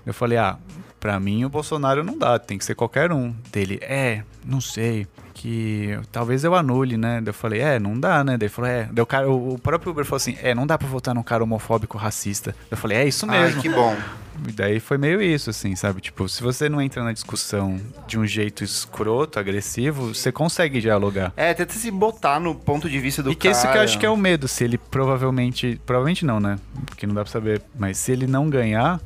Eu 0.06 0.14
falei: 0.14 0.38
ah, 0.38 0.58
pra 1.00 1.20
mim 1.20 1.46
o 1.46 1.50
Bolsonaro 1.50 2.04
não 2.04 2.18
dá, 2.18 2.38
tem 2.40 2.58
que 2.58 2.66
ser 2.66 2.76
qualquer 2.76 3.12
um. 3.12 3.34
Dele, 3.52 3.80
é, 3.82 4.24
não 4.46 4.62
sei 4.62 5.08
que 5.38 6.00
talvez 6.12 6.44
eu 6.44 6.56
anule, 6.56 6.98
né? 6.98 7.22
Daí 7.22 7.30
eu 7.30 7.34
falei, 7.34 7.62
é, 7.62 7.80
não 7.80 7.98
dá, 7.98 8.24
né? 8.24 8.38
Daí 8.38 8.48
ele 8.48 8.50
falou, 8.50 8.70
é. 8.70 8.90
Daí 8.92 9.04
o, 9.04 9.06
cara, 9.06 9.30
o, 9.30 9.60
próprio 9.60 9.92
Uber 9.92 10.04
falou 10.04 10.18
assim, 10.18 10.36
é, 10.42 10.56
não 10.56 10.66
dá 10.66 10.78
pra 10.78 10.88
votar 10.88 11.14
num 11.14 11.22
cara 11.22 11.44
homofóbico 11.44 11.98
racista. 11.98 12.56
Eu 12.72 12.76
falei, 12.76 12.98
é 12.98 13.08
isso 13.08 13.26
Ai, 13.30 13.40
mesmo. 13.40 13.62
que 13.62 13.70
bom. 13.70 13.96
E 14.48 14.52
daí 14.52 14.80
foi 14.80 14.98
meio 14.98 15.22
isso, 15.22 15.50
assim, 15.50 15.76
sabe? 15.76 16.02
Tipo, 16.02 16.28
se 16.28 16.44
você 16.44 16.70
não 16.70 16.82
entra 16.82 17.04
na 17.04 17.12
discussão 17.12 17.80
de 18.08 18.20
um 18.20 18.26
jeito 18.26 18.64
escroto, 18.64 19.40
agressivo, 19.40 20.14
você 20.14 20.32
consegue 20.32 20.80
dialogar. 20.80 21.34
É, 21.36 21.54
tenta 21.54 21.74
se 21.74 21.90
botar 21.90 22.40
no 22.40 22.54
ponto 22.54 22.90
de 22.90 23.00
vista 23.00 23.24
do 23.24 23.32
e 23.32 23.36
que 23.36 23.48
cara. 23.48 23.52
isso 23.52 23.72
que 23.72 23.78
eu 23.78 23.82
acho 23.82 24.00
que 24.00 24.06
é 24.06 24.10
o 24.10 24.18
medo, 24.18 24.48
se 24.48 24.64
ele 24.64 24.78
provavelmente. 24.78 25.80
Provavelmente 25.86 26.26
não, 26.26 26.40
né? 26.40 26.58
Porque 26.86 27.08
não 27.08 27.16
dá 27.16 27.24
pra 27.24 27.32
saber. 27.32 27.62
Mas 27.78 27.98
se 27.98 28.12
ele 28.12 28.28
não 28.28 28.50
ganhar, 28.50 29.00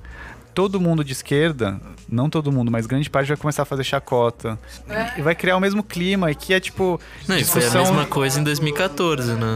todo 0.54 0.80
mundo 0.80 1.04
de 1.04 1.12
esquerda, 1.14 1.80
não 2.10 2.30
todo 2.30 2.52
mundo, 2.52 2.70
mas 2.72 2.86
grande 2.86 3.10
parte 3.10 3.28
vai 3.28 3.38
começar 3.38 3.64
a 3.64 3.66
fazer 3.66 3.84
chacota. 3.84 4.58
E 5.18 5.22
vai 5.22 5.34
criar 5.36 5.56
o 5.58 5.60
mesmo 5.60 5.82
clima, 5.84 6.30
e 6.32 6.36
que 6.36 6.54
é 6.54 6.60
tipo. 6.60 7.00
Não, 7.28 7.38
e 7.38 7.44
foi 7.44 7.62
a 7.62 7.66
discussão- 7.66 7.84
mesma 7.86 8.06
coisa 8.06 8.40
em 8.40 8.44
2014, 8.44 9.34
né? 9.34 9.56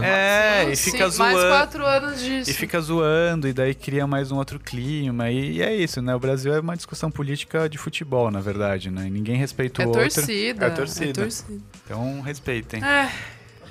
É, 0.66 0.70
e 0.70 0.76
Sim, 0.76 0.90
fica 0.92 1.04
Mais 1.04 1.14
zoando. 1.14 1.48
quatro 1.48 1.86
anos 1.86 2.20
disso. 2.20 2.50
E 2.50 2.54
fica 2.54 2.80
zoando, 2.80 3.46
e 3.48 3.52
daí 3.52 3.74
cria 3.74 4.06
mais 4.06 4.30
um 4.32 4.36
outro 4.36 4.58
clima. 4.58 5.30
E, 5.30 5.60
é 5.62 5.74
isso, 5.74 6.00
né? 6.02 6.14
O 6.14 6.18
Brasil 6.18 6.54
é 6.54 6.60
uma 6.60 6.76
discussão 6.76 7.10
política 7.10 7.68
de 7.68 7.78
futebol, 7.78 8.30
na 8.30 8.40
verdade, 8.40 8.90
né? 8.90 9.06
E 9.06 9.10
ninguém 9.10 9.36
respeita 9.36 9.82
É 9.82 9.86
o 9.86 9.88
outro. 9.90 10.02
torcida. 10.02 10.66
É 10.66 10.70
torcida. 10.70 11.10
É 11.10 11.12
torcida. 11.24 11.58
Então 11.84 12.20
respeitem. 12.22 12.82
É, 12.84 13.10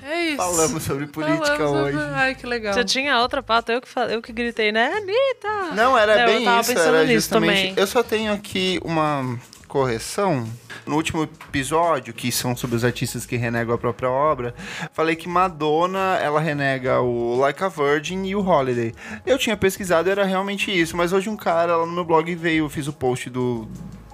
É 0.08 0.24
isso. 0.28 0.36
Falamos 0.36 0.82
sobre 0.82 1.06
política 1.06 1.56
Falamos 1.56 1.80
hoje. 1.88 1.98
sobre- 1.98 2.14
Ai, 2.14 2.34
que 2.34 2.46
legal. 2.46 2.72
Já 2.74 2.84
tinha 2.84 3.18
outra 3.20 3.42
pauta, 3.42 3.72
eu 3.72 3.80
que, 3.80 3.88
fa- 3.88 4.06
eu 4.06 4.22
que 4.22 4.32
gritei, 4.32 4.70
né? 4.72 4.92
Anitta! 4.94 5.74
Não, 5.74 5.98
era 5.98 6.14
Não, 6.14 6.22
eu 6.22 6.26
bem 6.28 6.44
tava 6.44 6.60
isso, 6.60 6.72
pensando 6.74 6.88
era 6.96 7.00
nisso 7.04 7.12
justamente. 7.14 7.58
também. 7.68 7.74
Eu 7.76 7.86
só 7.86 8.02
tenho 8.02 8.32
aqui 8.32 8.80
uma 8.84 9.38
correção. 9.66 10.48
No 10.86 10.94
último 10.94 11.24
episódio, 11.24 12.14
que 12.14 12.30
são 12.30 12.54
sobre 12.54 12.76
os 12.76 12.84
artistas 12.84 13.26
que 13.26 13.36
renegam 13.36 13.74
a 13.74 13.78
própria 13.78 14.08
obra, 14.08 14.54
falei 14.92 15.16
que 15.16 15.28
Madonna, 15.28 16.16
ela 16.22 16.38
renega 16.38 17.00
o 17.00 17.36
Like 17.40 17.64
a 17.64 17.68
Virgin 17.68 18.24
e 18.24 18.36
o 18.36 18.40
Holiday. 18.46 18.94
Eu 19.26 19.36
tinha 19.36 19.56
pesquisado, 19.56 20.08
era 20.08 20.22
realmente 20.24 20.70
isso, 20.70 20.96
mas 20.96 21.12
hoje 21.12 21.28
um 21.28 21.36
cara 21.36 21.76
lá 21.76 21.84
no 21.84 21.90
meu 21.92 22.04
blog 22.04 22.32
veio, 22.36 22.66
eu 22.66 22.68
fiz 22.68 22.86
o 22.86 22.92
post 22.92 23.28
do, 23.28 23.66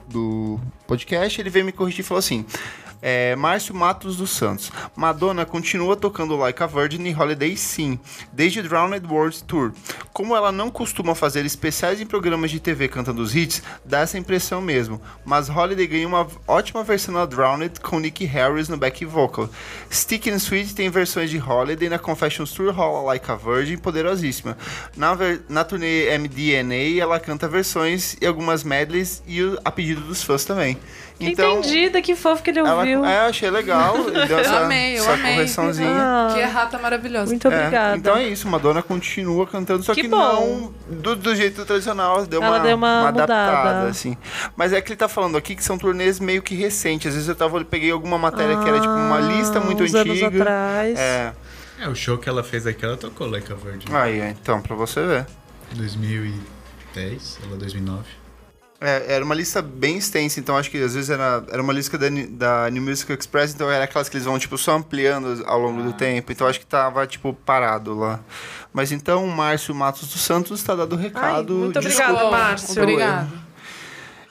do 0.08 0.58
podcast, 0.86 1.38
ele 1.38 1.50
veio 1.50 1.66
me 1.66 1.72
corrigir 1.72 2.00
e 2.00 2.02
falou 2.02 2.20
assim: 2.20 2.46
é, 3.02 3.34
Márcio 3.34 3.74
Matos 3.74 4.16
dos 4.16 4.30
Santos. 4.30 4.70
Madonna 4.94 5.44
continua 5.44 5.96
tocando 5.96 6.36
Like 6.36 6.62
a 6.62 6.66
Virgin 6.66 7.04
e 7.04 7.14
Holiday 7.14 7.56
sim, 7.56 7.98
desde 8.32 8.62
Drowned 8.62 9.04
World 9.06 9.42
Tour. 9.44 9.72
Como 10.12 10.36
ela 10.36 10.52
não 10.52 10.70
costuma 10.70 11.14
fazer 11.14 11.44
especiais 11.44 12.00
em 12.00 12.06
programas 12.06 12.50
de 12.50 12.60
TV 12.60 12.86
cantando 12.86 13.20
os 13.20 13.34
hits, 13.34 13.62
dá 13.84 14.00
essa 14.00 14.16
impressão 14.16 14.60
mesmo. 14.60 15.00
Mas 15.24 15.48
Holiday 15.48 15.86
ganhou 15.86 16.08
uma 16.08 16.26
ótima 16.46 16.84
versão 16.84 17.14
na 17.14 17.26
Drowned 17.26 17.80
com 17.80 17.98
Nicky 17.98 18.24
Harris 18.24 18.68
no 18.68 18.76
back 18.76 19.04
vocal. 19.04 19.50
Stick 19.90 20.28
and 20.28 20.36
Sweet 20.36 20.74
tem 20.74 20.88
versões 20.88 21.30
de 21.30 21.38
Holiday 21.38 21.88
na 21.88 21.98
Confessions 21.98 22.52
Tour 22.52 22.72
rola 22.72 23.02
Like 23.02 23.30
a 23.30 23.34
Virgin 23.34 23.78
poderosíssima. 23.78 24.56
Na, 24.96 25.16
na 25.48 25.64
turnê 25.64 26.16
MDNA 26.16 27.00
ela 27.00 27.18
canta 27.18 27.48
versões 27.48 28.16
e 28.20 28.26
algumas 28.26 28.62
medleys 28.62 29.22
e 29.26 29.40
a 29.64 29.72
pedido 29.72 30.02
dos 30.02 30.22
fãs 30.22 30.44
também. 30.44 30.78
Então, 31.30 31.58
Entendida, 31.58 32.00
que 32.02 32.14
fofo 32.14 32.42
que 32.42 32.50
ele 32.50 32.58
ela, 32.60 32.74
ouviu. 32.76 33.04
é, 33.04 33.18
eu 33.24 33.30
achei 33.30 33.50
legal. 33.50 33.96
Deu 34.28 34.38
essa, 34.38 34.58
amei, 34.60 34.94
eu 34.98 35.02
essa 35.02 35.12
amei. 35.12 35.34
correçãozinha. 35.34 35.90
Ah, 35.92 36.30
Que 36.34 36.40
errata 36.40 36.78
maravilhosa. 36.78 37.26
muito 37.30 37.48
É, 37.48 37.56
obrigada. 37.58 37.96
então 37.96 38.16
é 38.16 38.24
isso, 38.28 38.48
Madonna 38.48 38.82
continua 38.82 39.46
cantando, 39.46 39.82
só 39.82 39.94
que, 39.94 40.02
Que 40.02 40.08
não 40.08 40.72
do, 40.88 41.14
do 41.16 41.34
jeito 41.34 41.64
tradicional, 41.64 42.26
deu 42.26 42.42
Ela 42.42 42.56
uma, 42.58 42.64
deu 42.64 42.76
uma 42.76 43.08
adaptada, 43.08 43.56
mudada. 43.58 43.88
assim. 43.88 44.16
Mas 44.56 44.72
é 44.72 44.80
que 44.80 44.90
ele 44.90 44.96
tá 44.96 45.08
falando 45.08 45.36
aqui 45.36 45.54
que 45.54 45.62
são 45.64 45.76
turnês 45.78 46.18
meio 46.20 46.42
que 46.42 46.54
recentes. 46.54 47.08
Às 47.08 47.14
vezes 47.14 47.28
eu 47.28 47.34
tava, 47.34 47.58
eu 47.58 47.64
peguei 47.64 47.90
alguma 47.90 48.18
matéria 48.18 48.56
que 48.58 48.68
era 48.68 48.80
tipo 48.80 48.92
uma 48.92 49.18
lista 49.20 49.60
muito 49.60 49.82
Ah, 49.82 49.86
uns 49.86 49.94
anos 49.94 50.22
antiga. 50.22 50.42
atrás. 50.42 50.98
É. 50.98 51.32
É, 51.80 51.88
o 51.88 51.94
show 51.96 52.16
que 52.16 52.28
ela 52.28 52.44
fez 52.44 52.64
aqui, 52.66 52.84
ela 52.84 52.96
tocou 52.96 53.28
Like 53.28 53.52
a 53.52 53.56
Virgin. 53.56 53.86
Aí, 53.92 54.20
então, 54.30 54.60
pra 54.62 54.76
você 54.76 55.04
ver. 55.04 55.26
2010, 55.74 57.38
ela 57.46 57.56
2009. 57.56 58.04
É, 58.84 59.14
era 59.14 59.24
uma 59.24 59.34
lista 59.34 59.62
bem 59.62 59.96
extensa, 59.96 60.40
então 60.40 60.56
acho 60.56 60.68
que 60.70 60.76
às 60.82 60.94
vezes 60.94 61.08
era, 61.08 61.44
era 61.50 61.62
uma 61.62 61.72
lista 61.72 61.96
da, 61.96 62.06
da 62.30 62.68
New 62.70 62.82
Music 62.82 63.12
Express, 63.12 63.54
então 63.54 63.70
era 63.70 63.84
aquelas 63.84 64.08
que 64.08 64.16
eles 64.16 64.24
vão, 64.26 64.38
tipo, 64.38 64.58
só 64.58 64.72
ampliando 64.76 65.42
ao 65.46 65.58
longo 65.60 65.80
Ah. 65.80 65.84
do 65.84 65.92
tempo. 65.92 66.32
Então 66.32 66.46
acho 66.46 66.58
que 66.58 66.66
tava, 66.66 67.06
tipo, 67.06 67.32
parado 67.32 67.94
lá. 67.96 68.18
Mas 68.72 68.90
então 68.90 69.24
o 69.24 69.30
Márcio 69.30 69.74
Matos 69.74 70.08
dos 70.08 70.20
Santos 70.20 70.62
tá 70.62 70.74
dado 70.74 70.94
o 70.94 70.98
recado. 70.98 71.54
muito 71.54 71.78
Desculpa 71.80 72.10
obrigada, 72.10 72.24
Bom, 72.24 72.30
Márcio. 72.30 72.82
Obrigado. 72.82 73.42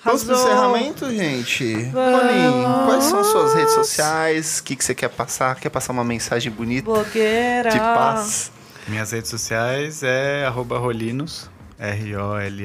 Vamos 0.03 0.23
pro 0.23 0.34
encerramento, 0.34 1.10
gente? 1.15 1.73
Rolim, 1.94 2.86
quais 2.88 3.03
são 3.03 3.19
as 3.19 3.28
suas 3.28 3.53
redes 3.53 3.73
sociais? 3.76 4.57
O 4.60 4.64
que, 4.64 4.76
que 4.76 4.84
você 4.84 4.95
quer 4.95 5.10
passar? 5.10 5.53
Quer 5.57 5.69
passar 5.69 5.94
uma 5.94 6.03
mensagem 6.03 6.52
bonita 6.52 6.86
Blogueira. 6.86 7.69
de 7.69 7.78
paz? 7.78 8.52
Minhas 8.88 9.11
redes 9.11 9.30
sociais 9.30 10.02
é 10.02 10.44
arroba 10.48 10.80
rolinos, 10.80 11.51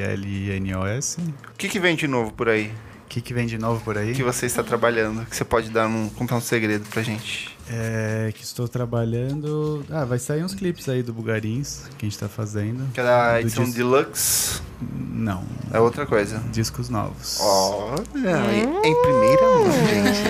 R-O-L-L-I-N-O-S. 0.06 1.18
O 1.20 1.56
que, 1.56 1.68
que 1.68 1.80
vem 1.80 1.96
de 1.96 2.06
novo 2.06 2.32
por 2.32 2.48
aí? 2.48 2.70
O 3.04 3.08
que, 3.08 3.20
que 3.20 3.32
vem 3.32 3.46
de 3.46 3.56
novo 3.56 3.80
por 3.84 3.96
aí? 3.96 4.12
Que 4.12 4.22
você 4.22 4.46
está 4.46 4.62
trabalhando? 4.64 5.24
Que 5.26 5.34
você 5.36 5.44
pode 5.44 5.70
dar 5.70 5.86
um, 5.86 6.08
contar 6.10 6.34
um 6.36 6.40
segredo 6.40 6.84
pra 6.90 7.02
gente? 7.02 7.56
É 7.70 8.32
que 8.36 8.42
estou 8.44 8.68
trabalhando... 8.68 9.84
Ah, 9.90 10.04
vai 10.04 10.18
sair 10.18 10.44
uns 10.44 10.54
clipes 10.54 10.88
aí 10.88 11.02
do 11.02 11.12
Bugarins, 11.12 11.84
que 11.98 12.04
a 12.04 12.08
gente 12.08 12.18
tá 12.18 12.28
fazendo. 12.28 12.92
Que 12.92 13.00
é 13.00 13.08
a 13.08 13.32
Do 13.34 13.38
edição 13.40 13.64
dis- 13.64 13.74
deluxe 13.74 14.60
Não, 14.80 15.44
é 15.72 15.78
outra 15.80 16.04
coisa. 16.04 16.38
discos 16.52 16.88
novos. 16.88 17.38
Olha, 17.40 18.52
em- 18.52 18.88
em 18.88 19.02
primeira 19.02 19.42
mão, 19.42 19.70
gente. 19.88 20.20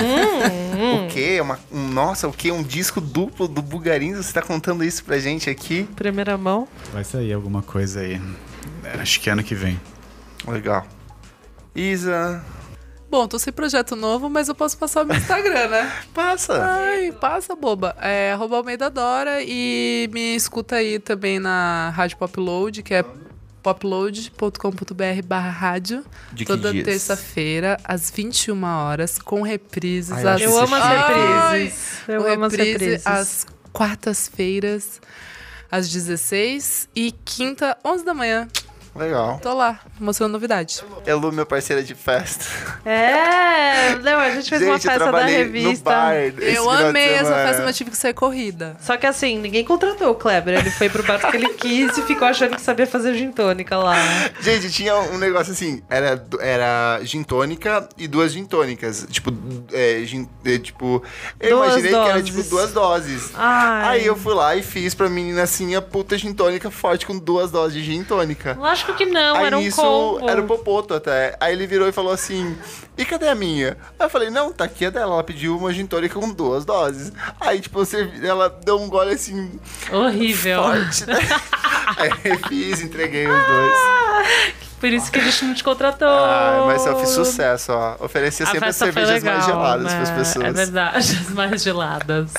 O 1.05 1.09
quê? 1.13 1.41
Uma, 1.41 1.59
um, 1.73 1.89
nossa, 1.89 2.29
o 2.29 2.33
quê? 2.33 2.53
Um 2.53 2.63
disco 2.63 3.01
duplo 3.01 3.49
do 3.49 3.63
Bugarins? 3.63 4.17
Você 4.19 4.33
tá 4.35 4.43
contando 4.43 4.85
isso 4.85 5.03
pra 5.03 5.19
gente 5.19 5.49
aqui? 5.51 5.89
Primeira 5.97 6.37
mão. 6.39 6.69
Vai 6.93 7.05
sair 7.05 7.33
alguma 7.33 7.63
coisa 7.63 8.01
aí. 8.01 8.21
É, 8.95 9.01
Acho 9.01 9.21
que 9.21 9.31
ano 9.31 9.43
que 9.43 9.55
vem. 9.55 9.81
Legal. 10.47 10.87
Isa, 11.75 12.43
Bom, 13.09 13.29
tô 13.29 13.39
sem 13.39 13.53
projeto 13.53 13.95
novo, 13.95 14.29
mas 14.29 14.49
eu 14.49 14.55
posso 14.55 14.77
passar 14.77 15.03
o 15.03 15.07
meu 15.07 15.17
Instagram, 15.17 15.69
né? 15.69 15.93
passa. 16.13 16.65
Ai, 16.65 17.13
passa, 17.13 17.55
boba. 17.55 17.97
É 18.01 18.33
arroba 18.33 18.57
Almeida 18.57 18.91
Dora 18.91 19.43
e 19.43 20.11
me 20.13 20.35
escuta 20.35 20.77
aí 20.77 20.99
também 20.99 21.39
na 21.39 21.91
Rádio 21.91 22.17
Popload, 22.17 22.83
que 22.83 22.93
é 22.93 23.05
popload.com.br 23.63 25.23
barra 25.25 25.51
rádio. 25.51 26.05
De 26.33 26.45
que 26.45 26.51
Toda 26.51 26.73
terça-feira, 26.73 27.79
às 27.85 28.11
21 28.11 28.65
horas, 28.65 29.19
com 29.19 29.43
reprises. 29.43 30.13
Ai, 30.13 30.25
eu 30.25 30.29
às... 30.31 30.43
Eu 30.43 30.59
amo 30.59 30.75
as 30.75 30.83
Ai, 30.83 31.59
reprises. 31.59 31.99
Eu 32.09 32.23
com 32.25 32.31
amo 32.31 32.45
as 32.45 32.53
reprise 32.53 32.73
reprises. 32.73 33.07
às 33.07 33.47
quartas-feiras, 33.73 35.01
às 35.71 35.89
16 35.89 36.89
e 36.95 37.13
quinta, 37.25 37.79
11 37.85 38.05
da 38.05 38.15
manhã. 38.15 38.49
Legal. 38.97 39.39
Tô 39.43 39.52
lá, 39.55 39.78
mostrando 40.01 40.32
novidade. 40.32 40.82
Elu, 41.06 41.31
meu 41.32 41.44
parceiro 41.47 41.82
de 41.82 41.94
festa. 41.94 42.44
É, 42.85 43.94
não, 43.97 44.18
a 44.18 44.31
gente 44.31 44.48
fez 44.48 44.62
uma 44.62 44.73
Gente, 44.74 44.86
eu 44.86 44.93
festa 44.93 45.12
da 45.12 45.24
revista. 45.24 45.90
no 45.90 45.97
bar 45.97 46.14
esse 46.16 46.56
Eu 46.56 46.70
amei 46.70 47.09
essa 47.14 47.35
festa, 47.35 47.62
mas 47.64 47.77
tive 47.77 47.90
que 47.90 47.97
sair 47.97 48.14
corrida. 48.14 48.77
Só 48.81 48.97
que 48.97 49.06
assim, 49.06 49.39
ninguém 49.39 49.64
contratou 49.64 50.10
o 50.10 50.14
Kleber. 50.14 50.59
Ele 50.59 50.70
foi 50.70 50.89
pro 50.89 51.02
bar 51.02 51.18
porque 51.20 51.36
ele 51.36 51.48
quis 51.51 51.97
e 51.98 52.02
ficou 52.02 52.27
achando 52.27 52.56
que 52.56 52.60
sabia 52.62 52.86
fazer 52.86 53.14
gin 53.14 53.31
tônica 53.32 53.77
lá. 53.77 53.97
Gente, 54.40 54.70
tinha 54.70 54.97
um 54.97 55.18
negócio 55.18 55.52
assim, 55.52 55.82
era, 55.89 56.24
era 56.40 57.01
gin 57.02 57.23
tônica 57.23 57.89
e 57.98 58.06
duas 58.09 58.32
gin 58.32 58.44
tônicas. 58.44 59.06
Tipo, 59.10 59.31
é, 59.73 60.02
gin, 60.05 60.28
é, 60.44 60.59
tipo 60.59 61.02
eu 61.40 61.56
Duas 61.56 61.68
imaginei 61.73 61.90
que 61.90 61.97
era 61.97 62.20
doses. 62.20 62.24
tipo 62.36 62.43
duas 62.51 62.73
doses. 62.73 63.31
Ai. 63.35 63.98
Aí 64.01 64.06
eu 64.06 64.16
fui 64.16 64.35
lá 64.35 64.56
e 64.56 64.62
fiz 64.62 64.94
pra 64.94 65.09
menina 65.09 65.43
assim 65.43 65.74
a 65.74 65.82
puta 65.82 66.16
gin 66.16 66.32
tônica 66.32 66.70
forte 66.70 67.06
com 67.06 67.18
duas 67.18 67.51
doses 67.51 67.74
de 67.74 67.85
gin 67.85 68.02
tônica. 68.05 68.56
Lógico 68.59 68.86
que 68.95 69.07
não, 69.07 69.37
Aí 69.37 69.47
era 69.47 69.57
um 69.59 69.61
nisso 69.61 69.81
combo. 69.81 70.29
era 70.29 70.41
o 70.41 70.47
Popoto 70.47 70.95
até. 70.95 71.37
Aí 71.41 71.53
ele 71.53 71.67
virou 71.67 71.89
e 71.89 71.93
falou 71.93 72.13
assim: 72.13 72.57
E 72.97 73.05
cadê 73.05 73.29
a 73.29 73.35
minha? 73.35 73.77
Aí 73.99 74.07
eu 74.07 74.11
falei: 74.11 74.31
Não, 74.31 74.53
tá 74.53 74.65
aqui 74.65 74.87
a 74.87 74.91
dela. 74.91 75.15
Ela 75.15 75.25
pediu 75.25 75.57
uma 75.57 75.73
gin 75.73 75.87
tônica 75.87 76.19
com 76.19 76.31
duas 76.33 76.65
doses. 76.65 77.13
Aí, 77.41 77.61
tipo, 77.61 77.79
você, 77.79 78.09
ela 78.23 78.49
deu 78.49 78.79
um 78.81 78.89
gole 78.89 79.13
assim, 79.15 79.59
Horrível. 79.93 80.63
forte, 80.63 81.07
né? 81.07 81.19
Aí 81.97 82.11
eu 82.25 82.39
fiz, 82.49 82.81
entreguei 82.81 83.27
os 83.27 83.47
dois. 83.47 83.75
Por 84.87 84.93
isso 84.93 85.11
que 85.11 85.19
a 85.19 85.25
gente 85.25 85.45
não 85.45 85.53
te 85.53 85.65
contratou. 85.65 86.07
Ah, 86.07 86.63
mas 86.65 86.87
eu 86.87 86.97
fiz 87.01 87.09
sucesso, 87.09 87.73
ó. 87.73 87.97
Oferecia 88.05 88.47
A 88.47 88.53
sempre 88.53 88.69
as 88.69 88.77
cervejas 88.77 89.21
mais 89.25 89.25
legal, 89.25 89.43
geladas 89.43 89.85
né? 89.93 89.97
pras 89.97 90.11
pessoas. 90.13 90.45
É 90.47 90.53
verdade, 90.53 90.97
as 91.27 91.31
mais 91.31 91.63
geladas. 91.65 92.33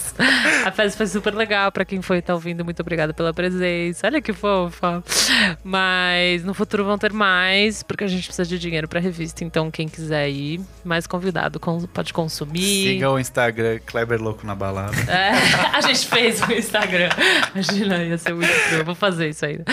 A 0.65 0.72
festa 0.72 0.95
foi 0.95 1.07
super 1.07 1.36
legal 1.36 1.74
pra 1.74 1.84
quem 1.84 2.02
foi 2.02 2.22
tá 2.22 2.34
ouvindo. 2.34 2.64
Muito 2.64 2.80
obrigada 2.80 3.14
pela 3.14 3.34
presença. 3.34 4.07
Olha 4.07 4.22
que 4.22 4.32
fofa. 4.32 5.03
Mas 5.61 6.45
no 6.45 6.53
futuro 6.53 6.86
vão 6.86 6.98
ter 6.98 7.11
mais, 7.11 7.84
porque 7.84 8.06
a 8.06 8.07
gente 8.07 8.26
precisa 8.28 8.48
de 8.48 8.57
dinheiro 8.57 8.88
pra 8.88 9.02
revista. 9.02 9.44
Então, 9.44 9.69
quem 9.69 9.90
quiser 9.90 10.30
ir, 10.30 10.61
mais 10.86 11.06
convidado 11.06 11.60
pode 11.94 12.14
consumir. 12.14 12.94
Siga 12.94 13.11
o 13.11 13.19
Instagram 13.19 13.80
Kleber 13.86 14.22
Louco 14.22 14.48
na 14.48 14.56
Balada. 14.56 14.95
É, 15.11 15.32
a 15.76 15.82
gente 15.82 16.07
fez 16.07 16.41
o 16.41 16.53
Instagram. 16.53 17.10
Imagina, 17.53 18.03
ia 18.06 18.18
ser 18.18 18.34
muito 18.34 18.53
cru. 18.69 18.86
Vou 18.86 18.95
fazer 18.95 19.28
isso 19.28 19.45
ainda. 19.45 19.65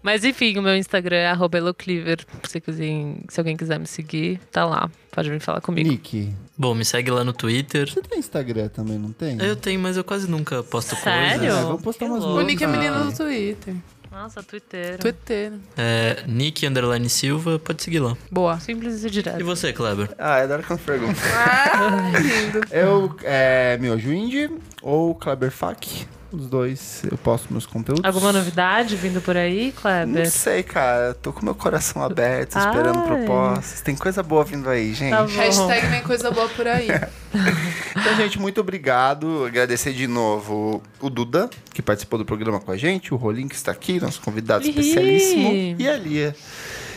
Mas 0.00 0.22
enfim, 0.22 0.56
o 0.56 0.62
meu 0.62 0.76
Instagram 0.76 1.16
é 1.16 1.26
arroba 1.26 1.58
elocliver. 1.58 2.19
Se, 2.48 2.60
quiser- 2.60 3.16
se 3.28 3.40
alguém 3.40 3.56
quiser 3.56 3.78
me 3.78 3.86
seguir, 3.86 4.40
tá 4.50 4.64
lá. 4.64 4.90
Pode 5.10 5.28
vir 5.30 5.40
falar 5.40 5.60
comigo. 5.60 5.88
Nick, 5.88 6.32
Bom, 6.56 6.74
me 6.74 6.84
segue 6.84 7.10
lá 7.10 7.24
no 7.24 7.32
Twitter. 7.32 7.90
você 7.90 8.00
tem 8.02 8.18
Instagram 8.18 8.68
também, 8.68 8.98
não 8.98 9.12
tem? 9.12 9.40
Eu 9.42 9.56
tenho, 9.56 9.80
mas 9.80 9.96
eu 9.96 10.04
quase 10.04 10.28
nunca 10.30 10.62
posto 10.62 10.94
Sério? 10.96 11.38
coisas. 11.40 11.58
É, 11.58 11.62
vamos 11.62 11.82
postar 11.82 12.04
umas. 12.06 12.22
O 12.24 12.40
Nick 12.42 12.62
é 12.62 12.66
menino 12.66 13.04
no 13.04 13.12
Twitter. 13.12 13.74
Nossa, 14.10 14.42
Twitter. 14.42 14.98
Twitter. 14.98 15.52
É, 15.76 16.24
Nick 16.26 16.66
Underline 16.66 17.08
Silva, 17.08 17.60
pode 17.60 17.80
seguir 17.82 18.00
lá. 18.00 18.16
Boa. 18.30 18.58
Simples 18.58 19.04
e 19.04 19.06
E 19.06 19.10
direto. 19.10 19.44
você, 19.44 19.72
Kleber? 19.72 20.10
Ah, 20.18 20.38
eu 20.40 20.44
adoro 20.44 20.64
quando 20.66 20.80
pergunta. 20.80 21.20
Ah, 21.32 22.10
lindo. 22.18 22.60
Eu, 22.72 23.16
é, 23.22 23.78
Miojo 23.78 24.12
Indie 24.12 24.50
ou 24.82 25.14
Kleber 25.14 25.52
Fak. 25.52 26.06
Os 26.32 26.46
dois, 26.46 27.02
eu 27.10 27.18
posto 27.18 27.52
meus 27.52 27.66
conteúdos. 27.66 28.04
Alguma 28.04 28.32
novidade 28.32 28.94
vindo 28.94 29.20
por 29.20 29.36
aí, 29.36 29.72
Não 29.74 29.82
Kleber? 29.82 30.30
sei, 30.30 30.62
cara. 30.62 31.12
Tô 31.14 31.32
com 31.32 31.44
meu 31.44 31.56
coração 31.56 32.02
aberto, 32.02 32.56
esperando 32.56 33.00
Ai. 33.00 33.06
propostas. 33.06 33.80
Tem 33.80 33.96
coisa 33.96 34.22
boa 34.22 34.44
vindo 34.44 34.68
aí, 34.70 34.94
gente. 34.94 35.10
Tá. 35.10 35.24
Hashtag 35.24 35.86
vem 35.88 36.02
coisa 36.02 36.30
boa 36.30 36.48
por 36.48 36.66
aí. 36.66 36.88
Então, 38.00 38.16
gente, 38.16 38.38
muito 38.40 38.60
obrigado. 38.60 39.44
Agradecer 39.44 39.92
de 39.92 40.06
novo 40.06 40.82
o 41.00 41.10
Duda, 41.10 41.50
que 41.74 41.82
participou 41.82 42.18
do 42.18 42.24
programa 42.24 42.58
com 42.58 42.70
a 42.72 42.76
gente, 42.76 43.12
o 43.12 43.16
Rolim, 43.16 43.46
que 43.46 43.54
está 43.54 43.72
aqui, 43.72 44.00
nosso 44.00 44.20
convidado 44.20 44.64
Ih. 44.64 44.70
especialíssimo, 44.70 45.76
e 45.78 45.88
a 45.88 45.96
Lia. 45.96 46.34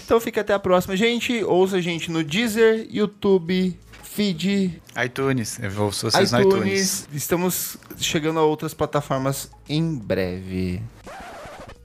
Então 0.06 0.20
fica 0.20 0.42
até 0.42 0.54
a 0.54 0.60
próxima, 0.60 0.96
gente. 0.96 1.44
Ouça 1.44 1.78
a 1.78 1.82
gente 1.82 2.10
no 2.12 2.24
Deezer, 2.24 2.88
YouTube, 2.90 3.78
feed, 4.14 4.80
iTunes, 5.04 5.60
vocês 5.72 6.32
no 6.32 6.42
iTunes. 6.42 6.54
iTunes. 6.54 7.08
Estamos 7.14 7.78
chegando 7.98 8.40
a 8.40 8.44
outras 8.44 8.72
plataformas 8.72 9.50
em 9.68 9.96
breve. 9.96 10.82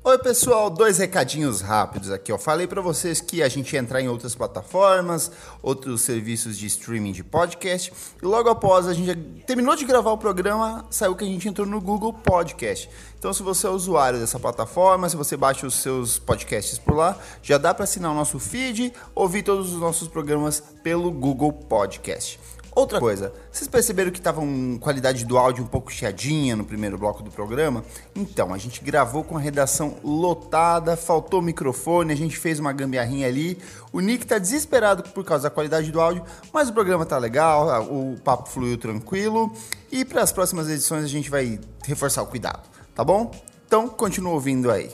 Oi, 0.04 0.16
pessoal, 0.16 0.70
dois 0.70 0.96
recadinhos 0.98 1.60
rápidos 1.60 2.10
aqui. 2.10 2.30
Eu 2.30 2.38
falei 2.38 2.68
para 2.68 2.80
vocês 2.80 3.20
que 3.20 3.42
a 3.42 3.48
gente 3.48 3.72
ia 3.72 3.80
entrar 3.80 4.00
em 4.00 4.08
outras 4.08 4.32
plataformas, 4.32 5.30
outros 5.60 6.02
serviços 6.02 6.56
de 6.56 6.66
streaming 6.66 7.10
de 7.10 7.24
podcast. 7.24 7.92
E 8.22 8.24
logo 8.24 8.48
após 8.48 8.86
a 8.86 8.94
gente 8.94 9.14
terminou 9.44 9.74
de 9.74 9.84
gravar 9.84 10.12
o 10.12 10.16
programa, 10.16 10.86
saiu 10.88 11.16
que 11.16 11.24
a 11.24 11.26
gente 11.26 11.48
entrou 11.48 11.66
no 11.66 11.80
Google 11.80 12.12
Podcast. 12.12 12.88
Então, 13.18 13.32
se 13.32 13.42
você 13.42 13.66
é 13.66 13.70
usuário 13.70 14.20
dessa 14.20 14.38
plataforma, 14.38 15.08
se 15.08 15.16
você 15.16 15.36
baixa 15.36 15.66
os 15.66 15.74
seus 15.74 16.16
podcasts 16.16 16.78
por 16.78 16.94
lá, 16.94 17.18
já 17.42 17.58
dá 17.58 17.74
para 17.74 17.82
assinar 17.84 18.12
o 18.12 18.14
nosso 18.14 18.38
feed, 18.38 18.92
ouvir 19.16 19.42
todos 19.42 19.72
os 19.72 19.80
nossos 19.80 20.06
programas 20.06 20.62
pelo 20.82 21.10
Google 21.10 21.52
Podcast. 21.52 22.38
Outra 22.78 23.00
coisa, 23.00 23.32
vocês 23.50 23.66
perceberam 23.66 24.12
que 24.12 24.20
tava 24.20 24.40
uma 24.40 24.78
qualidade 24.78 25.24
do 25.24 25.36
áudio 25.36 25.64
um 25.64 25.66
pouco 25.66 25.90
chiadinha 25.90 26.54
no 26.54 26.64
primeiro 26.64 26.96
bloco 26.96 27.24
do 27.24 27.30
programa? 27.30 27.84
Então, 28.14 28.54
a 28.54 28.56
gente 28.56 28.84
gravou 28.84 29.24
com 29.24 29.36
a 29.36 29.40
redação 29.40 29.96
lotada, 30.04 30.96
faltou 30.96 31.42
microfone, 31.42 32.12
a 32.12 32.16
gente 32.16 32.38
fez 32.38 32.60
uma 32.60 32.72
gambiarrinha 32.72 33.26
ali. 33.26 33.58
O 33.92 33.98
Nick 33.98 34.24
tá 34.24 34.38
desesperado 34.38 35.02
por 35.02 35.24
causa 35.24 35.48
da 35.48 35.50
qualidade 35.50 35.90
do 35.90 36.00
áudio, 36.00 36.22
mas 36.52 36.68
o 36.68 36.72
programa 36.72 37.04
tá 37.04 37.18
legal, 37.18 37.82
o 37.82 38.16
papo 38.22 38.48
fluiu 38.48 38.78
tranquilo. 38.78 39.52
E 39.90 40.04
para 40.04 40.22
as 40.22 40.30
próximas 40.30 40.70
edições 40.70 41.02
a 41.02 41.08
gente 41.08 41.28
vai 41.28 41.58
reforçar 41.84 42.22
o 42.22 42.26
cuidado, 42.26 42.62
tá 42.94 43.02
bom? 43.02 43.32
Então, 43.66 43.88
continua 43.88 44.34
ouvindo 44.34 44.70
aí. 44.70 44.88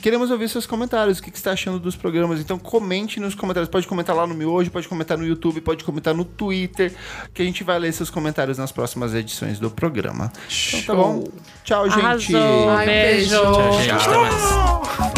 Queremos 0.00 0.30
ouvir 0.30 0.48
seus 0.48 0.64
comentários, 0.64 1.18
o 1.18 1.22
que, 1.22 1.30
que 1.30 1.36
você 1.36 1.40
está 1.40 1.52
achando 1.52 1.78
dos 1.80 1.96
programas. 1.96 2.40
Então 2.40 2.58
comente 2.58 3.18
nos 3.18 3.34
comentários. 3.34 3.68
Pode 3.68 3.86
comentar 3.86 4.14
lá 4.14 4.26
no 4.26 4.34
Miojo, 4.34 4.70
pode 4.70 4.86
comentar 4.86 5.18
no 5.18 5.26
YouTube, 5.26 5.60
pode 5.60 5.82
comentar 5.82 6.14
no 6.14 6.24
Twitter, 6.24 6.94
que 7.34 7.42
a 7.42 7.44
gente 7.44 7.64
vai 7.64 7.78
ler 7.78 7.92
seus 7.92 8.08
comentários 8.08 8.58
nas 8.58 8.70
próximas 8.70 9.12
edições 9.12 9.58
do 9.58 9.70
programa. 9.70 10.32
Então 10.68 10.82
tá 10.82 10.94
bom? 10.94 11.24
Tchau, 11.64 11.90
gente. 11.90 12.36
Arrasou. 12.36 12.70
Ai, 12.70 12.86
beijo. 12.86 13.30
beijo. 13.30 13.52
Tchau, 13.52 13.72
gente. 13.82 13.90
Até 13.90 14.18
mais. 14.18 15.17